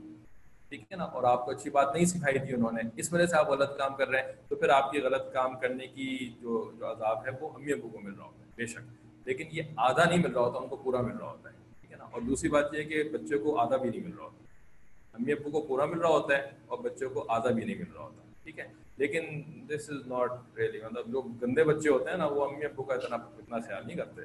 ٹھیک 0.70 0.92
ہے 0.92 0.96
نا؟ 0.96 1.04
اور 1.04 1.22
آپ 1.22 1.44
کو 1.44 1.50
اچھی 1.50 1.70
بات 1.70 1.94
نہیں 1.94 2.04
سکھائی 2.04 2.38
تھی 2.38 2.54
انہوں 2.54 2.72
نے، 2.72 2.82
اس 2.96 3.12
وجہ 3.12 3.26
سے 3.26 3.36
آپ 3.36 3.48
غلط 3.48 3.78
کام 3.78 3.94
کر 3.94 4.08
رہے 4.08 4.20
ہیں۔ 4.22 4.32
تو 4.48 4.56
پھر 4.56 4.68
آپ 4.68 4.92
کی 4.92 5.00
غلط 5.00 5.32
کام 5.32 5.58
کرنے 5.58 5.86
کی 5.86 6.32
جو 6.40 6.70
جو 6.78 6.92
عذاب 6.92 7.26
ہے، 7.26 7.30
وہ 7.40 7.50
امی 7.54 7.72
ابو 7.72 7.88
کو 7.88 7.98
مل 8.00 8.12
رہا 8.12 8.24
ہوتا 8.24 8.44
ہے، 8.44 8.50
بے 8.56 8.66
شک۔ 8.66 8.80
لیکن 9.24 9.44
یہ 9.52 9.62
آدھا 9.76 10.04
نہیں 10.04 10.18
مل 10.18 10.32
رہا 10.32 10.40
ہوتا، 10.40 10.58
ان 10.58 10.68
کو 10.68 10.76
پورا 10.76 11.00
مل 11.00 11.16
رہا 11.16 11.30
ہوتا 11.30 11.50
ہے، 11.50 11.54
ٹھیک 11.80 11.92
ہے 11.92 11.96
نا؟ 11.96 12.04
اور 12.04 12.20
دوسری 12.22 12.48
بات 12.48 12.74
یہ 12.74 12.78
ہے 12.78 12.84
کہ 12.84 13.04
بچے 13.04 13.38
کو 13.38 13.60
آدھا 13.60 13.76
بھی 13.76 13.90
نہیں 13.90 14.00
مل 14.00 14.16
رہا 14.16 14.24
ہوتا۔ 14.24 14.44
امی 15.14 15.32
ابو 15.32 15.50
کو 15.50 15.62
پورا 15.62 15.84
مل 15.84 15.98
رہا 15.98 16.08
ہوتا 16.08 16.38
ہے 16.38 16.50
اور 16.66 16.78
بچوں 16.78 17.10
کو 17.10 17.24
آدھا 17.28 17.50
بھی 17.50 17.64
نہیں 17.64 17.74
مل 17.74 17.92
رہا 17.94 18.02
ہوتا، 18.02 18.22
ٹھیک 18.44 18.58
ہے؟ 18.58 18.66
لیکن 18.96 19.42
دس 19.68 19.90
از 19.90 20.06
ناٹ 20.06 20.30
ریئلی 20.56 20.78
مطلب 20.84 21.06
جو 21.06 21.22
گندے 21.22 21.64
بچے 21.64 21.88
ہوتے 21.88 22.10
ہیں 22.10 22.16
نا، 22.16 22.26
وہ 22.26 22.44
امی 22.44 22.64
ابو 22.64 22.82
کا 22.82 22.94
اتنا 22.94 23.16
اتنا 23.16 23.58
خیال 23.58 23.86
نہیں 23.86 23.96
کرتے۔ 23.96 24.22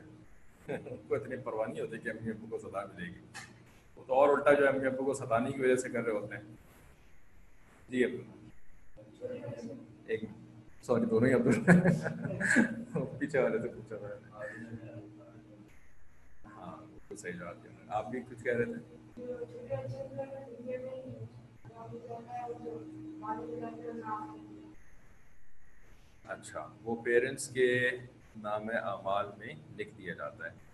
ان 0.89 0.95
کو 1.07 1.15
اتنی 1.15 1.35
پرواہ 1.37 1.67
نہیں 1.67 1.81
ہوتی 1.81 1.97
کہ 1.97 2.09
امی 2.09 2.29
ابو 2.29 2.45
کو 2.49 2.69
سزا 2.69 2.85
ملے 2.85 3.05
گی۔ 3.05 3.19
تو 4.07 4.13
اور 4.13 4.29
الٹا 4.29 4.53
جو 4.53 4.67
امی 4.67 4.85
ابو 4.87 5.05
کو 5.05 5.13
ستانے 5.13 5.51
کی 5.51 5.61
وجہ 5.61 5.75
سے 5.75 5.89
کر 5.89 6.03
رہے 6.03 6.11
ہوتے 6.11 6.35
ہیں۔ 6.35 6.43
جی 7.89 8.03
ابو 8.03 8.17
ایک 10.07 10.23
سوری، 10.83 11.05
دونوں 11.05 11.29
ہی 11.29 11.33
ابو 11.33 11.49
پیچھے 13.19 13.39
والے 13.39 13.59
سے 13.59 13.67
پوچھا 13.67 13.97
تھا۔ 13.97 14.41
ہاں 16.55 16.75
صحیح 17.17 17.33
جواب 17.33 17.63
دیا۔ 17.63 17.71
آپ 17.87 18.09
بھی 18.11 18.19
کچھ 18.29 18.43
کہہ 18.43 18.53
رہے 18.53 18.65
تھے؟ 18.65 18.79
اچھا 26.27 26.67
وہ 26.83 26.95
پیرنٹس 27.03 27.47
کے 27.47 27.67
نام 28.41 28.69
اعمال 28.83 29.25
میں 29.37 29.53
لکھ 29.77 29.93
دیا 29.97 30.13
جاتا 30.13 30.45
ہے۔ 30.45 30.64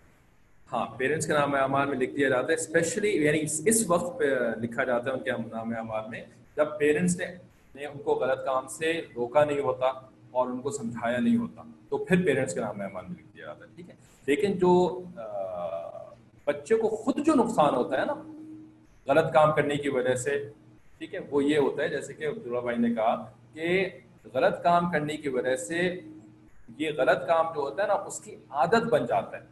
ہاں 0.72 0.86
پیرنٹس 0.98 1.28
کے 1.28 1.34
نام 1.34 1.56
اعمال 1.56 1.88
میں 1.88 1.98
لکھ 1.98 2.14
دیا 2.16 2.28
جاتا 2.30 2.48
ہے 2.48 2.54
اسپیشلی 2.54 3.10
یعنی 3.24 3.40
اس 3.42 3.84
وقت 3.88 4.18
پہ 4.20 4.26
لکھا 4.62 4.84
جاتا 4.84 5.10
ہے 5.10 5.16
ان 5.16 5.24
کے 5.24 5.32
نام 5.52 5.74
اعمال 5.78 6.10
میں، 6.10 6.24
جب 6.58 6.78
پیرنٹس 6.80 7.18
نے 7.76 7.86
ان 7.86 7.98
کو 8.04 8.14
غلط 8.22 8.46
کام 8.46 8.68
سے 8.68 8.92
روکا 9.16 9.44
نہیں 9.44 9.60
ہوتا 9.60 9.88
اور 10.32 10.48
ان 10.48 10.62
کو 10.62 10.72
سمجھایا 10.72 11.18
نہیں 11.18 11.38
ہوتا، 11.38 11.64
تو 11.90 11.98
پھر 11.98 12.26
پیرنٹس 12.26 12.54
کے 12.54 12.60
نام 12.60 12.82
اعمال 12.82 13.06
میں 13.08 13.16
لکھ 13.18 13.36
دیا 13.36 13.46
جاتا 13.46 13.66
ہے، 13.66 13.70
ٹھیک 13.76 13.90
ہے؟ 13.90 13.96
لیکن 14.28 14.58
جو 14.58 14.74
بچے 16.48 16.76
کو 16.76 16.90
خود 16.96 17.26
جو 17.26 17.34
نقصان 17.36 17.76
ہوتا 17.76 18.00
ہے 18.02 18.06
نا، 18.06 18.14
غلط 19.08 19.34
کام 19.34 19.52
کرنے 19.56 19.76
کی 19.76 19.90
وجہ 19.90 20.16
سے، 20.16 20.38
ٹھیک 20.98 21.14
ہے؟ 21.16 21.20
وہ 21.32 21.44
یہ 21.44 21.58
ہوتا 21.58 21.84
ہے، 21.84 21.88
جیسے 21.90 22.14
کہ 22.14 22.28
عبداللہ 22.28 22.60
بھائی 22.60 22.78
نے 22.78 22.94
کہا 22.96 23.16
کہ 23.54 23.88
غلط 24.34 24.62
کام 24.64 24.92
کرنے 24.92 25.18
کی 25.18 25.30
وجہ 25.30 25.56
سے 25.56 25.90
یہ 26.78 26.92
غلط 26.98 27.28
کام 27.28 27.54
جو 27.56 27.62
ہوتا 27.62 27.84
ہے 27.84 27.88
نا، 27.88 27.94
اس 27.94 28.20
کی 28.20 28.36
عادت 28.50 28.84
بن 28.90 29.06
جاتا 29.06 29.38
ہے۔ 29.38 29.44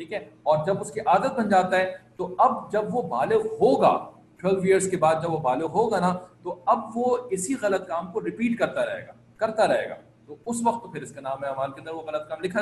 ٹھیک 0.00 0.12
ہے؟ 0.12 0.18
اور 0.42 0.58
جب 0.66 0.80
اس 0.80 0.90
کی 0.92 1.00
عادت 1.00 1.32
بن 1.36 1.48
جاتا 1.48 1.76
ہے، 1.76 1.96
تو 2.16 2.34
اب 2.38 2.72
جب 2.72 2.94
وہ 2.94 3.02
بالغ 3.02 3.46
ہوگا 3.46 4.10
ٹویلو 4.36 4.60
ایئرس 4.60 4.90
کے 4.90 4.96
بعد 4.96 5.14
جب 5.22 5.32
وہ 5.32 5.38
بالغ 5.38 5.66
ہوگا 5.66 6.00
نا، 6.00 6.12
تو 6.42 6.62
اب 6.66 6.78
وہ 6.94 7.16
اسی 7.30 7.54
غلط 7.62 7.86
کام 7.88 8.12
کو 8.12 8.20
ریپیٹ 8.20 8.58
کرتا 8.58 8.86
رہے 8.86 9.06
گا، 9.06 9.12
کرتا 9.36 9.66
رہے 9.68 9.88
گا۔ 9.88 9.94
تو 10.26 10.36
اس 10.46 10.56
وقت 10.64 10.92
پھر 10.92 11.02
اس 11.02 11.12
کا 11.12 11.20
نام 11.20 11.44
اعمال 11.44 11.72
کے 11.72 11.80
اندر 11.80 11.92
وہ 11.92 12.02
غلط 12.02 12.28
کام 12.28 12.40
لکھا، 12.40 12.60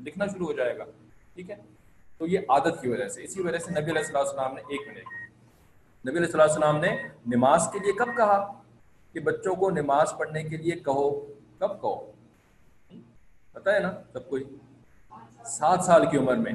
لکھنا 0.00 0.26
شروع 0.26 0.46
ہو 0.46 0.52
جائے 0.52 0.78
گا۔ 0.78 0.84
ٹھیک 1.34 1.50
ہے؟ 1.50 1.56
تو 2.18 2.26
یہ 2.26 2.38
عادت 2.48 2.80
کی 2.80 2.88
وجہ 2.88 3.08
سے، 3.08 3.22
اسی 3.24 3.42
وجہ 3.42 3.58
سے 3.58 3.70
نبی 3.70 3.90
علیہ 3.90 4.02
السلام 4.02 4.24
السلام 4.26 4.54
نے 4.54 4.60
ایک 4.68 4.80
منٹ، 4.88 6.08
نبی 6.08 6.18
علیہ 6.18 6.40
السلام 6.40 6.76
نے 6.76 6.96
نماز 7.26 7.68
کے 7.72 7.78
لیے 7.78 7.92
کب 7.92 8.16
کہا 8.16 8.52
کہ 9.12 9.20
بچوں 9.20 9.54
کو 9.54 9.70
نماز 9.70 10.14
پڑھنے 10.18 10.42
کے 10.42 10.56
لیے 10.56 10.72
کہو؟ 10.72 11.08
کب 11.58 11.80
کہو؟ 11.80 12.12
پتا 13.52 13.74
ہے 13.74 13.78
نا، 13.78 13.92
سب 14.12 14.28
کوئی؟ 14.28 14.44
سات 15.44 15.84
سال 15.84 16.06
کی 16.10 16.18
عمر 16.18 16.36
میں۔ 16.36 16.52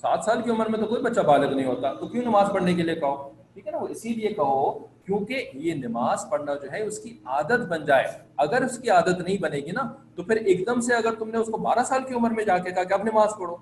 سات 0.00 0.24
سال 0.24 0.42
کی 0.42 0.50
عمر 0.50 0.68
میں 0.68 0.78
تو 0.78 0.86
کوئی 0.86 1.02
بچہ 1.02 1.20
بالغ 1.20 1.54
نہیں 1.54 1.66
ہوتا، 1.66 1.92
تو 1.92 2.06
کیوں 2.06 2.22
نماز 2.22 2.46
پڑھنے 2.52 2.74
کے 2.74 2.82
لیے 2.82 2.94
کہو؟ 2.94 3.30
ٹھیک 3.54 3.66
ہے 3.66 3.72
نا، 3.72 3.78
وہ 3.78 3.88
اسی 3.88 4.08
لیے 4.08 4.28
کہو 4.28 4.78
کیونکہ 5.06 5.50
یہ 5.54 5.74
نماز 5.74 6.24
پڑھنا 6.30 6.54
جو 6.54 6.72
ہے 6.72 6.82
اس 6.82 6.98
کی 6.98 7.16
عادت 7.24 7.66
بن 7.68 7.84
جائے۔ 7.84 8.06
اگر 8.36 8.62
اس 8.62 8.78
کی 8.78 8.90
عادت 8.90 9.20
نہیں 9.20 9.38
بنے 9.38 9.56
گی 9.56 9.70
نا، 9.70 9.82
تو 10.14 10.22
پھر 10.22 10.36
ایک 10.36 10.66
دم 10.66 10.80
سے 10.80 10.94
اگر 10.94 11.14
تم 11.14 11.30
نے 11.30 11.38
اس 11.38 11.46
کو 11.46 11.58
بارہ 11.58 11.84
سال 11.84 12.02
کی 12.04 12.14
عمر 12.14 12.30
میں 12.30 12.44
جا 12.44 12.58
کے 12.58 12.70
کہا 12.70 12.84
کہ 12.84 12.92
اب 12.92 13.02
نماز 13.02 13.30
پڑھو، 13.38 13.56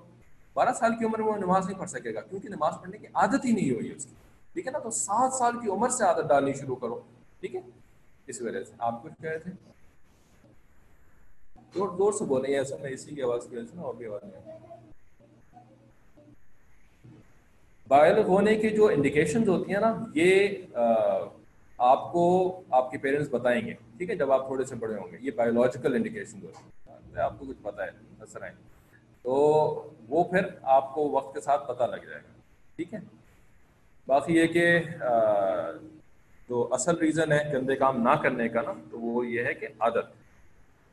بارہ 0.53 0.73
سال 0.73 0.95
کی 0.95 1.05
عمر 1.05 1.19
میں 1.19 1.27
وہ 1.27 1.37
نماز 1.37 1.65
نہیں 1.67 1.79
پڑھ 1.79 1.89
سکے 1.89 2.13
گا، 2.13 2.21
کیونکہ 2.21 2.49
نماز 2.49 2.73
پڑھنے 2.81 2.97
کی 2.97 3.07
عادت 3.13 3.45
ہی 3.45 3.51
نہیں 3.51 3.71
ہوئی 3.71 3.91
اس 3.91 4.05
کی۔ 4.05 4.15
ٹھیک 4.53 4.67
ہے 4.67 4.71
نا، 4.71 4.79
تو 4.79 4.91
سات 4.91 5.33
سال 5.33 5.59
کی 5.59 5.69
عمر 5.71 5.89
سے 5.89 6.03
عادت 6.03 6.29
ڈالنی 6.29 6.53
شروع 6.53 6.75
کرو۔ 6.75 6.99
ٹھیک 7.39 7.55
ہے؟ 7.55 7.61
اس 8.27 8.41
وجہ 8.41 8.63
سے۔ 8.63 8.73
آپ 8.79 9.03
کچھ 9.03 9.13
کہہ 9.21 9.29
رہے 9.29 9.39
تھے؟ 9.39 9.51
زور 11.75 11.89
زور 11.97 12.13
سے 12.13 12.25
بولے 12.25 12.55
ایسا 12.57 12.75
میں 12.81 12.91
اسی 12.91 13.15
کی 13.15 13.21
آواز 13.21 13.45
کی 13.49 13.55
وجہ 13.55 13.65
سے 13.65 13.75
نا، 13.75 13.81
اور 13.81 13.93
بھی 13.93 14.05
آواز 14.07 14.23
نہیں 14.23 14.59
بالغ 17.87 18.21
ہونے 18.27 18.55
کی 18.55 18.69
جو 18.69 18.87
انڈیکیشن 18.87 19.47
ہوتی 19.47 19.73
ہیں 19.73 19.81
نا، 19.81 19.93
یہ 20.13 20.77
آپ 21.79 22.11
کو 22.11 22.23
آپ 22.77 22.91
کے 22.91 22.97
پیرنٹس 22.97 23.29
بتائیں 23.31 23.61
گے، 23.65 23.73
ٹھیک 23.97 24.09
ہے؟ 24.09 24.15
جب 24.15 24.31
آپ 24.31 24.45
تھوڑے 24.47 24.65
سے 24.65 24.75
بڑے 24.75 24.95
ہوں 24.95 25.11
گے، 25.11 25.17
یہ 25.21 25.31
بایولوجیکل 25.35 25.95
انڈیکیشن 25.95 26.41
ہوتی 26.43 26.63
ہیں۔ 26.89 27.21
آپ 27.23 27.39
کو 27.39 27.45
کچھ 27.45 27.61
پتا 27.61 27.85
ہے 27.85 27.89
نظر 28.21 28.41
آئیں۔ 28.43 28.55
تو 29.21 29.33
وہ 30.09 30.23
پھر 30.23 30.47
آپ 30.75 30.93
کو 30.93 31.09
وقت 31.11 31.33
کے 31.33 31.41
ساتھ 31.41 31.67
پتہ 31.67 31.83
لگ 31.83 32.05
جائے 32.09 32.21
گا، 32.23 32.33
ٹھیک 32.75 32.93
ہے؟ 32.93 32.99
باقی 34.07 34.35
یہ 34.35 34.47
کہ 34.47 34.65
جو 36.49 36.67
اصل 36.71 36.97
ریزن 36.97 37.31
ہے 37.31 37.39
گندے 37.53 37.75
کام 37.75 38.01
نہ 38.01 38.15
کرنے 38.23 38.47
کا 38.49 38.61
نا، 38.61 38.73
تو 38.91 38.99
وہ 38.99 39.25
یہ 39.27 39.43
ہے 39.45 39.53
کہ 39.53 39.67
عادت 39.79 40.13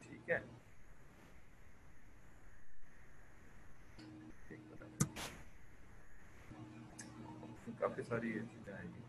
ٹھیک 0.08 0.30
ہے 0.30 0.38
کافی 7.78 8.01
ساری 8.12 8.32
چیزیں 8.32 8.72
گی۔ 8.82 9.00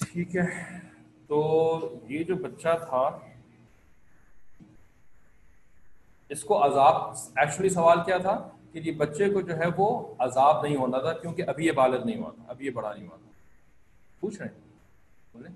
ٹھیک 0.00 0.36
ہے۔ 0.36 0.78
تو 1.26 1.98
یہ 2.08 2.24
جو 2.24 2.34
بچہ 2.36 2.68
تھا، 2.88 3.18
اس 6.28 6.44
کو 6.44 6.66
عذاب 6.66 6.94
ایکچولی 7.36 7.68
سوال 7.68 7.98
کیا 8.04 8.18
تھا 8.18 8.48
کہ 8.72 8.78
یہ 8.78 8.92
بچے 8.92 9.30
کو 9.30 9.40
جو 9.40 9.56
ہے 9.56 9.64
وہ 9.76 10.14
عذاب 10.18 10.62
نہیں 10.62 10.76
ہونا 10.76 10.98
تھا 10.98 11.12
کیونکہ 11.12 11.42
ابھی 11.42 11.66
یہ 11.66 11.72
بالغ 11.72 12.04
نہیں 12.04 12.18
ہوا 12.18 12.30
تھا، 12.30 12.44
ابھی 12.46 12.66
یہ 12.66 12.70
بڑا 12.70 12.94
نہیں 12.94 13.08
ہوا 13.08 13.16
تھا۔ 13.16 13.30
پوچھ 14.20 14.42
رہے 14.42 14.48
ہیں۔ 14.48 14.60
بولے 15.32 15.48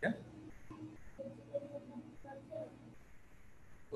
کیا 0.00 0.10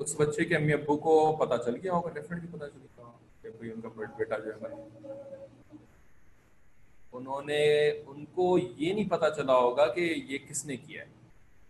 اس 0.03 0.15
بچے 0.19 0.45
کے 0.45 0.55
امی 0.55 0.73
ابو 0.73 0.97
کو 0.97 1.35
پتا 1.35 1.57
چل 1.57 1.75
گیا 1.75 1.93
ہوگا 1.93 2.09
ڈیفینیٹلی 2.09 2.49
پتا 2.51 2.69
چل 2.69 2.79
گیا 2.79 3.11
کہ 3.41 3.49
کوئی 3.57 3.71
ان 3.71 3.81
کا 3.81 3.89
بیٹا 4.17 4.37
جو 4.37 4.51
ہے 4.51 4.73
انہوں 7.13 7.41
نے، 7.45 7.89
ان 7.89 8.25
کو 8.25 8.57
یہ 8.57 8.93
نہیں 8.93 9.09
پتا 9.09 9.29
چلا 9.29 9.55
ہوگا 9.55 9.85
کہ 9.93 10.01
یہ 10.27 10.37
کس 10.49 10.65
نے 10.65 10.77
کیا 10.77 11.01
ہے۔ 11.01 11.09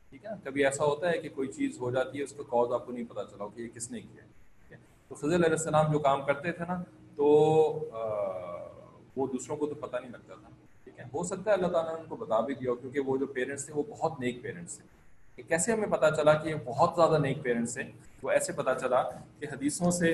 ٹھیک 0.09 0.25
ہے 0.25 0.31
کبھی 0.43 0.65
ایسا 0.65 0.83
ہوتا 0.85 1.09
ہے 1.09 1.17
کہ 1.17 1.29
کوئی 1.35 1.47
چیز 1.47 1.79
ہو 1.79 1.91
جاتی 1.91 2.17
ہے، 2.17 2.23
اس 2.23 2.33
کا 2.33 2.43
کاز 2.49 2.73
آپ 2.73 2.85
کو 2.85 2.91
نہیں 2.91 3.05
پتا 3.09 3.23
چلا 3.23 3.47
کہ 3.55 3.61
یہ 3.61 3.67
کس 3.75 3.91
نے 3.91 3.99
کیا 3.99 4.23
ہے۔ 4.23 4.29
تو 5.07 5.15
فضل 5.15 5.33
علیہ 5.33 5.49
السلام 5.49 5.91
جو 5.91 5.99
کام 5.99 6.21
کرتے 6.25 6.51
تھے 6.51 6.65
نا، 6.67 6.81
تو 7.15 7.25
وہ 9.15 9.27
دوسروں 9.27 9.57
کو 9.57 9.67
تو 9.67 9.75
پتہ 9.75 9.97
نہیں 9.97 10.11
لگتا 10.11 10.35
تھا۔ 10.35 10.49
ٹھیک 10.83 10.99
ہے؟ 10.99 11.05
ہو 11.13 11.23
سکتا 11.23 11.49
ہے 11.49 11.55
اللہ 11.55 11.67
تعالیٰ 11.67 11.93
نے 11.93 11.99
ان 11.99 12.07
کو 12.07 12.15
بتا 12.15 12.39
بھی 12.39 12.53
دیا 12.55 12.73
کیونکہ 12.81 12.99
وہ 12.99 13.17
جو 13.17 13.27
پیرنٹس 13.27 13.65
تھے، 13.65 13.73
وہ 13.73 13.83
بہت 13.89 14.19
نیک 14.19 14.41
پیرنٹس 14.41 14.77
تھے۔ 14.77 15.00
کہ 15.41 15.47
کیسے 15.49 15.71
ہمیں 15.71 15.87
پتہ 15.87 16.05
چلا 16.17 16.33
کہ 16.33 16.49
یہ 16.49 16.55
بہت 16.65 16.89
زیادہ 16.95 17.17
نیک 17.21 17.41
پیرنٹس 17.43 17.77
ہیں؟ 17.77 17.91
وہ 18.23 18.31
ایسے 18.31 18.53
پتہ 18.53 18.69
چلا 18.81 19.01
کہ 19.39 19.45
حدیثوں 19.51 19.91
سے 19.91 20.13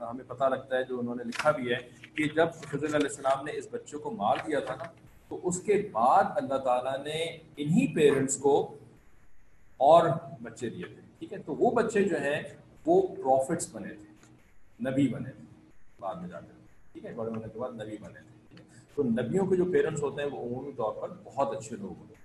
ہمیں 0.00 0.24
پتہ 0.28 0.44
لگتا 0.44 0.76
ہے 0.76 0.84
جو 0.84 0.98
انہوں 0.98 1.14
نے 1.14 1.24
لکھا 1.24 1.50
بھی 1.50 1.72
ہے 1.72 1.78
کہ 2.14 2.24
جب 2.34 2.52
فضل 2.70 2.94
علیہ 2.94 3.08
السلام 3.08 3.44
نے 3.44 3.52
اس 3.52 3.66
بچے 3.70 3.98
کو 3.98 4.10
مار 4.10 4.36
دیا 4.46 4.60
تھا 4.60 4.74
نا، 4.74 4.84
تو 5.28 5.40
اس 5.42 5.60
کے 5.62 5.80
بعد 5.92 6.24
اللہ 6.36 6.58
تعالیٰ 6.64 6.96
نے 7.04 7.22
انہی 7.56 7.86
پیرنٹس 7.94 8.36
کو 8.36 8.54
اور 9.80 10.08
بچے 10.42 10.68
دیے 10.68 10.86
تھے، 10.94 11.00
ٹھیک 11.18 11.32
ہے؟ 11.32 11.38
تو 11.38 11.54
وہ 11.54 11.70
بچے 11.70 12.02
جو 12.04 12.20
ہیں، 12.20 12.40
وہ 12.86 13.00
پروفٹس 13.16 13.68
بنے 13.72 13.94
تھے، 13.94 14.90
نبی 14.90 15.08
بنے 15.08 15.30
تھے، 15.30 15.44
بعد 16.00 16.14
میں 16.14 16.28
جا 16.28 16.40
کر 16.40 16.92
ٹھیک 16.92 17.04
ہے؟ 17.04 17.12
بڑے 17.14 17.30
ہونے 17.30 17.48
کے 17.52 17.58
بعد 17.58 17.80
نبی 17.80 17.96
بنے 18.00 18.20
تھے 18.20 18.62
تو 18.94 19.02
نبیوں 19.02 19.46
کے 19.46 19.56
جو 19.56 19.64
پیرنٹس 19.72 20.02
ہوتے 20.02 20.22
ہیں، 20.22 20.28
وہ 20.32 20.46
عمومی 20.46 20.72
طور 20.72 20.92
پر 21.00 21.12
بہت 21.24 21.56
اچھے 21.56 21.76
لوگ 21.76 21.98
ہوتے 21.98 22.14
ہیں۔ 22.14 22.17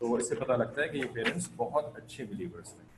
تو 0.00 0.14
اس 0.14 0.28
سے 0.28 0.34
پتہ 0.34 0.52
لگتا 0.52 0.82
ہے 0.82 0.88
کہ 0.88 0.96
یہ 0.96 1.12
پیرنٹس 1.12 1.48
بہت 1.56 1.96
اچھے 1.96 2.24
بلیورس 2.24 2.68
تھے 2.68 2.90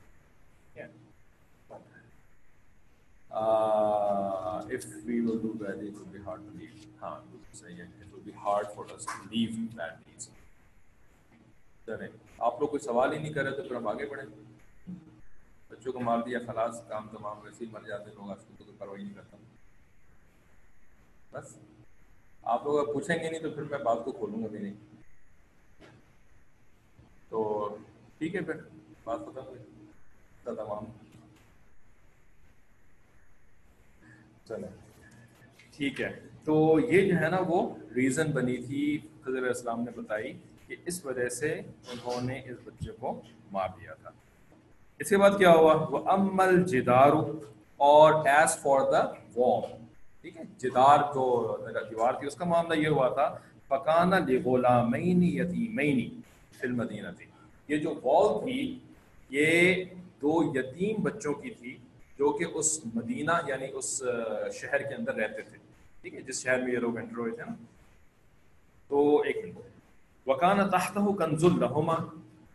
uh, 3.31 4.61
if 4.69 4.83
we 5.05 5.21
will 5.21 5.39
do 5.39 5.51
bad 5.61 5.79
it 5.83 5.93
will 5.93 6.11
be 6.13 6.19
hard 6.27 6.41
to 6.41 6.51
leave. 6.59 6.79
ہاں 7.01 7.21
صحیح 7.53 7.75
ہے۔ 7.75 7.83
It 7.83 8.13
will 8.13 8.25
be 8.27 8.45
hard 8.45 8.65
for 8.75 8.85
us 8.85 9.05
to 9.05 9.35
leave 9.35 9.57
bad 9.59 9.95
deeds 9.95 10.27
چلیں، 11.85 12.07
آپ 12.37 12.59
لوگ 12.59 12.67
کوئی 12.67 12.79
سوال 12.79 13.13
ہی 13.13 13.17
نہیں 13.17 13.33
کر 13.33 13.43
رہے 13.43 13.51
تو 13.51 13.63
پھر 13.63 13.75
ہم 13.75 13.87
آگے 13.87 14.05
بڑھیں۔ 14.05 14.25
بچوں 15.69 15.93
کو 15.93 15.99
مار 15.99 16.17
دیا، 16.25 16.39
خلاص، 16.47 16.81
کام 16.87 17.07
تمام 17.07 17.37
ویسے 17.43 17.65
ہی 17.65 17.69
مر 17.71 17.81
جاتے 17.87 18.11
لوگ 18.13 18.29
آج 18.29 18.37
کل 18.47 18.53
تو 18.57 18.63
کوئی 18.63 18.77
پرواہ 18.77 18.97
نہیں 18.97 19.13
کرتا۔ 19.13 19.37
بس، 21.31 21.57
آپ 22.43 22.63
لوگ 22.63 22.79
اگر 22.79 22.93
پوچھیں 22.93 23.23
گے 23.23 23.29
نہیں 23.29 23.41
تو 23.41 23.49
پھر 23.51 23.63
میں 23.63 23.77
بات 23.77 23.97
کو 24.05 24.11
کھولوں 24.11 24.43
گا 24.43 24.47
بھی 24.47 24.59
نہیں۔ 24.59 24.73
تو 27.33 27.75
ٹھیک 28.17 28.35
ہے 28.35 28.41
پھر، 28.41 28.53
بات 29.03 29.19
ختم 29.19 29.41
ہوئی۔ 29.47 29.59
تمام۔ 30.43 30.85
چلیں۔ 34.47 34.69
ٹھیک 35.77 36.01
ہے۔ 36.01 36.19
تو 36.43 36.79
یہ 36.79 37.11
جو 37.11 37.17
ہے 37.17 37.29
نا 37.29 37.37
وہ 37.47 37.75
ریزن 37.95 38.31
بنی 38.31 38.57
تھی 38.57 38.97
خضر 39.21 39.43
اسلام 39.43 39.81
نے 39.81 39.91
بتائی 40.01 40.33
کہ 40.67 40.75
اس 40.85 41.05
وجہ 41.05 41.29
سے 41.29 41.53
انہوں 41.91 42.21
نے 42.21 42.39
اس 42.39 42.57
بچے 42.63 42.91
کو 42.91 43.21
مار 43.51 43.67
دیا 43.81 43.93
تھا۔ 43.93 44.09
اس 44.99 45.09
کے 45.09 45.17
بعد 45.17 45.31
کیا 45.37 45.51
ہوا؟ 45.51 45.73
وہ 45.75 46.09
امل 46.09 46.63
جدار 46.63 47.11
اور 47.77 48.13
ایز 48.25 48.57
فار 48.57 48.91
دا 48.91 49.05
وام 49.35 49.85
ٹھیک 50.21 50.37
ہے؟ 50.37 50.43
جدار 50.57 50.99
جو 50.99 51.57
دیوار 51.89 52.13
تھی، 52.13 52.27
اس 52.27 52.35
کا 52.35 52.45
معاملہ 52.45 52.79
یہ 52.79 52.87
ہوا 52.87 53.09
تھا 53.09 53.37
پکانا 53.67 54.19
غلامین 54.45 55.23
یتیمین۔ 55.23 56.22
فی 56.53 56.67
المدینہ 56.67 57.07
تھی۔ 57.17 57.25
یہ 57.67 57.77
جو 57.77 57.93
وال 58.03 58.45
تھی، 58.45 58.79
یہ 59.29 59.83
دو 60.21 60.59
یتیم 60.59 61.03
بچوں 61.03 61.33
کی 61.33 61.49
تھی 61.49 61.77
جو 62.17 62.31
کہ 62.31 62.45
اس 62.53 62.79
مدینہ 62.93 63.31
یعنی 63.47 63.67
اس 63.73 64.03
شہر 64.53 64.81
کے 64.81 64.95
اندر 64.95 65.15
رہتے 65.15 65.41
تھے۔ 65.41 65.57
ٹھیک 66.01 66.13
ہے، 66.15 66.21
جس 66.21 66.43
شہر 66.43 66.61
میں 66.61 66.73
یہ 66.73 66.77
لوگ 66.77 66.97
انٹر 66.97 67.17
ہوئے 67.17 67.31
تھے 67.31 67.43
نا۔ 67.43 67.53
تو 68.87 69.21
ایک 69.21 69.37
منٹ۔ 69.45 69.57
وکان 70.25 70.69
تحت 70.69 70.97
کنز 71.17 71.43
الرحما 71.43 71.93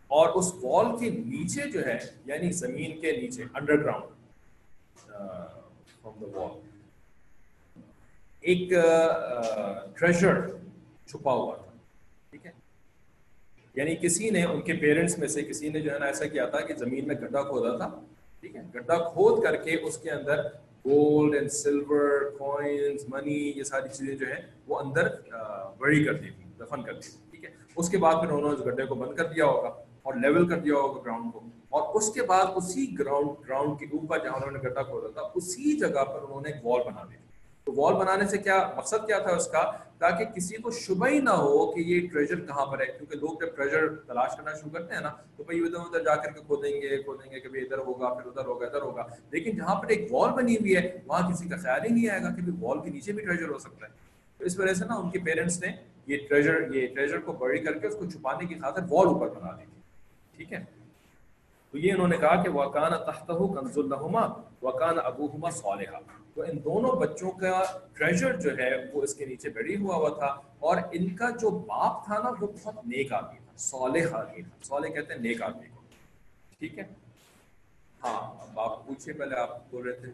اور 0.07 0.29
اس 0.29 0.53
وال 0.63 0.99
کے 0.99 1.09
نیچے 1.09 1.71
جو 1.71 1.85
ہے 1.85 1.97
یعنی 2.25 2.51
زمین 2.51 3.01
کے 3.01 3.11
نیچے 3.11 3.43
انڈر 3.53 3.83
گراؤنڈ 3.83 4.05
فرام 6.01 6.31
دا 6.31 6.39
وال 6.39 6.59
ایک 8.39 8.69
ٹریجر 9.95 10.47
چھپا 11.07 11.33
ہوا 11.33 11.55
تھا۔ 11.55 11.71
ٹھیک 12.29 12.45
ہے۔ 12.45 12.51
یعنی 13.79 13.95
کسی 13.95 14.29
نے 14.29 14.43
ان 14.43 14.61
کے 14.61 14.73
پیرنٹس 14.73 15.17
میں 15.19 15.27
سے 15.27 15.41
کسی 15.41 15.69
نے 15.69 15.79
جو 15.81 15.91
ہے 15.93 15.99
نا 15.99 16.05
ایسا 16.05 16.25
کیا 16.27 16.45
تھا 16.45 16.59
کہ 16.61 16.73
زمین 16.75 17.07
میں 17.07 17.15
گڈھا 17.15 17.41
کھودا 17.49 17.75
تھا، 17.77 17.89
ٹھیک 18.41 18.55
ہے، 18.55 18.61
گڈھا 18.75 18.95
کھود 19.11 19.43
کر 19.43 19.55
کے 19.55 19.75
اس 19.87 19.97
کے 19.97 20.11
اندر 20.11 20.41
gold 20.85 21.35
and 21.35 21.51
silver 21.51 22.29
coins 22.37 23.07
money 23.09 23.37
یہ 23.57 23.63
ساری 23.63 23.89
چیزیں 23.89 24.15
جو 24.15 24.27
ہیں 24.27 24.41
وہ 24.67 24.79
اندر 24.79 25.07
بڑی 25.79 26.03
کر 26.03 26.13
دی 26.13 26.29
تھی 26.29 26.49
دفن 26.59 26.83
کر 26.83 26.93
دی 26.93 27.09
ٹھیک 27.31 27.43
ہے۔ 27.45 27.49
اس 27.75 27.89
کے 27.89 27.97
بعد 27.97 28.15
پھر 28.21 28.29
انہوں 28.29 28.51
نے 28.51 28.57
اس 28.57 28.65
گڈھے 28.65 28.85
کو 28.85 28.95
بند 28.95 29.15
کر 29.17 29.31
دیا 29.33 29.45
ہوگا 29.45 29.71
اور 30.03 30.13
لیول 30.21 30.47
کر 30.49 30.59
دیا 30.59 30.75
ہوگا 30.75 31.01
گراؤنڈ 31.05 31.33
کو۔ 31.33 31.39
اور 31.69 31.95
اس 31.95 32.11
کے 32.13 32.21
بعد 32.31 32.45
اسی 32.55 32.85
گراؤنڈ 32.99 33.47
گراؤنڈ 33.47 33.79
کے 33.79 33.85
اوپر 33.91 34.23
جہاں 34.23 34.35
انہوں 34.35 34.51
نے 34.51 34.59
گڈھا 34.59 34.83
کھودا 34.83 35.07
تھا، 35.07 35.29
اسی 35.35 35.77
جگہ 35.79 36.03
پر 36.03 36.21
انہوں 36.21 36.41
نے 36.41 36.49
ایک 36.49 36.65
وال 36.65 36.81
بنا 36.85 37.03
دی 37.09 37.17
تو 37.69 37.81
وال 37.81 37.93
بنانے 37.93 38.27
سے 38.27 38.37
کیا 38.37 38.71
مقصد 38.77 39.07
کیا 39.07 39.19
تھا 39.19 39.31
اس 39.31 39.47
کا؟ 39.47 39.71
تاکہ 39.97 40.25
کسی 40.25 40.57
کو 40.57 40.71
شبہ 40.71 41.07
ہی 41.07 41.19
نہ 41.19 41.29
ہو 41.29 41.71
کہ 41.71 41.79
یہ 41.79 42.07
ٹریجر 42.07 42.39
کہاں 42.39 42.65
پر 42.65 42.79
ہے، 42.79 42.85
کیونکہ 42.85 43.17
لوگ 43.17 43.29
جب 43.29 43.55
ٹریجر 43.55 43.95
تلاش 43.95 44.37
کرنا 44.37 44.53
شروع 44.53 44.71
کرتے 44.71 44.93
ہیں 44.93 45.01
نا، 45.01 45.09
تو 45.37 45.43
بھائی 45.43 45.59
ادھر 45.59 45.75
ادھر 45.75 46.03
جا 46.03 46.15
کر 46.15 46.31
کے 46.31 46.39
کھودیں 46.47 46.71
گے 46.71 47.03
کھودیں 47.03 47.31
گے 47.31 47.39
کہ 47.39 47.47
ادھر 47.47 47.77
ہوگا، 47.77 48.13
پھر 48.13 48.25
ادھر 48.25 48.45
ہوگا 48.45 48.65
ادھر 48.65 48.81
ہوگا۔ 48.81 49.05
لیکن 49.31 49.57
جہاں 49.57 49.75
پر 49.75 49.87
ایک 49.87 50.13
وال 50.13 50.31
بنی 50.31 50.55
ہوئی 50.55 50.75
ہے، 50.75 50.97
وہاں 51.05 51.29
کسی 51.29 51.49
کا 51.49 51.55
خیال 51.57 51.81
ہی 51.83 51.89
نہیں 51.89 52.09
آئے 52.09 52.21
گا 52.21 52.29
کہ 52.29 52.63
وال 52.63 52.81
کے 52.81 52.89
نیچے 52.89 53.11
بھی 53.11 53.25
ٹریجر 53.25 53.49
ہو 53.49 53.57
سکتا 53.57 53.85
ہے۔ 53.85 53.91
تو 54.37 54.45
اس 54.45 54.59
وجہ 54.59 54.73
سے 54.73 54.85
نا 54.85 54.95
ان 54.95 55.09
کے 55.09 55.19
پیرنٹس 55.19 55.61
نے 55.61 55.67
یہ 56.07 56.17
ٹریجر 56.29 56.75
یہ 56.75 56.87
ٹریجر 56.87 57.19
کو 57.19 57.31
بڑی 57.31 57.59
کر 57.59 57.77
کے 57.77 57.87
اس 57.87 57.95
کو 57.95 58.05
چھپانے 58.05 58.45
کی 58.45 58.55
خاطر 58.55 58.81
وال 58.89 59.07
اوپر 59.07 59.29
بنا 59.29 59.51
دی 59.51 59.65
تھی۔ 59.73 59.81
ٹھیک 60.37 60.53
ہے؟ 60.53 60.63
تو 61.71 61.77
یہ 61.77 61.93
انہوں 61.93 62.07
نے 62.07 62.17
کہا 62.17 62.43
کہ 62.43 62.49
وکان 62.49 62.91
تحت 62.91 63.27
کنز 63.27 63.77
الحما 63.77 64.27
وکان 64.61 64.95
ابو 65.03 65.49
صالحہ 65.51 66.18
تو 66.33 66.41
ان 66.41 66.57
دونوں 66.63 66.91
بچوں 66.99 67.31
کا 67.31 67.63
ٹریجر 67.93 68.39
جو 68.41 68.57
ہے 68.57 68.69
وہ 68.93 69.01
اس 69.03 69.13
کے 69.15 69.25
نیچے 69.25 69.49
بڑی 69.49 69.75
ہوا 69.75 69.95
ہوا 69.95 70.09
تھا 70.09 70.27
اور 70.59 70.77
ان 70.91 71.15
کا 71.15 71.29
جو 71.41 71.49
باپ 71.49 72.05
تھا 72.05 72.19
نا، 72.23 72.29
وہ 72.41 72.47
بہت 72.47 72.85
نیک 72.85 73.13
آدمی 73.13 73.39
تھا، 73.45 73.57
صالح 73.57 74.15
آدمی 74.17 74.41
تھا۔ 74.41 74.57
صالح 74.63 74.87
کہتے 74.87 75.13
ہیں 75.13 75.21
نیک 75.21 75.41
آدمی 75.41 75.67
کو۔ 75.67 75.81
ٹھیک 76.59 76.77
ہے؟ 76.79 76.83
ہاں 78.03 78.53
باپ 78.53 78.85
پوچھے 78.87 79.13
پہلے 79.13 79.35
آپ 79.35 79.71
بول 79.71 79.87
رہے 79.87 79.95
تھے۔ 79.95 80.11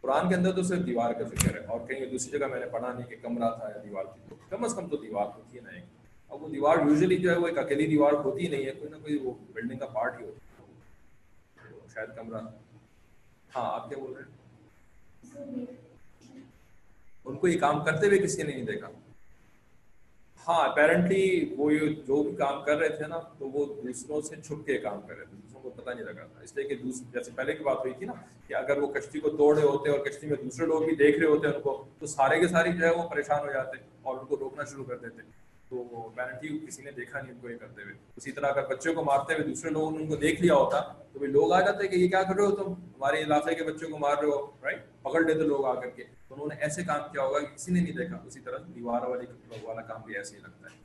قرآن 0.00 0.28
کے 0.28 0.34
اندر 0.34 0.52
تو 0.52 0.62
صرف 0.62 0.86
دیوار 0.86 1.12
کا 1.12 1.24
ذکر 1.24 1.54
ہے، 1.54 1.64
اور 1.66 1.86
کہیں 1.86 2.06
دوسری 2.06 2.38
جگہ 2.38 2.46
میں 2.46 2.60
نے 2.60 2.66
پڑھا 2.66 2.92
نہیں 2.92 3.06
کہ 3.10 3.16
کمرہ 3.22 3.50
تھا 3.50 3.68
یا 3.68 3.82
دیوار 3.84 4.04
تھی۔ 4.04 4.34
کم 4.48 4.64
از 4.64 4.74
کم 4.74 4.88
تو 4.88 4.96
دیوار 4.96 5.26
ہوتی 5.26 5.56
ہے 5.58 5.62
نا 5.62 5.70
ایک۔ 5.70 5.84
اب 6.28 6.42
وہ 6.42 6.48
دیوار 6.48 6.76
یوزلی 6.86 7.16
جو 7.16 7.30
ہے 7.30 7.36
وہ 7.36 7.46
ایک 7.46 7.58
اکیلی 7.58 7.86
دیوار 7.86 8.12
ہوتی 8.24 8.48
نہیں 8.48 8.66
ہے، 8.66 8.70
کوئی 8.70 8.90
نہ 8.90 8.96
کوئی 8.96 9.18
وہ 9.22 9.32
بلڈنگ 9.52 9.78
کا 9.78 9.86
پارٹ 9.86 10.20
ہی 10.20 10.24
ہوتا 10.24 10.38
ہے۔ 10.38 10.45
شاید 11.96 12.16
کمرہ۔ 12.16 12.40
ہاں 13.56 13.72
آپ 13.72 13.88
کیا 13.88 13.98
بول 13.98 14.12
رہے 14.12 14.22
ہیں؟ 14.22 15.64
ان 17.24 17.36
کو 17.36 17.48
یہ 17.48 17.58
کام 17.58 17.84
کرتے 17.84 18.06
ہوئے 18.06 18.18
کسی 18.18 18.42
نے 18.42 18.52
نہیں 18.52 18.64
دیکھا۔ 18.64 18.88
ہاں 20.48 20.68
اپیرنٹلی 20.68 21.54
وہ 21.58 21.70
جو 22.06 22.22
بھی 22.22 22.34
کام 22.36 22.64
کر 22.64 22.76
رہے 22.76 22.88
تھے 22.88 23.06
نا، 23.06 23.18
تو 23.38 23.48
وہ 23.48 23.82
دوسروں 23.82 24.20
سے 24.20 24.36
چھپ 24.36 24.66
کے 24.66 24.78
کام 24.78 25.00
کر 25.00 25.16
رہے 25.16 25.24
تھے۔ 25.24 25.36
دوسروں 25.36 25.62
کو 25.62 25.70
پتہ 25.70 25.90
نہیں 25.90 26.04
لگا 26.04 26.24
تھا۔ 26.26 26.40
اس 26.40 26.56
لیے 26.56 26.68
کہ 26.68 26.74
جیسے 27.12 27.30
پہلے 27.36 27.54
کی 27.54 27.64
بات 27.64 27.78
ہوئی 27.78 27.92
تھی 27.98 28.06
نا 28.06 28.12
کہ 28.46 28.54
اگر 28.54 28.78
وہ 28.78 28.92
کشتی 28.92 29.20
کو 29.20 29.30
توڑ 29.30 29.58
رہے 29.58 29.66
ہوتے 29.66 29.90
اور 29.90 29.98
کشتی 29.98 30.26
میں 30.26 30.36
دوسرے 30.44 30.66
لوگ 30.66 30.82
بھی 30.82 30.96
دیکھ 30.96 31.18
رہے 31.18 31.26
ہوتے 31.26 31.46
ان 31.46 31.60
کو، 31.62 31.84
تو 31.98 32.06
سارے 32.06 32.40
کے 32.40 32.48
سارے 32.48 32.72
جو 32.72 32.86
ہے 32.86 32.90
وہ 32.90 33.08
پریشان 33.08 33.48
ہو 33.48 33.52
جاتے 33.52 33.78
اور 34.02 34.18
ان 34.18 34.26
کو 34.26 34.36
روکنا 34.36 34.64
شروع 34.64 34.84
کر 34.84 34.98
دیتے۔ 34.98 35.45
تو 35.68 36.10
پیرنٹلی 36.14 36.66
کسی 36.66 36.82
نے 36.82 36.90
دیکھا 36.90 37.20
نہیں 37.20 37.32
ان 37.32 37.38
کو 37.40 37.50
یہ 37.50 37.56
کرتے 37.56 37.82
ہوئے۔ 37.82 37.94
اسی 38.16 38.32
طرح 38.32 38.46
اگر 38.46 38.66
بچوں 38.66 38.94
کو 38.94 39.04
مارتے 39.04 39.34
ہوئے 39.34 39.44
دوسرے 39.46 39.70
لوگوں 39.70 39.90
نے 39.90 39.98
ان 39.98 40.08
کو 40.08 40.16
دیکھ 40.16 40.42
لیا 40.42 40.54
ہوتا، 40.54 40.80
تو 41.12 41.18
بھی 41.18 41.26
لوگ 41.26 41.52
آ 41.52 41.60
جاتے 41.60 41.88
کہ 41.88 41.96
یہ 41.96 42.08
کیا 42.08 42.22
کر 42.22 42.34
رہے 42.34 42.44
ہو 42.44 42.56
تم؟ 42.56 42.72
ہمارے 42.72 43.22
علاقے 43.22 43.54
کے 43.54 43.64
بچوں 43.64 43.90
کو 43.90 43.98
مار 43.98 44.16
رہے 44.16 44.28
ہو 44.28 44.50
رائٹ 44.62 44.82
پکڑ 45.02 45.20
لیتے 45.20 45.40
لوگ 45.40 45.64
آ 45.64 45.74
کر 45.74 45.90
کے۔ 45.90 46.04
تو 46.28 46.34
انہوں 46.34 46.46
نے 46.46 46.54
ایسے 46.60 46.82
کام 46.84 47.12
کیا 47.12 47.22
ہوگا 47.22 47.38
کہ 47.38 47.46
کسی 47.46 47.72
نے 47.72 47.80
نہیں 47.80 47.96
دیکھا۔ 47.96 48.18
اسی 48.26 48.40
طرح 48.40 48.58
دیوار 48.74 49.02
والی 49.02 49.26
والا 49.62 49.82
کام 49.82 50.02
بھی 50.02 50.16
ایسے 50.16 50.36
ہی 50.36 50.40
لگتا 50.40 50.68
ہے۔ 50.70 50.76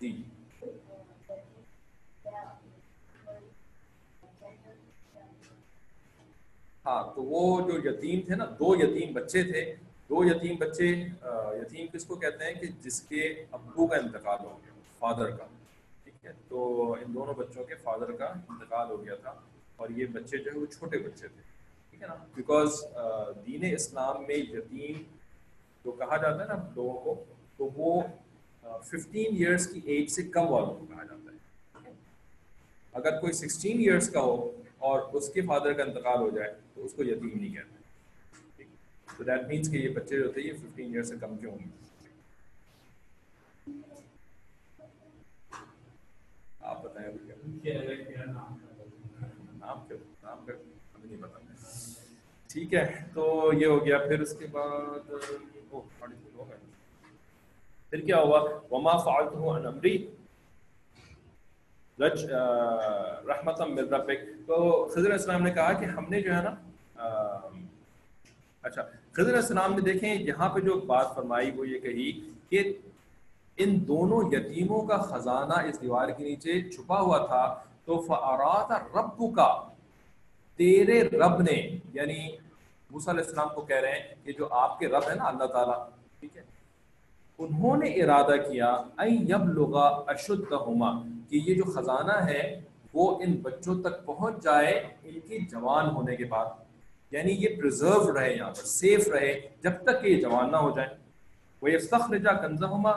جی۔ 0.00 0.22
ہاں 6.86 7.14
تو 7.14 7.22
وہ 7.22 7.70
جو 7.70 7.90
یتیم 7.90 8.20
تھے 8.20 8.34
نا، 8.34 8.44
دو 8.44 8.74
یتیم 8.76 9.12
بچے 9.12 9.42
تھے۔ 9.42 9.74
دو 10.10 10.24
یتیم 10.24 10.56
بچے 10.60 10.86
یتیم 11.60 11.86
کس 11.92 12.04
کو 12.04 12.14
کہتے 12.16 12.44
ہیں 12.44 12.54
کہ 12.54 12.66
جس 12.82 13.00
کے 13.02 13.22
ابو 13.50 13.86
کا 13.86 13.96
انتقال 13.96 14.44
ہو 14.44 14.58
گیا، 14.62 14.72
فادر 14.98 15.30
کا، 15.36 15.46
ٹھیک 16.04 16.24
ہے؟ 16.24 16.32
تو 16.48 16.92
ان 16.92 17.14
دونوں 17.14 17.34
بچوں 17.34 17.64
کے 17.64 17.74
فادر 17.82 18.12
کا 18.12 18.26
انتقال 18.26 18.90
ہو 18.90 19.02
گیا 19.04 19.14
تھا 19.22 19.34
اور 19.76 19.88
یہ 19.96 20.06
بچے 20.12 20.38
جو 20.38 20.50
ہے 20.50 20.58
وہ 20.58 20.66
چھوٹے 20.72 20.98
بچے 20.98 21.28
تھے، 21.28 21.42
ٹھیک 21.90 22.02
ہے 22.02 22.08
نا؟ 22.08 22.14
بیکاز 22.34 22.82
دین 23.46 23.64
اسلام 23.74 24.22
میں 24.26 24.36
یتیم 24.36 25.02
جو 25.84 25.92
کہا 25.92 26.16
جاتا 26.16 26.42
ہے 26.42 26.48
نا 26.48 26.62
لوگوں 26.74 26.98
کو، 27.04 27.24
تو 27.56 27.68
وہ 27.76 28.00
ففٹین 28.84 29.36
ایئرس 29.36 29.66
کی 29.66 29.80
ایج 29.84 30.10
سے 30.10 30.22
کم 30.34 30.50
والوں 30.50 30.74
کو 30.74 30.86
کہا 30.86 31.02
جاتا 31.02 31.32
ہے 31.32 31.90
اگر 32.94 33.20
کوئی 33.20 33.32
سکسٹین 33.32 33.78
ایئرس 33.78 34.08
کا 34.10 34.20
ہو 34.20 34.50
اور 34.78 35.00
اس 35.12 35.28
کے 35.32 35.40
فادر 35.40 35.72
کا 35.72 35.82
انتقال 35.82 36.18
ہو 36.20 36.30
جائے 36.30 36.52
تو 36.74 36.84
اس 36.84 36.92
کو 36.92 37.02
یتیم 37.02 37.38
نہیں 37.40 37.54
کہتے۔ 37.54 37.81
تو 39.22 39.26
دیٹ 39.26 39.48
مینس 39.48 39.70
کہ 39.70 39.76
یہ 39.76 39.88
بچے 39.88 40.18
جو 40.18 40.32
تھے 40.32 40.42
یہ 40.42 40.52
ففٹین 40.52 40.92
ایئر 40.92 41.02
سے 41.02 41.16
کم 41.20 41.36
کے 41.36 41.46
ہوں 41.46 41.58
گے؟ 41.58 41.68
آپ 46.60 46.82
بتائیں 46.82 47.06
نام 47.06 47.58
کیا؟ 47.58 47.80
نام 50.22 50.46
کا 50.46 50.54
ہمیں 50.54 50.54
نہیں 51.04 51.22
پتا 51.22 51.38
ٹھیک 52.50 52.74
ہے 52.74 53.04
تو 53.14 53.52
یہ 53.56 53.66
ہو 53.66 53.84
گیا۔ 53.84 53.98
پھر 53.98 54.20
اس 54.20 54.36
کے 54.38 54.46
بعد 54.46 55.10
پھر 57.90 58.00
کیا 58.00 58.18
ہوا؟ 58.18 58.40
وما 58.70 58.96
فعلت 58.96 59.34
ہوں 59.34 59.50
ان 59.50 59.66
امری 59.66 60.06
رج 61.98 62.24
رحمتم 63.28 63.74
من 63.74 63.94
ربک 63.94 64.46
تو 64.46 64.88
خضر 64.88 65.10
السلام 65.10 65.42
نے 65.42 65.50
کہا 65.50 65.72
کہ 65.72 65.84
ہم 65.96 66.04
نے 66.10 66.20
جو 66.20 66.34
ہے 66.34 66.42
نا 66.42 66.54
اچھا 68.62 68.82
خضر 69.12 69.34
السلام 69.34 69.74
نے 69.74 69.80
دیکھیں، 69.80 70.14
یہاں 70.14 70.48
پہ 70.48 70.60
جو 70.60 70.80
بات 70.80 71.14
فرمائی، 71.14 71.50
وہ 71.50 71.68
یہ 71.68 71.78
کہی 71.78 72.12
کہ 72.50 72.72
ان 73.56 73.88
دونوں 73.88 74.22
یتیموں 74.32 74.82
کا 74.82 74.96
خزانہ 74.96 75.68
اس 75.68 75.82
دیوار 75.82 76.08
کے 76.08 76.24
نیچے 76.24 76.70
چھپا 76.70 77.00
ہوا 77.00 77.18
تھا۔ 77.26 77.64
تو 77.84 78.00
فارات 78.00 78.96
رب 78.96 79.34
کا 79.36 79.62
تیرے 80.56 81.02
رب 81.02 81.42
نے 81.42 81.78
یعنی 81.92 82.36
موسیٰ 82.90 83.14
علیہ 83.14 83.24
السلام 83.24 83.48
کو 83.54 83.60
کہہ 83.60 83.76
رہے 83.76 83.92
ہیں 83.92 84.14
کہ 84.24 84.32
جو 84.32 84.48
آپ 84.50 84.78
کے 84.78 84.88
رب 84.88 85.10
ہے 85.10 85.14
نا، 85.14 85.24
اللہ 85.24 85.44
تعالیٰ، 85.44 85.88
ٹھیک 86.20 86.36
ہے؟ 86.36 86.42
انہوں 87.38 87.76
نے 87.76 87.88
ارادہ 87.88 88.36
کیا 88.50 88.76
یب 89.04 89.48
لغا 89.48 89.86
اشد 89.86 90.52
کہ 91.30 91.40
یہ 91.46 91.54
جو 91.54 91.64
خزانہ 91.72 92.24
ہے، 92.24 92.60
وہ 92.92 93.20
ان 93.22 93.32
بچوں 93.36 93.82
تک 93.82 94.06
پہنچ 94.06 94.42
جائے، 94.42 94.74
ان 95.02 95.20
کی 95.20 95.38
جوان 95.38 95.86
ہونے 95.90 96.16
کے 96.16 96.24
بعد۔ 96.24 96.61
یعنی 97.12 97.32
یہ 97.32 97.56
پرزرو 97.60 98.14
رہے 98.14 98.34
یہاں 98.34 98.50
پر 98.50 98.64
سیف 98.66 99.08
رہے 99.08 99.32
جب 99.62 99.72
تک 99.82 100.00
کہ 100.02 100.08
یہ 100.08 100.20
جوان 100.20 100.50
نہ 100.50 100.56
ہو 100.56 100.70
جائیں۔ 100.76 100.90
وہ 101.62 101.70
یہ 101.70 101.78
سخت 101.78 102.12
کنزہما، 102.42 102.90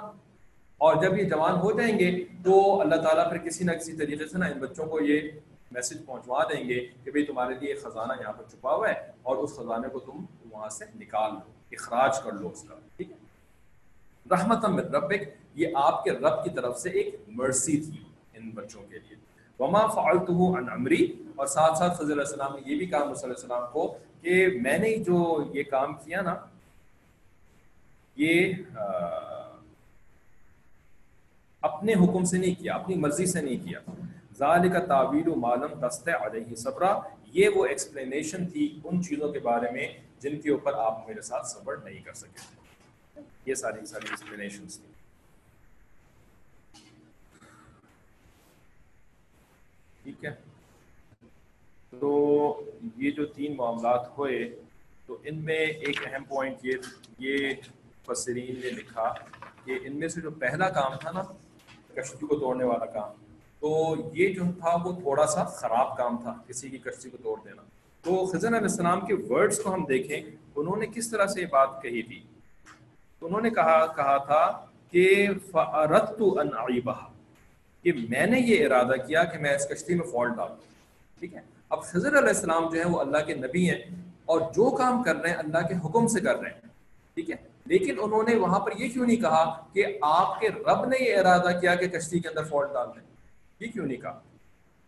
اور 0.81 0.95
جب 1.01 1.17
یہ 1.17 1.29
جوان 1.29 1.59
ہو 1.59 1.71
جائیں 1.71 1.97
گے 1.99 2.11
تو 2.43 2.81
اللہ 2.81 2.95
تعالیٰ 2.95 3.29
پھر 3.29 3.37
کسی 3.37 3.63
نہ 3.63 3.71
کسی 3.71 3.93
طریقے 3.97 4.27
سے 4.27 4.37
نا 4.37 4.45
ان 4.45 4.59
بچوں 4.59 4.85
کو 4.85 5.01
یہ 5.01 5.29
میسج 5.71 6.05
پہنچوا 6.05 6.43
دیں 6.43 6.63
گے 6.69 6.79
کہ 7.03 7.11
بھئی 7.11 7.25
تمہارے 7.25 7.53
لیے 7.59 7.75
خزانہ 7.75 8.13
یہاں 8.19 8.33
پر 8.33 8.43
چھپا 8.51 8.75
ہوا 8.75 8.89
ہے 8.89 8.95
اور 9.23 9.37
اس 9.37 9.55
خزانے 9.55 9.89
کو 9.89 9.99
تم 9.99 10.25
وہاں 10.51 10.69
سے 10.69 10.85
نکال 10.95 11.31
لو، 11.33 11.51
اخراج 11.71 12.19
کر 12.23 12.31
لو 12.31 12.49
اس 12.49 12.63
کا، 12.63 12.75
ٹھیک 12.97 13.11
ہے؟ 13.11 13.17
رحمت 14.25 14.65
ربک، 14.95 15.23
یہ 15.55 15.67
آپ 15.75 16.03
کے 16.03 16.11
رب 16.11 16.43
کی 16.43 16.49
طرف 16.55 16.79
سے 16.79 16.89
ایک 16.89 17.15
مرسی 17.27 17.77
تھی 17.77 18.03
ان 18.33 18.49
بچوں 18.49 18.81
کے 18.89 18.99
لیے۔ 18.99 19.17
وما 19.59 19.81
فعلته 19.87 20.57
عن 20.57 20.69
امری 20.71 21.03
اور 21.35 21.47
ساتھ 21.47 21.77
ساتھ 21.77 21.97
خضر 21.97 22.11
علیہ 22.11 22.21
السلام 22.21 22.55
نے 22.55 22.61
یہ 22.65 22.77
بھی 22.77 22.85
کہا 22.85 23.03
علیہ 23.03 23.25
السلام 23.25 23.63
کو 23.71 23.97
کہ 24.21 24.47
میں 24.61 24.77
نے 24.77 24.97
جو 24.97 25.43
یہ 25.53 25.63
کام 25.63 25.93
کیا 25.93 26.21
نا، 26.21 26.35
یہ 28.15 28.53
اپنے 31.61 31.93
حکم 31.93 32.25
سے 32.25 32.37
نہیں 32.37 32.55
کیا، 32.55 32.75
اپنی 32.75 32.95
مرضی 32.95 33.25
سے 33.25 33.41
نہیں 33.41 33.63
کیا۔ 33.63 33.79
ظال 34.37 34.69
کا 34.71 34.79
تعویل 34.79 35.27
و 35.27 35.35
معلوم 35.35 35.87
دست 35.87 36.09
علیہ 36.21 36.55
صبرا۔ 36.55 36.99
یہ 37.25 37.49
وہ 37.55 37.65
ایکسپلینیشن 37.65 38.47
تھی 38.47 38.79
ان 38.83 39.03
چیزوں 39.03 39.31
کے 39.33 39.39
بارے 39.39 39.71
میں 39.71 39.87
جن 40.19 40.41
کے 40.41 40.51
اوپر 40.51 40.73
آپ 40.73 41.07
میرے 41.07 41.21
ساتھ 41.21 41.47
صبر 41.47 41.77
نہیں 41.77 42.01
کر 42.01 42.13
سکے۔ 42.13 43.21
یہ 43.45 43.55
ساری 43.55 43.85
ساری 43.85 44.05
ایکسپلینیشن 44.09 44.67
تھیں۔ 44.67 44.93
ٹھیک 50.03 50.25
ہے؟ 50.25 50.44
تو 51.99 52.61
یہ 52.97 53.11
جو 53.11 53.25
تین 53.25 53.55
معاملات 53.55 54.17
ہوئے، 54.17 54.49
تو 55.05 55.17
ان 55.23 55.37
میں 55.37 55.65
ایک 55.65 56.07
اہم 56.07 56.23
پوائنٹ 56.23 56.65
یہ 56.65 56.73
یہ 57.19 57.53
فسرین 58.07 58.59
نے 58.59 58.69
لکھا 58.69 59.13
کہ 59.65 59.79
ان 59.83 59.95
میں 59.95 60.07
سے 60.07 60.21
جو 60.21 60.31
پہلا 60.31 60.69
کام 60.69 60.95
تھا 61.01 61.11
نا، 61.11 61.21
کشتی 61.93 62.27
کو 62.27 62.35
توڑنے 62.39 62.63
والا 62.63 62.85
کام، 62.85 63.11
تو 63.59 63.95
یہ 64.13 64.33
جو 64.33 64.43
تھا 64.59 64.75
وہ 64.83 64.91
تھوڑا 64.91 65.25
سا 65.25 65.43
خراب 65.43 65.97
کام 65.97 66.17
تھا، 66.17 66.33
کسی 66.47 66.69
کی 66.69 66.77
کشتی 66.77 67.09
کو 67.09 67.17
توڑ 67.23 67.37
دینا۔ 67.45 67.61
تو 68.03 68.25
خزن 68.25 68.53
علیہ 68.53 68.67
السلام 68.67 69.05
کے 69.05 69.13
ورڈز 69.13 69.59
کو 69.59 69.73
ہم 69.73 69.85
دیکھیں، 69.85 70.21
انہوں 70.55 70.77
نے 70.77 70.85
کس 70.85 71.11
طرح 71.11 71.25
سے 71.25 71.41
یہ 71.41 71.45
بات 71.45 71.81
کہی 71.81 72.01
تھی؟ 72.01 72.19
تو 73.19 73.25
انہوں 73.25 73.41
نے 73.41 73.49
کہا 73.49 73.85
کہا 73.85 74.17
تھا 74.17 74.65
کہ 74.91 75.27
فرت 75.51 76.21
انعیبہ 76.21 76.93
کہ 77.83 77.93
میں 78.09 78.25
نے 78.25 78.39
یہ 78.39 78.65
ارادہ 78.65 78.93
کیا 79.07 79.23
کہ 79.23 79.37
میں 79.37 79.55
اس 79.55 79.67
کشتی 79.67 79.95
میں 79.95 80.05
فالٹ 80.05 80.35
ڈالوں۔ 80.35 80.55
ٹھیک 81.19 81.33
ہے؟ 81.33 81.54
اب 81.69 81.83
خضر 81.83 82.17
علیہ 82.17 82.27
السلام 82.27 82.69
جو 82.69 82.79
ہے 82.79 82.85
وہ 82.85 82.99
اللہ 82.99 83.17
کے 83.17 83.33
نبی 83.33 83.69
ہیں 83.69 83.81
اور 84.25 84.41
جو 84.41 84.71
کام 84.71 85.03
کر 85.03 85.15
رہے 85.15 85.29
ہیں 85.29 85.37
اللہ 85.37 85.67
کے 85.67 85.73
حکم 85.73 86.07
سے 86.07 86.19
کر 86.19 86.39
رہے 86.39 86.49
ہیں، 86.49 86.61
ٹھیک 87.13 87.29
ہے؟ 87.29 87.35
لیکن 87.65 87.95
انہوں 88.01 88.23
نے 88.23 88.35
وہاں 88.35 88.59
پر 88.59 88.71
یہ 88.77 88.87
کیوں 88.89 89.05
نہیں 89.05 89.17
کہا 89.17 89.67
کہ 89.73 89.85
آپ 90.01 90.39
کے 90.39 90.49
رب 90.49 90.85
نے 90.85 91.03
یہ 91.03 91.17
ارادہ 91.17 91.59
کیا 91.61 91.75
کہ 91.75 91.87
کشتی 91.87 92.19
کے 92.19 92.29
اندر 92.29 92.43
فالٹ 92.43 92.73
ڈال 92.73 92.87
دیں؟ 92.95 93.01
یہ 93.59 93.71
کیوں 93.71 93.85
نہیں 93.85 94.01
کہا؟ 94.01 94.11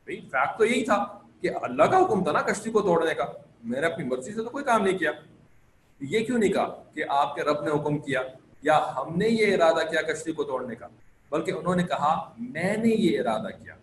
بھائی 0.03 0.21
فیکٹ 0.21 0.57
تو 0.57 0.65
یہی 0.65 0.85
تھا 0.85 1.05
کہ 1.41 1.49
اللہ 1.61 1.83
کا 1.83 1.97
حکم 1.97 2.23
تھا 2.23 2.31
نا 2.31 2.41
کشتی 2.41 2.71
کو 2.71 2.81
توڑنے 2.81 3.13
کا۔ 3.13 3.25
میں 3.63 3.81
نے 3.81 3.87
اپنی 3.87 4.05
مرضی 4.05 4.33
سے 4.33 4.43
تو 4.43 4.49
کوئی 4.49 4.63
کام 4.63 4.83
نہیں 4.83 4.97
کیا۔ 4.97 5.11
یہ 5.99 6.25
کیوں 6.25 6.37
نہیں 6.37 6.53
کہا 6.53 6.83
کہ 6.93 7.03
آپ 7.09 7.35
کے 7.35 7.41
رب 7.41 7.63
نے 7.63 7.71
حکم 7.71 7.97
کیا 7.97 8.21
یا 8.61 8.79
ہم 8.95 9.17
نے 9.17 9.27
یہ 9.27 9.55
ارادہ 9.55 9.85
کیا 9.89 10.01
کشتی 10.01 10.31
کو 10.31 10.43
توڑنے 10.43 10.75
کا؟ 10.75 10.87
بلکہ 11.31 11.51
انہوں 11.51 11.75
نے 11.75 11.83
کہا، 11.83 12.33
میں 12.37 12.77
نے 12.77 12.89
یہ 12.89 13.19
ارادہ 13.19 13.63
کیا۔ 13.63 13.73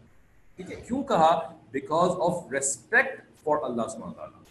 ٹھیک 0.57 0.73
ہے؟ 0.73 0.77
کیوں 0.77 1.03
کہا؟ 1.03 1.57
بیکاز 1.75 2.11
آف 2.21 2.53
ریسپیکٹ 2.53 3.23
فار 3.45 3.57
اللہ 3.63 3.83
تعالیٰ 3.83 4.43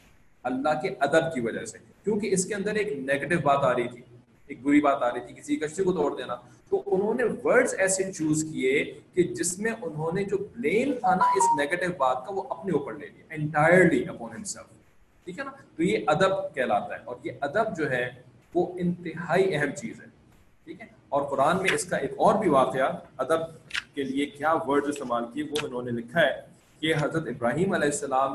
اللہ 0.44 0.82
کے 0.82 0.90
ادب 1.00 1.34
کی 1.34 1.40
وجہ 1.40 1.66
سے۔ 1.66 1.78
کیونکہ 2.04 2.30
اس 2.34 2.46
کے 2.46 2.56
اندر 2.56 2.76
ایک 2.76 2.88
نیگیٹو 2.88 3.36
بات 3.44 3.58
آ 3.58 3.74
رہی 3.74 3.88
تھی، 3.88 4.02
ایک 4.48 4.62
بری 4.62 4.82
بات 4.82 5.04
آ 5.04 5.14
رہی 5.14 5.20
تھی، 5.20 5.36
کسی 5.36 5.56
کشتی 5.56 5.84
کو 5.84 5.94
توڑ 5.94 6.18
دینا۔ 6.18 6.36
تو 6.70 6.84
انہوں 6.86 7.14
نے 7.14 7.24
ورڈز 7.44 7.76
ایسے 7.78 8.12
چوز 8.12 8.46
کیے 8.52 9.00
کہ 9.14 9.24
جس 9.24 9.60
میں 9.60 9.72
انہوں 9.82 10.12
نے 10.14 10.24
جو 10.24 10.38
بلیم 10.38 10.94
تھا 10.94 11.16
نا، 11.16 11.24
اس 11.24 11.60
نیگیٹو 11.60 11.92
بات 11.98 12.26
کا 12.26 12.34
وہ 12.34 12.44
اپنے 12.50 12.72
اوپر 12.72 12.94
لے 12.94 13.08
لیا 13.08 13.26
انٹائرلی 13.30 14.06
اپون 14.08 14.32
ہمسیلف 14.36 14.68
ٹھیک 15.26 15.40
ہے 15.40 15.44
نا؟ 15.44 15.52
تو 15.76 15.84
یہ 15.84 15.98
ادب 16.08 16.56
کہلاتا 16.56 16.96
ہے۔ 16.96 17.00
اور 17.06 17.16
یہ 17.24 17.32
ادب 17.42 17.78
جو 17.78 17.92
ہے، 17.92 18.10
وہ 18.54 18.74
انتہائی 18.80 19.56
اہم 19.56 19.70
چیز 19.72 20.02
ہے۔ 20.02 20.08
ٹھیک 20.64 20.82
ہے؟ 20.82 20.86
اور 21.10 21.22
قرآن 21.22 21.58
میں 21.62 21.70
اس 21.74 21.86
کا 21.86 21.98
ایک 21.98 22.12
اور 22.18 22.36
بھی 22.36 22.50
واقعہ، 22.50 22.92
ادب 23.18 23.40
کے 23.96 24.04
لیے 24.04 24.26
کیا 24.26 24.54
ورڈ 24.68 24.86
استعمال 24.86 25.24
کیے، 25.34 25.44
وہ 25.44 25.56
انہوں 25.64 25.82
نے 25.82 25.92
لکھا 25.92 26.22
ہے۔ 26.22 26.53
کہ 26.84 26.94
حضرت 27.02 27.28
ابراہیم 27.28 27.74
علیہ 27.74 27.88
السلام 27.88 28.34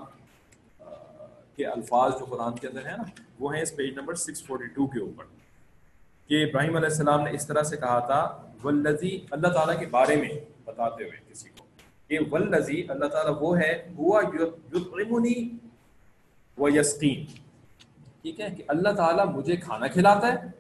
کے 1.56 1.64
الفاظ 1.66 2.12
جو 2.18 2.24
قرآن 2.24 2.54
کے 2.56 2.66
اندر 2.68 2.86
ہیں 2.86 2.96
نا، 2.96 3.04
وہ 3.40 3.54
ہیں 3.54 3.60
اس 3.62 3.74
page 3.76 3.92
number 3.94 4.14
six 4.14 4.42
forty 4.46 4.66
two 4.74 4.86
کے 4.86 5.00
اوپر 5.00 5.24
کہ 6.30 6.42
ابراہیم 6.44 6.76
علیہ 6.76 6.88
السلام 6.88 7.24
نے 7.24 7.30
اس 7.30 7.46
طرح 7.46 7.62
سے 7.62 7.76
کہا 7.76 7.98
تھا 8.06 8.20
ولزی 8.64 9.10
اللہ 9.30 9.48
تعالیٰ 9.48 9.78
کے 9.80 9.86
بارے 9.86 10.16
میں 10.16 10.28
بتاتے 10.64 11.04
ہوئے 11.04 11.18
کسی 11.28 11.48
کو 11.58 11.64
کہ 12.10 12.18
ولزی 12.32 12.82
اللہ 12.88 13.06
تعالیٰ 13.06 13.36
وہ 13.40 13.58
ہے، 13.58 13.72
ہوا 13.98 14.22
یطعمنی 14.34 15.36
و 16.58 16.68
یسقین۔ 16.68 17.24
ٹھیک 18.22 18.40
ہے 18.40 18.48
کہ 18.56 18.62
اللہ 18.68 18.92
تعالیٰ 18.96 19.26
مجھے 19.34 19.56
کھانا 19.56 19.86
کھلاتا 19.88 20.32
ہے، 20.32 20.50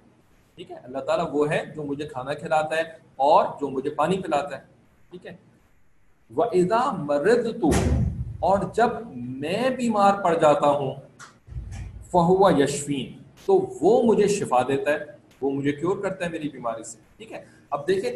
ٹھیک 0.58 0.70
ہے، 0.70 0.76
اللہ 0.76 0.98
تعالیٰ 1.06 1.28
وہ 1.32 1.50
ہے 1.50 1.64
جو 1.74 1.82
مجھے 1.84 2.06
کھانا 2.08 2.34
کھلاتا 2.34 2.76
ہے 2.76 2.82
اور 3.28 3.44
جو 3.60 3.68
مجھے 3.68 3.90
پانی 3.96 4.22
پلاتا 4.22 4.56
ہے، 4.56 4.64
ٹھیک 5.10 5.26
ہے۔ 5.26 5.36
وہ 6.34 6.44
ادا 6.44 6.90
مرد 6.90 7.60
تو 7.60 7.70
اور 8.40 8.58
جب 8.74 8.88
میں 9.16 9.70
بیمار 9.70 10.22
پڑ 10.22 10.34
جاتا 10.34 10.66
ہوں 10.66 10.94
فہوا 12.10 12.52
یشفین 12.58 13.18
تو 13.46 13.76
وہ 13.80 14.02
مجھے 14.02 14.28
شفا 14.28 14.62
دیتا 14.62 14.90
ہے، 14.90 14.98
وہ 15.40 15.50
مجھے 15.50 15.72
کیور 15.72 16.02
کرتا 16.02 16.24
ہے 16.24 16.30
میری 16.30 16.48
بیماری 16.48 16.84
سے۔ 16.84 16.98
ٹھیک 17.16 17.32
ہے؟ 17.32 17.44
اب 17.70 17.88
دیکھیں، 17.88 18.12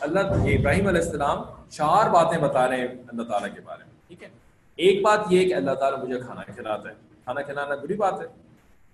اللہ 0.00 0.20
ابراہیم 0.20 0.86
علیہ 0.86 1.00
السلام 1.00 1.38
چار 1.68 2.10
باتیں 2.10 2.38
بتا 2.38 2.68
رہے 2.68 2.76
ہیں 2.76 2.86
اللہ 2.86 3.22
تعالیٰ 3.22 3.54
کے 3.54 3.60
بارے 3.60 3.84
میں۔ 3.84 3.92
ٹھیک 4.08 4.22
ہے؟ 4.22 4.28
ایک 4.76 5.02
بات 5.02 5.20
یہ 5.30 5.48
کہ 5.48 5.54
اللہ 5.54 5.70
تعالیٰ 5.70 6.02
مجھے 6.02 6.20
کھانا 6.20 6.42
کھلاتا 6.42 6.88
ہے۔ 6.88 6.94
کھانا 7.24 7.42
کھلانا 7.42 7.74
بری 7.74 7.94
بات 7.94 8.20
ہے، 8.20 8.26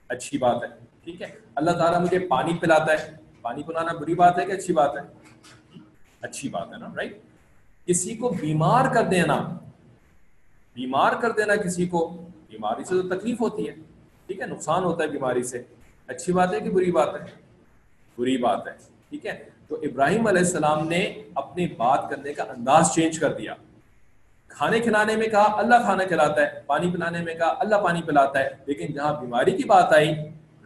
اچھی 0.08 0.38
بات 0.38 0.62
ہے۔ 0.62 0.68
ٹھیک 1.04 1.22
ہے؟ 1.22 1.26
اللہ 1.54 1.70
تعالیٰ 1.70 2.00
مجھے 2.00 2.18
پانی 2.18 2.58
پلاتا 2.60 2.92
ہے۔ 2.92 3.10
پانی 3.42 3.62
پلانا 3.62 3.92
بری 3.92 4.14
بات 4.14 4.38
ہے 4.38 4.46
کہ 4.46 4.52
اچھی 4.52 4.74
بات 4.74 4.96
ہے؟ 4.96 5.02
اچھی 6.20 6.48
بات 6.48 6.72
ہے 6.72 6.78
نا 6.78 6.86
رائٹ 6.96 7.18
کسی 7.88 8.14
کو 8.14 8.28
بیمار 8.28 8.94
کر 8.94 9.02
دینا، 9.02 9.48
بیمار 10.74 11.12
کر 11.20 11.30
دینا 11.30 11.56
کسی 11.56 11.86
کو، 11.86 12.26
بیماری 12.50 12.84
سے 12.84 13.02
تو 13.02 13.16
تکلیف 13.16 13.40
ہوتی 13.40 13.68
ہے، 13.68 13.74
ٹھیک 14.26 14.40
ہے، 14.40 14.46
نقصان 14.46 14.84
ہوتا 14.84 15.02
ہے 15.02 15.08
بیماری 15.08 15.42
سے۔ 15.42 15.62
اچھی 16.06 16.32
بات 16.32 16.52
ہے 16.52 16.60
کہ 16.60 16.70
بری 16.70 16.92
بات 16.92 17.14
ہے؟ 17.14 17.26
بری 18.18 18.36
بات 18.36 18.66
ہے، 18.66 18.72
ٹھیک 19.10 19.26
ہے۔ 19.26 19.44
تو 19.68 19.74
ابراہیم 19.74 20.26
علیہ 20.26 20.38
السلام 20.38 20.88
نے 20.88 21.22
اپنی 21.34 21.66
بات 21.66 22.10
کرنے 22.10 22.34
کا 22.34 22.42
انداز 22.42 22.90
چینج 22.94 23.18
کر 23.18 23.32
دیا۔ 23.32 23.54
کھانے 24.48 24.80
کھلانے 24.80 25.16
میں 25.16 25.26
کہا، 25.26 25.58
اللہ 25.58 25.74
کھانا 25.82 26.04
کھلاتا 26.04 26.40
ہے، 26.40 26.60
پانی 26.66 26.90
پلانے 26.90 27.22
میں 27.22 27.34
کہا، 27.34 27.54
اللہ 27.58 27.76
پانی 27.76 28.02
پلاتا 28.02 28.38
ہے۔ 28.38 28.48
لیکن 28.66 28.92
جہاں 28.92 29.20
بیماری 29.20 29.50
کی 29.50 29.64
بات 29.64 29.92
آئی، 29.92 30.14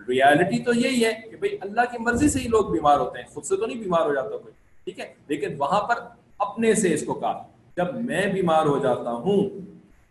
ریالٹی 0.08 0.62
تو 0.62 0.74
یہی 0.74 1.04
ہے 1.04 1.12
کہ 1.30 1.36
بھائی 1.36 1.58
اللہ 1.60 1.80
کی 1.80 1.98
مرضی 1.98 2.28
سے 2.28 2.38
ہی 2.38 2.48
لوگ 2.48 2.64
بیمار 2.64 2.98
ہوتے 2.98 3.18
ہیں، 3.18 3.28
خود 3.28 3.44
سے 3.44 3.56
تو 3.56 3.66
نہیں 3.66 3.78
بیمار 3.78 4.00
ہو 4.00 4.14
جاتا 4.14 4.28
کوئی، 4.28 4.54
ٹھیک 4.84 5.00
ہے۔ 5.00 5.14
لیکن 5.28 5.54
وہاں 5.58 5.80
پر 5.80 5.94
اپنے 6.42 6.74
سے 6.74 6.94
اس 6.94 7.04
کو 7.06 7.14
کہا 7.14 7.46
جب 7.76 7.94
میں 7.94 8.26
بیمار 8.26 8.66
ہو 8.66 8.78
جاتا 8.78 9.12
ہوں 9.12 9.48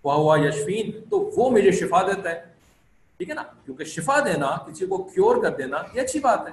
وہ 0.04 0.14
ہوا 0.14 0.38
یشفین، 0.40 0.92
تو 1.10 1.32
وہ 1.38 1.50
مجھے 1.50 1.72
شفا 1.72 2.02
دیتا 2.02 2.30
ہے۔ 2.30 2.42
ٹھیک 3.18 3.30
ہے 3.30 3.36
نا؟ 3.36 3.44
کیونکہ 3.66 3.84
شفا 3.84 4.20
دینا، 4.20 4.58
کسی 4.68 4.86
کو 4.86 4.98
کیور 4.98 5.44
کر 5.44 5.56
دینا، 5.56 5.78
یہ 5.94 6.02
اچھی 6.02 6.20
بات 6.20 6.40
ہے۔ 6.40 6.52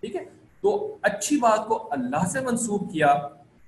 ٹھیک 0.00 0.16
ہے؟ 0.16 0.24
تو 0.60 0.96
اچھی 1.02 1.36
بات 1.36 1.66
کو 1.66 1.88
اللہ 1.90 2.26
سے 2.26 2.40
منسوخ 2.40 2.80
کیا 2.92 3.12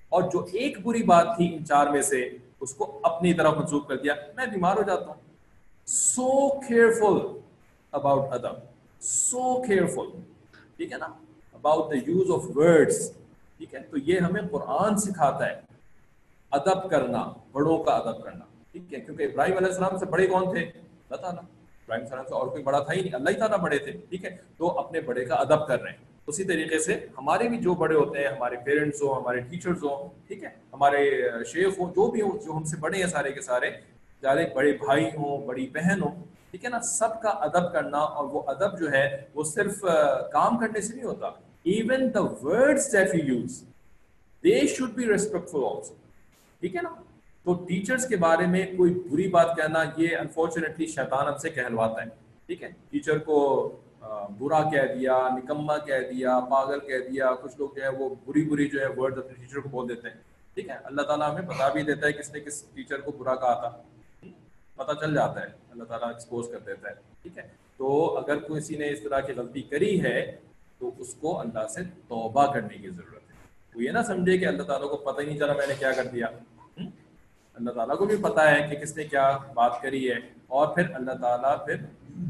اور 0.09 0.23
جو 0.23 0.47
ایک 0.53 0.87
بری 0.87 1.03
بات 1.03 1.27
تھی 1.37 1.57
ان 1.57 1.65
چار 1.65 1.87
میں 1.87 2.03
سے، 2.03 2.31
اس 2.61 2.75
کو 2.75 3.01
اپنی 3.03 3.35
طرف 3.35 3.57
منسوخ 3.57 3.89
کر 3.89 3.97
دیا۔ 3.97 4.15
میں 4.37 4.47
بیمار 4.47 4.77
ہو 4.77 4.83
جاتا 4.83 5.07
ہوں۔ 5.07 5.27
سو 5.87 6.61
کیئرفل 6.61 7.39
اباؤٹ 7.93 8.33
ادب 8.33 8.55
سو 9.01 9.63
کیئرفل 9.63 10.21
ٹھیک 10.77 10.93
ہے 10.93 10.99
نا؟ 10.99 11.07
About 11.53 11.91
the 11.91 12.11
use 12.11 12.31
of 12.31 12.57
words 12.57 13.13
ٹھیک 13.59 13.75
ہے؟ 13.75 13.81
تو 13.91 13.99
یہ 13.99 14.19
ہمیں 14.19 14.43
قرآن 14.51 14.97
سکھاتا 14.97 15.47
ہے۔ 15.47 15.61
ادب 16.51 16.91
کرنا، 16.91 17.33
بڑوں 17.53 17.83
کا 17.83 17.93
ادب 17.93 18.23
کرنا۔ 18.23 18.45
ٹھیک 18.73 18.95
ہے؟ 18.95 19.01
کیونکہ 19.01 19.23
ابراہیم 19.23 19.57
علیہ 19.57 19.69
السلام 19.69 19.99
سے 19.99 20.07
بڑے 20.07 20.27
کون 20.27 20.45
تھے؟ 20.45 20.61
اللہ 20.61 21.17
تعالیٰ۔ 21.17 21.43
ابراہیم 21.43 22.05
السلام 22.05 22.25
سے 22.29 22.35
اور 22.35 22.47
کوئی 22.47 22.63
بڑا 22.63 22.79
تھا 22.79 22.93
ہی 22.93 23.01
نہیں، 23.01 23.13
اللہ 23.13 23.31
ہی 23.31 23.35
تعالیٰ 23.35 23.59
بڑے 23.59 23.79
تھے۔ 23.79 23.93
ٹھیک 23.93 24.25
ہے؟ 24.25 24.37
تو 24.57 24.79
اپنے 24.79 25.01
بڑے 25.01 25.25
کا 25.25 25.35
ادب 25.35 25.67
کر 25.67 25.83
رہے 25.83 25.91
ہیں۔ 25.91 25.99
اسی 26.27 26.45
طریقے 26.45 26.79
سے 26.79 27.07
ہمارے 27.19 27.49
بھی 27.49 27.59
جو 27.59 27.75
بڑے 27.75 27.95
ہوتے 27.95 28.19
ہیں، 28.19 28.29
ہمارے 28.29 28.57
پیرنٹس 28.65 29.03
ہوں، 29.03 29.21
ہمارے 29.21 29.41
ٹیچرز 29.41 29.85
ہوں، 29.85 30.29
ٹھیک 30.29 30.45
ہے؟ 30.45 30.49
ہمارے 30.73 31.29
شیخ 31.47 31.79
ہوں، 31.79 31.91
جو 31.91 32.11
بھی 32.11 32.21
ہوں، 32.21 32.39
جو 32.45 32.53
ہم 32.53 32.65
سے 32.65 32.77
بڑے 32.77 32.99
ہیں 32.99 33.07
سارے 33.07 33.33
کے 33.33 33.41
سارے 33.41 33.71
چاہے 34.23 34.55
بڑے 34.55 34.73
بھائی 34.73 35.05
ہوں، 35.05 35.47
بڑی 35.47 35.71
بہن 35.75 36.03
ہوں، 36.03 36.25
ٹھیک 36.51 36.65
ہے 36.65 36.71
نا؟ 36.71 36.81
سب 36.81 37.23
کا 37.23 37.29
ادب 37.29 37.73
کرنا 37.73 37.99
اور 37.99 38.25
وہ 38.25 38.43
ادب 38.47 38.79
جو 38.79 38.93
ہے، 38.93 39.23
وہ 39.35 39.45
صرف 39.45 39.81
کام 40.33 40.59
کرنے 40.59 40.81
سے 40.81 40.95
نہیں 40.95 41.05
ہوتا۔ 41.05 41.31
Even 41.71 42.15
the 42.15 42.21
words 42.43 42.93
that 42.93 43.15
you 43.15 43.35
use 43.35 43.63
they 44.45 44.67
should 44.67 44.91
be 44.91 45.07
respectful 45.07 45.59
also 45.59 45.95
ٹھیک 46.61 46.77
ہے 46.77 46.83
نا؟ 46.83 46.95
تو 47.45 47.55
ٹیچرس 47.55 48.07
کے 48.09 48.17
بارے 48.17 48.47
میں 48.47 48.67
کوئی 48.77 48.95
بری 49.11 49.29
بات 49.29 49.57
کہنا، 49.57 49.83
یہ 49.97 50.17
انفارچونیٹلی 50.17 50.87
شیطان 50.87 51.27
ہم 51.29 51.37
سے 51.37 51.51
کہلواتا 51.51 52.03
ہے۔ 52.03 52.09
ٹھیک 52.47 52.63
ہے؟ 52.63 52.71
ٹیچر 52.91 53.19
کو 53.19 53.37
برا 54.39 54.63
کہہ 54.71 54.95
دیا 54.95 55.19
نکما 55.37 55.79
کہہ 55.79 56.11
دیا، 56.11 56.41
پاگل 56.41 56.81
کہہ 56.81 57.09
دیا، 57.11 57.35
کچھ 57.43 57.55
لوگ 57.59 57.69
جو 57.77 57.83
ہے 57.83 57.89
وہ 57.89 58.09
بری 58.27 58.45
بری 58.45 58.69
جو 58.69 58.81
ہے 58.81 58.87
ورڈ 58.97 59.19
اپنے 59.19 59.35
ٹیچر 59.35 59.61
کو 59.61 59.69
بول 59.69 59.89
دیتے 59.89 60.09
ہیں۔ 60.09 60.17
ٹھیک 60.55 60.69
ہے؟ 60.69 60.77
اللہ 60.85 61.03
تعالیٰ 61.03 61.31
ہمیں 61.31 61.43
بتا 61.43 61.69
بھی 61.69 61.83
دیتا 61.83 62.07
ہے 62.07 62.13
کس 62.13 62.33
نے 62.33 62.41
کس 62.41 62.63
ٹیچر 62.63 63.01
کو 63.01 63.13
برا 63.13 63.35
کہا 63.35 63.55
تھا۔ 63.61 63.83
پتہ 64.77 64.93
چل 65.01 65.15
جاتا 65.15 65.41
ہے، 65.41 65.47
اللہ 65.71 65.85
تعالیٰ 65.85 66.09
ایکسپوز 66.09 66.49
کر 66.53 66.59
دیتا 66.59 66.89
ہے۔ 66.89 66.95
ٹھیک 67.23 67.39
ہے؟ 67.39 67.49
تو 67.77 68.17
اگر 68.19 68.39
کسی 68.39 68.77
نے 68.77 68.91
اس 68.91 69.01
طرح 69.01 69.21
کی 69.21 69.33
غلطی 69.33 69.63
کری 69.63 70.03
ہے 70.03 70.37
تو 70.79 70.91
اس 70.99 71.15
کو 71.15 71.41
اللہ 71.41 71.67
سے 71.69 71.83
توبہ 72.09 72.53
کرنے 72.53 72.77
کی 72.77 72.91
ضرورت 72.91 73.31
ہے۔ 73.31 73.35
وہ 73.75 73.83
یہ 73.83 73.91
نہ 73.91 73.99
سمجھے 74.07 74.39
کہ 74.39 74.47
اللہ 74.47 74.63
تعالیٰ 74.63 74.89
کو 74.89 74.97
پتہ 74.97 75.21
ہی 75.21 75.27
نہیں 75.27 75.39
چلا 75.39 75.53
میں 75.53 75.67
نے 75.67 75.75
کیا 75.79 75.93
کر 75.93 76.07
دیا۔ 76.07 76.27
اللہ 77.55 77.71
تعالیٰ 77.71 77.97
کو 77.99 78.07
بھی 78.07 78.17
پتا 78.23 78.51
ہے 78.51 78.67
کہ 78.69 78.77
کس 78.77 78.97
نے 78.97 79.05
کیا 79.05 79.39
بات 79.55 79.81
کری 79.83 80.11
ہے۔ 80.11 80.19
اور 80.47 80.75
پھر 80.75 80.95
اللہ 80.95 81.13
تعالیٰ 81.21 81.67
پھر 81.67 81.77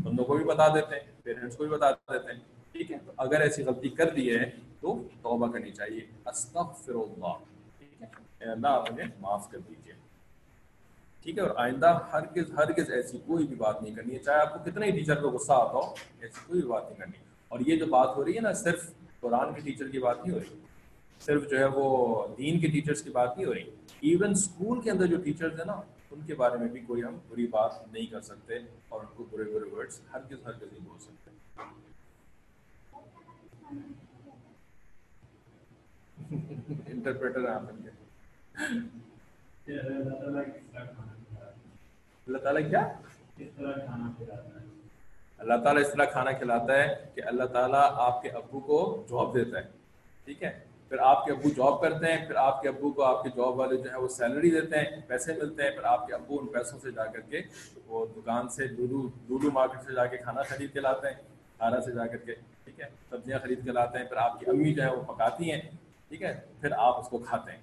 بندوں 0.02 0.24
کو 0.24 0.36
بھی 0.36 0.44
بتا 0.44 0.68
دیتے 0.68 0.94
ہیں، 0.94 1.12
پیرنٹس 1.22 1.56
کو 1.56 1.64
بھی 1.64 1.72
بتا 1.72 1.90
دیتے 1.90 2.32
ہیں۔ 2.32 2.40
ٹھیک 2.72 2.90
ہے، 2.92 2.98
تو 3.06 3.12
اگر 3.16 3.40
ایسی 3.40 3.62
غلطی 3.62 3.88
کر 3.88 4.10
دی 4.10 4.36
ہے 4.36 4.50
تو 4.80 4.94
توبہ 5.22 5.52
کرنی 5.52 5.70
چاہیے۔ 5.70 6.00
استغفر 6.26 6.94
اللہ 6.94 7.34
ٹھیک 7.78 8.02
ہے 8.42 8.50
اللہ 8.50 8.84
مجھے 8.90 9.04
معاف 9.20 9.50
کر 9.50 9.58
دیجیے 9.58 9.92
ٹھیک 11.22 11.38
ہے، 11.38 11.42
اور 11.42 11.50
آئندہ 11.56 11.98
ہرگز 12.12 12.50
ہرگز 12.58 12.90
ایسی 12.90 13.18
کوئی 13.26 13.46
بھی 13.46 13.56
بات 13.56 13.82
نہیں 13.82 13.94
کرنی 13.94 14.14
ہے۔ 14.14 14.18
چاہے 14.18 14.40
آپ 14.40 14.52
کو 14.52 14.70
کتنا 14.70 14.86
ہی 14.86 14.90
ٹیچر 14.90 15.20
کو 15.20 15.30
غصہ 15.30 15.52
آتا 15.52 15.72
ہو، 15.72 15.94
ایسی 16.20 16.40
کوئی 16.46 16.60
بھی 16.60 16.68
بات 16.70 16.84
نہیں 16.84 16.98
کرنی۔ 16.98 17.25
اور 17.50 17.60
یہ 17.66 17.76
جو 17.78 17.86
بات 17.86 18.16
ہو 18.16 18.24
رہی 18.24 18.34
ہے 18.36 18.40
نا، 18.40 18.52
صرف 18.52 18.90
قرآن 19.20 19.54
کے 19.54 19.60
ٹیچر 19.60 19.88
کی 19.88 19.98
بات 19.98 20.24
نہیں 20.24 20.34
ہو 20.34 20.38
رہی، 20.40 20.60
صرف 21.20 21.48
جو 21.50 21.58
ہے 21.58 21.64
وہ 21.74 21.84
دین 22.38 22.58
کے 22.60 22.66
ٹیچرس 22.68 23.02
کی 23.02 23.10
بات 23.10 23.36
نہیں 23.36 23.46
ہو 23.46 23.54
رہی 23.54 23.62
ایون 24.08 24.30
اسکول 24.30 24.80
کے 24.82 24.90
اندر 24.90 25.06
جو 25.06 25.16
ٹیچرز 25.24 25.58
ہیں 25.58 25.66
نا، 25.66 25.80
ان 26.10 26.20
کے 26.26 26.34
بارے 26.34 26.58
میں 26.58 26.68
بھی 26.68 26.80
کوئی 26.86 27.02
ہم 27.02 27.16
بری 27.28 27.46
بات 27.50 27.72
نہیں 27.92 28.06
کر 28.06 28.20
سکتے 28.22 28.58
اور 28.88 29.00
ان 29.00 29.06
کو 29.16 29.24
برے 29.30 29.44
برے 29.52 29.70
ورڈس 29.70 30.00
ہر 30.12 30.20
کس 30.30 30.46
ہر 30.46 30.52
کس 30.52 30.72
نہیں 30.72 30.84
بول 30.84 30.98
سکتے۔ 31.00 31.30
انٹرپریٹر 36.92 37.48
آپ 37.48 37.62
اللہ 42.26 42.38
تعالیٰ 42.44 42.62
کیا؟ 42.68 42.80
اس 43.38 43.48
طرح 43.56 43.72
کھانا 43.86 44.12
کھلاتا 44.18 44.60
ہے؟ 44.60 44.65
اللہ 45.38 45.54
تعالیٰ 45.64 45.82
اس 45.82 45.92
طرح 45.92 46.04
کھانا 46.04 46.32
کھلاتا 46.32 46.82
ہے 46.82 47.10
کہ 47.14 47.22
اللہ 47.26 47.44
تعالیٰ 47.44 47.90
آپ 47.94 48.22
کے 48.22 48.28
ابو 48.30 48.60
کو 48.60 49.06
جاب 49.10 49.34
دیتا 49.34 49.58
ہے، 49.58 49.68
ٹھیک 50.24 50.42
ہے؟ 50.42 50.58
پھر 50.88 50.98
آپ 50.98 51.24
کے 51.24 51.32
ابو 51.32 51.48
جاب 51.56 51.80
کرتے 51.80 52.12
ہیں، 52.12 52.26
پھر 52.26 52.36
آپ 52.36 52.62
کے 52.62 52.68
ابو 52.68 52.90
کو 52.92 53.04
آپ 53.04 53.22
کے 53.22 53.30
جاب 53.36 53.58
والے 53.58 53.76
جو 53.76 53.90
ہے 53.90 53.96
وہ 53.96 54.08
سیلری 54.08 54.50
دیتے 54.50 54.78
ہیں، 54.78 55.00
پیسے 55.06 55.32
ملتے 55.32 55.62
ہیں، 55.62 55.70
پھر 55.70 55.84
آپ 55.84 56.06
کے 56.06 56.14
ابو 56.14 56.38
ان 56.40 56.46
پیسوں 56.46 56.78
سے 56.78 56.90
جا 56.90 57.06
کر 57.06 57.20
کے 57.20 57.40
وہ 57.86 58.06
دکان 58.06 58.48
سے 58.48 58.66
ڈولو 58.66 59.08
ڈولو 59.28 59.50
مارکیٹ 59.50 59.86
سے 59.86 59.94
جا 59.94 60.06
کے 60.06 60.16
کھانا 60.16 60.42
خرید 60.42 60.72
کے 60.72 60.80
لاتے 60.80 61.08
ہیں، 61.08 61.22
کھانا 61.58 61.80
سے 61.80 61.92
جا 61.92 62.06
کر 62.06 62.16
کے، 62.16 62.34
ٹھیک 62.64 62.80
ہے؟ 62.80 62.88
سبزیاں 63.10 63.38
خرید 63.38 63.64
کے 63.64 63.72
لاتے 63.72 63.98
ہیں، 63.98 64.04
پھر 64.04 64.16
آپ 64.16 64.40
کی 64.40 64.50
امی 64.50 64.74
جو 64.74 64.82
ہے 64.82 64.88
وہ 64.88 65.14
پکاتی 65.14 65.52
ہیں، 65.52 65.60
ٹھیک 66.08 66.22
ہے؟ 66.22 66.40
پھر 66.60 66.72
آپ 66.78 66.98
اس 66.98 67.08
کو 67.08 67.18
کھاتے 67.18 67.52
ہیں۔ 67.52 67.60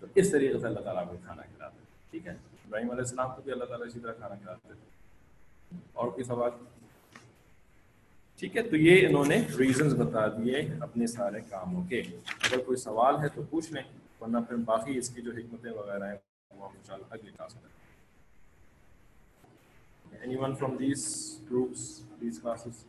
تو 0.00 0.06
اس 0.14 0.30
طریقے 0.30 0.58
سے 0.58 0.66
اللہ 0.66 0.80
تعالیٰ 0.80 1.06
کو 1.08 1.16
کھانا 1.24 1.42
کھلاتے 1.42 1.78
ہیں، 1.78 2.10
ٹھیک 2.10 2.26
ہے؟ 2.26 2.32
ابراہیم 2.32 2.90
علیہ 2.90 3.02
السلام 3.02 3.30
کو 3.30 3.42
بھی 3.42 3.52
اللہ 3.52 3.64
تعالیٰ 3.64 3.86
اسی 3.86 4.00
طرح 4.00 4.12
کھانا 4.12 4.34
کھلاتے 4.34 4.68
تھے 4.68 5.78
اور 5.92 6.08
کوئی 6.08 6.24
سوال؟ 6.24 6.50
ٹھیک 8.42 8.56
ہے، 8.56 8.62
تو 8.62 8.76
یہ 8.76 9.06
انہوں 9.06 9.24
نے 9.24 9.36
ریزنز 9.58 9.92
بتا 9.94 10.26
دیے 10.28 10.60
اپنے 10.82 11.06
سارے 11.06 11.40
کاموں 11.50 11.82
کے۔ 11.88 12.00
اگر 12.00 12.58
کوئی 12.66 12.76
سوال 12.76 13.14
ہے 13.22 13.28
تو 13.34 13.42
پوچھ 13.50 13.72
لیں، 13.72 13.82
ورنہ 14.20 14.38
پھر 14.48 14.56
باقی 14.70 14.96
اس 14.98 15.08
کی 15.14 15.20
جو 15.22 15.32
حکمتیں 15.36 15.70
وغیرہ 15.72 16.06
ہیں، 16.08 16.16
وہ 16.50 16.66
ہم 16.68 16.74
ان 16.76 16.82
شاء 16.86 16.94
اللہ 16.94 17.14
اگلی 17.14 17.30
کلاس 17.36 17.54
میں 17.54 17.70
anyone 20.36 20.54
from 20.56 20.76
these 20.76 21.00
groups 21.50 21.80
these 22.20 22.40
classes 22.42 22.84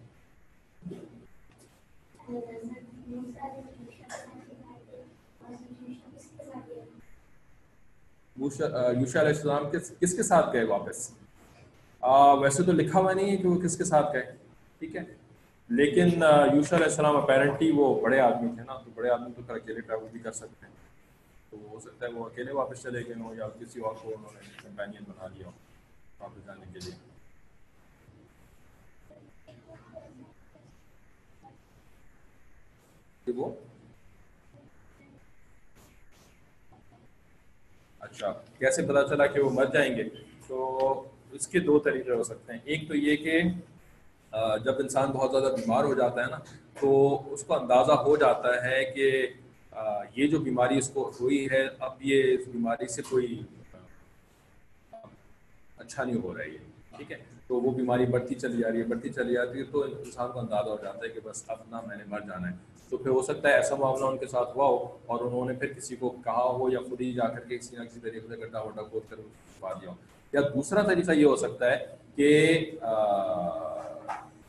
Yusha 8.37 9.19
علیہ 9.21 9.21
السلام 9.21 9.69
کس 9.71 9.91
کس 9.99 10.15
کے 10.15 10.23
ساتھ 10.23 10.53
گئے 10.53 10.63
واپس؟ 10.75 11.09
ویسے 12.41 12.63
تو 12.63 12.71
لکھا 12.71 12.99
ہوا 12.99 13.13
نہیں 13.13 13.31
ہے 13.31 13.37
کہ 13.37 13.47
وہ 13.47 13.59
کس 13.61 13.77
کے 13.77 13.83
ساتھ 13.83 14.13
گئے، 14.13 14.31
ٹھیک 14.79 14.95
ہے؟ 14.95 15.03
لیکن 15.69 16.23
یوشا 16.55 16.75
علیہ 16.75 16.85
السلام 16.85 17.15
اپیرنٹلی 17.17 17.71
وہ 17.71 18.01
بڑے 18.01 18.19
آدمی 18.19 18.49
تھے 18.55 18.63
نا، 18.63 18.77
تو 18.77 18.91
بڑے 18.95 19.09
آدمی 19.09 19.31
تو 19.35 19.41
پھر 19.41 19.55
اکیلے 19.55 19.81
ٹریول 19.81 20.09
بھی 20.11 20.19
کر 20.19 20.31
سکتے 20.31 20.65
ہیں۔ 20.65 20.73
تو 21.49 21.57
ہو 21.71 21.79
سکتا 21.79 22.05
ہے 22.05 22.11
وہ 22.11 22.25
اکیلے 22.25 22.51
واپس 22.51 22.81
چلے 22.83 23.05
گئے 23.05 23.13
ہوں 23.19 23.35
یا 23.35 23.47
کسی 23.59 23.79
اور 23.79 23.95
کو 24.01 24.09
انہوں 24.09 24.31
نے 24.33 24.39
کمپینین 24.63 25.03
بنا 25.07 25.27
لیا 25.33 25.45
ہو 25.45 25.51
واپس 26.19 26.45
جانے 26.45 26.65
کے 26.73 26.79
لیے۔ 26.79 26.93
وہ؟ 33.35 33.49
اچھا 37.99 38.31
کیسے 38.57 38.81
پتا 38.81 39.07
چلا 39.07 39.25
کہ 39.25 39.41
وہ 39.41 39.49
مر 39.49 39.65
جائیں 39.65 39.97
گے؟ 39.97 40.03
تو 40.47 40.57
اس 41.31 41.47
کے 41.47 41.59
دو 41.59 41.79
طریقے 41.79 42.11
ہو 42.11 42.23
سکتے 42.23 42.53
ہیں۔ 42.53 42.59
ایک 42.63 42.87
تو 42.87 42.95
یہ 42.95 43.15
کہ 43.15 43.41
جب 44.63 44.73
انسان 44.79 45.11
بہت 45.11 45.31
زیادہ 45.31 45.53
بیمار 45.53 45.83
ہو 45.83 45.93
جاتا 45.93 46.23
ہے 46.25 46.29
نا، 46.29 46.37
تو 46.79 47.21
اس 47.33 47.43
کو 47.43 47.53
اندازہ 47.53 47.91
ہو 47.91 48.15
جاتا 48.17 48.65
ہے 48.65 48.83
کہ 48.85 49.27
یہ 50.15 50.27
جو 50.27 50.39
بیماری 50.39 50.77
اس 50.77 50.89
کو 50.89 51.11
ہوئی 51.21 51.47
ہے، 51.51 51.67
اب 51.79 51.91
یہ 51.99 52.23
اس 52.23 52.47
بیماری 52.47 52.87
سے 52.87 53.01
کوئی 53.09 53.41
اچھا 55.77 56.03
نہیں 56.03 56.21
ہو 56.23 56.37
رہا 56.37 56.43
ہے 56.43 56.57
ٹھیک 56.97 57.11
ہے؟ 57.11 57.17
تو 57.47 57.55
وہ 57.55 57.71
بیماری 57.71 58.05
بڑھتی 58.05 58.35
چلی 58.35 58.61
جا 58.61 58.71
رہی 58.71 58.77
ہے، 58.77 58.83
بڑھتی 58.83 59.09
چلی 59.09 59.33
جاتی 59.33 59.59
ہے، 59.59 59.63
تو 59.63 59.81
انسان 59.83 60.31
کو 60.31 60.39
اندازہ 60.39 60.69
ہو 60.69 60.77
جاتا 60.83 60.99
ہے 61.03 61.09
کہ 61.09 61.19
بس 61.23 61.43
اب 61.47 61.57
نہ 61.71 61.75
میں 61.87 61.97
نے 61.97 62.03
مر 62.07 62.19
جانا 62.19 62.49
ہے۔ 62.49 62.55
تو 62.89 62.97
پھر 62.97 63.09
ہو 63.09 63.21
سکتا 63.21 63.49
ہے 63.49 63.53
ایسا 63.53 63.75
معاملہ 63.75 64.05
ان 64.05 64.17
کے 64.17 64.27
ساتھ 64.27 64.57
ہوا 64.57 64.65
ہو 64.67 64.97
اور 65.05 65.19
انہوں 65.19 65.45
نے 65.45 65.53
پھر 65.53 65.73
کسی 65.73 65.95
کو 65.95 66.09
کہا 66.23 66.43
ہو 66.43 66.69
یا 66.69 66.79
خود 66.89 67.01
ہی 67.01 67.13
جا 67.13 67.27
کر 67.27 67.39
کے 67.39 67.57
کسی 67.57 67.75
نہ 67.75 67.83
کسی 67.83 67.99
طریقے 67.99 68.27
سے 68.27 68.41
گڈھا 68.41 68.61
وڈا 68.61 68.81
کھود 68.81 69.01
کر 69.09 69.15
دیا 69.61 69.89
ہو۔ 69.89 69.93
یا 70.33 70.41
دوسرا 70.41 70.81
طریقہ 70.81 71.11
یہ 71.11 71.25
ہو 71.25 71.35
سکتا 71.35 71.71
ہے 71.71 71.85
کہ 72.15 72.57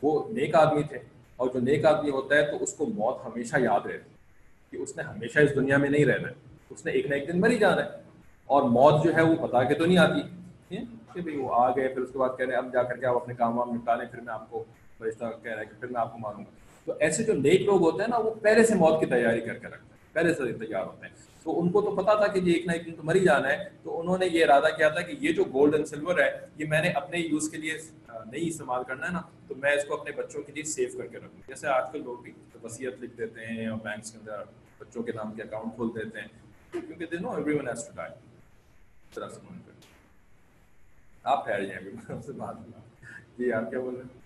وہ 0.01 0.29
نیک 0.29 0.55
آدمی 0.55 0.83
تھے 0.83 0.99
اور 1.35 1.49
جو 1.53 1.59
نیک 1.59 1.85
آدمی 1.85 2.09
ہوتا 2.09 2.35
ہے 2.35 2.45
تو 2.45 2.57
اس 2.63 2.73
کو 2.73 2.85
موت 2.85 3.17
ہمیشہ 3.25 3.55
یاد 3.59 3.85
رہتی 3.85 4.09
کہ 4.71 4.81
اس 4.81 4.97
نے 4.97 5.03
ہمیشہ 5.03 5.39
اس 5.39 5.55
دنیا 5.55 5.77
میں 5.77 5.89
نہیں 5.89 6.05
رہنا 6.05 6.27
ہے۔ 6.27 6.33
اس 6.69 6.85
نے 6.85 6.91
ایک 6.91 7.05
نہ 7.05 7.15
ایک 7.15 7.27
دن 7.27 7.41
مر 7.41 7.49
ہی 7.49 7.57
جانا 7.57 7.85
ہے۔ 7.85 7.89
اور 8.45 8.63
موت 8.63 9.03
جو 9.03 9.15
ہے 9.15 9.21
وہ 9.21 9.35
بتا 9.35 9.63
کے 9.63 9.73
تو 9.73 9.85
نہیں 9.85 9.97
آتی۔ 9.97 10.21
کہ 11.13 11.21
بھائی 11.21 11.37
وہ 11.37 11.49
آ 11.51 11.69
گئے، 11.69 11.87
پھر 11.87 12.01
اس 12.01 12.09
کے 12.13 12.19
بعد 12.19 12.29
کہہ 12.37 12.45
رہے 12.45 12.53
ہیں، 12.53 12.61
اب 12.61 12.73
جا 12.73 12.83
کر 12.83 12.97
کے 12.97 13.05
آپ 13.05 13.15
اپنے 13.15 13.33
کام 13.33 13.57
وام 13.57 13.75
نپٹا 13.75 13.95
لیں 13.95 14.05
پھر 14.05 14.21
میں 14.21 14.33
آپ 14.33 14.51
کو 14.51 14.63
فرشتہ 14.97 15.25
کہہ 15.43 15.51
رہا 15.51 15.59
ہے 15.59 15.65
کہ 15.65 15.81
پھر 15.81 15.87
میں 15.87 16.01
آپ 16.01 16.11
کو 16.11 16.17
مانوں 16.17 16.39
گا۔ 16.39 16.51
تو 16.85 16.93
ایسے 16.99 17.23
جو 17.23 17.33
نیک 17.33 17.61
لوگ 17.61 17.81
ہوتے 17.81 17.97
ہیں 18.01 18.07
نا، 18.07 18.17
وہ 18.17 18.31
پہلے 18.41 18.65
سے 18.65 18.75
موت 18.75 18.99
کی 18.99 19.05
تیاری 19.05 19.41
کر 19.41 19.53
کے 19.53 19.67
رکھتے 19.67 19.67
ہیں، 19.67 20.13
پہلے 20.13 20.33
سے 20.33 20.65
تیار 20.65 20.85
ہوتے 20.85 21.07
ہیں۔ 21.07 21.13
تو 21.43 21.61
ان 21.61 21.69
کو 21.69 21.81
تو 21.81 21.95
پتا 21.95 22.13
تھا 22.13 22.27
کہ 22.27 22.39
یہ 22.39 22.53
ایک 22.53 22.65
نہ 22.65 22.71
ایک 22.71 22.85
دن 22.85 22.95
تو 22.95 23.03
مر 23.03 23.15
ہی 23.15 23.19
جانا 23.19 23.49
ہے۔ 23.49 23.63
تو 23.83 23.99
انہوں 23.99 24.17
نے 24.17 24.25
یہ 24.25 24.43
ارادہ 24.43 24.67
کیا 24.77 24.89
تھا 24.89 25.01
کہ 25.01 25.15
یہ 25.19 25.33
جو 25.33 25.43
گولڈ 25.43 25.73
اینڈ 25.73 25.87
سلور 25.87 26.19
ہے، 26.19 26.31
یہ 26.57 26.65
میں 26.69 26.81
نے 26.81 26.89
اپنے 26.89 27.17
یوز 27.19 27.49
کے 27.49 27.57
لیے 27.57 27.71
نہیں 28.31 28.47
استعمال 28.47 28.83
کرنا 28.83 29.07
ہے 29.07 29.11
نا، 29.11 29.21
تو 29.47 29.55
میں 29.55 29.71
اس 29.71 29.85
کو 29.85 30.01
اپنے 30.01 30.11
بچوں 30.11 30.43
کے 30.43 30.51
لیے 30.51 30.63
سیو 30.63 30.97
کر 30.97 31.07
کے 31.07 31.17
رکھوں۔ 31.17 31.41
جیسے 31.47 31.67
آج 31.67 31.91
کل 31.91 32.03
لوگ 32.03 32.17
بھی 32.17 32.31
وصیت 32.63 32.93
لکھ 32.99 33.17
دیتے 33.17 33.45
ہیں 33.45 33.67
اور 33.67 33.79
بینکس 33.83 34.11
کے 34.11 34.17
اندر 34.17 34.43
بچوں 34.77 35.03
کے 35.03 35.11
نام 35.11 35.33
کے 35.33 35.43
اکاؤنٹ 35.43 35.75
کھول 35.75 35.89
دیتے 35.95 36.21
ہیں۔ 36.21 36.27
کیونکہ 36.71 37.05
they 37.05 37.17
know 37.17 37.31
everyone 37.57 37.67
has 37.67 37.85
to 37.87 37.93
die 37.95 38.11
طرح 39.13 39.29
سے 39.29 39.39
مان 39.43 39.59
کر۔ 39.65 39.73
آپ 41.23 41.45
ٹھہر 41.45 41.65
جائیں 41.65 41.83
جی 41.83 41.91
گے 41.91 42.13
ابھی 42.13 42.21
سے 42.25 42.31
بات 42.31 42.55
جی 43.37 43.51
آپ 43.51 43.69
کیا 43.69 43.79
بول 43.79 43.95
رہے 43.95 44.03
ہیں؟ 44.03 44.23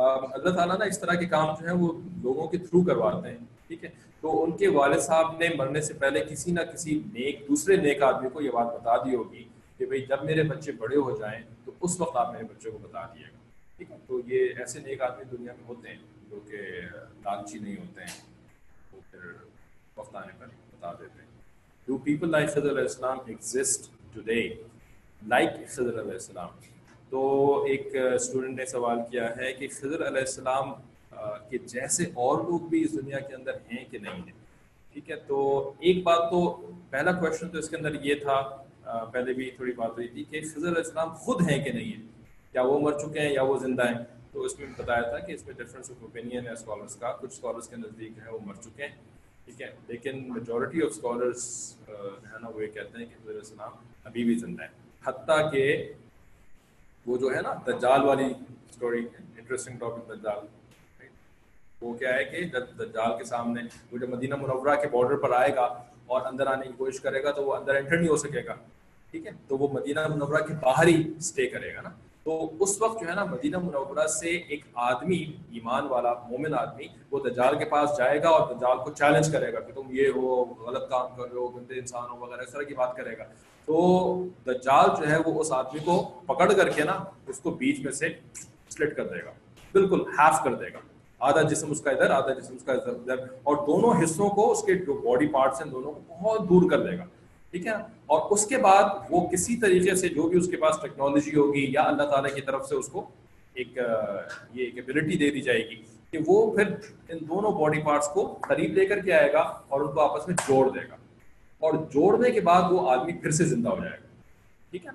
اللہ 0.00 0.54
تعالیٰ 0.56 0.78
نا 0.78 0.84
اس 0.84 0.98
طرح 0.98 1.14
کے 1.14 1.26
کام 1.26 1.54
جو 1.60 1.66
ہے 1.66 1.72
وہ 1.72 1.92
لوگوں 2.22 2.46
کے 2.48 2.58
تھرو 2.58 2.82
کرواتے 2.84 3.28
ہیں، 3.28 3.38
ٹھیک 3.68 3.84
ہے؟ 3.84 3.88
تو 4.20 4.42
ان 4.44 4.56
کے 4.56 4.68
والد 4.68 5.00
صاحب 5.00 5.36
نے 5.38 5.48
مرنے 5.56 5.80
سے 5.80 5.94
پہلے 5.94 6.20
کسی 6.20 6.52
نہ 6.52 6.60
کسی 6.72 7.00
نیک، 7.12 7.48
دوسرے 7.48 7.76
نیک 7.76 8.02
آدمی 8.02 8.28
کو 8.32 8.40
یہ 8.40 8.50
بات 8.50 8.66
بتا 8.74 8.96
دی 8.96 9.14
ہوگی 9.14 9.44
کہ 9.78 9.86
بھائی 9.86 10.00
جب 10.06 10.24
میرے 10.24 10.42
بچے 10.42 10.72
بڑے 10.72 10.96
ہو 10.96 11.16
جائیں 11.16 11.42
تو 11.64 11.72
اس 11.80 12.00
وقت 12.00 12.16
آپ 12.16 12.32
میرے 12.32 12.44
بچوں 12.44 12.72
کو 12.72 12.78
بتا 12.78 13.06
دیے 13.14 13.24
گا 13.24 13.38
ٹھیک 13.76 13.90
ہے؟ 13.90 13.96
تو 14.06 14.20
یہ 14.26 14.58
ایسے 14.58 14.80
نیک 14.80 15.02
آدمی 15.02 15.24
دنیا 15.36 15.52
میں 15.52 15.64
ہوتے 15.68 15.88
ہیں 15.88 15.96
جو 16.30 16.40
کہ 16.50 16.62
لالچی 17.24 17.58
نہیں 17.58 17.76
ہوتے 17.76 18.00
ہیں، 18.00 18.18
وہ 18.92 19.00
پھر 19.10 19.32
وقت 19.96 20.16
آنے 20.16 20.32
پر 20.38 20.46
بتا 20.46 20.92
دیتے 20.92 21.20
ہیں۔ 21.20 21.28
ڈو 21.88 21.98
پیپل 22.04 22.30
لائک 22.30 22.50
صدر 22.50 22.70
علیہ 22.70 22.82
السلام 22.82 23.18
ایگزسٹ 23.26 23.90
ٹوڈے 24.14 24.42
لائک 25.22 25.50
صدر 25.70 26.00
علیہ 26.00 26.12
السلام 26.12 26.48
تو 27.10 27.20
ایک 27.68 27.94
اسٹوڈنٹ 27.96 28.58
نے 28.58 28.66
سوال 28.66 28.98
کیا 29.10 29.28
ہے 29.36 29.52
کہ 29.52 29.68
خضر 29.72 30.06
علیہ 30.06 30.20
السلام 30.20 30.72
کے 31.50 31.58
جیسے 31.66 32.04
اور 32.24 32.42
لوگ 32.44 32.68
بھی 32.68 32.82
اس 32.84 32.92
دنیا 32.92 33.18
کے 33.18 33.34
اندر 33.34 33.56
ہیں 33.72 33.84
کہ 33.90 33.98
نہیں 33.98 34.22
ہیں؟ 34.26 34.38
ٹھیک 34.94 35.10
ہے، 35.10 35.16
تو 35.26 35.38
ایک 35.80 36.02
بات 36.04 36.30
تو، 36.30 36.40
پہلا 36.90 37.12
کوشچن 37.20 37.48
تو 37.48 37.58
اس 37.58 37.68
کے 37.70 37.76
اندر 37.76 37.94
یہ 38.04 38.14
تھا 38.22 38.40
پہلے 39.12 39.32
بھی 39.32 39.50
تھوڑی 39.56 39.72
بات 39.72 39.90
ہوئی 39.96 40.08
تھی 40.08 40.24
کہ 40.30 40.40
خضر 40.42 40.68
علیہ 40.68 40.82
السلام 40.84 41.12
خود 41.24 41.40
ہیں 41.50 41.62
کہ 41.64 41.72
نہیں 41.72 41.92
ہیں؟ 41.92 42.06
کیا 42.52 42.62
وہ 42.62 42.78
مر 42.80 42.98
چکے 42.98 43.20
ہیں 43.20 43.32
یا 43.32 43.42
وہ 43.42 43.58
زندہ 43.58 43.88
ہیں؟ 43.88 44.02
تو 44.32 44.42
اس 44.44 44.58
میں 44.58 44.66
بتایا 44.76 45.02
تھا 45.10 45.18
کہ 45.18 45.32
اس 45.32 45.46
میں 45.46 45.54
ڈفرینس 45.58 45.90
آف 45.90 46.02
اوپینین 46.02 46.46
ہے 46.46 46.52
اسکالرس 46.52 46.96
کا۔ 46.96 47.12
کچھ 47.20 47.32
اسکالرس 47.32 47.68
کے 47.68 47.76
نزدیک 47.76 48.18
ہے 48.24 48.30
وہ 48.32 48.38
مر 48.46 48.60
چکے 48.62 48.82
ہیں، 48.82 48.96
ٹھیک 49.44 49.62
ہے، 49.62 49.70
لیکن 49.88 50.22
میجورٹی 50.32 50.82
آف 50.82 50.90
اسکالرس 50.90 51.42
جو 51.86 51.94
ہے 52.32 52.38
نا، 52.42 52.48
وہ 52.48 52.62
یہ 52.62 52.70
کہتے 52.74 52.98
ہیں 52.98 53.06
کہ 53.06 53.14
خضر 53.16 53.30
علیہ 53.30 53.40
السلام 53.40 53.72
ابھی 54.04 54.24
بھی 54.24 54.34
زندہ 54.38 54.62
ہیں۔ 54.62 54.78
حتیٰ 55.04 55.40
کہ 55.52 55.92
وہ 57.06 57.16
جو 57.16 57.34
ہے 57.34 57.40
نا 57.40 57.54
دجال 57.66 58.04
والی 58.04 58.24
اسٹوری 58.70 59.06
انٹرسٹنگ 59.38 59.78
ٹاپک 59.78 60.08
دجال 60.08 60.46
وہ 61.82 61.94
کیا 61.94 62.14
ہے 62.14 62.24
کہ 62.24 62.42
جب 62.44 62.78
دجال 62.78 63.18
کے 63.18 63.24
سامنے 63.24 63.62
وہ 63.92 63.98
جب 63.98 64.08
مدینہ 64.08 64.36
منورہ 64.36 64.76
کے 64.76 64.88
بارڈر 64.88 65.16
پر 65.16 65.32
آئے 65.32 65.54
گا 65.54 65.68
اور 66.06 66.20
اندر 66.26 66.46
آنے 66.46 66.66
کی 66.66 66.72
کوشش 66.76 67.00
کرے 67.00 67.22
گا 67.22 67.30
تو 67.30 67.44
وہ 67.44 67.54
اندر 67.54 67.74
انٹر 67.74 67.96
نہیں 67.96 68.08
ہو 68.08 68.16
سکے 68.16 68.44
گا، 68.46 68.54
ٹھیک 69.10 69.26
ہے؟ 69.26 69.32
تو 69.48 69.56
وہ 69.56 69.68
مدینہ 69.72 70.06
منورہ 70.08 70.42
کے 70.42 70.54
باہر 70.54 70.86
ہی 70.86 71.12
اسٹے 71.16 71.46
کرے 71.46 71.74
گا 71.74 71.80
نا۔ 71.80 71.88
تو 72.22 72.50
اس 72.60 72.82
وقت 72.82 73.00
جو 73.00 73.08
ہے 73.08 73.14
نا 73.14 73.24
مدینہ 73.24 73.58
منورہ 73.58 74.06
سے 74.06 74.30
ایک 74.30 74.64
آدمی، 74.74 75.32
ایمان 75.50 75.86
والا، 75.86 76.12
مومن 76.12 76.54
آدمی، 76.54 76.86
وہ 77.10 77.20
دجال 77.28 77.58
کے 77.58 77.64
پاس 77.64 77.90
جائے 77.98 78.22
گا 78.22 78.28
اور 78.28 78.54
دجال 78.54 78.78
کو 78.84 78.90
چیلنج 78.90 79.32
کرے 79.32 79.52
گا 79.52 79.60
کہ 79.60 79.72
تم 79.72 79.82
یہ 79.90 80.08
ہو، 80.08 80.44
غلط 80.60 80.88
کام 80.90 81.16
کر 81.16 81.22
رہے 81.22 81.38
ہو، 81.38 81.48
گندے 81.48 81.78
انسان 81.78 82.10
ہو، 82.10 82.16
وغیرہ، 82.16 82.40
اس 82.40 82.50
طرح 82.50 82.62
کی 82.62 82.74
بات 82.74 82.96
کرے 82.96 83.18
گا۔ 83.18 83.24
تو 83.70 84.24
دجال 84.46 84.88
جو 85.00 85.10
ہے 85.10 85.16
وہ 85.26 85.40
اس 85.40 85.52
آدمی 85.52 85.80
کو 85.84 86.02
پکڑ 86.26 86.52
کر 86.52 86.68
کے 86.68 86.84
نا 86.84 87.04
اس 87.26 87.40
کو 87.40 87.50
بیچ 87.50 87.80
میں 87.80 87.92
سے 87.92 88.08
سلٹ 88.70 88.96
کر 88.96 89.06
دے 89.06 89.24
گا۔ 89.24 89.30
بالکل 89.72 90.00
ہاف 90.18 90.44
کر 90.44 90.54
دے 90.54 90.64
گا۔ 90.64 90.78
آدھا 91.18 91.42
جسم 91.42 91.70
اس 91.70 91.80
کا 91.80 91.90
ادھر، 91.90 92.10
آدھا 92.10 92.32
جسم 92.32 92.54
اس 92.54 92.62
کا 92.62 92.72
ادھر 92.72 92.92
ادھر۔ 92.92 93.18
اور 93.42 93.56
دونوں 93.66 94.04
حصوں 94.04 94.30
کو 94.30 94.52
اس 94.52 94.62
کے 94.62 94.74
جو 94.74 94.94
باڈی 94.94 95.26
پارٹس 95.26 95.62
ہیں 95.62 95.70
دونوں 95.70 95.92
کو 95.92 96.00
بہت 96.20 96.48
دور 96.48 96.70
کر 96.70 96.90
دے 96.90 96.98
گا۔ 96.98 97.04
ٹھیک 97.50 97.66
ہے؟ 97.66 97.72
اور 98.06 98.30
اس 98.30 98.46
کے 98.46 98.56
بعد 98.56 98.82
وہ 99.10 99.26
کسی 99.28 99.56
طریقے 99.56 99.94
سے 99.94 100.08
جو 100.08 100.22
بھی 100.22 100.38
اس 100.38 100.48
کے 100.48 100.56
پاس 100.56 100.76
ٹیکنالوجی 100.82 101.36
ہوگی 101.36 101.66
یا 101.74 101.82
اللہ 101.82 102.02
تعالیٰ 102.02 102.34
کی 102.34 102.40
طرف 102.40 102.68
سے 102.68 102.74
اس 102.74 102.88
کو 102.88 103.08
ایک 103.54 103.76
یہ 104.54 104.64
ایک 104.64 104.76
ایبلٹی 104.76 105.18
دے 105.18 105.30
دی 105.30 105.40
جائے 105.40 105.68
گی 105.68 105.82
کہ 106.10 106.18
وہ 106.26 106.56
پھر 106.56 106.74
ان 107.08 107.18
دونوں 107.28 107.52
باڈی 107.52 107.82
پارٹس 107.82 108.08
کو 108.08 108.38
قریب 108.40 108.72
لے 108.72 108.86
کر 108.86 108.98
کے 108.98 109.12
آئے 109.12 109.32
گا 109.32 109.40
اور 109.68 109.80
ان 109.80 109.92
کو 109.92 110.00
آپس 110.00 110.28
میں 110.28 110.36
جوڑ 110.48 110.70
دے 110.70 110.80
گا۔ 110.80 110.96
اور 111.60 111.72
جوڑنے 111.72 112.30
کے 112.30 112.40
بعد 112.40 112.62
وہ 112.70 112.90
آدمی 112.90 113.12
پھر 113.12 113.30
سے 113.30 113.44
زندہ 113.44 113.68
ہو 113.68 113.76
جائے 113.76 113.90
گا۔ 113.90 114.06
ٹھیک 114.70 114.86
ہے؟ 114.86 114.90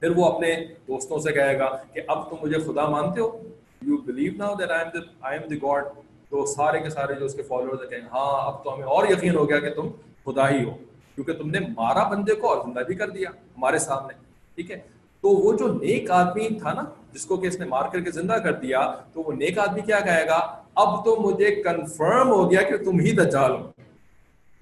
پھر 0.00 0.10
وہ 0.16 0.24
اپنے 0.24 0.56
دوستوں 0.88 1.18
سے 1.18 1.32
کہے 1.32 1.58
گا 1.58 1.76
کہ 1.92 2.00
اب 2.08 2.30
تم 2.30 2.36
مجھے 2.42 2.58
خدا 2.58 2.88
مانتے 2.88 3.20
ہو۔ 3.20 3.40
You 3.82 3.96
believe 3.96 4.32
now 4.36 4.54
that 4.54 4.70
I 4.70 4.98
I 5.20 5.38
am 5.38 5.48
the 5.48 5.56
God 5.56 5.84
تو 6.30 6.46
سارے 6.46 6.80
کے 6.80 6.90
سارے 6.90 7.14
جو 7.14 7.24
اس 7.24 7.34
کے 7.34 7.42
فالوورز 7.42 7.90
کہیں 7.90 8.00
ہاں 8.00 8.46
اب 8.46 8.64
تو 8.64 8.74
ہمیں 8.74 8.84
اور 8.84 9.06
یقین 9.10 9.34
ہو 9.34 9.48
گیا 9.48 9.58
کہ 9.58 9.70
تم 9.70 9.88
خدا 10.24 10.50
ہی 10.50 10.64
ہو۔ 10.64 10.70
کیونکہ 11.14 11.32
تم 11.32 11.50
نے 11.50 11.58
مارا 11.60 12.08
بندے 12.08 12.34
کو 12.34 12.48
اور 12.48 12.66
زندہ 12.66 12.80
بھی 12.80 12.94
کر 12.94 13.10
دیا 13.10 13.30
ہمارے 13.30 13.78
سامنے۔ 13.78 14.14
ٹھیک 14.54 14.70
ہے؟ 14.70 14.80
تو 15.20 15.28
وہ 15.28 15.52
جو 15.52 15.72
نیک 15.72 16.10
آدمی 16.10 16.48
تھا 16.48 16.72
نا، 16.72 16.82
جس 17.12 17.26
کو 17.26 17.36
کہ 17.36 17.46
اس 17.46 17.60
نے 17.60 17.66
مار 17.66 17.88
کر 17.92 18.00
کے 18.00 18.10
زندہ 18.10 18.32
کر 18.32 18.52
دیا، 18.52 18.94
تو 19.12 19.22
وہ 19.26 19.32
نیک 19.32 19.58
آدمی 19.58 19.80
کیا 19.80 20.00
کہے 20.00 20.26
گا؟ 20.26 20.62
اب 20.74 21.04
تو 21.04 21.16
مجھے 21.16 21.62
کنفرم 21.62 22.28
ہو 22.28 22.50
گیا 22.50 22.62
کہ 22.62 22.76
تم 22.76 23.00
ہی 23.00 23.12
دجال 23.12 23.50
ہو۔ 23.50 23.70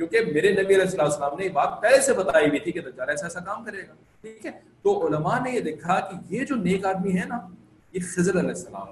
کیونکہ 0.06 0.32
میرے 0.32 0.52
نبی 0.52 0.74
علیہ 0.74 1.00
السلام 1.00 1.38
نے 1.38 1.44
یہ 1.44 1.48
بات 1.48 1.82
پہلے 1.82 2.00
سے 2.00 2.12
بتائی 2.12 2.48
ہوئی 2.48 2.58
تھی 2.58 2.72
کہ 2.72 2.80
دجال 2.80 3.08
ایسا 3.08 3.26
ایسا 3.26 3.40
کام 3.40 3.64
کرے 3.64 3.88
گا۔ 3.88 3.92
ٹھیک 4.20 4.46
ہے؟ 4.46 4.50
تو 4.82 5.06
علماء 5.06 5.38
نے 5.40 5.50
یہ 5.50 5.60
دیکھا 5.60 6.00
کہ 6.00 6.34
یہ 6.34 6.44
جو 6.44 6.54
نیک 6.54 6.84
آدمی 6.84 7.18
ہے 7.18 7.24
نا، 7.26 7.38
یہ 7.92 8.00
خضر 8.16 8.38
علیہ 8.38 8.48
السلام 8.48 8.86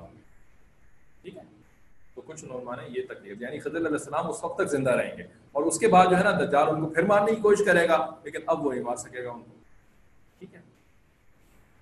ٹھیک 1.23 1.37
ہے؟ 1.37 1.43
تو 2.15 2.21
کچھ 2.21 2.45
علماء 2.45 2.77
نے 2.77 2.83
یہ 2.89 3.03
تکلیف 3.09 3.43
یعنی 3.43 3.59
خضر 3.59 3.77
علیہ 3.77 3.87
السلام 3.87 4.31
اس 4.31 4.45
وقت 4.45 4.59
تک 4.59 4.71
زندہ 4.71 4.91
رہیں 4.91 5.17
گے۔ 5.19 5.23
اور 5.53 5.63
اس 5.63 5.79
کے 5.79 5.89
بعد 5.89 6.07
جو 6.11 6.19
ہے 6.19 6.23
نا، 6.23 6.31
دجال 6.31 6.69
ان 6.69 6.81
کو 6.81 6.87
پھر 6.87 7.03
مارنے 7.03 7.35
کی 7.35 7.41
کوشش 7.41 7.65
کرے 7.65 7.89
گا، 7.89 8.11
لیکن 8.25 8.39
اب 8.47 8.67
وہ 8.67 8.73
نہیں 8.73 8.83
مار 8.83 8.97
سکے 8.97 9.25
گا 9.25 9.31
ان 9.31 9.41
کو۔ 9.41 9.51
ٹھیک 10.39 10.55
ہے؟ 10.55 10.61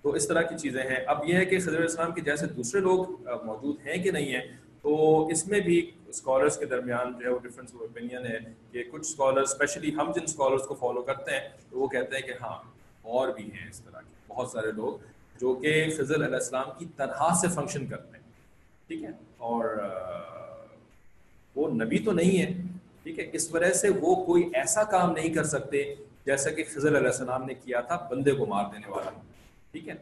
تو 0.01 0.09
اس 0.09 0.27
طرح 0.27 0.41
کی 0.41 0.57
چیزیں 0.57 0.83
ہیں۔ 0.83 1.03
اب 1.07 1.25
یہ 1.25 1.35
ہے 1.35 1.45
کہ 1.45 1.59
خضر 1.59 1.69
علیہ 1.69 1.81
السلام 1.81 2.11
کے 2.11 2.21
جیسے 2.21 2.45
دوسرے 2.45 2.81
لوگ 2.81 3.05
موجود 3.43 3.87
ہیں 3.87 4.03
کہ 4.03 4.11
نہیں 4.11 4.33
ہیں، 4.33 4.41
تو 4.81 5.27
اس 5.27 5.47
میں 5.47 5.59
بھی 5.59 5.91
اسکالرس 6.09 6.57
کے 6.57 6.65
درمیان 6.65 7.13
جو 7.19 7.25
ہے 7.25 7.29
وہ 7.29 7.39
ڈفرینس 7.39 7.73
آف 7.75 7.81
اوپینین 7.81 8.25
ہے 8.25 8.37
کہ 8.71 8.83
کچھ 8.91 9.01
اسکالر 9.01 9.41
اسپیشلی 9.41 9.93
ہم 9.95 10.11
جن 10.15 10.23
اسکالرس 10.23 10.67
کو 10.67 10.75
فالو 10.75 11.01
کرتے 11.01 11.31
ہیں، 11.31 11.47
تو 11.69 11.79
وہ 11.79 11.87
کہتے 11.87 12.15
ہیں 12.15 12.21
کہ 12.27 12.33
ہاں 12.41 12.57
اور 13.11 13.27
بھی 13.33 13.43
ہیں 13.51 13.69
اس 13.69 13.79
طرح 13.81 13.99
کے، 13.99 14.13
بہت 14.27 14.49
سارے 14.51 14.71
لوگ 14.71 14.97
جو 15.39 15.53
کہ 15.55 15.73
خضر 15.97 16.15
علیہ 16.15 16.35
السلام 16.35 16.69
کی 16.79 16.85
طرح 16.95 17.33
سے 17.41 17.47
فنکشن 17.55 17.85
کرتے 17.87 18.17
ہیں، 18.17 18.23
ٹھیک 18.87 19.03
ہے؟ 19.03 19.11
اور 19.37 19.65
وہ 21.55 21.69
نبی 21.73 21.99
تو 21.99 22.11
نہیں 22.11 22.41
ہے 22.41 22.51
ٹھیک 23.03 23.19
ہے؟ 23.19 23.29
اس 23.33 23.51
وجہ 23.53 23.71
سے 23.73 23.89
وہ 24.01 24.15
کوئی 24.25 24.43
ایسا 24.53 24.83
کام 24.91 25.11
نہیں 25.11 25.33
کر 25.33 25.43
سکتے 25.53 25.83
جیسا 26.25 26.49
کہ 26.51 26.63
خضر 26.73 26.97
علیہ 26.97 27.07
السلام 27.07 27.45
نے 27.45 27.53
کیا 27.53 27.81
تھا، 27.81 27.95
بندے 28.11 28.31
کو 28.31 28.45
مار 28.45 28.65
دینے 28.73 28.91
والا، 28.91 29.11
ٹھیک 29.71 29.89
ہے؟ 29.89 29.95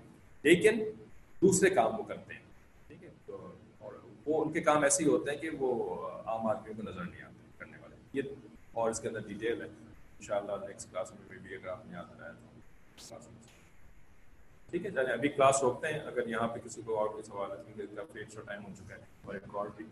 لیکن 0.44 0.84
دوسرے 1.42 1.70
کام 1.70 2.00
وہ 2.00 2.04
کرتے 2.04 2.34
ہیں 2.34 2.42
ٹھیک 2.88 3.04
ہے 3.04 3.10
تو 3.26 3.48
اور 3.80 3.94
وہ 4.28 4.46
ان 4.46 4.54
کے 4.54 4.62
کام 4.62 4.84
ایسے 4.84 5.04
ہی 5.04 5.10
ہوتے 5.10 5.32
ہیں 5.32 5.38
کہ 5.38 5.50
وہ 5.60 5.96
عام 6.26 6.48
آدمیوں 6.48 6.76
کو 6.76 6.92
نظر 6.92 7.04
نہیں 7.04 7.22
آتے 7.22 7.48
کرنے 7.58 7.78
والے۔ 7.82 7.96
یہ 8.14 8.22
اور 8.72 8.92
اس 8.92 9.00
کے 9.00 9.08
اندر 9.08 9.20
ڈیٹیل 9.20 9.62
ہے۔ 9.62 9.68
ان 9.68 10.22
شاء 10.22 10.38
اللہ 10.38 10.68
نیکسٹ 10.68 10.92
کلاس 10.92 11.12
میں 11.12 11.38
بھی 11.38 11.56
اگر 11.56 11.68
آپ 11.68 11.86
نے 11.86 11.94
یاد 11.94 12.22
آیا 12.22 12.32
تو 12.32 12.60
ٹھیک 14.72 14.86
ہے 14.86 14.92
چلیں 14.92 15.04
ابھی 15.04 15.30
کلاس 15.30 15.62
روکتے 15.62 15.88
ہیں۔ 15.88 16.00
اگر 16.00 16.28
یہاں 16.28 16.48
پہ 16.48 16.60
کسی 16.60 16.82
کو 16.86 17.00
اور 17.00 17.10
کوئی 17.10 17.24
سوال 17.24 17.52
ہے 17.52 17.56
کیونکہ 17.66 17.96
کافی 17.96 18.20
ایکسٹرا 18.20 18.44
ٹائم 18.44 18.66
ہو 18.66 18.72
چکا 18.78 18.96
ہے۔ 18.96 19.02
اور 19.26 19.34
ریکارڈ 19.34 19.70
بھی 19.78 19.86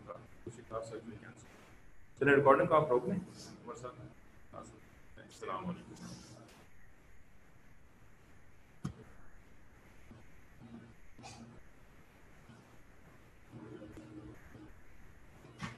دوسری 0.46 0.62
کلاس 0.68 0.92
چلیں 2.18 2.34
ریکارڈنگ 2.34 2.66
کو 2.66 2.74
آپ 2.74 2.88
روک 2.88 3.08
لیں 3.08 3.18
السلام 3.66 5.66
علیکم۔ 5.66 6.25